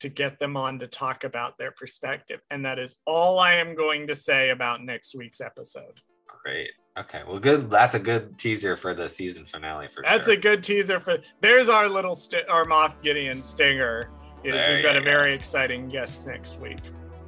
to 0.03 0.09
get 0.09 0.39
them 0.39 0.57
on 0.57 0.79
to 0.81 0.87
talk 0.87 1.25
about 1.25 1.59
their 1.59 1.73
perspective. 1.73 2.41
And 2.51 2.65
that 2.65 2.79
is 2.79 2.97
all 3.07 3.39
I 3.39 3.55
am 3.55 3.75
going 3.75 4.07
to 4.09 4.15
say 4.15 4.51
about 4.51 4.85
next 4.85 5.17
week's 5.17 5.41
episode. 5.41 6.01
Great. 6.45 6.71
Okay. 6.99 7.23
Well, 7.27 7.39
good. 7.39 7.71
That's 7.71 7.95
a 7.95 7.99
good 7.99 8.37
teaser 8.39 8.77
for 8.77 8.93
the 8.95 9.09
season 9.09 9.47
finale 9.47 9.89
for 9.89 10.03
That's 10.03 10.27
sure. 10.27 10.35
a 10.35 10.41
good 10.41 10.63
teaser 10.63 11.01
for 11.01 11.19
there's 11.41 11.69
our 11.69 11.89
little 11.89 12.15
st- 12.15 12.49
our 12.49 12.65
Moff 12.67 13.01
Gideon 13.03 13.41
stinger. 13.41 14.11
Is 14.45 14.53
There 14.53 14.75
we've 14.75 14.85
got 14.85 14.97
a 14.97 15.01
go. 15.01 15.05
very 15.05 15.35
exciting 15.35 15.89
guest 15.89 16.27
next 16.27 16.61
week. 16.61 16.79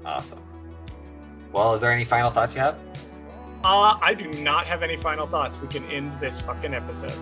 Awesome. 0.04 0.42
Well, 1.52 1.74
is 1.74 1.80
there 1.80 1.92
any 1.92 2.04
final 2.04 2.30
thoughts 2.30 2.54
you 2.54 2.60
have? 2.60 2.76
Uh, 3.62 3.96
I 4.02 4.12
do 4.12 4.28
not 4.42 4.66
have 4.66 4.82
any 4.82 4.96
final 4.96 5.26
thoughts. 5.26 5.58
We 5.60 5.68
can 5.68 5.84
end 5.90 6.12
this 6.20 6.40
fucking 6.40 6.74
episode. 6.74 7.16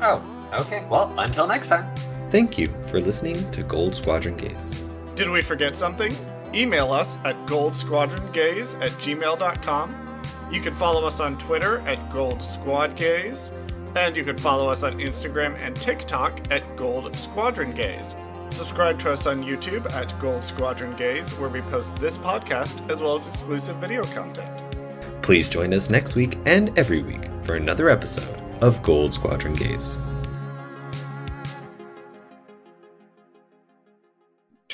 Oh, 0.00 0.22
okay. 0.54 0.86
Well, 0.88 1.12
until 1.18 1.46
next 1.46 1.68
time. 1.68 1.92
Thank 2.30 2.58
you 2.58 2.68
for 2.88 3.00
listening 3.00 3.50
to 3.52 3.62
Gold 3.62 3.94
Squadron 3.94 4.36
Gaze. 4.36 4.74
Did 5.14 5.30
we 5.30 5.40
forget 5.42 5.76
something? 5.76 6.14
Email 6.54 6.92
us 6.92 7.18
at 7.24 7.36
goldsquadrongaze 7.46 8.80
at 8.82 8.92
gmail.com. 8.92 10.22
You 10.50 10.60
can 10.60 10.72
follow 10.74 11.04
us 11.06 11.20
on 11.20 11.38
Twitter 11.38 11.80
at 11.80 11.98
goldsquadgaze, 12.10 13.52
and 13.96 14.16
you 14.16 14.24
can 14.24 14.36
follow 14.36 14.68
us 14.68 14.82
on 14.82 14.98
Instagram 14.98 15.56
and 15.60 15.76
TikTok 15.76 16.50
at 16.50 16.76
Gold 16.76 17.16
Squadron 17.16 17.72
Gaze. 17.72 18.16
Subscribe 18.50 18.98
to 19.00 19.12
us 19.12 19.26
on 19.26 19.42
YouTube 19.42 19.90
at 19.92 20.18
Gold 20.20 20.44
Squadron 20.44 20.94
Gaze, 20.96 21.32
where 21.34 21.48
we 21.48 21.60
post 21.62 21.96
this 21.96 22.16
podcast 22.18 22.88
as 22.90 23.00
well 23.00 23.14
as 23.14 23.26
exclusive 23.28 23.76
video 23.76 24.04
content. 24.04 24.62
Please 25.22 25.48
join 25.48 25.74
us 25.74 25.90
next 25.90 26.14
week 26.14 26.38
and 26.46 26.76
every 26.78 27.02
week 27.02 27.28
for 27.42 27.56
another 27.56 27.88
episode 27.88 28.40
of 28.60 28.82
Gold 28.82 29.12
Squadron 29.14 29.54
Gaze. 29.54 29.98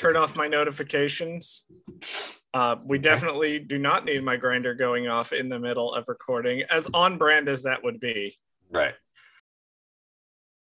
Turn 0.03 0.17
off 0.17 0.35
my 0.35 0.49
notifications. 0.49 1.63
Uh, 2.53 2.75
we 2.83 2.97
definitely 2.97 3.57
do 3.57 3.77
not 3.77 4.03
need 4.03 4.21
my 4.21 4.35
Grindr 4.35 4.77
going 4.77 5.07
off 5.07 5.31
in 5.31 5.47
the 5.47 5.57
middle 5.57 5.93
of 5.93 6.09
recording, 6.09 6.61
as 6.69 6.89
on 6.93 7.17
brand 7.17 7.47
as 7.47 7.63
that 7.63 7.81
would 7.85 8.01
be. 8.01 8.35
Right. 8.69 8.95